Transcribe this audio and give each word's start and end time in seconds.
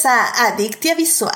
bienvenidos 0.00 0.06
a 0.06 0.46
Adictia 0.48 0.94
Visual. 0.94 1.32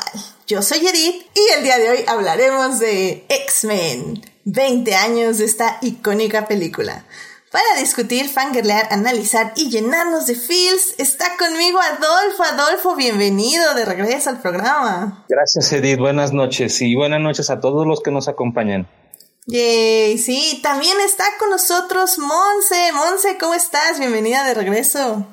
Yo 0.46 0.62
soy 0.62 0.78
Edith 0.86 1.26
y 1.34 1.58
el 1.58 1.64
día 1.64 1.78
de 1.78 1.90
hoy 1.90 1.98
hablaremos 2.06 2.78
de 2.78 3.24
X-Men, 3.28 4.22
20 4.44 4.94
años 4.94 5.38
de 5.38 5.44
esta 5.44 5.78
icónica 5.82 6.46
película. 6.46 7.04
Para 7.50 7.80
discutir, 7.80 8.28
fangirlear, 8.28 8.88
analizar 8.90 9.52
y 9.56 9.70
llenarnos 9.70 10.26
de 10.26 10.34
feels, 10.34 10.94
está 10.98 11.36
conmigo 11.38 11.78
Adolfo. 11.78 12.42
Adolfo, 12.42 12.96
bienvenido 12.96 13.74
de 13.74 13.84
regreso 13.84 14.30
al 14.30 14.40
programa. 14.40 15.24
Gracias, 15.28 15.72
Edith. 15.72 15.98
Buenas 15.98 16.32
noches 16.32 16.80
y 16.80 16.94
buenas 16.94 17.20
noches 17.20 17.50
a 17.50 17.60
todos 17.60 17.86
los 17.86 18.00
que 18.00 18.10
nos 18.10 18.28
acompañan. 18.28 18.88
Yay, 19.46 20.16
sí, 20.18 20.60
también 20.62 20.96
está 21.04 21.24
con 21.38 21.50
nosotros 21.50 22.18
Monse. 22.18 22.92
Monse, 22.92 23.36
¿cómo 23.38 23.54
estás? 23.54 23.98
Bienvenida 23.98 24.44
de 24.44 24.54
regreso. 24.54 25.26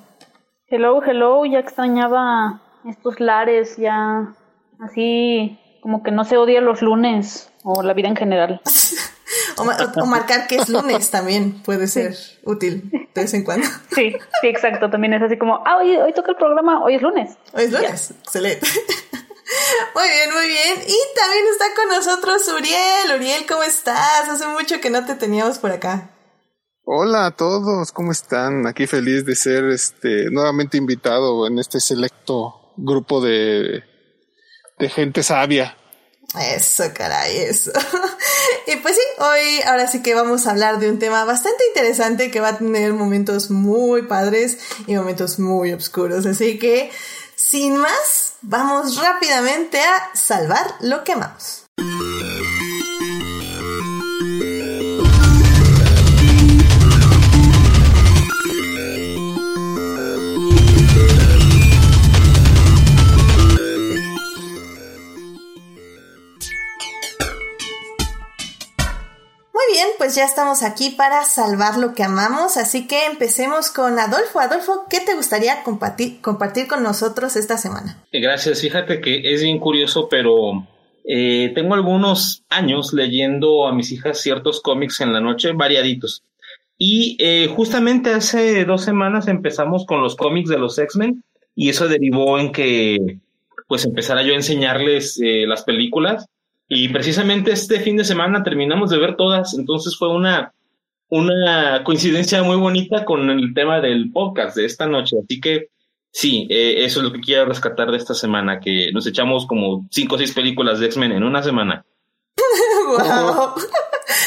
Hello, 0.68 1.02
hello, 1.06 1.46
ya 1.46 1.60
extrañaba 1.60 2.61
estos 2.90 3.20
lares, 3.20 3.78
ya 3.78 4.34
así 4.80 5.60
como 5.82 6.04
que 6.04 6.12
no 6.12 6.24
se 6.24 6.38
odia 6.38 6.62
los 6.62 6.82
lunes 6.82 7.52
o 7.64 7.82
la 7.84 7.94
vida 7.94 8.08
en 8.08 8.16
general. 8.16 8.62
o, 9.58 10.06
marcar 10.06 10.48
que 10.48 10.56
es 10.56 10.70
lunes 10.70 11.10
también 11.12 11.62
puede 11.64 11.88
ser 11.88 12.16
útil 12.44 12.90
de 12.92 13.22
vez 13.22 13.34
en 13.34 13.44
cuando. 13.44 13.68
Sí, 13.96 14.16
sí, 14.42 14.48
exacto. 14.48 14.90
También 14.90 15.14
es 15.14 15.22
así 15.22 15.38
como, 15.38 15.62
ah, 15.66 15.78
hoy, 15.78 15.96
hoy 15.98 16.14
toca 16.14 16.32
el 16.32 16.38
programa, 16.38 16.84
hoy 16.84 16.96
es 16.96 17.02
lunes. 17.02 17.38
Hoy 17.54 17.66
es 17.66 17.72
lunes, 17.72 18.12
excelente. 18.12 18.68
Muy 19.96 20.08
bien, 20.08 20.34
muy 20.34 20.48
bien. 20.48 20.80
Y 20.88 21.20
también 21.20 21.46
está 21.52 21.66
con 21.76 21.90
nosotros 21.90 22.48
Uriel. 22.58 23.18
Uriel, 23.18 23.46
¿cómo 23.46 23.64
estás? 23.64 24.30
Hace 24.30 24.48
mucho 24.48 24.80
que 24.80 24.90
no 24.90 25.06
te 25.06 25.16
teníamos 25.16 25.60
por 25.60 25.72
acá. 25.72 26.10
Hola 26.86 27.26
a 27.26 27.32
todos, 27.32 27.92
¿cómo 27.92 28.14
están? 28.14 28.66
Aquí 28.66 28.88
feliz 28.88 29.26
de 29.26 29.36
ser 29.36 29.66
este 29.66 30.30
nuevamente 30.32 30.78
invitado 30.78 31.46
en 31.48 31.60
este 31.60 31.82
selecto 31.82 32.61
grupo 32.78 33.22
de, 33.22 33.84
de 34.80 34.90
gente 34.90 35.24
sabia. 35.24 35.78
Eso, 36.40 36.86
caray, 36.94 37.38
eso. 37.38 37.72
y 38.68 38.78
pues 38.78 38.96
sí, 38.96 39.02
hoy 39.22 39.62
ahora 39.66 39.88
sí 39.88 40.02
que 40.02 40.16
vamos 40.16 40.48
a 40.48 40.52
hablar 40.52 40.80
de 40.80 40.90
un 40.90 40.98
tema 40.98 41.26
bastante 41.26 41.64
interesante 41.68 42.32
que 42.32 42.40
va 42.40 42.50
a 42.50 42.58
tener 42.58 42.94
momentos 42.94 43.52
muy 43.52 44.04
padres 44.04 44.60
y 44.88 44.96
momentos 44.96 45.40
muy 45.40 45.74
oscuros. 45.74 46.26
Así 46.26 46.58
que, 46.58 46.90
sin 47.36 47.76
más, 47.76 48.36
vamos 48.42 48.96
rápidamente 48.96 49.82
a 49.82 50.16
salvar 50.16 50.76
lo 50.80 51.04
que 51.04 51.14
amamos. 51.14 51.66
Pues 70.02 70.16
ya 70.16 70.26
estamos 70.26 70.64
aquí 70.64 70.96
para 70.98 71.24
salvar 71.26 71.78
lo 71.78 71.94
que 71.94 72.02
amamos, 72.02 72.58
así 72.58 72.88
que 72.88 73.06
empecemos 73.06 73.70
con 73.70 74.00
Adolfo. 74.00 74.40
Adolfo, 74.40 74.86
¿qué 74.90 75.00
te 75.00 75.14
gustaría 75.14 75.62
compartir, 75.62 76.22
compartir 76.22 76.66
con 76.66 76.82
nosotros 76.82 77.36
esta 77.36 77.56
semana? 77.60 78.04
Gracias, 78.12 78.62
fíjate 78.62 79.00
que 79.00 79.32
es 79.32 79.44
bien 79.44 79.60
curioso, 79.60 80.08
pero 80.10 80.68
eh, 81.06 81.52
tengo 81.54 81.76
algunos 81.76 82.44
años 82.50 82.94
leyendo 82.94 83.68
a 83.68 83.76
mis 83.76 83.92
hijas 83.92 84.20
ciertos 84.20 84.60
cómics 84.62 85.02
en 85.02 85.14
la 85.14 85.22
noche, 85.22 85.52
variaditos. 85.52 86.24
Y 86.80 87.16
eh, 87.20 87.46
justamente 87.56 88.12
hace 88.12 88.66
dos 88.66 88.84
semanas 88.84 89.28
empezamos 89.28 89.86
con 89.86 90.02
los 90.02 90.16
cómics 90.16 90.50
de 90.50 90.58
los 90.58 90.80
X-Men 90.80 91.24
y 91.54 91.70
eso 91.70 91.88
derivó 91.88 92.40
en 92.40 92.52
que 92.52 93.20
pues 93.68 93.86
empezara 93.86 94.24
yo 94.24 94.34
a 94.34 94.38
enseñarles 94.38 95.22
eh, 95.22 95.46
las 95.46 95.62
películas 95.62 96.26
y 96.74 96.88
precisamente 96.88 97.52
este 97.52 97.82
fin 97.82 97.98
de 97.98 98.06
semana 98.06 98.44
terminamos 98.44 98.90
de 98.92 98.98
ver 98.98 99.18
todas, 99.18 99.54
entonces 99.56 99.98
fue 99.98 100.08
una, 100.08 100.54
una 101.10 101.84
coincidencia 101.84 102.44
muy 102.44 102.56
bonita 102.56 103.04
con 103.04 103.30
el 103.30 103.54
tema 103.54 103.82
del 103.82 104.10
podcast 104.14 104.56
de 104.56 104.64
esta 104.64 104.88
noche. 104.88 105.18
Así 105.22 105.42
que 105.42 105.68
sí, 106.14 106.48
eh, 106.50 106.86
eso 106.86 107.02
es 107.02 107.04
lo 107.04 107.12
que 107.12 107.20
quiero 107.20 107.44
rescatar 107.44 107.92
de 107.92 107.98
esta 107.98 108.14
semana, 108.14 108.62
que 108.62 108.90
nos 108.94 109.06
echamos 109.06 109.48
como 109.48 109.86
cinco 109.92 110.16
o 110.16 110.18
seis 110.18 110.32
películas 110.32 110.80
de 110.80 110.86
X-Men 110.86 111.12
en 111.12 111.24
una 111.24 111.44
semana. 111.44 111.86
wow. 112.88 113.50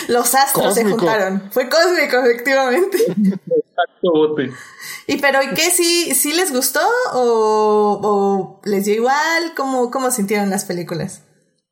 Los 0.09 0.35
astros 0.35 0.75
se 0.75 0.85
juntaron. 0.85 1.51
Fue 1.51 1.71
cósmico, 1.71 2.19
efectivamente. 2.19 2.99
Exacto, 3.07 4.13
bote. 4.13 4.53
¿Y 5.07 5.17
pero 5.17 5.43
¿y 5.43 5.55
qué? 5.55 5.71
¿Sí, 5.71 6.15
sí 6.15 6.35
les 6.35 6.53
gustó 6.53 6.87
o, 7.15 8.01
o 8.03 8.61
les 8.67 8.85
dio 8.85 8.97
igual? 8.97 9.55
¿Cómo, 9.57 9.91
¿Cómo 9.91 10.11
sintieron 10.11 10.51
las 10.51 10.67
películas? 10.67 11.23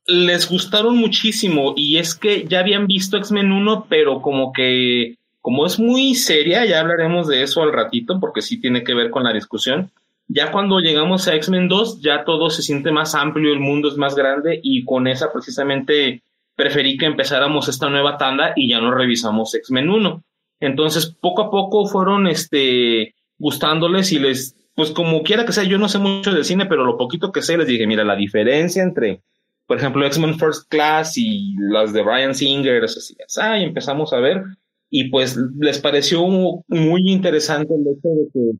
Les 0.05 0.49
gustaron 0.49 0.97
muchísimo 0.97 1.73
y 1.75 1.97
es 1.97 2.15
que 2.15 2.45
ya 2.47 2.59
habían 2.59 2.87
visto 2.87 3.17
X-Men 3.17 3.51
1, 3.51 3.85
pero 3.89 4.21
como 4.21 4.51
que, 4.51 5.17
como 5.41 5.65
es 5.65 5.79
muy 5.79 6.15
seria, 6.15 6.65
ya 6.65 6.79
hablaremos 6.79 7.27
de 7.27 7.43
eso 7.43 7.61
al 7.63 7.73
ratito 7.73 8.19
porque 8.19 8.41
sí 8.41 8.59
tiene 8.59 8.83
que 8.83 8.93
ver 8.93 9.09
con 9.09 9.23
la 9.23 9.33
discusión. 9.33 9.91
Ya 10.27 10.51
cuando 10.51 10.79
llegamos 10.79 11.27
a 11.27 11.35
X-Men 11.35 11.67
2, 11.67 12.01
ya 12.01 12.23
todo 12.23 12.49
se 12.49 12.61
siente 12.61 12.91
más 12.91 13.15
amplio, 13.15 13.53
el 13.53 13.59
mundo 13.59 13.87
es 13.89 13.97
más 13.97 14.15
grande 14.15 14.59
y 14.61 14.83
con 14.85 15.07
esa 15.07 15.31
precisamente 15.31 16.21
preferí 16.55 16.97
que 16.97 17.05
empezáramos 17.05 17.67
esta 17.67 17.89
nueva 17.89 18.17
tanda 18.17 18.53
y 18.55 18.69
ya 18.69 18.79
no 18.79 18.93
revisamos 18.93 19.53
X-Men 19.53 19.89
1. 19.89 20.23
Entonces, 20.59 21.07
poco 21.07 21.43
a 21.43 21.51
poco 21.51 21.85
fueron 21.87 22.27
este 22.27 23.15
gustándoles 23.37 24.11
y 24.11 24.19
les 24.19 24.55
pues 24.75 24.89
como 24.91 25.21
quiera 25.21 25.45
que 25.45 25.51
sea, 25.51 25.63
yo 25.63 25.77
no 25.77 25.87
sé 25.87 25.99
mucho 25.99 26.33
de 26.33 26.43
cine, 26.43 26.65
pero 26.65 26.83
lo 26.83 26.97
poquito 26.97 27.31
que 27.31 27.43
sé 27.43 27.57
les 27.57 27.67
dije, 27.67 27.85
mira, 27.85 28.03
la 28.03 28.15
diferencia 28.15 28.81
entre 28.81 29.21
por 29.67 29.77
ejemplo, 29.77 30.05
X-Men 30.05 30.37
First 30.37 30.69
Class 30.69 31.17
y 31.17 31.55
las 31.57 31.93
de 31.93 32.03
Brian 32.03 32.35
Singer, 32.35 32.83
así, 32.83 33.15
ah, 33.39 33.59
y 33.59 33.63
empezamos 33.63 34.13
a 34.13 34.19
ver, 34.19 34.43
y 34.89 35.09
pues 35.09 35.37
les 35.59 35.79
pareció 35.79 36.25
muy 36.27 37.11
interesante 37.11 37.73
el 37.73 37.81
hecho 37.81 38.09
de 38.09 38.27
que 38.33 38.51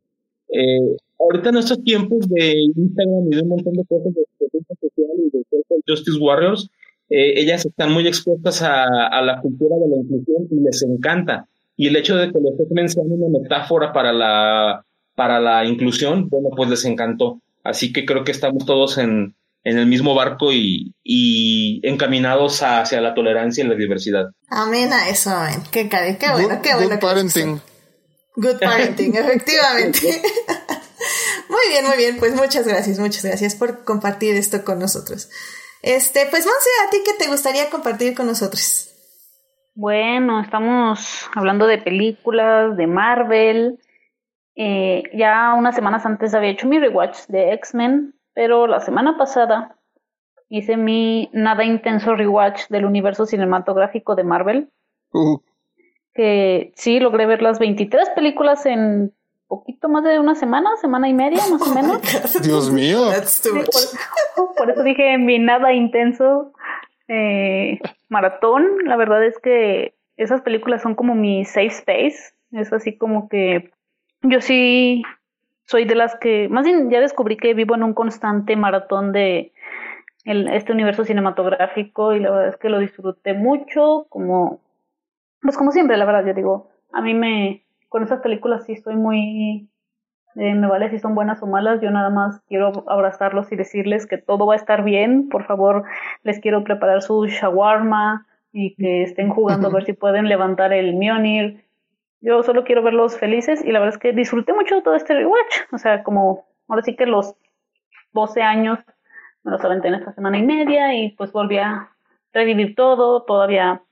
eh, 0.59 0.97
ahorita 1.19 1.49
en 1.49 1.57
estos 1.57 1.83
tiempos 1.83 2.27
de 2.29 2.55
Instagram 2.75 3.27
y 3.31 3.35
de 3.35 3.41
un 3.41 3.49
montón 3.49 3.73
de 3.73 3.85
cosas 3.85 4.13
de 4.13 4.23
justicia 4.39 4.75
social 4.81 5.09
y 5.17 5.29
de 5.29 5.43
Justice 5.87 6.17
Warriors, 6.19 6.69
eh, 7.09 7.39
ellas 7.39 7.65
están 7.65 7.91
muy 7.91 8.07
expuestas 8.07 8.61
a, 8.61 9.07
a, 9.07 9.21
la 9.21 9.41
cultura 9.41 9.75
de 9.75 9.89
la 9.89 9.97
inclusión 9.97 10.47
y 10.49 10.59
les 10.61 10.81
encanta. 10.83 11.47
Y 11.75 11.87
el 11.87 11.95
hecho 11.95 12.15
de 12.15 12.31
que 12.31 12.37
X-Men 12.37 12.89
sean 12.89 13.11
una 13.11 13.39
metáfora 13.39 13.91
para 13.91 14.13
la, 14.13 14.85
para 15.15 15.39
la 15.39 15.65
inclusión, 15.65 16.29
bueno, 16.29 16.49
pues 16.55 16.69
les 16.69 16.85
encantó. 16.85 17.41
Así 17.63 17.93
que 17.93 18.05
creo 18.05 18.23
que 18.23 18.31
estamos 18.31 18.65
todos 18.65 18.97
en, 18.97 19.35
en 19.63 19.77
el 19.77 19.87
mismo 19.87 20.13
barco 20.13 20.51
y, 20.51 20.93
y 21.03 21.79
encaminados 21.87 22.61
hacia 22.61 23.01
la 23.01 23.13
tolerancia 23.13 23.63
y 23.63 23.67
la 23.67 23.75
diversidad. 23.75 24.25
Amén 24.49 24.91
a 24.91 25.09
eso, 25.09 25.29
amén. 25.29 25.61
Qué, 25.71 25.87
qué 25.89 26.31
bueno, 26.31 26.61
qué 26.61 26.75
bueno. 26.75 26.89
Good 26.89 26.99
parenting. 26.99 27.61
Good 28.35 28.59
parenting, 28.61 29.15
efectivamente. 29.15 29.99
muy 31.49 31.67
bien, 31.69 31.85
muy 31.85 31.97
bien. 31.97 32.17
Pues 32.17 32.35
muchas 32.35 32.67
gracias, 32.67 32.99
muchas 32.99 33.23
gracias 33.23 33.55
por 33.55 33.83
compartir 33.83 34.35
esto 34.35 34.63
con 34.63 34.79
nosotros. 34.79 35.29
Este, 35.81 36.25
pues 36.29 36.45
Monse, 36.45 36.69
¿a 36.85 36.89
ti 36.89 36.97
qué 37.05 37.11
te 37.17 37.29
gustaría 37.29 37.69
compartir 37.69 38.15
con 38.15 38.27
nosotros? 38.27 38.89
Bueno, 39.75 40.39
estamos 40.41 41.29
hablando 41.35 41.67
de 41.67 41.77
películas, 41.77 42.77
de 42.77 42.87
Marvel. 42.87 43.79
Eh, 44.55 45.03
ya 45.13 45.55
unas 45.57 45.75
semanas 45.75 46.05
antes 46.05 46.33
había 46.33 46.51
hecho 46.51 46.67
mi 46.67 46.79
rewatch 46.79 47.25
de 47.27 47.53
X-Men, 47.53 48.13
pero 48.33 48.67
la 48.67 48.79
semana 48.79 49.17
pasada 49.17 49.75
hice 50.49 50.77
mi 50.77 51.29
nada 51.33 51.63
intenso 51.63 52.15
rewatch 52.15 52.67
del 52.69 52.85
universo 52.85 53.25
cinematográfico 53.25 54.15
de 54.15 54.23
Marvel. 54.23 54.69
Uh. 55.11 55.39
Que 56.13 56.71
sí, 56.75 56.99
logré 56.99 57.25
ver 57.25 57.41
las 57.41 57.59
23 57.59 58.09
películas 58.11 58.65
en 58.65 59.13
poquito 59.47 59.89
más 59.89 60.03
de 60.03 60.19
una 60.19 60.35
semana, 60.35 60.75
semana 60.77 61.09
y 61.09 61.13
media 61.13 61.39
más 61.51 61.61
o 61.61 61.73
menos. 61.75 62.01
Dios 62.43 62.71
mío. 62.71 63.09
por, 64.57 64.69
eso 64.71 64.83
dije 64.83 65.17
mi 65.17 65.39
nada 65.39 65.73
intenso 65.73 66.53
eh, 67.07 67.79
maratón. 68.09 68.63
La 68.85 68.95
verdad 68.95 69.23
es 69.23 69.37
que 69.39 69.95
esas 70.17 70.41
películas 70.41 70.81
son 70.81 70.95
como 70.95 71.15
mi 71.15 71.45
safe 71.45 71.67
space. 71.67 72.33
Es 72.51 72.71
así 72.71 72.97
como 72.97 73.29
que 73.29 73.71
yo 74.21 74.41
sí 74.41 75.03
soy 75.73 75.85
de 75.85 75.95
las 75.95 76.15
que, 76.17 76.49
más 76.49 76.65
bien 76.65 76.91
ya 76.91 76.99
descubrí 76.99 77.35
que 77.35 77.55
vivo 77.55 77.73
en 77.73 77.81
un 77.81 77.95
constante 77.95 78.55
maratón 78.55 79.11
de 79.11 79.53
este 80.23 80.71
universo 80.71 81.03
cinematográfico 81.03 82.13
y 82.13 82.19
la 82.19 82.29
verdad 82.29 82.49
es 82.49 82.57
que 82.57 82.69
lo 82.69 82.77
disfruté 82.77 83.33
mucho, 83.33 84.05
como, 84.09 84.59
pues 85.41 85.57
como 85.57 85.71
siempre, 85.71 85.97
la 85.97 86.05
verdad, 86.05 86.27
yo 86.27 86.35
digo, 86.35 86.69
a 86.91 87.01
mí 87.01 87.15
me, 87.15 87.63
con 87.89 88.03
esas 88.03 88.21
películas 88.21 88.67
sí 88.67 88.73
estoy 88.73 88.97
muy, 88.97 89.67
eh, 90.35 90.53
me 90.53 90.67
vale 90.67 90.91
si 90.91 90.99
son 90.99 91.15
buenas 91.15 91.41
o 91.41 91.47
malas, 91.47 91.81
yo 91.81 91.89
nada 91.89 92.11
más 92.11 92.39
quiero 92.47 92.83
abrazarlos 92.87 93.51
y 93.51 93.55
decirles 93.55 94.05
que 94.05 94.19
todo 94.19 94.45
va 94.45 94.53
a 94.53 94.57
estar 94.57 94.83
bien, 94.83 95.27
por 95.27 95.43
favor, 95.45 95.85
les 96.21 96.39
quiero 96.39 96.63
preparar 96.63 97.01
su 97.01 97.25
shawarma 97.25 98.27
y 98.51 98.75
que 98.75 99.01
estén 99.01 99.31
jugando 99.31 99.69
a 99.69 99.71
ver 99.71 99.85
si 99.87 99.93
pueden 99.93 100.29
levantar 100.29 100.71
el 100.71 100.93
Mjolnir 100.93 101.63
yo 102.23 102.41
solo 102.41 102.63
quiero 102.63 102.81
verlos 102.81 103.17
felices 103.17 103.63
y 103.63 103.71
la 103.71 103.79
verdad 103.79 103.95
es 103.95 103.99
que 103.99 104.13
disfruté 104.13 104.53
mucho 104.53 104.81
todo 104.81 104.95
este 104.95 105.13
rewatch. 105.13 105.73
O 105.73 105.77
sea, 105.77 106.03
como 106.03 106.45
ahora 106.69 106.81
sí 106.81 106.95
que 106.95 107.05
los 107.05 107.35
12 108.13 108.41
años, 108.41 108.79
me 109.43 109.51
los 109.51 109.63
aventé 109.63 109.89
en 109.89 109.95
esta 109.95 110.13
semana 110.13 110.37
y 110.37 110.43
media 110.43 110.95
y 110.95 111.11
pues 111.11 111.33
volví 111.33 111.57
a 111.57 111.89
revivir 112.31 112.75
todo, 112.75 113.23
todavía, 113.23 113.83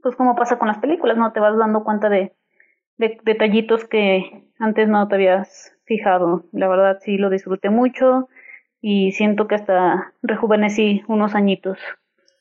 pues 0.00 0.16
como 0.16 0.34
pasa 0.34 0.58
con 0.58 0.68
las 0.68 0.78
películas, 0.78 1.18
¿no? 1.18 1.32
Te 1.32 1.40
vas 1.40 1.58
dando 1.58 1.84
cuenta 1.84 2.08
de, 2.08 2.34
de 2.96 3.20
detallitos 3.22 3.84
que 3.84 4.48
antes 4.58 4.88
no 4.88 5.06
te 5.06 5.16
habías 5.16 5.76
fijado. 5.84 6.44
La 6.52 6.68
verdad 6.68 6.98
sí 7.02 7.18
lo 7.18 7.28
disfruté 7.28 7.68
mucho 7.68 8.28
y 8.80 9.12
siento 9.12 9.46
que 9.46 9.56
hasta 9.56 10.14
rejuvenecí 10.22 11.02
unos 11.06 11.34
añitos. 11.34 11.78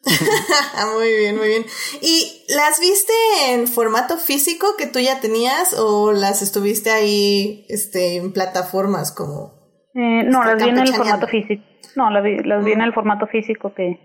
muy 0.95 1.09
bien, 1.17 1.37
muy 1.37 1.47
bien. 1.47 1.65
¿Y 2.01 2.45
las 2.49 2.79
viste 2.79 3.13
en 3.49 3.67
formato 3.67 4.17
físico 4.17 4.75
que 4.77 4.87
tú 4.87 4.99
ya 4.99 5.19
tenías 5.19 5.77
o 5.77 6.11
las 6.11 6.41
estuviste 6.41 6.89
ahí 6.89 7.65
este, 7.69 8.17
en 8.17 8.31
plataformas 8.33 9.11
como... 9.11 9.57
Eh, 9.93 10.23
no, 10.23 10.43
las 10.43 10.63
vi 10.63 10.69
en 10.69 10.77
el 10.77 10.93
formato 10.93 11.27
físico. 11.27 11.63
No, 11.95 12.09
las 12.11 12.23
vi, 12.23 12.37
las 12.43 12.63
vi 12.63 12.73
en 12.73 12.81
el 12.81 12.93
formato 12.93 13.27
físico 13.27 13.73
que, 13.73 13.99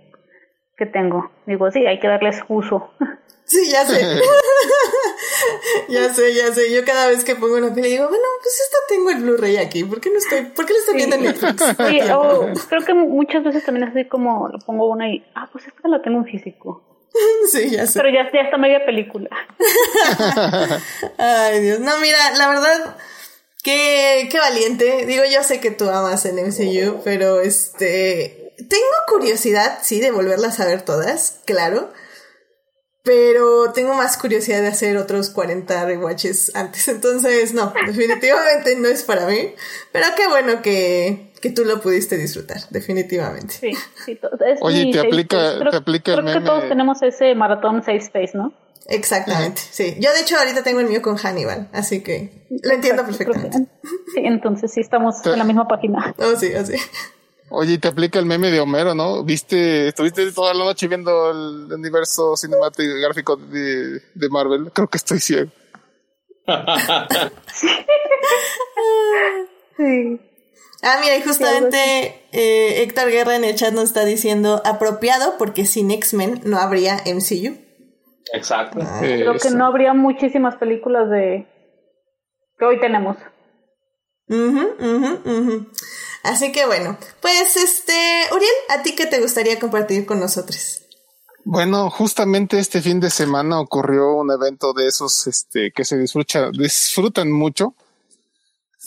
que 0.82 0.90
tengo. 0.90 1.31
Digo, 1.46 1.70
sí, 1.70 1.87
hay 1.87 2.00
que 2.00 2.08
darles 2.08 2.40
uso. 2.49 2.90
Sí, 3.44 3.70
ya 3.70 3.84
sé. 3.84 4.00
ya 5.88 6.14
sé, 6.14 6.32
ya 6.32 6.55
sé. 6.55 6.73
Yo 6.73 6.84
cada 6.87 7.08
vez 7.08 7.23
que 7.25 7.34
pongo 7.34 7.56
una 7.56 7.75
peli 7.75 7.90
digo, 7.90 8.08
bueno, 8.08 8.25
pues 8.40 8.61
esta 8.61 8.79
tengo 8.88 9.11
el 9.11 9.19
Blu-ray 9.19 9.56
aquí. 9.58 9.84
¿Por 9.84 10.00
qué 10.00 10.11
no 10.11 10.17
estoy, 10.19 10.44
por 10.44 10.64
qué 10.64 10.73
lo 10.73 10.79
estoy 10.79 10.94
viendo 10.94 11.17
en 11.17 11.25
Netflix? 11.25 11.62
Sí, 11.90 12.00
o 12.14 12.52
creo 12.69 12.84
que 12.87 12.94
muchas 12.94 13.43
veces 13.43 13.64
también 13.64 13.88
así 13.88 14.06
como 14.06 14.49
lo 14.49 14.58
pongo 14.61 14.88
una 14.88 15.11
y, 15.11 15.23
ah, 15.34 15.50
pues 15.52 15.67
esta 15.67 15.87
la 15.88 16.00
tengo 16.00 16.19
en 16.19 16.25
físico. 16.25 16.82
Sí, 17.50 17.69
ya 17.69 17.87
sé. 17.87 17.99
Pero 18.00 18.14
ya, 18.14 18.31
ya 18.32 18.43
está 18.43 18.56
media 18.56 18.87
película. 18.87 19.28
Ay, 21.19 21.61
Dios. 21.61 21.81
No, 21.81 21.99
mira, 21.99 22.19
la 22.38 22.49
verdad, 22.49 22.96
qué, 23.62 24.28
qué 24.31 24.38
valiente. 24.38 25.05
Digo, 25.05 25.25
yo 25.31 25.43
sé 25.43 25.61
que 25.61 25.73
tú 25.73 25.90
amas 25.90 26.25
el 26.25 26.37
MCU, 26.37 27.02
pero 27.05 27.40
este, 27.40 28.42
tengo 28.62 28.87
curiosidad, 29.09 29.79
sí, 29.82 30.00
de 30.00 30.11
volverlas 30.11 30.61
a 30.61 30.67
ver 30.67 30.82
todas, 30.82 31.41
claro. 31.44 31.91
Pero 33.05 33.73
tengo 33.73 33.94
más 33.94 34.17
curiosidad 34.17 34.62
de 34.62 34.69
hacer 34.69 34.97
otros 34.97 35.31
40 35.31 35.87
rewatches 35.87 36.55
antes. 36.55 36.87
Entonces, 36.88 37.53
no, 37.53 37.73
definitivamente 37.87 38.76
no 38.76 38.88
es 38.88 39.03
para 39.03 39.26
mí. 39.26 39.55
Pero 39.91 40.06
qué 40.17 40.29
bueno 40.29 40.62
que, 40.62 41.32
que 41.41 41.50
tú 41.50 41.64
lo 41.64 41.81
pudiste 41.81 42.17
disfrutar, 42.17 42.59
definitivamente. 42.70 43.55
Sí, 43.55 43.73
sí. 44.05 44.20
Oye, 44.61 44.93
te 44.93 45.00
aplica, 45.00 45.59
creo, 45.59 45.70
te 45.70 45.76
aplica 45.79 46.14
creo 46.14 46.41
que 46.41 46.47
todos 46.47 46.69
tenemos 46.69 47.03
ese 47.03 47.35
maratón 47.35 47.82
safe 47.82 47.97
space, 47.97 48.38
¿no? 48.38 48.53
Exactamente, 48.88 49.61
sí. 49.70 49.97
Yo 50.00 50.12
de 50.12 50.20
hecho 50.20 50.37
ahorita 50.37 50.62
tengo 50.62 50.81
el 50.81 50.88
mío 50.88 51.03
con 51.03 51.17
Hannibal, 51.17 51.69
así 51.73 52.03
que 52.03 52.47
lo 52.50 52.75
entiendo 52.75 53.05
perfectamente. 53.05 53.59
Sí, 54.14 54.20
entonces 54.25 54.73
sí 54.73 54.81
estamos 54.81 55.25
en 55.25 55.38
la 55.38 55.44
misma 55.44 55.69
página. 55.69 56.14
Oh, 56.19 56.37
sí, 56.37 56.53
así. 56.53 56.75
Oye, 57.54 57.75
y 57.75 57.78
te 57.78 57.88
aplica 57.88 58.19
el 58.19 58.25
meme 58.25 58.50
de 58.50 58.60
Homero, 58.60 58.94
¿no? 58.94 59.22
Viste, 59.25 59.88
estuviste 59.88 60.32
toda 60.32 60.54
la 60.54 60.64
noche 60.64 60.88
viendo 60.88 61.31
el 61.31 61.70
universo 61.70 62.34
cinematográfico 62.34 63.37
de, 63.37 64.00
de 64.14 64.28
Marvel. 64.31 64.72
Creo 64.72 64.88
que 64.88 64.96
estoy 64.96 65.20
ciego. 65.20 65.50
sí. 69.76 70.19
Ah, 70.82 70.96
mira, 71.02 71.19
y 71.19 71.22
justamente 71.22 72.25
eh, 72.32 72.82
Héctor 72.82 73.10
Guerra 73.10 73.37
en 73.37 73.44
el 73.44 73.54
chat 73.54 73.75
nos 73.75 73.84
está 73.84 74.06
diciendo 74.06 74.62
apropiado 74.64 75.37
porque 75.37 75.66
sin 75.66 75.90
X-Men 75.90 76.40
no 76.44 76.56
habría 76.56 77.02
MCU. 77.04 77.58
Exacto. 78.32 78.78
Ah, 78.81 79.00
Creo 79.00 79.34
que 79.34 79.50
no 79.50 79.66
habría 79.66 79.93
muchísimas 79.93 80.56
películas 80.56 81.10
de 81.10 81.46
que 82.58 82.64
hoy 82.64 82.81
tenemos. 82.81 83.19
Ujú, 84.29 84.75
ujú, 84.79 85.21
ujú. 85.25 85.67
Así 86.23 86.53
que 86.53 86.67
bueno, 86.67 86.97
pues 87.21 87.57
este, 87.57 88.25
Uriel, 88.33 88.51
¿a 88.71 88.83
ti 88.83 88.95
qué 88.95 89.07
te 89.07 89.21
gustaría 89.21 89.59
compartir 89.59 90.07
con 90.07 90.21
nosotros? 90.21 90.83
Bueno, 91.45 91.91
justamente 91.91 92.59
este 92.59 92.81
fin 92.81 93.01
de 93.01 93.11
semana 93.11 93.61
ocurrió 93.61 94.15
un 94.15 94.31
evento 94.31 94.73
de 94.73 94.87
esos 94.87 95.27
este, 95.27 95.73
que 95.73 95.85
se 95.85 95.99
disfruta, 95.99 96.51
disfrutan 96.53 97.33
mucho 97.33 97.75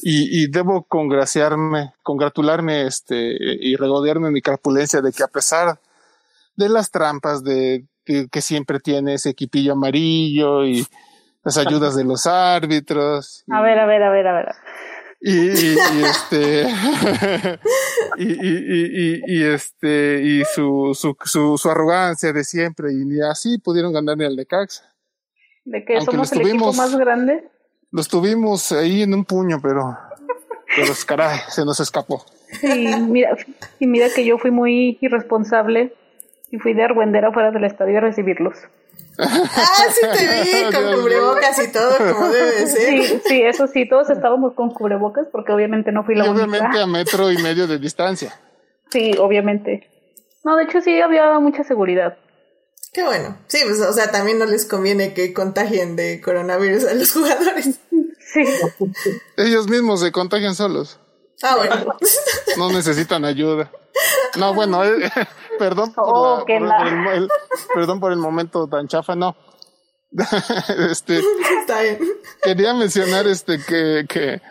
y, 0.02 0.44
y 0.44 0.48
debo 0.48 0.84
congraciarme, 0.84 1.94
congratularme 2.02 2.88
este, 2.88 3.36
y 3.40 3.76
regodearme 3.76 4.32
mi 4.32 4.42
carpulencia 4.42 5.02
de 5.02 5.12
que 5.12 5.24
a 5.24 5.28
pesar 5.28 5.80
de 6.56 6.70
las 6.70 6.92
trampas 6.92 7.44
de, 7.44 7.86
de 8.06 8.30
que 8.30 8.42
siempre 8.42 8.80
tiene 8.80 9.16
ese 9.16 9.32
equipillo 9.32 9.74
amarillo 9.74 10.66
y 10.66 10.88
las 11.44 11.58
ayudas 11.58 11.96
de 11.96 12.06
los 12.06 12.26
árbitros. 12.26 13.44
A 13.50 13.62
ver, 13.62 13.78
a 13.80 13.86
ver, 13.86 14.02
a 14.02 14.12
ver, 14.12 14.28
a 14.28 14.34
ver. 14.34 14.56
Y, 15.21 15.31
y, 15.50 15.75
y 15.75 16.03
este 16.03 16.67
y, 18.17 18.31
y, 18.31 19.21
y, 19.27 19.44
este 19.44 20.21
y 20.23 20.44
su, 20.53 20.91
su, 20.94 21.15
su, 21.23 21.57
su 21.57 21.69
arrogancia 21.69 22.31
de 22.33 22.44
siempre 22.44 22.91
y 22.91 23.06
ni 23.06 23.21
así 23.21 23.57
pudieron 23.57 23.91
ganar 23.94 24.17
ni 24.17 24.25
al 24.25 24.35
Necaxa. 24.35 24.94
¿De 25.63 25.83
que 25.83 25.95
Aunque 25.97 26.12
somos 26.12 26.31
los 26.31 26.31
el 26.33 26.47
equipo 26.47 26.65
tuvimos- 26.71 26.77
más 26.77 26.95
grande? 26.95 27.47
Los 27.91 28.07
tuvimos 28.07 28.71
ahí 28.71 29.01
en 29.03 29.13
un 29.13 29.25
puño, 29.25 29.59
pero 29.62 29.97
pero 30.75 30.94
caray, 31.07 31.39
se 31.47 31.63
nos 31.63 31.79
escapó. 31.79 32.25
Y 32.62 32.95
mira, 32.97 33.35
y 33.79 33.88
mira 33.88 34.07
que 34.13 34.25
yo 34.25 34.38
fui 34.38 34.51
muy 34.51 34.97
irresponsable 35.01 35.94
y 36.56 36.60
fui 36.60 36.74
de 36.74 36.84
argüendera 36.84 37.31
fuera 37.31 37.52
del 37.52 37.63
estadio 37.63 37.98
a 37.98 38.02
recibirlos. 38.02 38.56
Ah, 39.18 39.28
sí 39.94 40.02
te 40.02 40.44
vi, 40.44 40.72
con 40.75 41.02
cubrebocas 41.02 41.57
y 41.68 41.72
todo, 41.72 41.96
como 42.13 42.28
debe 42.30 42.52
de 42.62 42.68
ser. 42.68 42.90
Sí, 43.07 43.22
sí, 43.25 43.42
eso 43.44 43.68
sí, 43.68 43.88
todos 43.88 44.10
estábamos 44.10 44.54
con 44.54 44.72
cubrebocas 44.72 45.28
porque 45.31 45.52
obviamente 45.54 45.92
no 45.92 46.04
fui 46.04 46.16
Y 46.16 46.18
la 46.18 46.30
obviamente 46.31 46.66
única. 46.66 46.84
a 46.84 46.88
metro 46.88 47.31
y 47.31 47.38
medio 47.38 47.68
de 47.68 47.80
distancia. 47.80 48.38
Sí, 48.92 49.13
obviamente. 49.19 49.90
No, 50.44 50.56
de 50.57 50.66
hecho 50.66 50.81
sí 50.81 51.00
había 51.02 51.40
mucha 51.40 51.63
seguridad. 51.63 52.18
Qué 52.94 53.04
bueno. 53.04 53.38
Sí, 53.48 53.60
pues, 53.66 53.81
o 53.81 53.92
sea, 53.94 54.12
también 54.12 54.38
no 54.40 54.46
les 54.46 54.66
conviene 54.66 55.13
que 55.13 55.34
contagien 55.34 55.96
de 55.96 56.22
coronavirus 56.22 56.86
a 56.86 56.94
los 56.94 57.12
jugadores. 57.13 57.80
Sí, 58.19 58.44
Ellos 59.38 59.68
mismos 59.69 60.01
se 60.01 60.12
contagian 60.12 60.56
solos. 60.56 61.00
Ah, 61.42 61.56
bueno. 61.58 61.96
No 62.58 62.72
necesitan 62.72 63.25
ayuda. 63.25 63.70
No, 64.38 64.54
bueno, 64.54 64.84
eh, 64.84 65.10
perdón 65.60 65.94
por, 65.94 66.04
Oh, 66.08 66.38
la- 66.39 66.46
que 66.46 66.60
por 66.60 66.68
la- 66.68 66.88
el- 67.13 67.24
el- 67.24 67.30
perdón 67.74 68.00
por 68.00 68.12
el 68.12 68.18
momento 68.20 68.68
tan 68.68 68.88
chafa, 68.88 69.15
no. 69.15 69.36
este, 70.92 71.20
Está 71.62 71.82
bien. 71.82 72.00
quería 72.42 72.74
mencionar 72.74 73.27
este 73.27 73.60
que, 73.60 74.06
que 74.08 74.42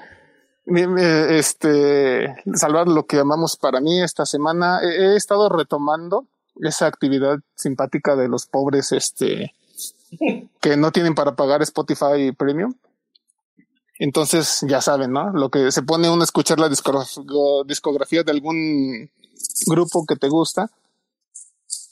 este 1.38 2.34
salvar 2.54 2.88
lo 2.88 3.06
que 3.06 3.18
amamos 3.18 3.56
para 3.56 3.80
mí 3.80 4.02
esta 4.02 4.26
semana. 4.26 4.80
He, 4.82 5.12
he 5.12 5.16
estado 5.16 5.48
retomando 5.48 6.26
esa 6.60 6.86
actividad 6.86 7.38
simpática 7.54 8.14
de 8.16 8.28
los 8.28 8.46
pobres, 8.46 8.92
este, 8.92 9.54
que 10.60 10.76
no 10.76 10.92
tienen 10.92 11.14
para 11.14 11.34
pagar 11.34 11.62
Spotify 11.62 12.32
Premium. 12.36 12.74
Entonces, 13.98 14.64
ya 14.68 14.80
saben, 14.80 15.12
¿no? 15.12 15.30
Lo 15.32 15.50
que 15.50 15.70
se 15.70 15.82
pone 15.82 16.10
uno 16.10 16.22
a 16.22 16.24
escuchar 16.24 16.58
la 16.58 16.68
discograf- 16.68 17.64
discografía 17.66 18.22
de 18.24 18.32
algún 18.32 19.10
grupo 19.66 20.04
que 20.06 20.16
te 20.16 20.28
gusta 20.28 20.70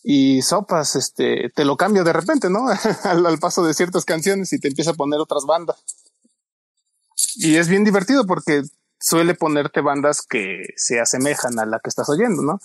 y 0.03 0.43
sopas, 0.43 0.97
este, 0.97 1.51
te 1.55 1.65
lo 1.65 1.77
cambio 1.77 2.05
de 2.05 2.13
repente, 2.13 2.51
¿no? 2.51 2.67
al, 3.05 3.27
al 3.27 3.39
paso 3.39 3.65
de 3.65 3.75
ciertas 3.75 4.05
canciones 4.05 4.53
y 4.53 4.59
te 4.59 4.69
empieza 4.69 4.91
a 4.91 4.95
poner 4.95 5.21
otras 5.21 5.45
bandas. 5.45 5.77
Y 7.37 7.57
es 7.57 7.69
bien 7.69 7.85
divertido 7.85 8.27
porque 8.27 8.63
suele 8.99 9.35
ponerte 9.35 9.81
bandas 9.81 10.23
que 10.23 10.65
se 10.77 11.01
asemejan 11.01 11.59
a 11.59 11.67
la 11.67 11.79
que 11.81 11.89
estás 11.89 12.09
oyendo, 12.09 12.43
¿no? 12.43 12.61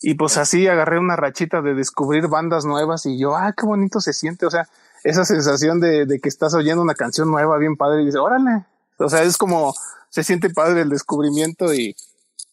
Y 0.00 0.14
pues 0.14 0.36
así 0.36 0.66
agarré 0.66 0.98
una 0.98 1.16
rachita 1.16 1.62
de 1.62 1.74
descubrir 1.74 2.28
bandas 2.28 2.64
nuevas 2.64 3.06
y 3.06 3.18
yo, 3.18 3.36
ah, 3.36 3.54
qué 3.56 3.64
bonito 3.64 4.00
se 4.00 4.12
siente. 4.12 4.44
O 4.44 4.50
sea, 4.50 4.68
esa 5.02 5.24
sensación 5.24 5.80
de, 5.80 6.04
de 6.04 6.20
que 6.20 6.28
estás 6.28 6.52
oyendo 6.54 6.82
una 6.82 6.94
canción 6.94 7.30
nueva 7.30 7.56
bien 7.58 7.76
padre 7.76 8.02
y 8.02 8.06
dices, 8.06 8.20
órale. 8.20 8.64
O 8.98 9.08
sea, 9.08 9.22
es 9.22 9.36
como 9.36 9.74
se 10.10 10.22
siente 10.22 10.50
padre 10.50 10.82
el 10.82 10.90
descubrimiento 10.90 11.72
y 11.72 11.96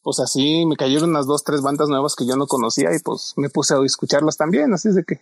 pues 0.03 0.19
así 0.19 0.65
me 0.65 0.75
cayeron 0.75 1.11
unas 1.11 1.27
dos, 1.27 1.43
tres 1.43 1.61
bandas 1.61 1.87
nuevas 1.87 2.15
que 2.15 2.25
yo 2.25 2.35
no 2.35 2.47
conocía 2.47 2.93
y 2.95 2.99
pues 2.99 3.33
me 3.35 3.49
puse 3.49 3.75
a 3.75 3.85
escucharlas 3.85 4.35
también. 4.35 4.73
Así 4.73 4.89
es 4.89 4.95
de 4.95 5.03
que 5.03 5.21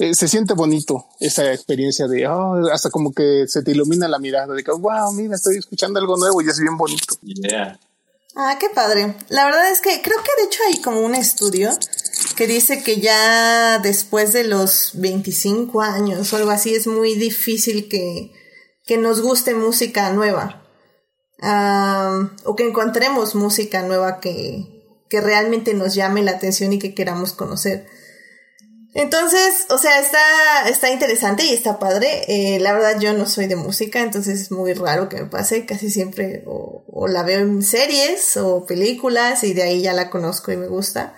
eh, 0.00 0.14
se 0.14 0.28
siente 0.28 0.54
bonito 0.54 1.06
esa 1.20 1.52
experiencia 1.52 2.06
de 2.06 2.26
oh, 2.26 2.68
hasta 2.72 2.90
como 2.90 3.12
que 3.12 3.46
se 3.48 3.62
te 3.62 3.70
ilumina 3.70 4.06
la 4.08 4.18
mirada 4.18 4.54
de 4.54 4.62
que 4.62 4.70
wow, 4.70 5.12
mira, 5.12 5.36
estoy 5.36 5.56
escuchando 5.56 5.98
algo 5.98 6.16
nuevo 6.16 6.42
y 6.42 6.48
es 6.48 6.58
bien 6.60 6.76
bonito. 6.76 7.14
Yeah. 7.22 7.78
Ah, 8.36 8.56
qué 8.60 8.68
padre. 8.68 9.16
La 9.30 9.46
verdad 9.46 9.70
es 9.70 9.80
que 9.80 10.00
creo 10.02 10.18
que 10.18 10.42
de 10.42 10.46
hecho 10.46 10.60
hay 10.68 10.80
como 10.80 11.00
un 11.00 11.14
estudio 11.14 11.70
que 12.36 12.46
dice 12.46 12.82
que 12.82 13.00
ya 13.00 13.78
después 13.78 14.32
de 14.32 14.44
los 14.44 14.92
25 14.94 15.80
años 15.80 16.32
o 16.32 16.36
algo 16.36 16.50
así 16.50 16.74
es 16.74 16.86
muy 16.86 17.14
difícil 17.14 17.88
que, 17.88 18.32
que 18.86 18.96
nos 18.96 19.22
guste 19.22 19.54
música 19.54 20.12
nueva. 20.12 20.67
Ah, 21.40 22.30
o 22.44 22.56
que 22.56 22.66
encontremos 22.66 23.34
música 23.34 23.82
nueva 23.82 24.20
que, 24.20 25.04
que 25.08 25.20
realmente 25.20 25.74
nos 25.74 25.94
llame 25.94 26.22
la 26.22 26.32
atención 26.32 26.72
y 26.72 26.78
que 26.78 26.94
queramos 26.94 27.32
conocer. 27.32 27.86
Entonces, 28.94 29.66
o 29.68 29.78
sea, 29.78 30.00
está, 30.00 30.68
está 30.68 30.90
interesante 30.90 31.44
y 31.44 31.52
está 31.52 31.78
padre. 31.78 32.24
Eh, 32.26 32.58
la 32.58 32.72
verdad, 32.72 32.98
yo 32.98 33.12
no 33.12 33.26
soy 33.26 33.46
de 33.46 33.54
música, 33.54 34.00
entonces 34.00 34.40
es 34.40 34.50
muy 34.50 34.72
raro 34.74 35.08
que 35.08 35.22
me 35.22 35.26
pase. 35.26 35.66
Casi 35.66 35.90
siempre 35.90 36.42
o, 36.46 36.84
o, 36.88 37.06
la 37.06 37.22
veo 37.22 37.40
en 37.40 37.62
series 37.62 38.36
o 38.36 38.64
películas 38.66 39.44
y 39.44 39.54
de 39.54 39.62
ahí 39.62 39.82
ya 39.82 39.92
la 39.92 40.10
conozco 40.10 40.50
y 40.52 40.56
me 40.56 40.66
gusta. 40.66 41.14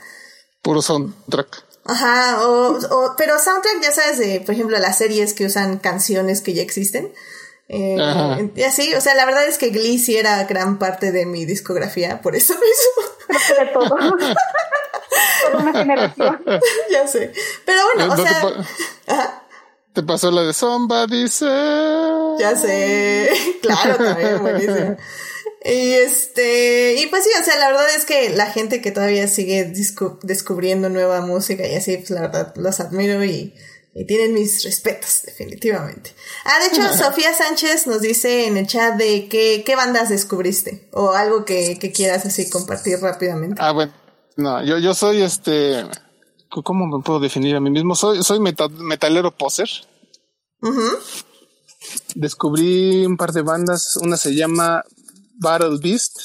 Puro 0.62 0.82
soundtrack. 0.82 1.64
Ajá, 1.84 2.46
o, 2.46 2.76
o, 2.76 3.14
pero 3.16 3.38
soundtrack, 3.38 3.82
ya 3.82 3.92
sabes, 3.92 4.18
de, 4.18 4.40
por 4.40 4.54
ejemplo, 4.54 4.78
las 4.78 4.98
series 4.98 5.32
que 5.32 5.46
usan 5.46 5.78
canciones 5.78 6.42
que 6.42 6.52
ya 6.52 6.62
existen. 6.62 7.12
Eh, 7.72 8.50
y 8.56 8.62
así, 8.64 8.92
o 8.94 9.00
sea, 9.00 9.14
la 9.14 9.24
verdad 9.24 9.46
es 9.46 9.56
que 9.56 9.70
Glee 9.70 9.98
sí 10.00 10.16
era 10.16 10.42
gran 10.44 10.78
parte 10.80 11.12
de 11.12 11.24
mi 11.24 11.44
discografía, 11.44 12.20
por 12.20 12.34
eso 12.34 12.54
mismo. 12.54 13.58
de 13.60 13.66
todo. 13.66 13.88
Toda 15.52 15.62
una 15.62 15.72
generación. 15.72 16.42
ya 16.90 17.06
sé. 17.06 17.32
Pero 17.64 17.80
bueno, 17.94 18.12
o 18.12 18.16
¿No 18.16 18.22
sea. 18.24 18.40
te, 18.40 19.06
pa- 19.06 19.44
te 19.92 20.02
pasó 20.02 20.30
la 20.32 20.42
de 20.42 20.52
Somebody 20.52 21.28
Say. 21.28 21.48
Ya 22.40 22.56
sé. 22.56 23.30
Claro, 23.62 23.96
también, 23.96 24.40
buenísimo. 24.42 24.96
Y 25.62 25.92
este, 25.92 26.94
y 26.94 27.06
pues 27.08 27.22
sí, 27.22 27.30
o 27.38 27.44
sea, 27.44 27.56
la 27.58 27.68
verdad 27.68 27.86
es 27.94 28.04
que 28.06 28.30
la 28.30 28.46
gente 28.46 28.80
que 28.80 28.90
todavía 28.92 29.28
sigue 29.28 29.70
descubriendo 30.22 30.88
nueva 30.88 31.20
música 31.20 31.66
y 31.68 31.76
así, 31.76 31.98
pues 31.98 32.10
la 32.10 32.22
verdad 32.22 32.52
los 32.56 32.80
admiro 32.80 33.22
y, 33.24 33.54
y 33.94 34.06
tienen 34.06 34.34
mis 34.34 34.62
respetos, 34.64 35.22
definitivamente. 35.24 36.14
Ah, 36.44 36.58
de 36.60 36.66
hecho, 36.68 36.92
Sofía 37.04 37.34
Sánchez 37.34 37.86
nos 37.86 38.00
dice 38.00 38.46
en 38.46 38.56
el 38.56 38.66
chat 38.66 38.96
de 38.96 39.28
qué, 39.28 39.62
qué 39.66 39.76
bandas 39.76 40.08
descubriste 40.08 40.88
o 40.92 41.10
algo 41.12 41.44
que, 41.44 41.78
que 41.78 41.90
quieras 41.92 42.24
así 42.26 42.48
compartir 42.48 42.98
rápidamente. 43.00 43.60
Ah, 43.60 43.72
bueno. 43.72 43.92
No, 44.36 44.64
yo, 44.64 44.78
yo 44.78 44.94
soy 44.94 45.22
este. 45.22 45.84
¿Cómo 46.64 46.86
me 46.86 47.02
puedo 47.04 47.20
definir 47.20 47.54
a 47.56 47.60
mí 47.60 47.70
mismo? 47.70 47.94
Soy, 47.94 48.22
soy 48.22 48.40
meta- 48.40 48.68
metalero 48.68 49.36
poser. 49.36 49.68
Descubrí 52.14 53.04
un 53.06 53.16
par 53.16 53.32
de 53.32 53.42
bandas. 53.42 53.96
Una 53.96 54.16
se 54.16 54.34
llama 54.34 54.84
Battle 55.38 55.78
Beast 55.82 56.16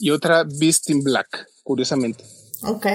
y 0.00 0.10
otra 0.10 0.44
Beast 0.44 0.90
in 0.90 1.02
Black, 1.02 1.46
curiosamente. 1.62 2.24
Ok, 2.66 2.86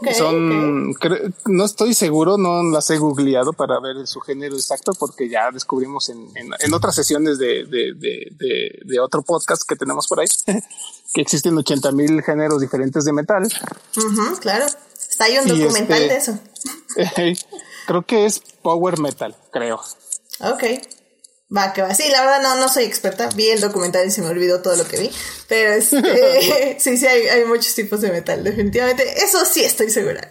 ok. 0.00 0.08
Son, 0.12 0.94
cre- 0.94 1.34
no 1.46 1.64
estoy 1.64 1.94
seguro, 1.94 2.36
no 2.38 2.62
las 2.62 2.88
he 2.90 2.98
googleado 2.98 3.52
para 3.52 3.78
ver 3.80 4.06
su 4.06 4.20
género 4.20 4.54
exacto, 4.56 4.92
porque 4.98 5.28
ya 5.28 5.50
descubrimos 5.52 6.08
en, 6.08 6.28
en, 6.36 6.50
en 6.58 6.74
otras 6.74 6.94
sesiones 6.94 7.38
de, 7.38 7.64
de, 7.66 7.92
de, 7.94 8.80
de, 8.84 9.00
otro 9.00 9.22
podcast 9.22 9.62
que 9.68 9.76
tenemos 9.76 10.06
por 10.08 10.20
ahí 10.20 10.26
que 11.14 11.20
existen 11.20 11.56
80 11.58 11.92
mil 11.92 12.22
géneros 12.22 12.60
diferentes 12.60 13.04
de 13.04 13.12
metal. 13.12 13.42
claro. 14.40 14.66
Está 15.10 15.24
ahí 15.24 15.38
un 15.38 15.48
Y 15.48 15.60
documental 15.62 16.02
este- 16.02 16.14
de 16.14 16.16
eso. 17.34 17.36
creo 17.86 18.02
que 18.02 18.26
es 18.26 18.40
power 18.62 18.98
metal, 18.98 19.34
creo. 19.50 19.80
Ok. 20.40 20.64
Va, 21.54 21.72
que 21.72 21.80
va. 21.80 21.94
Sí, 21.94 22.04
la 22.10 22.20
verdad 22.20 22.42
no, 22.42 22.56
no 22.56 22.68
soy 22.68 22.84
experta. 22.84 23.28
Vi 23.34 23.48
el 23.48 23.60
documental 23.60 24.06
y 24.06 24.10
se 24.10 24.20
me 24.20 24.28
olvidó 24.28 24.60
todo 24.60 24.76
lo 24.76 24.86
que 24.86 24.98
vi. 24.98 25.10
Pero 25.48 25.72
este, 25.72 26.76
sí, 26.80 26.98
sí, 26.98 27.06
hay, 27.06 27.26
hay 27.28 27.44
muchos 27.44 27.74
tipos 27.74 28.00
de 28.02 28.10
metal, 28.10 28.44
definitivamente. 28.44 29.22
Eso 29.22 29.44
sí 29.44 29.64
estoy 29.64 29.90
segura. 29.90 30.28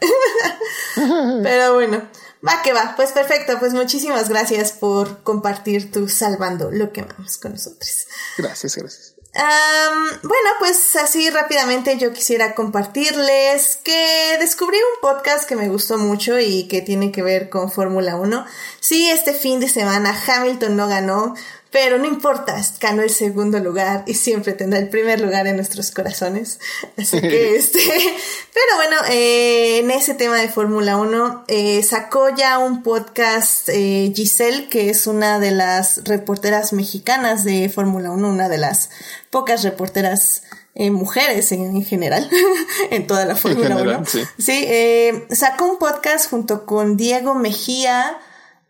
Pero 1.44 1.74
bueno, 1.74 2.08
va 2.48 2.62
que 2.62 2.74
va. 2.74 2.94
Pues 2.96 3.12
perfecto. 3.12 3.58
Pues 3.60 3.74
muchísimas 3.74 4.30
gracias 4.30 4.74
por 4.74 5.24
compartir 5.24 5.92
tu 5.92 6.08
salvando 6.08 6.70
lo 6.72 6.92
que 6.92 7.02
amamos 7.02 7.38
con 7.38 7.54
nosotros. 7.54 8.08
Gracias, 8.38 8.76
gracias. 8.76 9.17
Am, 9.38 10.20
bueno, 10.24 10.50
pues 10.58 10.96
así 10.96 11.30
rápidamente 11.30 11.96
yo 12.00 12.12
quisiera 12.12 12.56
compartirles 12.56 13.78
que 13.84 14.36
descubrí 14.40 14.78
un 14.78 15.00
podcast 15.00 15.48
que 15.48 15.56
me 15.56 15.70
gustó 15.70 16.00
mucho 16.00 16.40
y 16.40 16.68
que 16.68 16.82
tiene 16.82 17.12
que 17.12 17.22
ver 17.22 17.50
con 17.50 17.72
Fórmula 17.72 18.16
1. 18.16 18.46
Sí, 18.80 19.12
este 19.12 19.36
fin 19.36 19.60
de 19.60 19.70
semana 19.70 20.20
Hamilton 20.28 20.76
no 20.76 20.88
ganó, 20.88 21.36
pero 21.72 21.98
no 21.98 22.06
importa, 22.06 22.62
ganó 22.80 23.02
el 23.02 23.10
segundo 23.10 23.60
lugar 23.60 24.04
y 24.08 24.14
siempre 24.14 24.54
tendrá 24.54 24.80
el 24.80 24.90
primer 24.90 25.20
lugar 25.20 25.48
en 25.48 25.58
nuestros 25.58 25.92
corazones. 25.92 26.60
Así 26.98 27.20
que 27.22 27.56
este, 27.58 27.80
pero 27.80 28.76
bueno, 28.78 28.96
eh, 29.10 29.80
en 29.80 29.92
ese 29.92 30.14
tema 30.14 30.38
de 30.38 30.50
Fórmula 30.50 30.98
1 30.98 31.46
eh, 31.48 31.84
sacó 31.84 32.30
ya 32.36 32.60
un 32.60 32.84
podcast 32.84 33.70
eh, 33.70 34.12
Giselle, 34.16 34.70
que 34.70 34.90
es 34.90 35.08
una 35.08 35.40
de 35.40 35.52
las 35.52 36.04
reporteras 36.06 36.74
mexicanas 36.74 37.44
de 37.44 37.70
Fórmula 37.70 38.12
1, 38.12 38.28
una 38.30 38.50
de 38.50 38.58
las 38.58 38.90
pocas 39.30 39.64
reporteras 39.64 40.44
eh, 40.80 40.92
mujeres 40.92 41.52
en, 41.52 41.76
en 41.76 41.84
general, 41.84 42.30
en 42.92 43.08
toda 43.08 43.26
la 43.26 43.36
Fórmula 43.36 43.70
1. 43.70 43.78
general, 43.80 44.08
sí. 44.08 44.22
Sí, 44.38 44.64
eh, 44.68 45.26
sacó 45.32 45.66
un 45.66 45.80
podcast 45.80 46.30
junto 46.30 46.68
con 46.68 46.98
Diego 46.98 47.34
Mejía. 47.34 48.20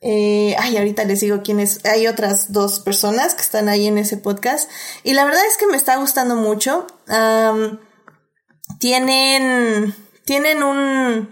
Eh, 0.09 0.55
ay, 0.57 0.77
ahorita 0.77 1.03
les 1.03 1.19
digo 1.19 1.41
quiénes. 1.43 1.83
Hay 1.85 2.07
otras 2.07 2.53
dos 2.53 2.79
personas 2.79 3.35
que 3.35 3.41
están 3.41 3.67
ahí 3.67 3.87
en 3.87 3.97
ese 3.97 4.15
podcast. 4.17 4.69
Y 5.03 5.13
la 5.13 5.25
verdad 5.25 5.41
es 5.49 5.57
que 5.57 5.67
me 5.67 5.75
está 5.75 5.97
gustando 5.97 6.35
mucho. 6.35 6.87
Tienen, 8.79 9.93
tienen 10.25 10.61
un, 10.63 11.29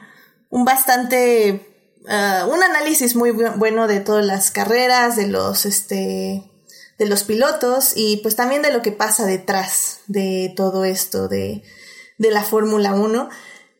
bastante, 0.65 1.65
ah, 2.08 2.48
un 2.51 2.63
análisis 2.63 3.15
muy 3.15 3.32
bu- 3.32 3.58
bueno 3.58 3.88
de 3.88 4.00
todas 4.00 4.25
las 4.25 4.51
carreras, 4.51 5.15
de 5.15 5.27
los, 5.27 5.65
este, 5.65 6.50
de 6.98 7.05
los 7.05 7.24
pilotos 7.24 7.94
y 7.96 8.17
pues 8.17 8.36
también 8.36 8.62
de 8.62 8.72
lo 8.72 8.82
que 8.82 8.91
pasa 8.91 9.25
detrás 9.25 10.00
de 10.08 10.53
todo 10.55 10.86
esto 10.86 11.27
de, 11.27 11.63
de 12.17 12.32
la 12.32 12.41
Fórmula 12.44 12.94
1. 12.94 13.29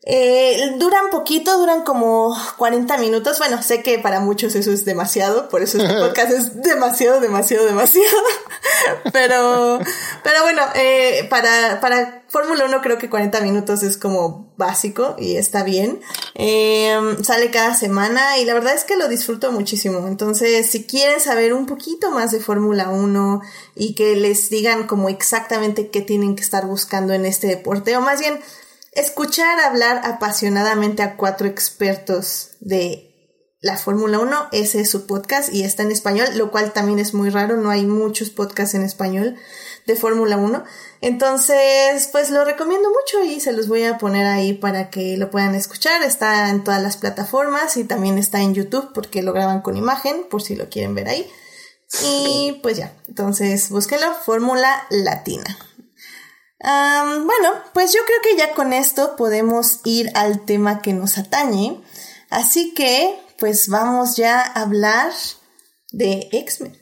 Eh, 0.08 0.74
duran 0.78 1.10
poquito, 1.10 1.58
duran 1.58 1.82
como 1.82 2.32
40 2.58 2.96
minutos. 2.98 3.38
Bueno, 3.38 3.60
sé 3.60 3.82
que 3.82 3.98
para 3.98 4.20
muchos 4.20 4.54
eso 4.54 4.70
es 4.70 4.84
demasiado, 4.84 5.48
por 5.48 5.62
eso 5.62 5.78
este 5.78 5.94
podcast 5.94 6.30
es 6.30 6.62
demasiado, 6.62 7.20
demasiado, 7.20 7.66
demasiado. 7.66 8.16
pero, 9.12 9.80
pero 10.22 10.42
bueno, 10.44 10.62
eh, 10.76 11.26
para, 11.28 11.80
para 11.80 12.22
Fórmula 12.28 12.66
1 12.66 12.82
creo 12.82 12.98
que 12.98 13.10
40 13.10 13.40
minutos 13.40 13.82
es 13.82 13.96
como 13.96 14.48
básico 14.56 15.16
y 15.18 15.38
está 15.38 15.64
bien. 15.64 16.00
Eh, 16.36 17.16
sale 17.24 17.50
cada 17.50 17.74
semana 17.74 18.38
y 18.38 18.44
la 18.44 18.54
verdad 18.54 18.74
es 18.74 18.84
que 18.84 18.96
lo 18.96 19.08
disfruto 19.08 19.50
muchísimo. 19.50 20.06
Entonces, 20.06 20.70
si 20.70 20.84
quieren 20.84 21.18
saber 21.18 21.52
un 21.52 21.66
poquito 21.66 22.12
más 22.12 22.30
de 22.30 22.38
Fórmula 22.38 22.90
1 22.90 23.40
y 23.74 23.96
que 23.96 24.14
les 24.14 24.50
digan 24.50 24.86
como 24.86 25.08
exactamente 25.08 25.88
qué 25.88 26.00
tienen 26.00 26.36
que 26.36 26.42
estar 26.42 26.64
buscando 26.64 27.12
en 27.12 27.26
este 27.26 27.48
deporte, 27.48 27.96
o 27.96 28.00
más 28.00 28.20
bien 28.20 28.38
escuchar 28.96 29.60
hablar 29.60 30.00
apasionadamente 30.04 31.02
a 31.02 31.16
cuatro 31.16 31.46
expertos 31.46 32.56
de 32.60 33.06
la 33.60 33.76
Fórmula 33.76 34.18
1, 34.18 34.48
ese 34.52 34.80
es 34.80 34.90
su 34.90 35.06
podcast 35.06 35.52
y 35.52 35.64
está 35.64 35.82
en 35.82 35.90
español, 35.90 36.26
lo 36.34 36.50
cual 36.50 36.72
también 36.72 36.98
es 36.98 37.14
muy 37.14 37.30
raro, 37.30 37.56
no 37.56 37.70
hay 37.70 37.86
muchos 37.86 38.30
podcasts 38.30 38.74
en 38.74 38.82
español 38.82 39.36
de 39.86 39.96
Fórmula 39.96 40.36
1. 40.36 40.64
Entonces, 41.00 42.08
pues 42.12 42.30
lo 42.30 42.44
recomiendo 42.44 42.88
mucho 42.88 43.24
y 43.24 43.40
se 43.40 43.52
los 43.52 43.68
voy 43.68 43.84
a 43.84 43.98
poner 43.98 44.26
ahí 44.26 44.52
para 44.52 44.90
que 44.90 45.16
lo 45.16 45.30
puedan 45.30 45.54
escuchar. 45.54 46.02
Está 46.02 46.50
en 46.50 46.64
todas 46.64 46.82
las 46.82 46.96
plataformas 46.96 47.76
y 47.76 47.84
también 47.84 48.18
está 48.18 48.40
en 48.40 48.54
YouTube 48.54 48.92
porque 48.94 49.22
lo 49.22 49.32
graban 49.32 49.62
con 49.62 49.76
imagen, 49.76 50.26
por 50.30 50.42
si 50.42 50.56
lo 50.56 50.68
quieren 50.68 50.94
ver 50.94 51.08
ahí. 51.08 51.30
Y 52.02 52.58
pues 52.62 52.76
ya, 52.76 52.92
entonces 53.08 53.70
búsquenlo, 53.70 54.12
Fórmula 54.24 54.86
Latina. 54.90 55.44
Bueno, 56.58 57.52
pues 57.74 57.92
yo 57.92 58.00
creo 58.06 58.18
que 58.22 58.36
ya 58.36 58.54
con 58.54 58.72
esto 58.72 59.14
podemos 59.16 59.80
ir 59.84 60.10
al 60.14 60.44
tema 60.44 60.80
que 60.80 60.92
nos 60.92 61.18
atañe. 61.18 61.82
Así 62.30 62.74
que, 62.74 63.18
pues 63.38 63.68
vamos 63.68 64.16
ya 64.16 64.40
a 64.40 64.62
hablar 64.62 65.12
de 65.92 66.28
X-Men. 66.32 66.76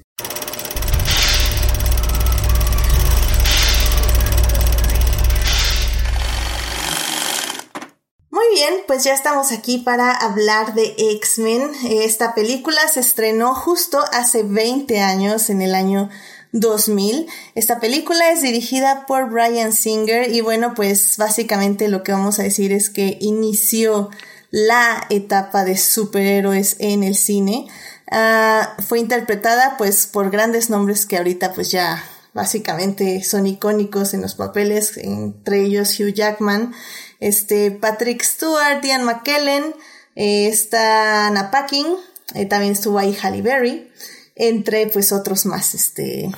Muy 8.31 8.47
bien, 8.55 8.75
pues 8.87 9.05
ya 9.05 9.13
estamos 9.15 9.53
aquí 9.53 9.79
para 9.79 10.13
hablar 10.13 10.75
de 10.75 10.95
X-Men. 10.97 11.73
Esta 11.85 12.35
película 12.35 12.87
se 12.89 13.01
estrenó 13.01 13.55
justo 13.55 14.03
hace 14.13 14.43
20 14.45 15.01
años, 15.01 15.51
en 15.51 15.63
el 15.63 15.75
año 15.75 16.11
2000. 16.55 17.27
Esta 17.55 17.81
película 17.81 18.31
es 18.31 18.41
dirigida 18.41 19.05
por 19.07 19.29
Brian 19.29 19.73
Singer 19.73 20.33
y 20.33 20.41
bueno, 20.41 20.73
pues 20.75 21.17
básicamente 21.19 21.89
lo 21.89 22.03
que 22.03 22.13
vamos 22.13 22.39
a 22.39 22.45
decir 22.45 22.73
es 22.73 22.89
que 22.89 23.19
inició 23.21 24.09
la 24.51 25.05
etapa 25.11 25.65
de 25.65 25.77
superhéroes 25.77 26.77
en 26.79 27.03
el 27.03 27.17
cine. 27.17 27.67
Ah, 28.11 28.77
fue 28.87 29.01
interpretada 29.01 29.77
pues 29.77 30.07
por 30.07 30.31
grandes 30.31 30.71
nombres 30.71 31.07
que 31.07 31.17
ahorita 31.17 31.53
pues 31.53 31.73
ya 31.73 32.03
básicamente 32.35 33.23
son 33.25 33.47
icónicos 33.47 34.15
en 34.15 34.23
los 34.23 34.35
papeles, 34.35 34.97
entre 34.97 35.65
ellos 35.65 35.99
Hugh 35.99 36.13
Jackman, 36.13 36.73
este 37.19 37.73
Patrick 37.73 38.23
Stewart, 38.23 38.85
Ian 38.85 39.05
McKellen, 39.05 39.75
eh, 40.15 40.49
está 40.49 41.29
Anna 41.29 41.51
Paquin, 41.51 41.87
eh, 42.35 42.47
también 42.47 42.73
estuvo 42.73 42.99
ahí 42.99 43.17
Halle 43.21 43.43
Berry, 43.43 43.91
entre 44.35 44.87
pues 44.89 45.13
otros 45.13 45.47
más, 45.47 45.75
este 45.75 46.31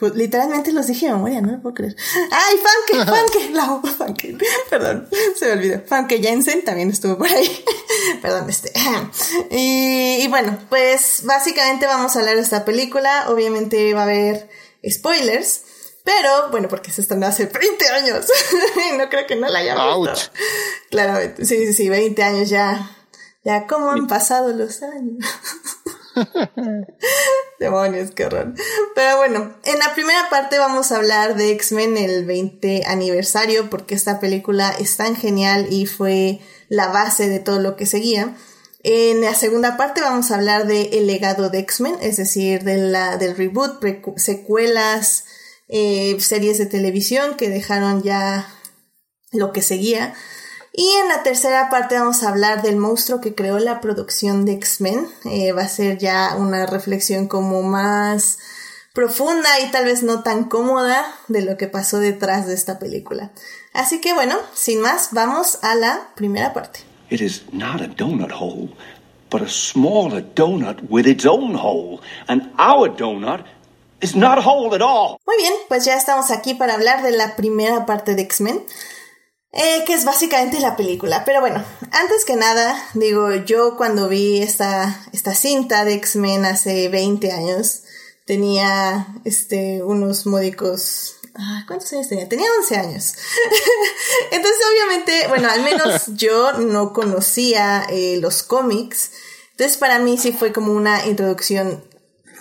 Literalmente 0.00 0.72
los 0.72 0.86
dije 0.86 1.06
de 1.06 1.12
memoria, 1.12 1.40
no 1.40 1.52
lo 1.52 1.62
puedo 1.62 1.74
creer. 1.74 1.96
¡Ay, 2.30 2.56
Funke! 2.56 3.06
¡Funke! 3.06 3.50
La 3.50 3.80
Funke. 3.96 4.38
Perdón, 4.70 5.08
se 5.38 5.46
me 5.46 5.52
olvidó. 5.52 5.82
Funke 5.86 6.20
Jensen 6.20 6.64
también 6.64 6.90
estuvo 6.90 7.16
por 7.16 7.28
ahí. 7.28 7.64
Perdón, 8.22 8.50
este. 8.50 8.72
Y, 9.50 10.22
y, 10.22 10.28
bueno, 10.28 10.58
pues 10.68 11.22
básicamente 11.24 11.86
vamos 11.86 12.14
a 12.14 12.20
hablar 12.20 12.36
de 12.36 12.42
esta 12.42 12.64
película. 12.64 13.26
Obviamente 13.28 13.94
va 13.94 14.00
a 14.00 14.04
haber 14.04 14.48
spoilers. 14.88 15.62
Pero, 16.02 16.50
bueno, 16.50 16.68
porque 16.68 16.92
se 16.92 17.00
estrenó 17.00 17.26
hace 17.26 17.46
20 17.46 17.88
años. 17.88 18.26
no 18.98 19.08
creo 19.08 19.26
que 19.26 19.36
no 19.36 19.48
la 19.48 19.60
haya 19.60 19.74
visto. 19.74 20.30
Claramente. 20.90 21.46
Sí, 21.46 21.66
sí, 21.66 21.72
sí, 21.72 21.88
20 21.88 22.22
años 22.22 22.50
ya. 22.50 22.90
Ya, 23.42 23.66
¿cómo 23.66 23.90
han 23.90 24.06
pasado 24.06 24.52
los 24.52 24.82
años? 24.82 25.24
Demonios, 27.58 28.10
qué 28.12 28.26
horror. 28.26 28.54
Pero 28.94 29.16
bueno, 29.16 29.54
en 29.64 29.78
la 29.78 29.94
primera 29.94 30.28
parte 30.30 30.58
vamos 30.58 30.92
a 30.92 30.96
hablar 30.96 31.36
de 31.36 31.52
X-Men 31.52 31.96
el 31.96 32.24
20 32.24 32.84
aniversario, 32.86 33.70
porque 33.70 33.94
esta 33.94 34.20
película 34.20 34.74
es 34.78 34.96
tan 34.96 35.16
genial 35.16 35.66
y 35.70 35.86
fue 35.86 36.40
la 36.68 36.88
base 36.88 37.28
de 37.28 37.40
todo 37.40 37.60
lo 37.60 37.76
que 37.76 37.86
seguía. 37.86 38.34
En 38.82 39.22
la 39.22 39.34
segunda 39.34 39.76
parte 39.76 40.02
vamos 40.02 40.30
a 40.30 40.34
hablar 40.34 40.66
de 40.66 40.98
el 40.98 41.06
legado 41.06 41.48
de 41.48 41.60
X-Men, 41.60 41.96
es 42.02 42.18
decir, 42.18 42.64
de 42.64 42.76
la, 42.76 43.16
del 43.16 43.36
reboot, 43.36 43.82
secuelas, 44.16 45.24
eh, 45.68 46.16
series 46.20 46.58
de 46.58 46.66
televisión 46.66 47.36
que 47.36 47.48
dejaron 47.48 48.02
ya 48.02 48.46
lo 49.32 49.52
que 49.52 49.62
seguía. 49.62 50.14
Y 50.76 50.90
en 50.90 51.06
la 51.06 51.22
tercera 51.22 51.70
parte 51.70 51.96
vamos 51.96 52.24
a 52.24 52.30
hablar 52.30 52.60
del 52.62 52.74
monstruo 52.74 53.20
que 53.20 53.36
creó 53.36 53.60
la 53.60 53.80
producción 53.80 54.44
de 54.44 54.54
X-Men. 54.54 55.06
Eh, 55.24 55.52
va 55.52 55.62
a 55.62 55.68
ser 55.68 55.98
ya 55.98 56.34
una 56.36 56.66
reflexión 56.66 57.28
como 57.28 57.62
más 57.62 58.38
profunda 58.92 59.48
y 59.60 59.70
tal 59.70 59.84
vez 59.84 60.02
no 60.02 60.24
tan 60.24 60.44
cómoda 60.44 61.06
de 61.28 61.42
lo 61.42 61.56
que 61.56 61.68
pasó 61.68 62.00
detrás 62.00 62.48
de 62.48 62.54
esta 62.54 62.80
película. 62.80 63.30
Así 63.72 64.00
que 64.00 64.14
bueno, 64.14 64.34
sin 64.52 64.80
más, 64.80 65.10
vamos 65.12 65.60
a 65.62 65.76
la 65.76 66.08
primera 66.16 66.52
parte. 66.52 66.80
It 67.08 67.20
is 67.20 67.44
not 67.52 67.80
a 67.80 67.86
donut 67.86 68.32
hole, 68.32 68.70
but 69.30 69.42
a 69.42 69.48
smaller 69.48 70.24
donut 70.34 70.80
with 70.88 71.06
its 71.06 71.24
own 71.24 71.54
hole. 71.54 72.00
And 72.26 72.50
our 72.58 72.88
donut 72.88 73.44
is 74.00 74.16
not 74.16 74.38
a 74.38 74.42
hole 74.42 74.74
at 74.74 74.82
all. 74.82 75.18
Muy 75.24 75.36
bien, 75.36 75.52
pues 75.68 75.84
ya 75.84 75.94
estamos 75.94 76.32
aquí 76.32 76.54
para 76.54 76.74
hablar 76.74 77.04
de 77.04 77.12
la 77.12 77.36
primera 77.36 77.86
parte 77.86 78.16
de 78.16 78.22
X-Men. 78.22 78.60
Eh, 79.56 79.84
que 79.86 79.94
es 79.94 80.04
básicamente 80.04 80.58
la 80.58 80.74
película. 80.74 81.24
Pero 81.24 81.40
bueno, 81.40 81.64
antes 81.92 82.24
que 82.24 82.34
nada, 82.34 82.76
digo, 82.94 83.32
yo 83.32 83.76
cuando 83.76 84.08
vi 84.08 84.42
esta, 84.42 85.06
esta 85.12 85.32
cinta 85.32 85.84
de 85.84 85.94
X-Men 85.94 86.44
hace 86.44 86.88
20 86.88 87.30
años, 87.30 87.82
tenía 88.26 89.06
este, 89.24 89.84
unos 89.84 90.26
módicos... 90.26 91.18
Ah, 91.36 91.62
¿Cuántos 91.68 91.92
años 91.92 92.08
tenía? 92.08 92.28
Tenía 92.28 92.48
11 92.58 92.76
años. 92.76 93.14
Entonces, 94.32 94.60
obviamente, 94.72 95.28
bueno, 95.28 95.48
al 95.48 95.62
menos 95.62 96.06
yo 96.08 96.54
no 96.54 96.92
conocía 96.92 97.86
eh, 97.90 98.18
los 98.20 98.42
cómics. 98.42 99.12
Entonces, 99.52 99.76
para 99.76 100.00
mí 100.00 100.18
sí 100.18 100.32
fue 100.32 100.52
como 100.52 100.72
una 100.72 101.06
introducción 101.06 101.84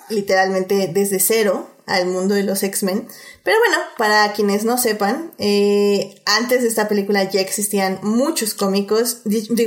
literalmente 0.10 0.89
desde 0.91 1.20
cero 1.20 1.73
al 1.85 2.07
mundo 2.07 2.35
de 2.35 2.43
los 2.43 2.63
X-Men. 2.63 3.07
Pero 3.43 3.57
bueno, 3.59 3.77
para 3.97 4.31
quienes 4.33 4.63
no 4.63 4.77
sepan, 4.77 5.31
eh, 5.37 6.21
antes 6.25 6.61
de 6.61 6.67
esta 6.67 6.87
película 6.87 7.29
ya 7.29 7.41
existían 7.41 7.99
muchos 8.03 8.53
cómicos, 8.53 9.21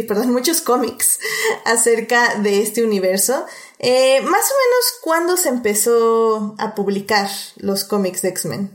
perdón, 0.08 0.32
muchos 0.32 0.60
cómics 0.60 1.18
acerca 1.64 2.38
de 2.38 2.62
este 2.62 2.82
universo. 2.82 3.44
Eh, 3.78 4.20
más 4.22 4.50
o 4.50 4.54
menos, 4.54 4.98
¿cuándo 5.02 5.36
se 5.36 5.50
empezó 5.50 6.54
a 6.58 6.74
publicar 6.74 7.28
los 7.56 7.84
cómics 7.84 8.22
de 8.22 8.28
X-Men? 8.30 8.70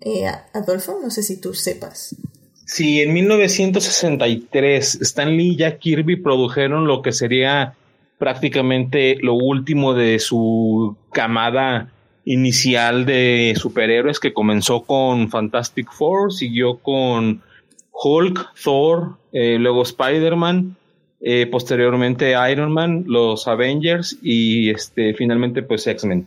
Eh, 0.00 0.26
Adolfo, 0.52 0.98
no 1.02 1.10
sé 1.10 1.22
si 1.22 1.40
tú 1.40 1.54
sepas. 1.54 2.16
Sí, 2.66 3.02
en 3.02 3.12
1963 3.12 5.02
Stan 5.02 5.36
Lee 5.36 5.50
y 5.52 5.56
Jack 5.56 5.78
Kirby 5.78 6.16
produjeron 6.16 6.86
lo 6.86 7.02
que 7.02 7.12
sería 7.12 7.76
prácticamente 8.18 9.16
lo 9.20 9.34
último 9.34 9.94
de 9.94 10.18
su 10.18 10.96
camada 11.12 11.92
inicial 12.24 13.04
de 13.04 13.54
superhéroes 13.56 14.20
que 14.20 14.32
comenzó 14.32 14.82
con 14.82 15.28
Fantastic 15.28 15.90
Four, 15.90 16.32
siguió 16.32 16.78
con 16.78 17.42
Hulk, 17.92 18.54
Thor, 18.62 19.16
eh, 19.32 19.58
luego 19.58 19.82
Spider-Man, 19.82 20.76
eh, 21.20 21.46
posteriormente 21.46 22.34
Iron 22.50 22.72
Man, 22.72 23.04
los 23.06 23.46
Avengers 23.46 24.18
y 24.22 24.70
este 24.70 25.14
finalmente 25.14 25.62
pues 25.62 25.86
X-Men. 25.86 26.26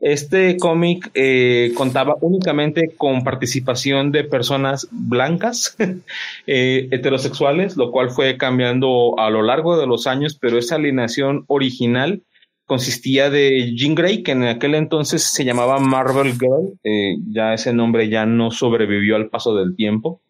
Este 0.00 0.58
cómic 0.58 1.10
eh, 1.14 1.72
contaba 1.74 2.16
únicamente 2.20 2.92
con 2.94 3.24
participación 3.24 4.12
de 4.12 4.24
personas 4.24 4.86
blancas, 4.90 5.76
heterosexuales, 6.46 7.78
lo 7.78 7.90
cual 7.90 8.10
fue 8.10 8.36
cambiando 8.36 9.18
a 9.18 9.30
lo 9.30 9.42
largo 9.42 9.78
de 9.78 9.86
los 9.86 10.06
años, 10.06 10.36
pero 10.38 10.58
esa 10.58 10.74
alineación 10.74 11.44
original 11.46 12.20
consistía 12.66 13.30
de 13.30 13.74
Jean 13.76 13.94
Grey, 13.94 14.22
que 14.22 14.32
en 14.32 14.44
aquel 14.44 14.74
entonces 14.74 15.22
se 15.22 15.44
llamaba 15.44 15.78
Marvel 15.78 16.32
Girl, 16.32 16.78
eh, 16.82 17.16
ya 17.28 17.54
ese 17.54 17.72
nombre 17.72 18.08
ya 18.08 18.24
no 18.26 18.50
sobrevivió 18.50 19.16
al 19.16 19.28
paso 19.28 19.54
del 19.54 19.76
tiempo. 19.76 20.22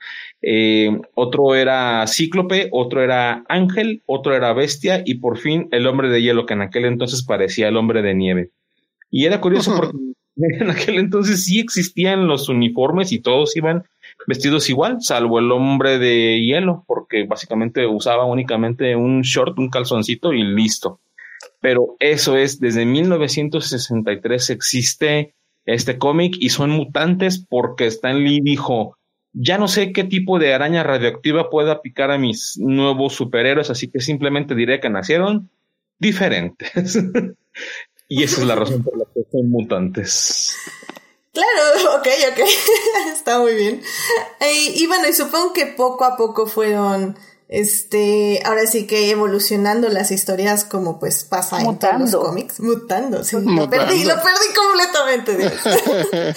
Eh, 0.43 0.91
otro 1.15 1.55
era 1.55 2.05
Cíclope, 2.07 2.69
otro 2.73 3.03
era 3.03 3.45
Ángel, 3.49 4.03
otro 4.07 4.35
era 4.35 4.53
Bestia 4.53 5.03
y 5.05 5.15
por 5.17 5.39
fin 5.39 5.69
el 5.71 5.87
hombre 5.87 6.09
de 6.09 6.23
hielo, 6.23 6.45
que 6.47 6.55
en 6.55 6.63
aquel 6.63 6.87
entonces 6.87 7.25
parecía 7.25 7.69
el 7.69 7.77
hombre 7.77 8.03
de 8.03 8.15
nieve. 8.15 8.51
Y 9.11 9.27
era 9.27 9.41
curioso 9.41 9.75
porque 9.77 9.97
en 10.37 10.71
aquel 10.71 10.99
entonces 10.99 11.45
sí 11.45 11.61
existían 11.61 12.27
los 12.27 12.49
uniformes 12.49 13.13
y 13.13 13.21
todos 13.21 13.57
iban 13.57 13.85
vestidos 14.27 14.69
igual, 14.69 14.99
salvo 15.01 15.39
el 15.39 15.53
hombre 15.53 15.99
de 15.99 16.41
hielo, 16.41 16.85
porque 16.87 17.25
básicamente 17.27 17.87
usaba 17.87 18.25
únicamente 18.25 18.97
un 18.97 19.23
short, 19.23 19.59
un 19.59 19.71
calzoncito 19.71 20.33
y 20.33 20.43
listo 20.43 21.01
pero 21.65 21.97
eso 21.99 22.37
es, 22.37 22.61
desde 22.61 22.85
1963 22.85 24.51
existe 24.51 25.35
este 25.65 25.97
cómic 25.97 26.37
y 26.39 26.51
son 26.51 26.69
mutantes 26.69 27.43
porque 27.49 27.87
Stan 27.87 28.23
Lee 28.23 28.43
dijo, 28.43 28.99
ya 29.33 29.57
no 29.57 29.67
sé 29.67 29.91
qué 29.95 30.05
tipo 30.05 30.39
de 30.39 30.53
araña 30.53 30.83
radioactiva 30.83 31.49
pueda 31.49 31.81
picar 31.81 32.11
a 32.11 32.19
mis 32.19 32.59
nuevos 32.59 33.15
superhéroes, 33.15 33.71
así 33.71 33.91
que 33.91 34.01
simplemente 34.01 34.55
diré 34.55 34.79
que 34.79 34.91
nacieron 34.91 35.49
diferentes. 35.99 36.99
y 38.09 38.25
esa 38.25 38.43
es 38.43 38.47
la 38.47 38.57
razón 38.57 38.85
por 38.85 38.99
la 38.99 39.07
que 39.15 39.23
son 39.33 39.49
mutantes. 39.49 40.59
Claro, 41.33 41.97
ok, 41.99 42.09
ok, 42.31 42.47
está 43.15 43.39
muy 43.39 43.55
bien. 43.55 43.81
y 44.75 44.87
bueno, 44.87 45.09
y 45.09 45.15
supongo 45.15 45.55
que 45.55 45.65
poco 45.65 46.05
a 46.05 46.19
poco 46.19 46.47
fueron 46.47 47.17
este, 47.49 48.41
ahora 48.45 48.67
sí 48.67 48.87
que 48.87 49.11
evolucionando 49.11 49.91
las 49.91 50.11
historias 50.11 50.65
como 50.65 50.99
pues 50.99 51.25
pasa 51.25 51.61
en 51.61 51.79
todos 51.79 52.13
los 52.13 52.17
cómics, 52.17 52.59
mutando, 52.59 53.23
sí, 53.23 53.37
lo 53.39 53.69
perdí, 53.69 54.05
lo 54.05 54.15
perdí 54.23 54.47
completamente. 54.57 56.35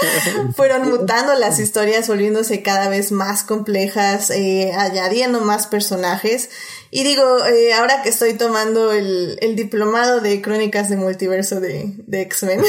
Fueron 0.56 0.90
mutando 0.90 1.34
las 1.36 1.60
historias, 1.60 2.10
volviéndose 2.10 2.62
cada 2.62 2.90
vez 2.90 3.14
más 3.14 3.44
complejas, 3.44 4.32
eh, 4.32 4.74
añadiendo 4.78 5.40
más 5.40 5.68
personajes. 5.68 6.50
Y 6.92 7.04
digo, 7.04 7.46
eh, 7.46 7.74
ahora 7.74 8.02
que 8.02 8.10
estoy 8.10 8.34
tomando 8.34 8.92
el, 8.92 9.38
el, 9.42 9.56
diplomado 9.56 10.20
de 10.20 10.42
crónicas 10.42 10.90
de 10.90 10.98
multiverso 10.98 11.60
de, 11.62 11.94
de 12.06 12.22
X-Men, 12.22 12.62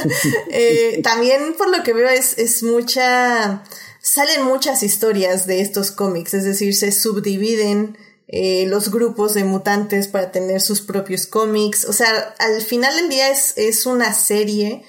eh, 0.50 1.00
también 1.02 1.54
por 1.56 1.74
lo 1.74 1.82
que 1.82 1.94
veo 1.94 2.08
es, 2.08 2.38
es 2.38 2.62
mucha 2.62 3.62
salen 4.06 4.44
muchas 4.44 4.84
historias 4.84 5.48
de 5.48 5.60
estos 5.60 5.90
cómics, 5.90 6.32
es 6.32 6.44
decir, 6.44 6.74
se 6.74 6.92
subdividen 6.92 7.98
eh, 8.28 8.66
los 8.68 8.92
grupos 8.92 9.34
de 9.34 9.42
mutantes 9.42 10.06
para 10.06 10.30
tener 10.30 10.60
sus 10.60 10.80
propios 10.80 11.26
cómics. 11.26 11.84
O 11.84 11.92
sea, 11.92 12.06
al 12.38 12.62
final 12.62 12.94
del 12.94 13.08
día 13.08 13.30
es, 13.30 13.58
es 13.58 13.84
una 13.84 14.12
serie 14.12 14.84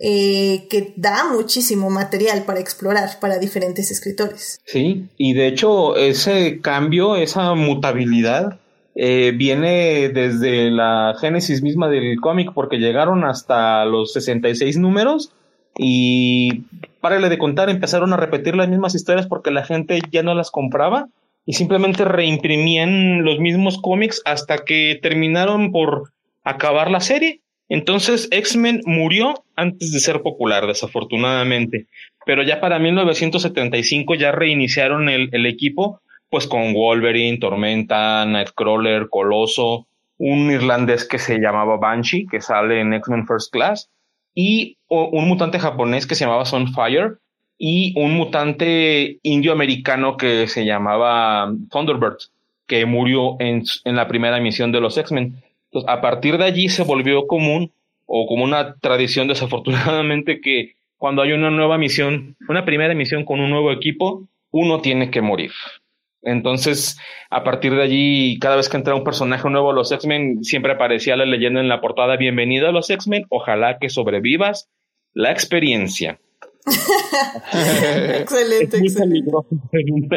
eh, 0.00 0.66
que 0.68 0.94
da 0.96 1.30
muchísimo 1.30 1.90
material 1.90 2.42
para 2.42 2.58
explorar 2.58 3.20
para 3.20 3.38
diferentes 3.38 3.92
escritores. 3.92 4.60
Sí, 4.64 5.06
y 5.16 5.34
de 5.34 5.46
hecho 5.46 5.96
ese 5.96 6.60
cambio, 6.60 7.14
esa 7.14 7.54
mutabilidad, 7.54 8.58
eh, 8.96 9.32
viene 9.36 10.08
desde 10.08 10.72
la 10.72 11.14
génesis 11.20 11.62
misma 11.62 11.88
del 11.88 12.20
cómic 12.20 12.50
porque 12.52 12.78
llegaron 12.78 13.24
hasta 13.24 13.84
los 13.84 14.12
66 14.12 14.76
números 14.78 15.30
y 15.78 16.62
párale 17.00 17.28
de 17.28 17.38
contar, 17.38 17.70
empezaron 17.70 18.12
a 18.12 18.16
repetir 18.16 18.56
las 18.56 18.68
mismas 18.68 18.94
historias 18.94 19.26
porque 19.26 19.50
la 19.50 19.64
gente 19.64 20.00
ya 20.10 20.22
no 20.22 20.34
las 20.34 20.50
compraba 20.50 21.08
y 21.44 21.52
simplemente 21.52 22.04
reimprimían 22.04 23.24
los 23.24 23.38
mismos 23.38 23.78
cómics 23.80 24.20
hasta 24.24 24.58
que 24.58 24.98
terminaron 25.00 25.70
por 25.70 26.12
acabar 26.44 26.90
la 26.90 27.00
serie. 27.00 27.40
Entonces 27.68 28.28
X-Men 28.30 28.80
murió 28.84 29.44
antes 29.54 29.92
de 29.92 30.00
ser 30.00 30.22
popular, 30.22 30.66
desafortunadamente. 30.66 31.86
Pero 32.24 32.42
ya 32.42 32.60
para 32.60 32.78
1975 32.78 34.14
ya 34.14 34.32
reiniciaron 34.32 35.08
el, 35.08 35.28
el 35.32 35.46
equipo, 35.46 36.00
pues 36.30 36.46
con 36.46 36.72
Wolverine, 36.72 37.38
Tormenta, 37.38 38.24
Nightcrawler, 38.24 39.08
Coloso, 39.08 39.86
un 40.18 40.50
irlandés 40.50 41.06
que 41.06 41.18
se 41.18 41.38
llamaba 41.38 41.76
Banshee, 41.76 42.26
que 42.26 42.40
sale 42.40 42.80
en 42.80 42.94
X-Men 42.94 43.26
First 43.26 43.52
Class, 43.52 43.90
y 44.36 44.76
un 44.88 45.26
mutante 45.26 45.58
japonés 45.58 46.06
que 46.06 46.14
se 46.14 46.26
llamaba 46.26 46.44
Sunfire 46.44 47.14
y 47.58 47.94
un 47.96 48.12
mutante 48.12 49.18
indio-americano 49.22 50.18
que 50.18 50.46
se 50.46 50.66
llamaba 50.66 51.50
Thunderbird, 51.70 52.18
que 52.66 52.84
murió 52.84 53.36
en, 53.40 53.64
en 53.84 53.96
la 53.96 54.06
primera 54.06 54.36
emisión 54.36 54.72
de 54.72 54.80
los 54.82 54.98
X-Men. 54.98 55.42
Entonces, 55.64 55.88
a 55.88 56.02
partir 56.02 56.36
de 56.36 56.44
allí 56.44 56.68
se 56.68 56.84
volvió 56.84 57.26
común 57.26 57.72
o 58.04 58.26
como 58.26 58.44
una 58.44 58.74
tradición 58.74 59.26
desafortunadamente 59.26 60.42
que 60.42 60.74
cuando 60.98 61.22
hay 61.22 61.32
una 61.32 61.50
nueva 61.50 61.78
misión, 61.78 62.36
una 62.46 62.66
primera 62.66 62.94
misión 62.94 63.24
con 63.24 63.40
un 63.40 63.48
nuevo 63.48 63.72
equipo, 63.72 64.28
uno 64.50 64.80
tiene 64.82 65.10
que 65.10 65.22
morir. 65.22 65.52
Entonces, 66.26 66.98
a 67.30 67.44
partir 67.44 67.74
de 67.74 67.82
allí, 67.82 68.38
cada 68.40 68.56
vez 68.56 68.68
que 68.68 68.76
entra 68.76 68.96
un 68.96 69.04
personaje 69.04 69.48
nuevo 69.48 69.70
a 69.70 69.74
los 69.74 69.92
X-Men, 69.92 70.42
siempre 70.42 70.72
aparecía 70.72 71.16
la 71.16 71.24
leyenda 71.24 71.60
en 71.60 71.68
la 71.68 71.80
portada, 71.80 72.16
bienvenido 72.16 72.68
a 72.68 72.72
los 72.72 72.90
X-Men, 72.90 73.26
ojalá 73.30 73.78
que 73.78 73.88
sobrevivas 73.88 74.68
la 75.14 75.30
experiencia. 75.30 76.18
excelente, 78.18 78.78
excelente. 78.78 79.30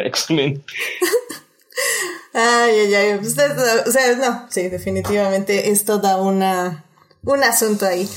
X-Men. 0.04 0.64
Ay, 2.34 2.72
ay, 2.80 2.94
ay. 2.94 3.18
Usted, 3.20 3.52
o 3.86 3.90
sea, 3.90 4.16
no, 4.16 4.46
sí, 4.50 4.68
definitivamente 4.68 5.70
esto 5.70 5.98
da 5.98 6.20
una, 6.20 6.84
un 7.22 7.42
asunto 7.44 7.86
ahí. 7.86 8.08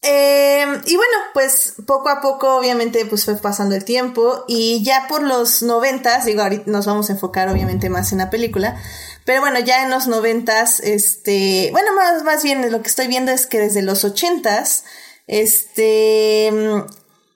Em, 0.00 0.80
y 0.86 0.96
bueno, 0.96 1.16
pues 1.34 1.74
poco 1.84 2.08
a 2.08 2.20
poco 2.20 2.56
obviamente 2.56 3.04
pues 3.04 3.24
fue 3.24 3.36
pasando 3.36 3.74
el 3.74 3.84
tiempo 3.84 4.44
y 4.46 4.84
ya 4.84 5.06
por 5.08 5.22
los 5.22 5.62
noventas, 5.62 6.24
digo, 6.24 6.42
ahorita 6.42 6.70
nos 6.70 6.86
vamos 6.86 7.10
a 7.10 7.14
enfocar 7.14 7.48
obviamente 7.48 7.90
más 7.90 8.12
en 8.12 8.18
la 8.18 8.30
película, 8.30 8.80
pero 9.24 9.40
bueno, 9.40 9.58
ya 9.58 9.82
en 9.82 9.90
los 9.90 10.06
noventas, 10.06 10.78
este, 10.80 11.70
bueno, 11.72 11.94
más, 11.94 12.22
más 12.22 12.44
bien 12.44 12.70
lo 12.70 12.80
que 12.80 12.88
estoy 12.88 13.08
viendo 13.08 13.32
es 13.32 13.46
que 13.46 13.58
desde 13.58 13.82
los 13.82 14.04
ochentas, 14.04 14.84
este, 15.26 16.52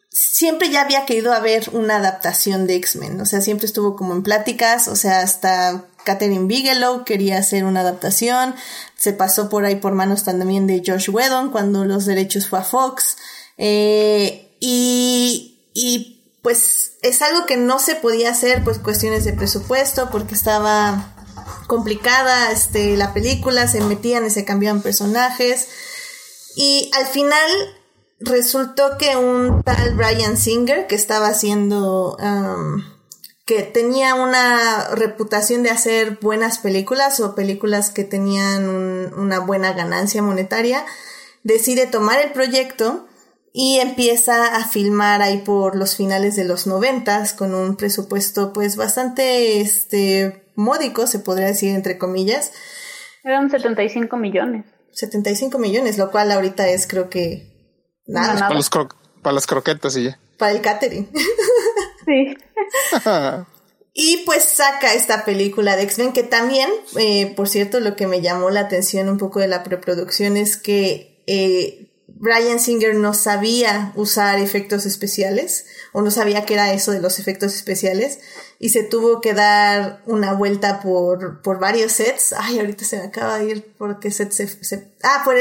siempre 0.08 0.70
ya 0.70 0.82
había 0.82 1.04
querido 1.04 1.32
haber 1.32 1.68
una 1.72 1.96
adaptación 1.96 2.68
de 2.68 2.76
X-Men, 2.76 3.20
o 3.20 3.26
sea, 3.26 3.40
siempre 3.40 3.66
estuvo 3.66 3.96
como 3.96 4.14
en 4.14 4.22
pláticas, 4.22 4.86
o 4.86 4.94
sea, 4.94 5.20
hasta 5.20 5.84
Catherine 6.04 6.46
Bigelow 6.46 7.04
quería 7.04 7.38
hacer 7.38 7.64
una 7.64 7.80
adaptación, 7.80 8.54
se 8.96 9.12
pasó 9.12 9.48
por 9.48 9.64
ahí 9.64 9.76
por 9.76 9.92
manos 9.92 10.24
también 10.24 10.66
de 10.66 10.82
Josh 10.86 11.10
Whedon 11.10 11.50
cuando 11.50 11.84
los 11.84 12.06
derechos 12.06 12.48
fue 12.48 12.60
a 12.60 12.62
Fox, 12.62 13.16
eh, 13.58 14.56
y, 14.60 15.58
y 15.74 16.22
pues 16.42 16.92
es 17.02 17.22
algo 17.22 17.46
que 17.46 17.56
no 17.56 17.78
se 17.78 17.94
podía 17.94 18.30
hacer, 18.30 18.64
pues 18.64 18.78
cuestiones 18.78 19.24
de 19.24 19.32
presupuesto, 19.32 20.10
porque 20.10 20.34
estaba 20.34 21.14
complicada 21.66 22.50
este, 22.50 22.96
la 22.96 23.12
película, 23.12 23.68
se 23.68 23.80
metían 23.80 24.26
y 24.26 24.30
se 24.30 24.44
cambiaban 24.44 24.82
personajes, 24.82 25.68
y 26.56 26.90
al 26.98 27.06
final 27.06 27.50
resultó 28.24 28.98
que 28.98 29.16
un 29.16 29.62
tal 29.62 29.94
Brian 29.94 30.36
Singer 30.36 30.86
que 30.86 30.94
estaba 30.94 31.28
haciendo, 31.28 32.16
um, 32.20 32.84
que 33.44 33.62
tenía 33.62 34.14
una 34.14 34.88
reputación 34.94 35.62
de 35.62 35.70
hacer 35.70 36.18
buenas 36.20 36.58
películas 36.58 37.20
o 37.20 37.34
películas 37.34 37.90
que 37.90 38.04
tenían 38.04 38.68
una 39.14 39.40
buena 39.40 39.72
ganancia 39.72 40.22
monetaria, 40.22 40.84
decide 41.42 41.86
tomar 41.86 42.20
el 42.20 42.32
proyecto 42.32 43.08
y 43.52 43.78
empieza 43.80 44.56
a 44.56 44.66
filmar 44.66 45.22
ahí 45.22 45.38
por 45.38 45.76
los 45.76 45.96
finales 45.96 46.36
de 46.36 46.44
los 46.44 46.66
noventas 46.66 47.34
con 47.34 47.54
un 47.54 47.76
presupuesto 47.76 48.52
pues 48.52 48.76
bastante 48.76 49.60
este 49.60 50.50
módico, 50.54 51.06
se 51.06 51.18
podría 51.18 51.48
decir 51.48 51.74
entre 51.74 51.98
comillas. 51.98 52.52
Eran 53.24 53.50
75 53.50 54.16
millones. 54.16 54.66
75 54.92 55.58
millones, 55.58 55.98
lo 55.98 56.10
cual 56.10 56.32
ahorita 56.32 56.68
es 56.68 56.86
creo 56.86 57.10
que 57.10 57.52
Nada. 58.06 58.38
Para, 58.38 58.54
los 58.54 58.70
para 58.70 59.34
las 59.34 59.46
croquetas 59.46 59.96
y 59.96 60.04
ya. 60.04 60.18
Para 60.38 60.52
el 60.52 60.60
catering. 60.60 61.08
sí. 62.04 62.36
y 63.94 64.22
pues 64.24 64.44
saca 64.44 64.94
esta 64.94 65.24
película 65.24 65.76
de 65.76 65.82
X-Men 65.82 66.12
que 66.12 66.22
también, 66.22 66.70
eh, 66.96 67.32
por 67.36 67.48
cierto, 67.48 67.80
lo 67.80 67.96
que 67.96 68.06
me 68.06 68.20
llamó 68.20 68.50
la 68.50 68.60
atención 68.60 69.08
un 69.08 69.18
poco 69.18 69.40
de 69.40 69.48
la 69.48 69.62
preproducción 69.62 70.36
es 70.36 70.56
que 70.56 71.22
eh, 71.26 71.92
Brian 72.06 72.60
Singer 72.60 72.94
no 72.94 73.14
sabía 73.14 73.92
usar 73.96 74.38
efectos 74.38 74.86
especiales 74.86 75.66
o 75.92 76.02
no 76.02 76.10
sabía 76.12 76.44
qué 76.44 76.54
era 76.54 76.72
eso 76.72 76.92
de 76.92 77.00
los 77.00 77.18
efectos 77.18 77.54
especiales 77.54 78.20
y 78.60 78.68
se 78.68 78.84
tuvo 78.84 79.20
que 79.20 79.34
dar 79.34 80.02
una 80.06 80.32
vuelta 80.34 80.80
por, 80.80 81.42
por 81.42 81.58
varios 81.58 81.90
sets. 81.90 82.32
Ay, 82.38 82.60
ahorita 82.60 82.84
se 82.84 82.98
me 82.98 83.06
acaba 83.06 83.40
de 83.40 83.46
ir 83.46 83.74
porque 83.76 84.12
set 84.12 84.30
se, 84.30 84.94
ah, 85.02 85.22
por, 85.24 85.34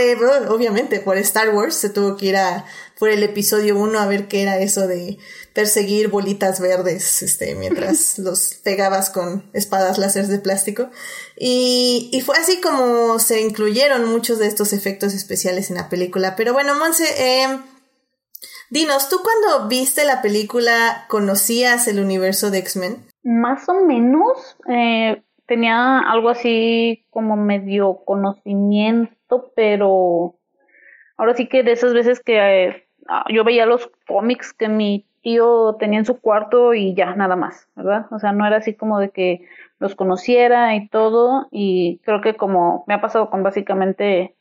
obviamente, 0.50 1.00
por 1.02 1.20
Star 1.20 1.50
Wars 1.54 1.76
se 1.76 1.90
tuvo 1.90 2.18
que 2.18 2.26
ir 2.28 2.38
a, 2.38 2.66
por 2.98 3.10
el 3.10 3.22
episodio 3.22 3.78
1 3.78 4.00
a 4.00 4.08
ver 4.08 4.28
qué 4.28 4.42
era 4.42 4.58
eso 4.58 4.88
de 4.88 5.20
perseguir 5.54 6.10
bolitas 6.10 6.60
verdes, 6.60 7.22
este, 7.22 7.56
mientras 7.56 8.18
los 8.20 8.56
pegabas 8.64 9.10
con 9.10 9.50
espadas 9.54 9.98
láser 9.98 10.28
de 10.28 10.40
plástico. 10.40 10.90
Y, 11.38 12.10
y 12.14 12.22
fue 12.22 12.38
así 12.38 12.62
como 12.62 13.20
se 13.20 13.42
incluyeron 13.42 14.10
muchos 14.10 14.40
de 14.40 14.48
estos 14.48 14.74
efectos 14.74 15.14
especiales 15.14 15.70
en 15.70 15.78
la 15.78 15.90
película. 15.90 16.36
Pero 16.36 16.54
bueno, 16.54 16.76
Monse, 16.78 17.06
eh, 17.18 17.60
Dinos, 18.72 19.10
¿tú 19.10 19.18
cuando 19.22 19.68
viste 19.68 20.06
la 20.06 20.22
película 20.22 21.06
conocías 21.10 21.90
el 21.90 22.00
universo 22.00 22.52
de 22.52 22.60
X-Men? 22.60 23.06
Más 23.22 23.68
o 23.68 23.74
menos. 23.86 24.58
Eh, 24.70 25.22
tenía 25.46 26.00
algo 26.00 26.30
así 26.30 27.06
como 27.10 27.36
medio 27.36 28.06
conocimiento, 28.06 29.52
pero 29.58 30.40
ahora 31.18 31.36
sí 31.36 31.50
que 31.50 31.64
de 31.64 31.74
esas 31.74 31.94
veces 31.94 32.22
que 32.22 32.38
eh, 32.38 32.88
yo 33.28 33.44
veía 33.44 33.66
los 33.66 33.92
cómics 34.08 34.54
que 34.54 34.70
mi 34.70 35.06
tío 35.22 35.76
tenía 35.80 36.00
en 36.00 36.06
su 36.06 36.20
cuarto 36.20 36.74
y 36.74 36.94
ya, 36.94 37.16
nada 37.16 37.36
más, 37.36 37.68
¿verdad? 37.76 38.08
O 38.12 38.20
sea, 38.20 38.32
no 38.32 38.46
era 38.46 38.58
así 38.58 38.74
como 38.74 39.00
de 39.00 39.10
que 39.10 39.48
los 39.80 39.96
conociera 39.96 40.76
y 40.76 40.88
todo, 40.90 41.48
y 41.52 42.00
creo 42.04 42.22
que 42.22 42.36
como 42.36 42.84
me 42.88 42.94
ha 42.94 43.02
pasado 43.02 43.30
con 43.30 43.44
básicamente 43.44 44.36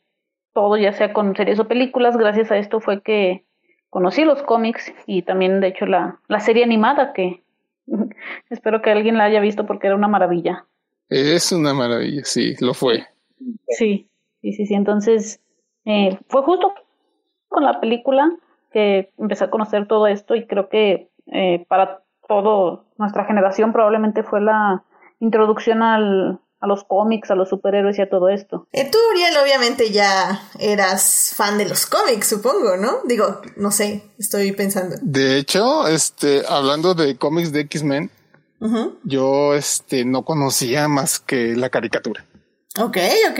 todo, 0.53 0.77
ya 0.77 0.93
sea 0.93 1.13
con 1.13 1.35
series 1.35 1.59
o 1.59 1.67
películas, 1.67 2.17
gracias 2.17 2.51
a 2.51 2.57
esto 2.57 2.79
fue 2.79 3.01
que 3.01 3.45
conocí 3.89 4.23
los 4.23 4.43
cómics 4.43 4.93
y 5.05 5.23
también 5.23 5.59
de 5.61 5.67
hecho 5.67 5.85
la, 5.85 6.19
la 6.27 6.39
serie 6.39 6.63
animada 6.63 7.13
que 7.13 7.41
Espero 8.49 8.81
que 8.81 8.91
alguien 8.91 9.17
la 9.17 9.25
haya 9.25 9.39
visto 9.39 9.65
porque 9.65 9.87
era 9.87 9.95
una 9.95 10.07
maravilla. 10.07 10.65
Es 11.09 11.51
una 11.51 11.73
maravilla, 11.73 12.23
sí, 12.23 12.55
lo 12.59 12.73
fue. 12.73 13.05
Sí, 13.67 14.09
sí, 14.41 14.53
sí, 14.53 14.65
sí. 14.65 14.73
Entonces, 14.73 15.41
eh, 15.85 16.17
fue 16.27 16.41
justo 16.43 16.73
con 17.49 17.63
la 17.63 17.79
película 17.79 18.31
que 18.71 19.11
empecé 19.17 19.45
a 19.45 19.49
conocer 19.49 19.87
todo 19.87 20.07
esto 20.07 20.35
y 20.35 20.47
creo 20.47 20.69
que 20.69 21.09
eh, 21.27 21.65
para 21.67 22.03
toda 22.27 22.83
nuestra 22.97 23.25
generación 23.25 23.73
probablemente 23.73 24.23
fue 24.23 24.41
la 24.41 24.83
introducción 25.19 25.83
al, 25.83 26.39
a 26.61 26.67
los 26.67 26.83
cómics, 26.83 27.31
a 27.31 27.35
los 27.35 27.49
superhéroes 27.49 27.97
y 27.97 28.01
a 28.01 28.09
todo 28.09 28.29
esto. 28.29 28.67
Eh, 28.71 28.89
tú, 28.89 28.97
Uriel, 29.11 29.35
obviamente 29.43 29.91
ya 29.91 30.41
eras 30.59 31.33
fan 31.35 31.57
de 31.57 31.67
los 31.67 31.85
cómics, 31.87 32.27
supongo, 32.27 32.77
¿no? 32.77 32.99
Digo, 33.05 33.41
no 33.57 33.71
sé, 33.71 34.03
estoy 34.17 34.51
pensando. 34.51 34.95
De 35.01 35.37
hecho, 35.37 35.87
este, 35.87 36.43
hablando 36.47 36.93
de 36.93 37.17
cómics 37.17 37.51
de 37.51 37.61
X-Men, 37.61 38.11
yo, 39.03 39.55
este, 39.55 40.05
no 40.05 40.23
conocía 40.23 40.87
más 40.87 41.19
que 41.19 41.55
la 41.55 41.69
caricatura. 41.69 42.23
Ok, 42.79 42.97
ok. 43.31 43.39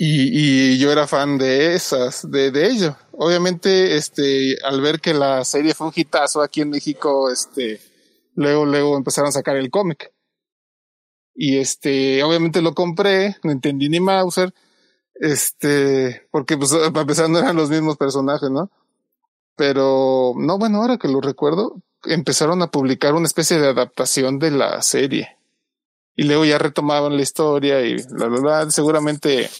Y, 0.00 0.74
y 0.74 0.78
yo 0.78 0.92
era 0.92 1.08
fan 1.08 1.38
de 1.38 1.74
esas, 1.74 2.30
de, 2.30 2.52
de 2.52 2.68
ello. 2.68 2.96
Obviamente, 3.10 3.96
este, 3.96 4.56
al 4.62 4.80
ver 4.80 5.00
que 5.00 5.12
la 5.12 5.44
serie 5.44 5.74
fue 5.74 5.88
un 5.88 5.92
hitazo 5.94 6.40
aquí 6.40 6.60
en 6.60 6.70
México, 6.70 7.28
este, 7.32 7.80
luego, 8.36 8.64
luego 8.64 8.96
empezaron 8.96 9.30
a 9.30 9.32
sacar 9.32 9.56
el 9.56 9.72
cómic. 9.72 10.12
Y 11.34 11.58
este, 11.58 12.22
obviamente 12.22 12.62
lo 12.62 12.74
compré, 12.74 13.38
no 13.42 13.50
entendí 13.50 13.88
ni 13.88 13.98
Mauser, 13.98 14.54
este, 15.14 16.28
porque 16.30 16.56
pues 16.56 16.72
a 16.94 17.04
pesar 17.04 17.28
no 17.28 17.40
eran 17.40 17.56
los 17.56 17.68
mismos 17.68 17.96
personajes, 17.96 18.50
¿no? 18.50 18.70
Pero, 19.56 20.34
no, 20.36 20.58
bueno, 20.58 20.78
ahora 20.78 20.98
que 20.98 21.08
lo 21.08 21.20
recuerdo, 21.20 21.82
empezaron 22.04 22.62
a 22.62 22.70
publicar 22.70 23.14
una 23.14 23.26
especie 23.26 23.58
de 23.58 23.66
adaptación 23.66 24.38
de 24.38 24.52
la 24.52 24.80
serie. 24.80 25.36
Y 26.14 26.22
luego 26.22 26.44
ya 26.44 26.58
retomaban 26.58 27.16
la 27.16 27.22
historia 27.22 27.80
y 27.80 27.96
la 28.16 28.28
verdad, 28.28 28.68
seguramente 28.68 29.50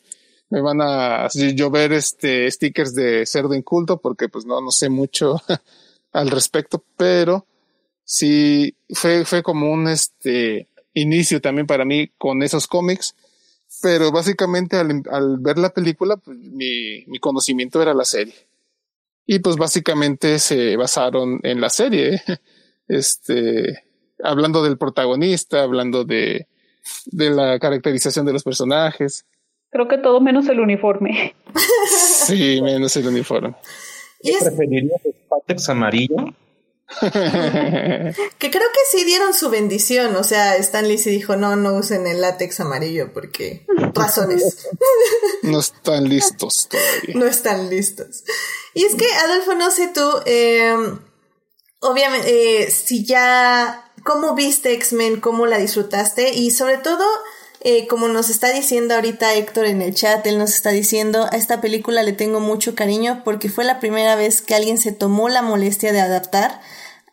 me 0.51 0.61
van 0.61 0.81
a 0.81 1.29
llover 1.29 1.93
este 1.93 2.51
stickers 2.51 2.95
de 2.95 3.27
cerdo 3.27 3.55
inculto 3.55 3.99
porque 3.99 4.29
pues 4.29 4.47
no, 4.47 4.61
no 4.61 4.71
sé 4.71 4.89
mucho 4.89 5.41
al 6.13 6.31
respecto, 6.31 6.83
pero 6.97 7.47
sí 8.05 8.75
fue, 8.91 9.25
fue 9.25 9.43
como 9.43 9.71
un 9.71 9.89
este, 9.89 10.69
inicio 10.95 11.41
también 11.41 11.67
para 11.67 11.85
mí 11.85 12.11
con 12.17 12.43
esos 12.43 12.67
cómics, 12.67 13.15
pero 13.83 14.11
básicamente 14.11 14.77
al, 14.77 15.03
al 15.11 15.39
ver 15.39 15.59
la 15.59 15.71
película, 15.71 16.17
pues 16.17 16.39
mi, 16.39 17.05
mi, 17.07 17.19
conocimiento 17.19 17.81
era 17.83 17.95
la 17.95 18.05
serie. 18.05 18.35
Y 19.27 19.41
pues 19.41 19.57
básicamente 19.57 20.39
se 20.39 20.77
basaron 20.77 21.41
en 21.43 21.61
la 21.61 21.69
serie, 21.69 22.23
este, 22.89 23.85
hablando 24.23 24.63
del 24.63 24.79
protagonista, 24.79 25.63
hablando 25.63 26.05
de, 26.05 26.47
de 27.07 27.31
la 27.31 27.59
caracterización 27.59 28.25
de 28.25 28.33
los 28.33 28.43
personajes. 28.43 29.27
Creo 29.71 29.89
que 29.89 29.99
todo 29.99 30.21
menos 30.21 30.49
el 30.49 30.61
uniforme. 30.61 31.35
Sí, 32.27 32.61
menos 32.63 32.97
el 32.97 33.09
uniforme. 33.09 33.55
¿Y 34.21 34.31
es... 34.31 34.45
¿Preferirías 34.45 35.01
Spatex 35.27 35.69
amarillo? 35.69 36.17
que 37.01 38.51
creo 38.51 38.51
que 38.51 38.81
sí 38.91 39.05
dieron 39.05 39.35
su 39.35 39.51
bendición, 39.51 40.17
o 40.17 40.25
sea, 40.25 40.57
Stanley 40.57 40.97
sí 40.97 41.11
dijo, 41.11 41.37
no, 41.37 41.55
no 41.55 41.75
usen 41.75 42.07
el 42.07 42.23
látex 42.23 42.61
amarillo 42.61 43.13
porque 43.13 43.67
razones. 43.95 44.69
no 45.43 45.61
están 45.61 46.09
listos 46.09 46.69
todavía. 46.69 47.15
No 47.15 47.27
están 47.27 47.69
listos. 47.69 48.25
Y 48.73 48.85
es 48.85 48.95
que, 48.95 49.07
Adolfo, 49.07 49.55
no 49.55 49.71
sé 49.71 49.89
tú, 49.89 50.11
eh, 50.25 50.75
obviamente, 51.81 52.63
eh, 52.63 52.71
si 52.71 53.05
ya, 53.05 53.93
¿cómo 54.03 54.35
viste 54.35 54.73
X-Men? 54.73 55.21
¿Cómo 55.21 55.45
la 55.45 55.59
disfrutaste? 55.59 56.33
Y 56.33 56.53
sobre 56.53 56.79
todo, 56.79 57.05
eh, 57.61 57.89
como 57.89 58.07
nos 58.09 58.31
está 58.31 58.53
diciendo 58.53 58.95
ahorita 58.95 59.35
Héctor 59.35 59.67
en 59.67 59.83
el 59.83 59.95
chat, 59.95 60.25
él 60.27 60.39
nos 60.39 60.55
está 60.55 60.71
diciendo, 60.71 61.27
a 61.33 61.37
esta 61.37 61.61
película 61.61 62.03
le 62.03 62.13
tengo 62.13 62.39
mucho 62.39 62.75
cariño 62.75 63.23
porque 63.25 63.49
fue 63.49 63.65
la 63.65 63.81
primera 63.81 64.15
vez 64.15 64.43
que 64.43 64.55
alguien 64.55 64.79
se 64.79 64.93
tomó 64.93 65.29
la 65.29 65.43
molestia 65.43 65.93
de 65.93 66.01
adaptar 66.01 66.61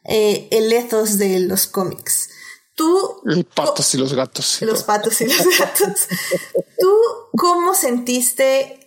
eh, 0.03 0.47
el 0.51 0.71
ethos 0.71 1.17
de 1.17 1.39
los 1.39 1.65
cómics. 1.65 2.29
Tú... 2.75 3.21
Los 3.23 3.45
patos 3.45 3.95
y 3.95 3.97
los 3.97 4.13
gatos. 4.13 4.62
los 4.62 4.84
patos 4.84 5.19
y 5.21 5.25
los 5.25 5.60
gatos. 5.60 6.08
¿Tú 6.77 6.91
cómo 7.36 7.73
sentiste 7.73 8.79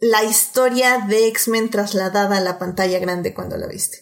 la 0.00 0.24
historia 0.24 1.06
de 1.08 1.28
X-Men 1.28 1.70
trasladada 1.70 2.36
a 2.36 2.40
la 2.40 2.58
pantalla 2.58 2.98
grande 2.98 3.32
cuando 3.32 3.56
la 3.56 3.66
viste? 3.66 3.98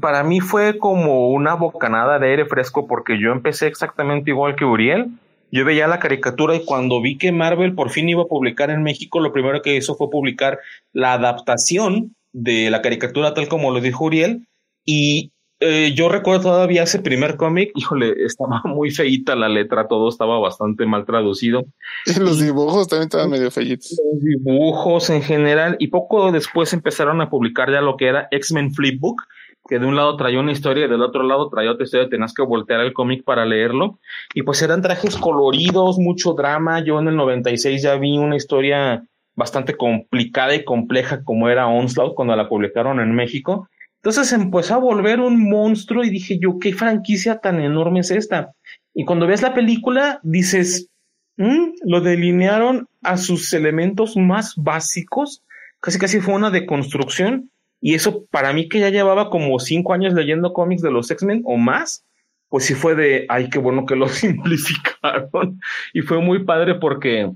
Para 0.00 0.24
mí 0.24 0.40
fue 0.40 0.78
como 0.78 1.30
una 1.30 1.54
bocanada 1.54 2.18
de 2.18 2.30
aire 2.30 2.46
fresco 2.46 2.86
porque 2.86 3.20
yo 3.20 3.32
empecé 3.32 3.66
exactamente 3.66 4.30
igual 4.30 4.56
que 4.56 4.64
Uriel 4.64 5.20
yo 5.50 5.64
veía 5.64 5.86
la 5.86 5.98
caricatura 5.98 6.54
y 6.54 6.64
cuando 6.64 7.00
vi 7.00 7.18
que 7.18 7.32
Marvel 7.32 7.74
por 7.74 7.90
fin 7.90 8.08
iba 8.08 8.22
a 8.22 8.26
publicar 8.26 8.70
en 8.70 8.82
México, 8.82 9.20
lo 9.20 9.32
primero 9.32 9.62
que 9.62 9.76
hizo 9.76 9.94
fue 9.94 10.10
publicar 10.10 10.58
la 10.92 11.12
adaptación 11.14 12.14
de 12.32 12.70
la 12.70 12.82
caricatura 12.82 13.34
tal 13.34 13.48
como 13.48 13.70
lo 13.70 13.80
dijo 13.80 14.04
Uriel. 14.04 14.46
Y 14.84 15.32
eh, 15.58 15.94
yo 15.94 16.10
recuerdo 16.10 16.50
todavía 16.50 16.82
ese 16.82 16.98
primer 16.98 17.36
cómic, 17.36 17.70
híjole, 17.74 18.12
estaba 18.24 18.60
muy 18.64 18.90
feita 18.90 19.34
la 19.34 19.48
letra, 19.48 19.88
todo 19.88 20.08
estaba 20.08 20.38
bastante 20.38 20.84
mal 20.84 21.06
traducido. 21.06 21.64
Y 22.04 22.18
los 22.20 22.40
dibujos 22.40 22.88
también 22.88 23.06
estaban 23.06 23.30
medio 23.30 23.50
feitos. 23.50 23.96
Los 24.12 24.22
dibujos 24.22 25.08
en 25.10 25.22
general, 25.22 25.76
y 25.78 25.88
poco 25.88 26.30
después 26.30 26.72
empezaron 26.72 27.20
a 27.20 27.30
publicar 27.30 27.70
ya 27.70 27.80
lo 27.80 27.96
que 27.96 28.08
era 28.08 28.28
X-Men 28.30 28.74
Flipbook, 28.74 29.22
que 29.68 29.78
de 29.78 29.86
un 29.86 29.96
lado 29.96 30.16
traía 30.16 30.40
una 30.40 30.52
historia 30.52 30.86
y 30.86 30.88
del 30.88 31.02
otro 31.02 31.22
lado 31.22 31.48
traía 31.48 31.72
otra 31.72 31.84
historia, 31.84 32.08
tenías 32.08 32.34
que 32.34 32.42
voltear 32.42 32.80
el 32.80 32.92
cómic 32.92 33.24
para 33.24 33.44
leerlo. 33.44 33.98
Y 34.34 34.42
pues 34.42 34.62
eran 34.62 34.82
trajes 34.82 35.16
coloridos, 35.16 35.98
mucho 35.98 36.34
drama. 36.34 36.82
Yo 36.84 36.98
en 37.00 37.08
el 37.08 37.16
96 37.16 37.82
ya 37.82 37.96
vi 37.96 38.18
una 38.18 38.36
historia 38.36 39.04
bastante 39.34 39.76
complicada 39.76 40.54
y 40.54 40.64
compleja 40.64 41.22
como 41.22 41.48
era 41.48 41.66
Onslaught 41.66 42.14
cuando 42.14 42.34
la 42.34 42.48
publicaron 42.48 43.00
en 43.00 43.14
México. 43.14 43.68
Entonces 43.96 44.32
empezó 44.32 44.74
a 44.74 44.78
volver 44.78 45.20
un 45.20 45.48
monstruo 45.48 46.04
y 46.04 46.10
dije 46.10 46.38
yo, 46.40 46.58
¿qué 46.60 46.72
franquicia 46.72 47.38
tan 47.38 47.60
enorme 47.60 48.00
es 48.00 48.10
esta? 48.10 48.52
Y 48.94 49.04
cuando 49.04 49.26
ves 49.26 49.42
la 49.42 49.52
película 49.52 50.20
dices, 50.22 50.88
mm, 51.36 51.72
lo 51.84 52.00
delinearon 52.00 52.88
a 53.02 53.16
sus 53.16 53.52
elementos 53.52 54.16
más 54.16 54.54
básicos, 54.56 55.42
casi 55.80 55.98
casi 55.98 56.20
fue 56.20 56.34
una 56.34 56.50
deconstrucción 56.50 57.50
y 57.80 57.94
eso 57.94 58.24
para 58.30 58.52
mí 58.52 58.68
que 58.68 58.80
ya 58.80 58.90
llevaba 58.90 59.30
como 59.30 59.58
cinco 59.58 59.92
años 59.92 60.14
leyendo 60.14 60.52
cómics 60.52 60.82
de 60.82 60.90
los 60.90 61.10
X-Men 61.10 61.42
o 61.44 61.56
más, 61.56 62.04
pues 62.48 62.64
sí 62.64 62.74
fue 62.74 62.94
de, 62.94 63.26
ay, 63.28 63.50
qué 63.50 63.58
bueno 63.58 63.86
que 63.86 63.96
lo 63.96 64.08
simplificaron. 64.08 65.60
Y 65.92 66.02
fue 66.02 66.20
muy 66.20 66.44
padre 66.44 66.76
porque 66.76 67.30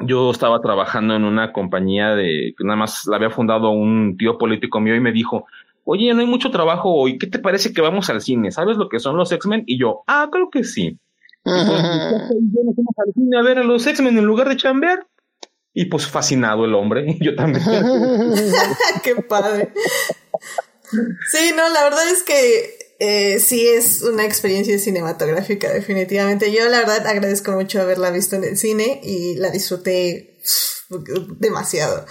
yo 0.00 0.30
estaba 0.30 0.60
trabajando 0.60 1.14
en 1.14 1.24
una 1.24 1.52
compañía 1.52 2.14
de, 2.14 2.54
que 2.56 2.64
nada 2.64 2.76
más 2.76 3.06
la 3.06 3.16
había 3.16 3.30
fundado 3.30 3.70
un 3.70 4.16
tío 4.16 4.38
político 4.38 4.80
mío 4.80 4.94
y 4.94 5.00
me 5.00 5.12
dijo, 5.12 5.46
oye, 5.84 6.12
no 6.14 6.20
hay 6.20 6.26
mucho 6.26 6.50
trabajo 6.50 6.92
hoy, 6.94 7.18
¿qué 7.18 7.26
te 7.26 7.38
parece 7.38 7.72
que 7.72 7.82
vamos 7.82 8.10
al 8.10 8.20
cine? 8.20 8.50
¿Sabes 8.50 8.76
lo 8.76 8.88
que 8.88 9.00
son 9.00 9.16
los 9.16 9.32
X-Men? 9.32 9.64
Y 9.66 9.78
yo, 9.78 10.02
ah, 10.06 10.28
creo 10.30 10.50
que 10.50 10.64
sí. 10.64 10.86
Y 10.86 10.98
pues, 11.44 11.68
al 11.70 13.12
cine 13.14 13.38
a 13.38 13.42
ver 13.42 13.58
a 13.58 13.64
los 13.64 13.86
X-Men 13.86 14.18
en 14.18 14.24
lugar 14.24 14.48
de 14.48 14.56
chambear. 14.56 15.06
Y 15.74 15.86
pues 15.86 16.06
fascinado 16.06 16.64
el 16.64 16.74
hombre, 16.74 17.16
yo 17.20 17.34
también. 17.34 17.64
Qué 19.02 19.16
padre. 19.16 19.72
Sí, 21.30 21.52
no, 21.56 21.68
la 21.70 21.84
verdad 21.84 22.08
es 22.10 22.22
que 22.22 22.94
eh, 22.98 23.40
sí 23.40 23.66
es 23.66 24.02
una 24.02 24.24
experiencia 24.24 24.78
cinematográfica, 24.78 25.72
definitivamente. 25.72 26.52
Yo 26.52 26.68
la 26.68 26.80
verdad 26.80 27.06
agradezco 27.06 27.52
mucho 27.52 27.80
haberla 27.80 28.10
visto 28.10 28.36
en 28.36 28.44
el 28.44 28.58
cine 28.58 29.00
y 29.02 29.36
la 29.36 29.50
disfruté 29.50 30.38
demasiado. 31.38 32.04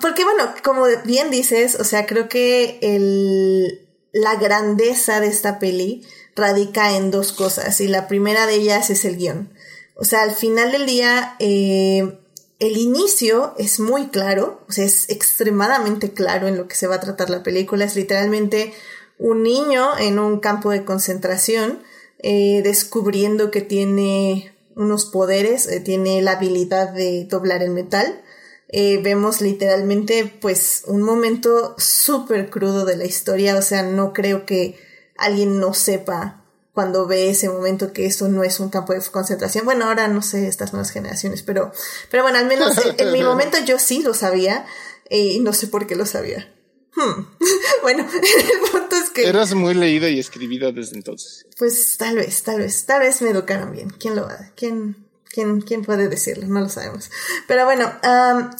porque 0.00 0.24
bueno, 0.24 0.54
como 0.62 0.86
bien 1.04 1.30
dices, 1.30 1.74
o 1.78 1.84
sea, 1.84 2.06
creo 2.06 2.30
que 2.30 2.78
el, 2.80 3.86
la 4.12 4.36
grandeza 4.36 5.20
de 5.20 5.26
esta 5.26 5.58
peli 5.58 6.06
radica 6.34 6.96
en 6.96 7.10
dos 7.10 7.32
cosas 7.32 7.80
y 7.80 7.88
la 7.88 8.08
primera 8.08 8.46
de 8.46 8.54
ellas 8.54 8.88
es 8.88 9.04
el 9.04 9.16
guion. 9.16 9.52
O 9.96 10.04
sea, 10.04 10.22
al 10.22 10.32
final 10.32 10.72
del 10.72 10.86
día, 10.86 11.36
eh, 11.38 12.18
el 12.58 12.76
inicio 12.76 13.54
es 13.58 13.80
muy 13.80 14.08
claro, 14.08 14.62
o 14.68 14.72
sea, 14.72 14.84
es 14.84 15.10
extremadamente 15.10 16.12
claro 16.12 16.46
en 16.46 16.56
lo 16.56 16.68
que 16.68 16.76
se 16.76 16.86
va 16.86 16.96
a 16.96 17.00
tratar 17.00 17.30
la 17.30 17.42
película. 17.42 17.84
Es 17.84 17.96
literalmente 17.96 18.72
un 19.18 19.42
niño 19.42 19.98
en 19.98 20.18
un 20.18 20.40
campo 20.40 20.70
de 20.70 20.84
concentración 20.84 21.80
eh, 22.18 22.62
descubriendo 22.62 23.50
que 23.50 23.60
tiene 23.60 24.54
unos 24.76 25.06
poderes, 25.06 25.66
eh, 25.66 25.80
tiene 25.80 26.22
la 26.22 26.32
habilidad 26.32 26.92
de 26.92 27.24
doblar 27.24 27.62
el 27.62 27.70
metal. 27.70 28.22
Eh, 28.68 29.00
vemos 29.02 29.40
literalmente 29.40 30.32
pues 30.40 30.82
un 30.86 31.02
momento 31.02 31.74
súper 31.78 32.50
crudo 32.50 32.84
de 32.84 32.96
la 32.96 33.04
historia, 33.04 33.56
o 33.56 33.62
sea, 33.62 33.82
no 33.82 34.12
creo 34.12 34.46
que 34.46 34.76
alguien 35.16 35.60
no 35.60 35.74
sepa 35.74 36.43
cuando 36.74 37.06
ve 37.06 37.30
ese 37.30 37.48
momento 37.48 37.92
que 37.92 38.04
eso 38.04 38.28
no 38.28 38.42
es 38.42 38.58
un 38.58 38.68
campo 38.68 38.92
de 38.92 39.00
concentración. 39.00 39.64
Bueno, 39.64 39.86
ahora 39.86 40.08
no 40.08 40.22
sé 40.22 40.48
estas 40.48 40.72
nuevas 40.72 40.90
generaciones, 40.90 41.42
pero, 41.42 41.72
pero 42.10 42.24
bueno, 42.24 42.38
al 42.38 42.46
menos 42.46 42.76
en, 42.98 43.12
mi 43.12 43.22
momento 43.24 43.56
yo 43.64 43.78
sí 43.78 44.02
lo 44.02 44.12
sabía 44.12 44.66
y 45.08 45.38
no 45.38 45.52
sé 45.52 45.68
por 45.68 45.86
qué 45.86 45.94
lo 45.94 46.04
sabía. 46.04 46.52
Hmm. 46.96 47.26
bueno, 47.82 48.04
el 48.12 48.70
punto 48.70 48.96
es 48.96 49.10
que... 49.10 49.28
Eras 49.28 49.54
muy 49.54 49.74
leída 49.74 50.08
y 50.08 50.18
escribida 50.18 50.72
desde 50.72 50.96
entonces. 50.96 51.46
Pues 51.56 51.96
tal 51.96 52.16
vez, 52.16 52.42
tal 52.42 52.58
vez, 52.58 52.84
tal 52.84 53.00
vez 53.00 53.22
me 53.22 53.30
educaron 53.30 53.70
bien. 53.70 53.90
¿Quién 53.90 54.16
lo 54.16 54.22
va? 54.22 54.50
¿Quién, 54.56 54.96
quién, 55.30 55.60
quién 55.60 55.84
puede 55.84 56.08
decirlo? 56.08 56.48
No 56.48 56.58
lo 56.58 56.68
sabemos. 56.68 57.08
Pero 57.46 57.66
bueno, 57.66 57.92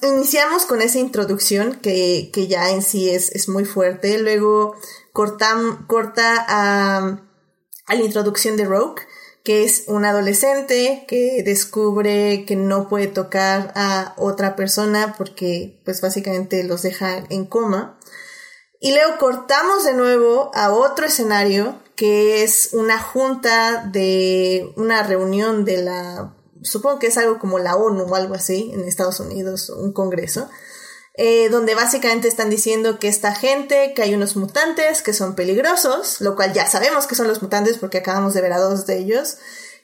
iniciamos 0.02 0.66
con 0.66 0.82
esa 0.82 1.00
introducción 1.00 1.80
que, 1.82 2.30
que 2.32 2.46
ya 2.46 2.70
en 2.70 2.82
sí 2.82 3.10
es, 3.10 3.32
es 3.32 3.48
muy 3.48 3.64
fuerte. 3.64 4.18
Luego 4.18 4.76
cortam, 5.12 5.88
corta 5.88 6.44
a 6.48 7.23
a 7.86 7.94
la 7.94 8.02
introducción 8.02 8.56
de 8.56 8.64
Rogue, 8.64 9.02
que 9.42 9.64
es 9.64 9.84
un 9.88 10.04
adolescente 10.06 11.04
que 11.06 11.42
descubre 11.44 12.44
que 12.46 12.56
no 12.56 12.88
puede 12.88 13.08
tocar 13.08 13.72
a 13.76 14.14
otra 14.16 14.56
persona 14.56 15.14
porque 15.18 15.80
pues 15.84 16.00
básicamente 16.00 16.64
los 16.64 16.82
deja 16.82 17.24
en 17.28 17.44
coma. 17.44 17.98
Y 18.80 18.92
luego 18.92 19.18
cortamos 19.18 19.84
de 19.84 19.94
nuevo 19.94 20.50
a 20.54 20.72
otro 20.72 21.06
escenario 21.06 21.82
que 21.94 22.42
es 22.42 22.70
una 22.72 22.98
junta 22.98 23.88
de 23.92 24.72
una 24.76 25.02
reunión 25.02 25.64
de 25.64 25.82
la, 25.82 26.34
supongo 26.62 26.98
que 26.98 27.06
es 27.08 27.18
algo 27.18 27.38
como 27.38 27.58
la 27.58 27.76
ONU 27.76 28.04
o 28.04 28.14
algo 28.14 28.34
así 28.34 28.70
en 28.72 28.80
Estados 28.80 29.20
Unidos, 29.20 29.70
un 29.70 29.92
congreso, 29.92 30.48
eh, 31.16 31.48
donde 31.48 31.76
básicamente 31.76 32.26
están 32.26 32.50
diciendo 32.50 32.98
que 32.98 33.08
esta 33.08 33.34
gente, 33.34 33.92
que 33.94 34.02
hay 34.02 34.14
unos 34.14 34.34
mutantes 34.34 35.00
que 35.00 35.12
son 35.12 35.36
peligrosos, 35.36 36.20
lo 36.20 36.34
cual 36.34 36.52
ya 36.52 36.66
sabemos 36.66 37.06
que 37.06 37.14
son 37.14 37.28
los 37.28 37.40
mutantes 37.40 37.78
porque 37.78 37.98
acabamos 37.98 38.34
de 38.34 38.40
ver 38.40 38.52
a 38.52 38.58
dos 38.58 38.84
de 38.86 38.98
ellos, 38.98 39.36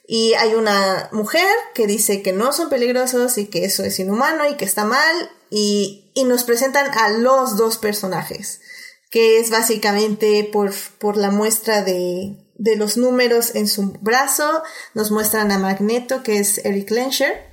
y 0.06 0.34
hay 0.34 0.54
una 0.54 1.08
mujer 1.12 1.46
que 1.72 1.86
dice 1.86 2.22
que 2.22 2.32
no 2.32 2.52
son 2.52 2.68
peligrosos 2.68 3.38
y 3.38 3.46
que 3.46 3.64
eso 3.64 3.84
es 3.84 4.00
inhumano 4.00 4.48
y 4.48 4.56
que 4.56 4.64
está 4.64 4.84
mal, 4.84 5.30
y, 5.50 6.10
y 6.14 6.24
nos 6.24 6.42
presentan 6.42 6.90
a 6.98 7.10
los 7.10 7.56
dos 7.56 7.78
personajes, 7.78 8.60
que 9.08 9.38
es 9.38 9.50
básicamente 9.50 10.48
por, 10.52 10.72
por 10.98 11.16
la 11.16 11.30
muestra 11.30 11.82
de, 11.82 12.36
de 12.56 12.74
los 12.74 12.96
números 12.96 13.54
en 13.54 13.68
su 13.68 13.92
brazo, 14.00 14.64
nos 14.94 15.12
muestran 15.12 15.52
a 15.52 15.58
Magneto, 15.58 16.24
que 16.24 16.40
es 16.40 16.58
Eric 16.64 16.90
Lensher, 16.90 17.46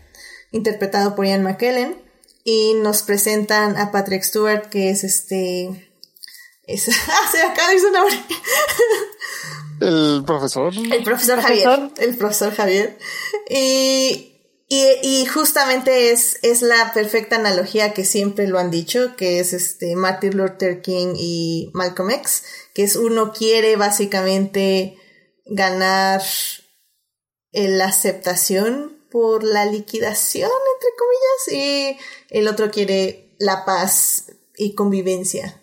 interpretado 0.52 1.16
por 1.16 1.28
Ian 1.28 1.44
McKellen, 1.44 2.07
y 2.50 2.76
nos 2.76 3.02
presentan 3.02 3.76
a 3.76 3.92
Patrick 3.92 4.24
Stewart, 4.24 4.70
que 4.70 4.90
es 4.90 5.04
este. 5.04 5.92
Es, 6.64 6.88
ah, 7.10 7.30
se 7.30 7.42
acaba 7.42 7.74
de 7.74 7.80
su 7.82 7.92
nombre. 7.92 8.16
El 9.82 10.24
profesor. 10.26 10.74
El 10.74 11.04
profesor, 11.04 11.42
Javier. 11.42 11.92
El 11.98 12.16
profesor 12.16 12.56
Javier. 12.56 12.98
Y, 13.50 14.32
y, 14.70 15.26
justamente 15.26 16.12
es, 16.14 16.40
es 16.42 16.62
la 16.62 16.94
perfecta 16.94 17.36
analogía 17.36 17.94
que 17.94 18.06
siempre 18.06 18.48
lo 18.48 18.60
han 18.60 18.72
dicho, 18.72 19.18
que 19.18 19.42
es 19.42 19.52
este 19.52 19.98
Martin 19.98 20.38
Luther 20.38 20.82
King 20.82 21.16
y 21.18 21.70
Malcolm 21.74 22.12
X, 22.12 22.44
que 22.74 22.84
es 22.84 22.96
uno 22.96 23.34
quiere 23.34 23.76
básicamente 23.76 24.96
ganar 25.46 26.22
la 27.52 27.86
aceptación 27.88 28.97
por 29.12 29.44
la 29.44 29.66
liquidación, 29.66 30.52
entre 30.76 30.90
comillas, 30.98 31.64
y 31.64 32.00
el 32.30 32.48
otro 32.48 32.72
quiere 32.72 33.36
la 33.40 33.66
paz 33.66 34.26
y 34.56 34.76
convivencia. 34.76 35.62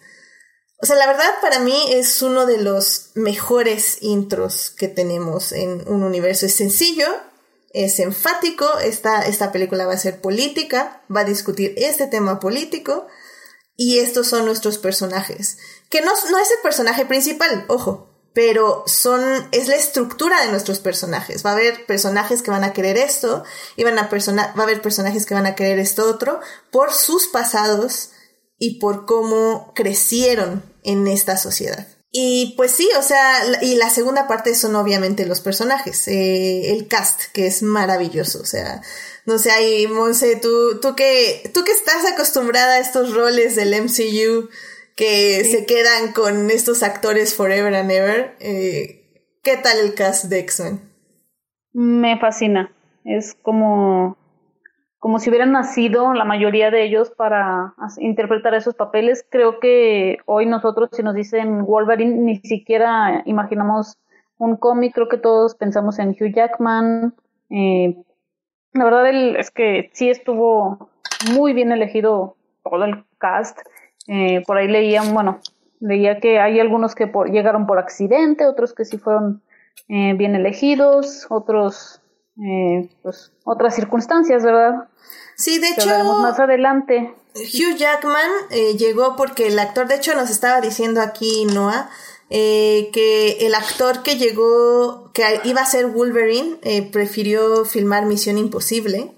O 0.80 0.87
sea, 0.87 0.96
la 0.96 1.07
verdad 1.07 1.30
para 1.40 1.61
mí 1.61 1.76
es 1.90 2.20
uno 2.22 2.46
de 2.46 2.59
los 2.59 3.11
mejores 3.14 3.98
intros 4.02 4.70
que 4.70 4.88
tenemos 4.88 5.52
en 5.52 5.87
un 5.88 6.02
universo. 6.02 6.46
Es 6.46 6.54
sencillo, 6.54 7.07
es 7.70 7.98
enfático, 8.00 8.78
esta, 8.78 9.22
esta 9.22 9.50
película 9.50 9.87
va 9.87 9.94
a 9.94 9.98
ser 9.98 10.20
política, 10.20 11.02
va 11.14 11.20
a 11.20 11.24
discutir 11.24 11.74
este 11.76 12.07
tema 12.07 12.38
político 12.38 13.07
y 13.76 13.98
estos 13.98 14.28
son 14.28 14.44
nuestros 14.44 14.78
personajes. 14.78 15.59
Que 15.90 16.00
no, 16.00 16.12
no 16.30 16.38
es 16.38 16.50
el 16.50 16.59
personaje 16.62 17.07
principal, 17.07 17.64
ojo, 17.68 18.13
pero 18.35 18.83
son, 18.87 19.23
es 19.53 19.68
la 19.68 19.77
estructura 19.77 20.44
de 20.44 20.51
nuestros 20.51 20.81
personajes. 20.81 21.47
Va 21.47 21.51
a 21.51 21.55
haber 21.55 21.87
personajes 21.87 22.42
que 22.42 22.51
van 22.51 22.64
a 22.64 22.73
querer 22.73 22.99
esto 22.99 23.44
y 23.77 23.85
van 23.85 23.99
a 23.99 24.11
persona, 24.11 24.53
va 24.59 24.62
a 24.62 24.64
haber 24.64 24.83
personajes 24.83 25.25
que 25.25 25.35
van 25.35 25.47
a 25.47 25.55
querer 25.55 25.79
esto 25.79 26.11
otro 26.11 26.40
por 26.70 26.92
sus 26.92 27.29
pasados 27.29 28.11
y 28.59 28.81
por 28.81 29.07
cómo 29.07 29.73
crecieron 29.75 30.64
en 30.83 31.07
esta 31.07 31.37
sociedad. 31.37 31.87
Y 32.11 32.55
pues 32.57 32.73
sí, 32.73 32.88
o 32.99 33.03
sea, 33.03 33.40
y 33.62 33.75
la 33.77 33.90
segunda 33.90 34.29
parte 34.29 34.55
son 34.55 34.77
obviamente 34.77 35.27
los 35.27 35.40
personajes, 35.40 36.07
eh, 36.07 36.73
el 36.73 36.87
cast, 36.87 37.25
que 37.33 37.49
es 37.49 37.62
maravilloso, 37.62 38.40
o 38.40 38.44
sea, 38.44 38.83
no 39.27 39.37
sé, 39.37 39.51
ahí, 39.51 39.88
Monse, 39.88 40.37
tú, 40.37 40.79
tú 40.81 40.94
que, 40.94 41.51
tú 41.53 41.64
que 41.64 41.73
estás 41.73 42.05
acostumbrada 42.05 42.75
a 42.75 42.79
estos 42.79 43.14
roles 43.14 43.57
del 43.57 43.75
MCU 43.83 44.49
que 44.94 45.44
se 45.44 45.66
quedan 45.66 46.12
con 46.12 46.50
estos 46.50 46.83
actores 46.83 47.37
forever 47.37 47.74
and 47.74 47.90
ever, 47.90 48.37
eh, 48.40 49.30
¿qué 49.42 49.57
tal 49.57 49.78
el 49.78 49.94
cast 49.94 50.26
de 50.26 50.40
X-Men? 50.40 50.80
Me 51.72 52.18
fascina, 52.18 52.72
es 53.04 53.35
como 53.35 54.16
como 55.04 55.18
si 55.18 55.28
hubieran 55.28 55.52
nacido 55.52 56.14
la 56.14 56.24
mayoría 56.24 56.70
de 56.70 56.83
ellos 56.83 57.11
para 57.11 57.74
interpretar 57.98 58.54
esos 58.54 58.74
papeles. 58.74 59.22
Creo 59.28 59.61
que 59.61 60.16
hoy 60.24 60.46
nosotros, 60.46 60.88
si 60.94 61.02
nos 61.02 61.14
dicen 61.14 61.66
Wolverine, 61.66 62.16
ni 62.16 62.38
siquiera 62.38 63.22
imaginamos 63.26 63.98
un 64.38 64.57
cómic, 64.57 64.94
creo 64.94 65.11
que 65.11 65.18
todos 65.18 65.57
pensamos 65.57 65.98
en 65.98 66.16
Hugh 66.18 66.33
Jackman. 66.35 67.14
Eh, 67.50 68.02
la 68.72 68.85
verdad 68.85 69.11
es 69.38 69.50
que 69.50 69.90
sí 69.92 70.09
estuvo 70.09 70.88
muy 71.35 71.52
bien 71.52 71.70
elegido 71.70 72.38
todo 72.62 72.85
el 72.87 73.04
cast. 73.18 73.59
Eh, 74.06 74.42
por 74.46 74.58
ahí 74.58 74.68
leían, 74.68 75.14
bueno, 75.14 75.40
leía 75.80 76.20
que 76.20 76.38
hay 76.38 76.60
algunos 76.60 76.94
que 76.94 77.10
llegaron 77.30 77.66
por 77.66 77.78
accidente, 77.78 78.46
otros 78.46 78.74
que 78.74 78.84
sí 78.84 78.98
fueron 78.98 79.42
eh, 79.88 80.14
bien 80.14 80.34
elegidos, 80.34 81.26
otros 81.30 82.02
eh, 82.36 82.90
pues 83.02 83.32
otras 83.44 83.76
circunstancias, 83.76 84.42
¿verdad? 84.42 84.88
Sí, 85.36 85.58
de 85.58 85.68
hecho. 85.68 85.88
más 86.20 86.38
adelante. 86.40 87.14
Hugh 87.34 87.76
Jackman 87.76 88.30
eh, 88.50 88.76
llegó 88.76 89.16
porque 89.16 89.48
el 89.48 89.58
actor, 89.58 89.86
de 89.88 89.96
hecho, 89.96 90.14
nos 90.14 90.30
estaba 90.30 90.60
diciendo 90.60 91.00
aquí 91.00 91.44
Noah. 91.46 91.90
Eh, 92.30 92.90
que 92.92 93.46
el 93.46 93.54
actor 93.54 94.02
que 94.02 94.16
llegó, 94.16 95.12
que 95.12 95.22
iba 95.44 95.60
a 95.60 95.66
ser 95.66 95.86
Wolverine, 95.88 96.56
prefirió 96.90 97.64
filmar 97.66 98.06
Misión 98.06 98.38
Imposible 98.38 99.12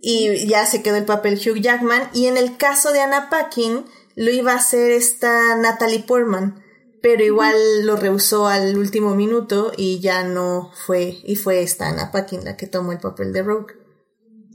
y 0.00 0.48
ya 0.48 0.64
se 0.64 0.82
quedó 0.82 0.96
el 0.96 1.04
papel 1.04 1.34
Hugh 1.34 1.60
Jackman. 1.60 2.08
Y 2.14 2.26
en 2.26 2.38
el 2.38 2.56
caso 2.56 2.92
de 2.92 3.02
Anna 3.02 3.28
Paquin, 3.30 3.84
lo 4.16 4.30
iba 4.30 4.52
a 4.52 4.56
hacer 4.56 4.90
esta 4.90 5.56
Natalie 5.56 6.04
Portman 6.06 6.62
pero 7.02 7.24
igual 7.24 7.54
lo 7.84 7.96
rehusó 7.96 8.46
al 8.46 8.76
último 8.76 9.14
minuto 9.14 9.72
y 9.76 10.00
ya 10.00 10.22
no 10.22 10.70
fue, 10.86 11.14
y 11.24 11.36
fue 11.36 11.62
esta 11.62 11.88
Anna 11.88 12.10
Paquin 12.12 12.44
la 12.44 12.56
que 12.56 12.66
tomó 12.66 12.92
el 12.92 12.98
papel 12.98 13.32
de 13.32 13.42
Rogue. 13.42 13.74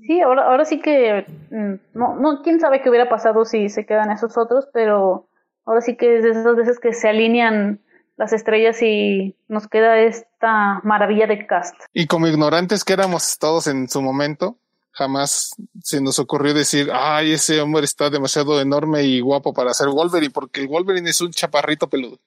Sí, 0.06 0.22
ahora, 0.22 0.44
ahora 0.44 0.66
sí 0.66 0.80
que, 0.80 1.26
mm, 1.50 1.98
no, 1.98 2.16
no, 2.16 2.42
quién 2.44 2.60
sabe 2.60 2.82
qué 2.82 2.90
hubiera 2.90 3.10
pasado 3.10 3.46
si 3.46 3.70
se 3.70 3.86
quedan 3.86 4.12
esos 4.12 4.38
otros, 4.38 4.68
pero 4.72 5.28
ahora 5.66 5.82
sí 5.82 5.98
que 5.98 6.18
es 6.18 6.24
de 6.24 6.32
esas 6.32 6.56
veces 6.56 6.80
que 6.80 6.94
se 6.94 7.10
alinean 7.10 7.82
las 8.16 8.32
estrellas 8.32 8.82
y 8.82 9.36
nos 9.48 9.68
queda 9.68 10.00
esta 10.00 10.80
maravilla 10.84 11.26
de 11.26 11.48
cast. 11.48 11.76
Y 11.92 12.06
como 12.06 12.28
ignorantes 12.28 12.84
que 12.84 12.94
éramos 12.94 13.40
todos 13.40 13.68
en 13.68 13.90
su 13.90 14.02
momento, 14.02 14.60
jamás 14.96 15.56
se 15.84 16.02
nos 16.02 16.20
ocurrió 16.20 16.54
decir, 16.54 16.90
ay, 16.94 17.34
ese 17.34 17.60
hombre 17.60 17.84
está 17.84 18.10
demasiado 18.10 18.60
enorme 18.62 19.04
y 19.04 19.20
guapo 19.20 19.54
para 19.54 19.74
ser 19.74 19.90
Wolverine, 19.90 20.32
porque 20.32 20.62
el 20.62 20.68
Wolverine 20.68 21.10
es 21.10 21.20
un 21.22 21.32
chaparrito 21.32 21.90
peludo. 21.90 22.18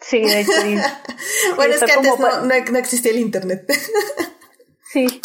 Sí, 0.00 0.20
de 0.20 0.40
hecho. 0.40 0.52
bueno, 1.56 1.74
es 1.74 1.82
que 1.82 1.92
antes 1.92 2.72
no, 2.72 2.78
existía 2.78 3.12
el 3.12 3.18
internet. 3.18 3.70
sí, 4.92 5.20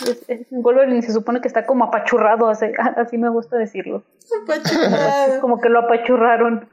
Wolverine 0.51 1.01
se 1.01 1.13
supone 1.13 1.39
que 1.39 1.47
está 1.47 1.65
como 1.65 1.85
apachurrado, 1.85 2.49
así, 2.49 2.65
así 2.97 3.17
me 3.17 3.29
gusta 3.29 3.55
decirlo. 3.57 4.03
Apachurrado. 4.43 5.39
como 5.39 5.61
que 5.61 5.69
lo 5.69 5.79
apachurraron. 5.79 6.69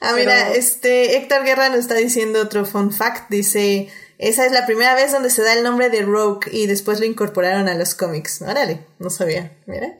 Ah, 0.00 0.12
mira, 0.14 0.52
este 0.52 1.16
Héctor 1.16 1.44
Guerra 1.44 1.68
nos 1.68 1.80
está 1.80 1.94
diciendo 1.94 2.40
otro 2.40 2.64
fun 2.64 2.92
fact. 2.92 3.30
Dice, 3.30 3.88
esa 4.18 4.46
es 4.46 4.52
la 4.52 4.66
primera 4.66 4.94
vez 4.94 5.12
donde 5.12 5.30
se 5.30 5.42
da 5.42 5.52
el 5.52 5.62
nombre 5.62 5.90
de 5.90 6.02
Rogue 6.02 6.48
y 6.50 6.66
después 6.66 7.00
lo 7.00 7.06
incorporaron 7.06 7.68
a 7.68 7.74
los 7.74 7.94
cómics. 7.94 8.42
Órale, 8.42 8.86
no 8.98 9.10
sabía. 9.10 9.56
Mira. 9.66 9.98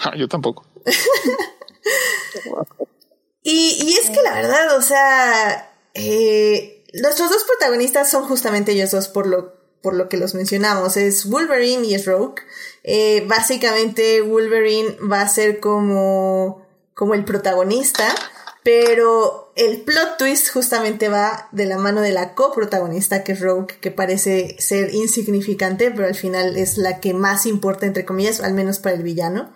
Ah, 0.00 0.12
yo 0.16 0.28
tampoco. 0.28 0.66
y, 3.42 3.78
y 3.84 3.94
es 3.94 4.10
que 4.10 4.22
la 4.22 4.34
verdad, 4.34 4.76
o 4.76 4.82
sea, 4.82 5.72
eh, 5.94 6.84
nuestros 6.94 7.30
dos 7.30 7.44
protagonistas 7.44 8.10
son 8.10 8.24
justamente 8.24 8.72
ellos 8.72 8.90
dos 8.90 9.08
por 9.08 9.26
lo, 9.26 9.54
por 9.82 9.94
lo 9.94 10.08
que 10.08 10.16
los 10.16 10.34
mencionamos. 10.34 10.96
Es 10.96 11.28
Wolverine 11.28 11.86
y 11.86 11.94
es 11.94 12.06
Rogue. 12.06 12.42
Eh, 12.82 13.24
básicamente 13.26 14.20
Wolverine 14.20 14.96
va 15.10 15.20
a 15.20 15.28
ser 15.28 15.60
como, 15.60 16.66
como 16.94 17.14
el 17.14 17.24
protagonista, 17.24 18.14
pero 18.64 19.52
el 19.56 19.82
plot 19.82 20.16
twist 20.16 20.48
justamente 20.48 21.10
va 21.10 21.48
de 21.52 21.66
la 21.66 21.76
mano 21.76 22.00
de 22.00 22.12
la 22.12 22.34
coprotagonista 22.34 23.22
que 23.22 23.32
es 23.32 23.40
Rogue, 23.40 23.76
que 23.78 23.90
parece 23.90 24.56
ser 24.58 24.92
insignificante, 24.94 25.90
pero 25.90 26.08
al 26.08 26.14
final 26.14 26.56
es 26.56 26.78
la 26.78 26.98
que 26.98 27.12
más 27.12 27.44
importa, 27.44 27.84
entre 27.84 28.06
comillas, 28.06 28.40
al 28.40 28.54
menos 28.54 28.78
para 28.78 28.96
el 28.96 29.02
villano. 29.02 29.52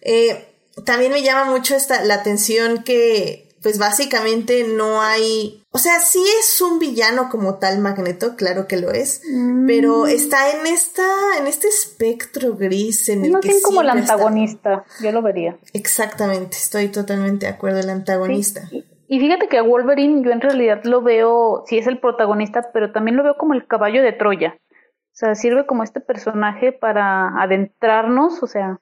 Eh, 0.00 0.48
también 0.84 1.12
me 1.12 1.22
llama 1.22 1.48
mucho 1.48 1.76
esta, 1.76 2.02
la 2.02 2.14
atención 2.14 2.82
que 2.82 3.48
pues 3.62 3.78
básicamente 3.78 4.64
no 4.64 5.00
hay, 5.00 5.59
o 5.72 5.78
sea, 5.78 6.00
sí 6.00 6.22
es 6.40 6.60
un 6.60 6.78
villano 6.78 7.28
como 7.30 7.58
tal 7.58 7.78
Magneto, 7.78 8.34
claro 8.36 8.66
que 8.66 8.76
lo 8.76 8.90
es, 8.90 9.22
pero 9.66 10.04
mm. 10.04 10.08
está 10.08 10.50
en 10.50 10.66
esta, 10.66 11.04
en 11.38 11.46
este 11.46 11.68
espectro 11.68 12.56
gris 12.56 13.08
en 13.08 13.24
el 13.24 13.32
no 13.32 13.40
que 13.40 13.60
como 13.62 13.82
el 13.82 13.90
antagonista, 13.90 14.84
yo 15.02 15.12
lo 15.12 15.22
vería. 15.22 15.56
Exactamente, 15.72 16.56
estoy 16.56 16.88
totalmente 16.88 17.46
de 17.46 17.52
acuerdo, 17.52 17.78
el 17.78 17.90
antagonista. 17.90 18.62
Y 19.06 19.18
fíjate 19.18 19.48
que 19.48 19.58
a 19.58 19.62
Wolverine 19.62 20.22
yo 20.24 20.30
en 20.30 20.40
realidad 20.40 20.82
lo 20.84 21.02
veo, 21.02 21.64
sí 21.66 21.78
es 21.78 21.86
el 21.86 21.98
protagonista, 21.98 22.70
pero 22.72 22.92
también 22.92 23.16
lo 23.16 23.22
veo 23.22 23.36
como 23.36 23.54
el 23.54 23.66
caballo 23.66 24.02
de 24.02 24.12
Troya. 24.12 24.56
O 24.58 25.20
sea, 25.20 25.34
sirve 25.34 25.66
como 25.66 25.82
este 25.82 26.00
personaje 26.00 26.72
para 26.72 27.40
adentrarnos, 27.40 28.42
o 28.42 28.46
sea, 28.46 28.80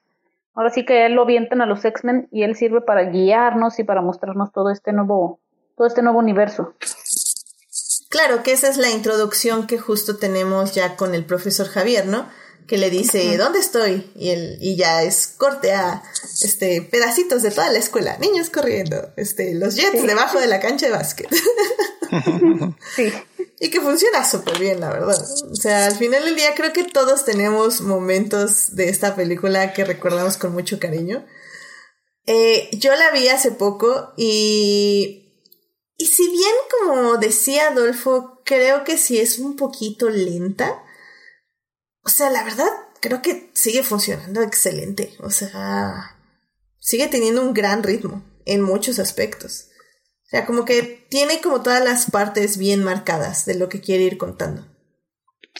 Ahora 0.59 0.71
sí 0.71 0.83
que 0.83 1.05
él 1.05 1.13
lo 1.13 1.25
vienten 1.25 1.61
a 1.61 1.65
los 1.65 1.85
X-Men 1.85 2.27
y 2.31 2.43
él 2.43 2.53
sirve 2.53 2.81
para 2.81 3.03
guiarnos 3.03 3.79
y 3.79 3.85
para 3.85 4.01
mostrarnos 4.01 4.51
todo 4.51 4.71
este 4.71 4.91
nuevo, 4.91 5.39
todo 5.79 5.87
este 5.87 6.01
nuevo 6.01 6.19
universo. 6.19 6.75
Claro, 8.09 8.43
que 8.43 8.51
esa 8.51 8.67
es 8.67 8.75
la 8.75 8.89
introducción 8.89 9.65
que 9.65 9.79
justo 9.79 10.17
tenemos 10.17 10.73
ya 10.75 10.97
con 10.97 11.15
el 11.15 11.23
profesor 11.23 11.69
Javier, 11.69 12.05
¿no? 12.05 12.29
Que 12.67 12.77
le 12.77 12.89
dice, 12.89 13.37
¿dónde 13.37 13.59
estoy? 13.59 14.11
Y 14.13 14.31
él, 14.31 14.57
y 14.59 14.75
ya 14.75 15.03
es 15.03 15.27
corte 15.37 15.71
a 15.71 16.03
este 16.41 16.81
pedacitos 16.81 17.43
de 17.43 17.51
toda 17.51 17.71
la 17.71 17.79
escuela, 17.79 18.17
niños 18.17 18.49
corriendo, 18.49 19.13
este, 19.15 19.53
los 19.53 19.75
jets 19.75 20.05
debajo 20.05 20.37
de 20.41 20.47
la 20.47 20.59
cancha 20.59 20.87
de 20.87 20.91
básquet. 20.91 21.29
sí. 22.97 23.13
Y 23.61 23.69
que 23.69 23.79
funciona 23.79 24.29
súper 24.29 24.59
bien, 24.59 24.81
la 24.81 24.89
verdad. 24.89 25.17
O 25.49 25.55
sea, 25.55 25.85
al 25.85 25.95
final 25.95 26.25
del 26.25 26.35
día 26.35 26.55
creo 26.55 26.73
que 26.73 26.83
todos 26.83 27.23
tenemos 27.23 27.79
momentos 27.79 28.75
de 28.75 28.89
esta 28.89 29.15
película 29.15 29.71
que 29.71 29.85
recordamos 29.85 30.35
con 30.35 30.51
mucho 30.51 30.77
cariño. 30.77 31.25
Eh, 32.25 32.69
yo 32.73 32.93
la 32.95 33.11
vi 33.11 33.29
hace 33.29 33.51
poco 33.51 34.11
y... 34.17 35.27
Y 36.01 36.05
si 36.05 36.29
bien, 36.29 36.53
como 36.79 37.17
decía 37.17 37.67
Adolfo, 37.67 38.41
creo 38.45 38.85
que 38.85 38.97
sí 38.97 39.19
es 39.19 39.37
un 39.37 39.57
poquito 39.57 40.09
lenta. 40.09 40.81
O 42.05 42.09
sea, 42.09 42.29
la 42.29 42.41
verdad, 42.45 42.69
creo 43.01 43.21
que 43.21 43.51
sigue 43.53 43.83
funcionando 43.83 44.41
excelente. 44.41 45.13
O 45.19 45.29
sea, 45.29 46.17
sigue 46.79 47.07
teniendo 47.07 47.41
un 47.41 47.53
gran 47.53 47.83
ritmo 47.83 48.23
en 48.45 48.61
muchos 48.61 48.97
aspectos. 48.97 49.65
O 50.25 50.29
sea, 50.29 50.45
como 50.45 50.63
que 50.63 51.05
tiene 51.09 51.41
como 51.41 51.61
todas 51.61 51.83
las 51.83 52.09
partes 52.09 52.57
bien 52.57 52.81
marcadas 52.81 53.45
de 53.45 53.55
lo 53.55 53.67
que 53.67 53.81
quiere 53.81 54.05
ir 54.05 54.17
contando. 54.17 54.65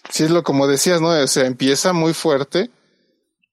Sí, 0.10 0.24
es 0.24 0.32
lo 0.32 0.44
como 0.44 0.68
decías, 0.68 1.02
¿no? 1.02 1.10
O 1.10 1.28
sea, 1.28 1.48
empieza 1.48 1.92
muy 1.92 2.14
fuerte 2.14 2.72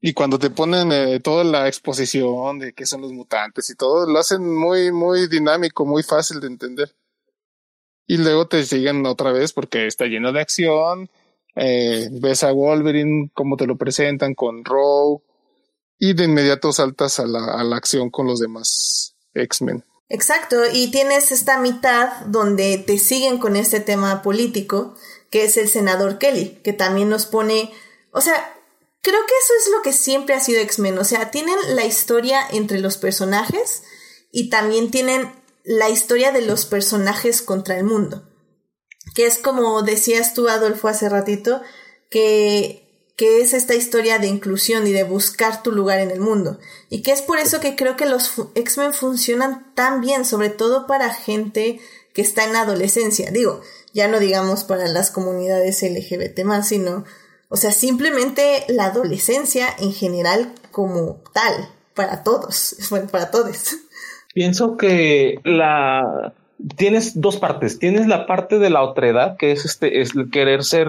y 0.01 0.13
cuando 0.13 0.39
te 0.39 0.51
ponen 0.51 0.93
eh, 0.93 1.21
toda 1.21 1.45
la 1.45 1.69
exposición 1.69 2.59
de 2.59 2.73
qué 2.73 2.87
son 2.87 3.01
los 3.01 3.13
mutantes 3.13 3.71
y 3.71 3.75
todo, 3.75 4.07
lo 4.07 4.19
hacen 4.19 4.55
muy, 4.55 4.93
muy 4.93 5.27
dinámico, 5.29 5.87
muy 5.87 6.03
fácil 6.03 6.41
de 6.41 6.49
entender. 6.49 6.95
Y 8.07 8.19
luego 8.19 8.47
te 8.47 8.65
siguen 8.65 9.05
otra 9.07 9.33
vez 9.33 9.53
porque 9.53 9.87
está 9.87 10.05
lleno 10.05 10.33
de 10.33 10.41
acción, 10.41 11.11
eh, 11.57 12.09
ves 12.13 12.45
a 12.45 12.53
Wolverine, 12.53 13.31
cómo 13.35 13.57
te 13.57 13.67
lo 13.67 13.77
presentan 13.77 14.35
con 14.35 14.65
Rogue, 14.65 15.25
y 15.99 16.13
de 16.13 16.25
inmediato 16.25 16.73
saltas 16.73 17.19
a 17.19 17.27
la, 17.27 17.45
a 17.55 17.65
la 17.65 17.77
acción 17.77 18.11
con 18.11 18.27
los 18.27 18.39
demás 18.39 19.17
X-Men. 19.35 19.83
Exacto, 20.09 20.63
y 20.73 20.91
tienes 20.93 21.33
esta 21.33 21.59
mitad 21.59 22.27
donde 22.27 22.79
te 22.79 22.99
siguen 22.99 23.39
con 23.39 23.57
este 23.57 23.81
tema 23.81 24.23
político, 24.23 24.95
que 25.31 25.45
es 25.45 25.57
el 25.57 25.69
senador 25.69 26.19
Kelly, 26.19 26.61
que 26.63 26.73
también 26.73 27.09
nos 27.09 27.27
pone, 27.27 27.73
o 28.13 28.21
sea, 28.21 28.56
creo 29.07 29.21
que 29.25 29.35
eso 29.45 29.53
es 29.61 29.71
lo 29.71 29.83
que 29.83 29.93
siempre 29.93 30.35
ha 30.35 30.41
sido 30.41 30.61
X-Men, 30.63 30.99
o 30.99 31.05
sea, 31.05 31.31
tienen 31.31 31.55
la 31.77 31.85
historia 31.85 32.41
entre 32.51 32.81
los 32.81 32.97
personajes 32.97 33.85
y 34.33 34.51
también 34.51 34.91
tienen 34.91 35.31
la 35.63 35.89
historia 35.89 36.33
de 36.33 36.43
los 36.43 36.67
personajes 36.67 37.41
contra 37.41 37.79
el 37.79 37.85
mundo, 37.85 38.29
que 39.15 39.27
es 39.27 39.39
como 39.39 39.81
decías 39.83 40.35
tú, 40.35 40.49
Adolfo, 40.49 40.89
hace 40.89 41.09
ratito, 41.09 41.63
que 42.11 42.83
que 43.17 43.41
es 43.41 43.55
esta 43.55 43.75
historia 43.75 44.19
de 44.19 44.27
inclusión 44.27 44.87
y 44.87 44.93
de 44.93 45.03
buscar 45.05 45.63
tu 45.63 45.73
lugar 45.73 46.01
en 46.01 46.11
el 46.11 46.21
mundo. 46.21 46.59
Y 46.91 47.03
que 47.03 47.13
es 47.13 47.23
por 47.23 47.39
eso 47.39 47.61
que 47.61 47.75
creo 47.75 47.97
que 47.97 48.05
los 48.05 48.35
X-Men 48.55 48.93
funcionan 48.93 49.73
tan 49.75 50.03
bien, 50.03 50.27
sobre 50.27 50.51
todo 50.51 50.87
para 50.87 51.15
gente 51.15 51.81
que 52.13 52.21
está 52.21 52.45
en 52.45 52.57
adolescencia. 52.57 53.31
Digo, 53.31 53.63
ya 53.95 54.07
no 54.09 54.19
digamos 54.19 54.65
para 54.65 54.87
las 54.87 55.11
comunidades 55.11 55.83
LGBT 55.83 56.45
más, 56.45 56.69
sino, 56.69 57.07
o 57.49 57.57
sea, 57.57 57.71
simplemente 57.73 58.65
la 58.69 58.87
adolescencia 58.87 59.69
en 59.79 59.93
general 59.93 60.53
como 60.71 61.19
tal, 61.33 61.69
para 61.95 62.23
todos, 62.23 62.77
bueno, 62.91 63.09
para 63.09 63.31
todos. 63.31 63.77
Pienso 64.35 64.77
que 64.77 65.41
la 65.45 66.35
tienes 66.77 67.21
dos 67.21 67.37
partes. 67.37 67.79
Tienes 67.79 68.07
la 68.07 68.27
parte 68.27 68.59
de 68.59 68.71
la 68.71 68.83
otredad, 68.83 69.37
que 69.37 69.53
es 69.53 69.65
este, 69.65 70.01
es 70.01 70.13
querer 70.31 70.65
ser 70.65 70.89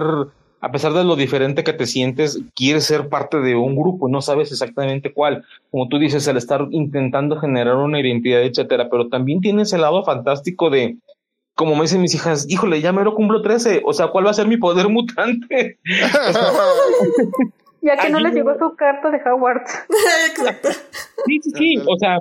a 0.60 0.72
pesar 0.72 0.94
de 0.94 1.04
lo 1.04 1.16
diferente 1.16 1.64
que 1.64 1.74
te 1.74 1.86
sientes, 1.86 2.42
quieres 2.56 2.86
ser 2.86 3.10
parte 3.10 3.40
de 3.40 3.56
un 3.56 3.76
grupo, 3.76 4.10
no 4.10 4.22
sabes 4.22 4.52
exactamente 4.52 5.14
cuál. 5.14 5.46
Como 5.70 5.88
tú 5.88 6.00
dices, 6.00 6.28
al 6.28 6.38
estar 6.38 6.68
intentando 6.72 7.40
generar 7.40 7.76
una 7.76 8.00
identidad, 8.00 8.42
etcétera, 8.42 8.90
pero 8.90 9.08
también 9.08 9.40
tienes 9.40 9.72
el 9.74 9.82
lado 9.82 10.04
fantástico 10.04 10.70
de, 10.70 10.98
como 11.58 11.76
me 11.76 11.82
dicen 11.82 12.02
mis 12.02 12.14
hijas, 12.14 12.46
híjole, 12.48 12.80
ya 12.82 12.94
me 12.94 13.04
lo 13.04 13.16
cumplo 13.16 13.42
13, 13.42 13.82
o 13.84 13.92
sea, 13.92 14.08
¿cuál 14.08 14.28
va 14.28 14.30
a 14.30 14.36
ser 14.36 14.48
mi 14.48 14.58
poder 14.58 14.88
mutante? 14.90 15.80
ya 17.82 17.98
que 17.98 18.10
no 18.10 18.20
les 18.20 18.34
llegó 18.34 18.56
su 18.60 18.76
carta 18.76 19.10
de 19.10 19.18
Hogwarts. 19.18 19.74
Exacto. 20.30 20.70
Sí, 21.26 21.40
sí, 21.42 21.52
sí, 21.58 21.78
o 21.88 21.98
sea, 21.98 22.20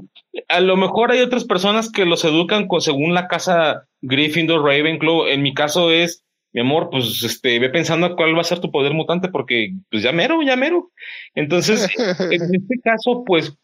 a 0.48 0.60
lo 0.60 0.76
mejor 0.76 1.12
hay 1.12 1.20
otras 1.20 1.44
personas 1.44 1.92
que 1.92 2.06
los 2.06 2.24
educan 2.24 2.66
con, 2.66 2.80
según 2.80 3.12
la 3.12 3.28
casa 3.28 3.86
Gryffindor, 4.00 4.64
Ravenclaw, 4.64 5.26
en 5.26 5.42
mi 5.42 5.52
caso 5.52 5.90
es 5.90 6.24
mi 6.54 6.62
amor, 6.62 6.88
pues 6.90 7.22
este, 7.22 7.58
ve 7.58 7.68
pensando 7.68 8.16
cuál 8.16 8.34
va 8.34 8.40
a 8.40 8.44
ser 8.44 8.60
tu 8.60 8.70
poder 8.70 8.94
mutante 8.94 9.28
porque 9.28 9.74
pues 9.90 10.02
ya 10.02 10.12
mero, 10.12 10.40
ya 10.40 10.56
mero. 10.56 10.90
Entonces, 11.34 11.86
en 11.98 12.32
este 12.32 12.80
caso, 12.82 13.22
pues 13.26 13.54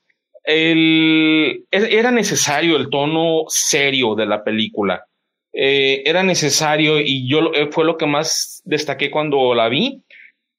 el, 0.45 1.65
e, 1.71 1.99
era 1.99 2.11
necesario 2.11 2.77
el 2.77 2.91
tono 2.91 3.45
serio 3.49 4.15
de 4.15 4.27
la 4.27 4.45
película. 4.45 5.07
Eh, 5.53 6.03
era 6.07 6.23
necesario 6.23 6.99
y 7.01 7.29
yo 7.29 7.53
eh, 7.55 7.69
fue 7.71 7.85
lo 7.85 7.97
que 7.97 8.07
más 8.07 8.63
destaqué 8.65 9.11
cuando 9.11 9.55
la 9.55 9.69
vi, 9.69 10.03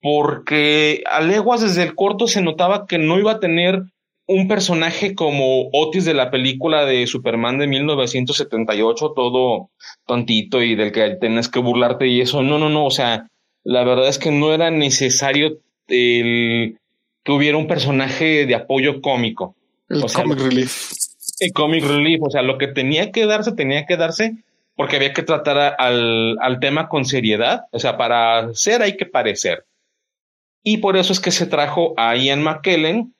porque 0.01 1.03
a 1.09 1.21
leguas 1.21 1.61
desde 1.61 1.83
el 1.83 1.95
corto 1.95 2.27
se 2.27 2.41
notaba 2.41 2.85
que 2.85 2.97
no 2.97 3.17
iba 3.17 3.31
a 3.31 3.39
tener 3.39 3.83
un 4.25 4.47
personaje 4.47 5.15
como 5.15 5.69
Otis 5.73 6.05
de 6.05 6.13
la 6.13 6.31
película 6.31 6.85
de 6.85 7.07
Superman 7.07 7.57
de 7.57 7.67
1978, 7.67 9.13
todo 9.15 9.69
tontito 10.05 10.61
y 10.61 10.75
del 10.75 10.91
que 10.91 11.17
tenés 11.19 11.49
que 11.49 11.59
burlarte 11.59 12.07
y 12.07 12.21
eso. 12.21 12.41
No, 12.41 12.57
no, 12.57 12.69
no. 12.69 12.85
O 12.85 12.91
sea, 12.91 13.27
la 13.63 13.83
verdad 13.83 14.07
es 14.07 14.19
que 14.19 14.31
no 14.31 14.53
era 14.53 14.71
necesario 14.71 15.57
el, 15.87 16.77
que 17.23 17.31
hubiera 17.31 17.57
un 17.57 17.67
personaje 17.67 18.45
de 18.45 18.55
apoyo 18.55 19.01
cómico. 19.01 19.55
El 19.89 20.01
comic 20.01 20.39
relief. 20.39 20.91
El 21.39 21.51
comic 21.51 21.83
relief. 21.83 22.21
O 22.23 22.29
sea, 22.29 22.41
lo 22.41 22.57
que 22.57 22.67
tenía 22.67 23.11
que 23.11 23.25
darse, 23.25 23.51
tenía 23.51 23.85
que 23.85 23.97
darse 23.97 24.37
porque 24.75 24.95
había 24.95 25.13
que 25.13 25.23
tratar 25.23 25.75
al, 25.77 26.37
al 26.39 26.59
tema 26.59 26.87
con 26.89 27.05
seriedad. 27.05 27.65
O 27.71 27.79
sea, 27.79 27.97
para 27.97 28.53
ser 28.53 28.81
hay 28.81 28.97
que 28.97 29.05
parecer. 29.05 29.65
Y 30.63 30.77
por 30.77 30.97
eso 30.97 31.13
es 31.13 31.19
que 31.19 31.31
se 31.31 31.45
trajo 31.45 31.93
a 31.97 32.15
Ian 32.15 32.41
McKellen, 32.41 33.13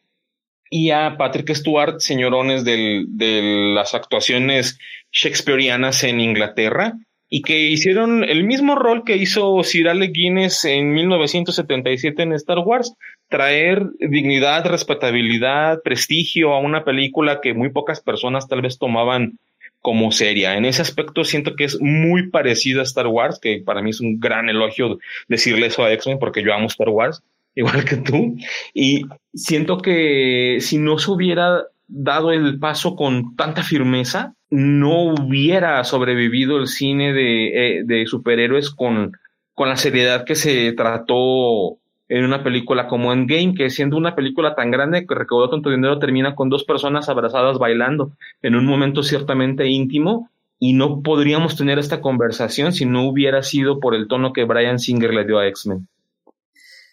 y 0.75 0.89
a 0.89 1.17
Patrick 1.19 1.53
Stewart, 1.53 1.99
señorones 1.99 2.63
del, 2.63 3.05
de 3.09 3.73
las 3.75 3.93
actuaciones 3.93 4.79
shakespearianas 5.11 6.03
en 6.03 6.19
Inglaterra, 6.19 6.93
y 7.29 7.43
que 7.43 7.67
hicieron 7.67 8.23
el 8.23 8.43
mismo 8.43 8.73
rol 8.73 9.03
que 9.03 9.15
hizo 9.15 9.61
Sir 9.61 9.87
Guinness 10.11 10.65
en 10.65 10.91
1977 10.93 12.23
en 12.23 12.33
Star 12.33 12.57
Wars, 12.57 12.95
traer 13.29 13.83
dignidad, 13.99 14.65
respetabilidad, 14.65 15.79
prestigio 15.83 16.53
a 16.53 16.59
una 16.59 16.83
película 16.83 17.39
que 17.39 17.53
muy 17.53 17.69
pocas 17.69 18.01
personas 18.01 18.47
tal 18.47 18.63
vez 18.63 18.79
tomaban 18.79 19.37
como 19.83 20.11
seria. 20.11 20.57
En 20.57 20.65
ese 20.65 20.81
aspecto 20.81 21.23
siento 21.23 21.55
que 21.55 21.65
es 21.65 21.79
muy 21.79 22.29
parecida 22.29 22.79
a 22.79 22.83
Star 22.83 23.05
Wars, 23.05 23.37
que 23.39 23.61
para 23.63 23.83
mí 23.83 23.91
es 23.91 24.01
un 24.01 24.19
gran 24.19 24.49
elogio 24.49 24.97
decirle 25.27 25.67
eso 25.67 25.83
a 25.83 25.93
X-Men 25.93 26.17
porque 26.17 26.41
yo 26.41 26.55
amo 26.55 26.65
Star 26.65 26.89
Wars. 26.89 27.21
igual 27.55 27.85
que 27.85 27.97
tú. 27.97 28.35
Y 28.73 29.05
siento 29.33 29.77
que 29.77 30.57
si 30.59 30.77
no 30.77 30.97
se 30.97 31.11
hubiera 31.11 31.63
dado 31.87 32.31
el 32.31 32.59
paso 32.59 32.95
con 32.95 33.35
tanta 33.35 33.63
firmeza, 33.63 34.33
no 34.49 35.03
hubiera 35.03 35.83
sobrevivido 35.83 36.57
el 36.57 36.67
cine 36.67 37.13
de, 37.13 37.47
eh, 37.47 37.83
de 37.85 38.05
superhéroes 38.05 38.69
con, 38.69 39.11
con 39.53 39.69
la 39.69 39.77
seriedad 39.77 40.25
que 40.25 40.35
se 40.35 40.73
trató 40.73 41.77
en 42.09 42.25
una 42.25 42.43
película 42.43 42.87
como 42.87 43.13
Endgame, 43.13 43.55
que 43.55 43.69
siendo 43.69 43.97
una 43.97 44.15
película 44.15 44.55
tan 44.55 44.71
grande 44.71 45.05
que 45.07 45.15
recaudó 45.15 45.49
tanto 45.49 45.69
dinero, 45.69 45.99
termina 45.99 46.35
con 46.35 46.49
dos 46.49 46.63
personas 46.63 47.09
abrazadas 47.09 47.57
bailando 47.57 48.11
en 48.41 48.55
un 48.55 48.65
momento 48.65 49.03
ciertamente 49.03 49.67
íntimo 49.67 50.29
y 50.59 50.73
no 50.73 51.01
podríamos 51.01 51.57
tener 51.57 51.79
esta 51.79 52.01
conversación 52.01 52.73
si 52.73 52.85
no 52.85 53.07
hubiera 53.07 53.43
sido 53.43 53.79
por 53.79 53.95
el 53.95 54.07
tono 54.07 54.33
que 54.33 54.45
Brian 54.45 54.79
Singer 54.79 55.13
le 55.13 55.25
dio 55.25 55.39
a 55.39 55.47
X-Men. 55.47 55.87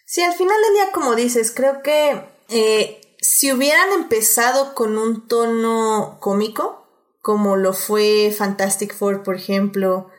Sí, 0.05 0.21
al 0.21 0.33
final 0.33 0.57
del 0.61 0.73
día, 0.73 0.91
como 0.93 1.15
dices, 1.15 1.53
creo 1.55 1.81
que 1.81 2.21
eh, 2.49 2.99
si 3.21 3.53
hubieran 3.53 3.93
empezado 3.93 4.73
con 4.73 4.97
un 4.97 5.27
tono 5.27 6.17
cómico, 6.19 6.85
como 7.21 7.55
lo 7.55 7.71
fue 7.71 8.33
Fantastic 8.37 8.93
Four, 8.93 9.23
por 9.23 9.35
ejemplo, 9.35 10.09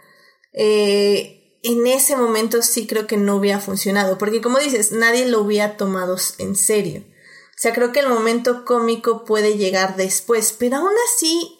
eh, 0.52 1.41
en 1.62 1.86
ese 1.86 2.16
momento 2.16 2.62
sí 2.62 2.86
creo 2.86 3.06
que 3.06 3.16
no 3.16 3.36
hubiera 3.36 3.60
funcionado, 3.60 4.18
porque 4.18 4.40
como 4.40 4.58
dices, 4.58 4.92
nadie 4.92 5.26
lo 5.26 5.40
hubiera 5.40 5.76
tomado 5.76 6.16
en 6.38 6.56
serio. 6.56 7.04
O 7.06 7.58
sea, 7.62 7.72
creo 7.72 7.92
que 7.92 8.00
el 8.00 8.08
momento 8.08 8.64
cómico 8.64 9.24
puede 9.24 9.56
llegar 9.56 9.96
después, 9.96 10.52
pero 10.58 10.78
aún 10.78 10.92
así 11.06 11.58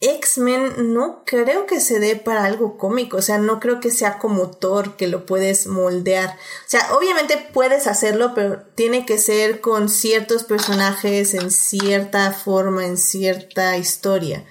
X-Men 0.00 0.94
no 0.94 1.24
creo 1.26 1.66
que 1.66 1.78
se 1.78 2.00
dé 2.00 2.16
para 2.16 2.44
algo 2.44 2.78
cómico, 2.78 3.18
o 3.18 3.22
sea, 3.22 3.36
no 3.36 3.60
creo 3.60 3.80
que 3.80 3.90
sea 3.90 4.18
como 4.18 4.50
Thor 4.50 4.96
que 4.96 5.06
lo 5.06 5.26
puedes 5.26 5.66
moldear. 5.66 6.30
O 6.30 6.70
sea, 6.70 6.94
obviamente 6.94 7.36
puedes 7.52 7.86
hacerlo, 7.86 8.32
pero 8.34 8.62
tiene 8.74 9.04
que 9.04 9.18
ser 9.18 9.60
con 9.60 9.90
ciertos 9.90 10.44
personajes 10.44 11.34
en 11.34 11.50
cierta 11.50 12.32
forma, 12.32 12.86
en 12.86 12.96
cierta 12.96 13.76
historia. 13.76 14.46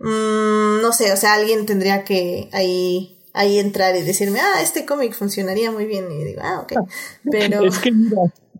Mm, 0.00 0.80
no 0.80 0.92
sé, 0.92 1.12
o 1.12 1.16
sea, 1.16 1.34
alguien 1.34 1.66
tendría 1.66 2.04
que 2.04 2.50
ahí, 2.52 3.23
ahí 3.34 3.58
entrar 3.58 3.94
y 3.96 4.02
decirme, 4.02 4.40
ah, 4.40 4.62
este 4.62 4.86
cómic 4.86 5.12
funcionaría 5.12 5.70
muy 5.70 5.84
bien. 5.84 6.10
Y 6.10 6.24
digo, 6.24 6.40
ah, 6.42 6.60
ok. 6.62 6.72
Pero... 7.30 7.64
Es 7.64 7.78
que 7.78 7.92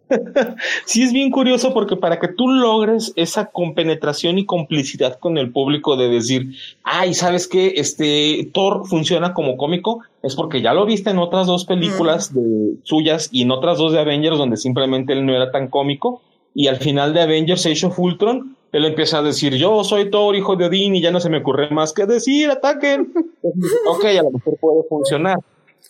sí 0.85 1.03
es 1.03 1.13
bien 1.13 1.31
curioso 1.31 1.73
porque 1.73 1.97
para 1.97 2.21
que 2.21 2.29
tú 2.29 2.49
logres 2.49 3.13
esa 3.17 3.47
compenetración 3.47 4.39
y 4.39 4.45
complicidad 4.45 5.19
con 5.19 5.39
el 5.39 5.51
público 5.51 5.97
de 5.97 6.09
decir, 6.09 6.55
ay, 6.83 7.15
¿sabes 7.15 7.49
qué? 7.49 7.75
Este 7.77 8.51
Thor 8.53 8.87
funciona 8.87 9.33
como 9.33 9.57
cómico, 9.57 10.01
es 10.23 10.35
porque 10.35 10.61
ya 10.61 10.75
lo 10.75 10.85
viste 10.85 11.11
en 11.11 11.19
otras 11.19 11.47
dos 11.47 11.65
películas 11.65 12.35
de 12.35 12.77
suyas 12.83 13.29
y 13.33 13.43
en 13.43 13.51
otras 13.51 13.79
dos 13.79 13.93
de 13.93 14.01
Avengers 14.01 14.39
donde 14.39 14.57
simplemente 14.57 15.13
él 15.13 15.25
no 15.25 15.35
era 15.35 15.51
tan 15.51 15.69
cómico 15.69 16.21
y 16.55 16.69
al 16.69 16.77
final 16.77 17.15
de 17.15 17.23
Avengers 17.23 17.67
Age 17.67 17.87
of 17.87 17.99
Ultron 17.99 18.57
él 18.75 18.85
empieza 18.87 19.19
a 19.19 19.23
decir, 19.23 19.55
yo 19.55 19.85
soy 19.85 20.11
Thor, 20.11 20.35
hijo 20.35 20.57
de 20.57 20.65
Odín, 20.65 20.97
y 20.97 21.01
ya 21.01 21.13
no 21.13 21.21
se 21.21 21.31
me 21.31 21.39
ocurre 21.39 21.71
más 21.71 21.93
que 21.93 22.07
decir, 22.07 22.51
ataquen. 22.51 23.13
ok, 23.87 24.05
a 24.05 24.23
lo 24.25 24.33
mejor 24.33 24.59
puede 24.61 24.83
funcionar. 24.89 25.39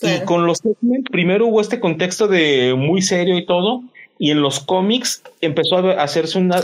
Y 0.03 0.23
con 0.27 0.47
los 0.47 0.63
X-Men, 0.63 1.03
primero 1.05 1.47
hubo 1.47 1.63
este 1.63 1.81
contexto 1.81 2.29
de 2.29 2.75
muy 2.77 3.01
serio 3.01 3.39
y 3.39 3.47
todo, 3.47 3.83
y 4.19 4.33
en 4.33 4.43
los 4.43 4.61
cómics 4.61 5.23
empezó 5.41 5.79
a 5.79 6.03
hacerse 6.03 6.39
una, 6.39 6.61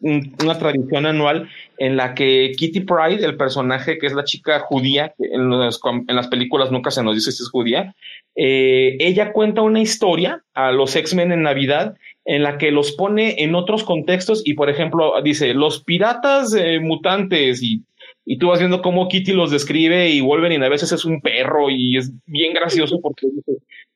una 0.00 0.58
tradición 0.60 1.06
anual 1.06 1.48
en 1.78 1.96
la 1.96 2.14
que 2.14 2.52
Kitty 2.56 2.82
Pride, 2.82 3.24
el 3.24 3.36
personaje 3.36 3.98
que 3.98 4.06
es 4.06 4.12
la 4.12 4.22
chica 4.22 4.60
judía, 4.60 5.12
en, 5.18 5.50
en 5.52 6.16
las 6.16 6.28
películas 6.28 6.70
nunca 6.70 6.92
se 6.92 7.02
nos 7.02 7.16
dice 7.16 7.32
si 7.32 7.42
es 7.42 7.50
judía, 7.50 7.96
eh, 8.36 8.96
ella 9.00 9.32
cuenta 9.32 9.62
una 9.62 9.80
historia 9.80 10.44
a 10.54 10.70
los 10.70 10.94
X-Men 10.94 11.32
en 11.32 11.42
Navidad 11.42 11.96
en 12.24 12.42
la 12.42 12.58
que 12.58 12.70
los 12.70 12.92
pone 12.92 13.42
en 13.42 13.54
otros 13.54 13.84
contextos 13.84 14.42
y 14.44 14.54
por 14.54 14.70
ejemplo 14.70 15.14
dice 15.22 15.52
los 15.54 15.82
piratas 15.82 16.54
eh, 16.54 16.80
mutantes 16.80 17.62
y 17.62 17.82
y 18.26 18.38
tú 18.38 18.48
vas 18.48 18.58
viendo 18.58 18.80
cómo 18.80 19.08
Kitty 19.08 19.32
los 19.32 19.50
describe 19.50 20.08
y 20.08 20.20
Wolverine 20.20 20.64
a 20.64 20.70
veces 20.70 20.92
es 20.92 21.04
un 21.04 21.20
perro 21.20 21.68
y 21.70 21.96
es 21.98 22.10
bien 22.26 22.54
gracioso 22.54 23.00
porque 23.02 23.26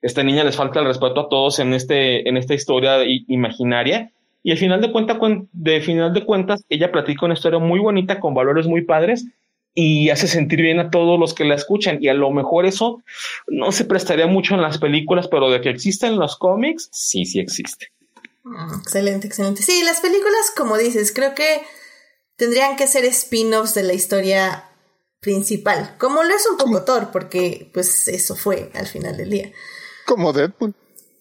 esta 0.03 0.23
niña 0.23 0.45
les 0.45 0.57
falta 0.57 0.81
el 0.81 0.87
respeto 0.87 1.21
a 1.21 1.29
todos 1.29 1.59
en 1.59 1.73
este 1.73 2.29
en 2.29 2.37
esta 2.37 2.55
historia 2.55 2.99
imaginaria 3.27 4.13
y 4.43 4.51
al 4.51 4.59
final 4.59 4.81
de 4.81 4.93
cuenta 4.93 5.19
de 5.53 5.81
final 5.81 6.13
de 6.13 6.25
cuentas 6.25 6.65
ella 6.69 6.93
platica 6.93 7.25
una 7.25 7.35
historia 7.35 7.59
muy 7.59 7.81
bonita 7.81 8.21
con 8.21 8.35
valores 8.35 8.67
muy 8.67 8.83
padres 8.83 9.27
y 9.75 10.11
hace 10.11 10.27
sentir 10.27 10.61
bien 10.61 10.81
a 10.81 10.91
todos 10.91 11.21
los 11.21 11.35
que 11.35 11.45
la 11.45 11.55
escuchan. 11.55 11.99
Y 12.01 12.09
a 12.09 12.15
lo 12.15 12.33
mejor 12.33 12.67
eso 12.67 13.01
no 13.47 13.71
se 13.71 13.85
prestaría 13.85 14.27
mucho 14.27 14.57
en 14.57 14.63
las 14.63 14.79
películas 14.79 15.29
pero 15.29 15.51
de 15.51 15.61
que 15.61 15.71
existen 15.71 16.19
los 16.19 16.37
cómics 16.37 16.89
sí 16.93 17.25
sí 17.25 17.39
existe 17.39 17.93
excelente 18.81 19.27
excelente 19.27 19.63
sí 19.63 19.83
las 19.83 20.01
películas 20.01 20.53
como 20.57 20.77
dices 20.77 21.13
creo 21.13 21.35
que 21.35 21.63
tendrían 22.37 22.77
que 22.77 22.87
ser 22.87 23.05
spin-offs 23.05 23.75
de 23.75 23.83
la 23.83 23.93
historia 23.93 24.65
principal, 25.21 25.97
como 25.99 26.23
lo 26.23 26.35
es 26.35 26.49
un 26.51 26.57
poco 26.57 26.85
Thor, 26.85 27.09
porque 27.13 27.71
pues 27.75 28.09
eso 28.09 28.35
fue 28.35 28.71
al 28.75 28.87
final 28.87 29.17
del 29.17 29.31
día. 29.31 29.51
Como 30.07 30.33
Deadpool. 30.33 30.75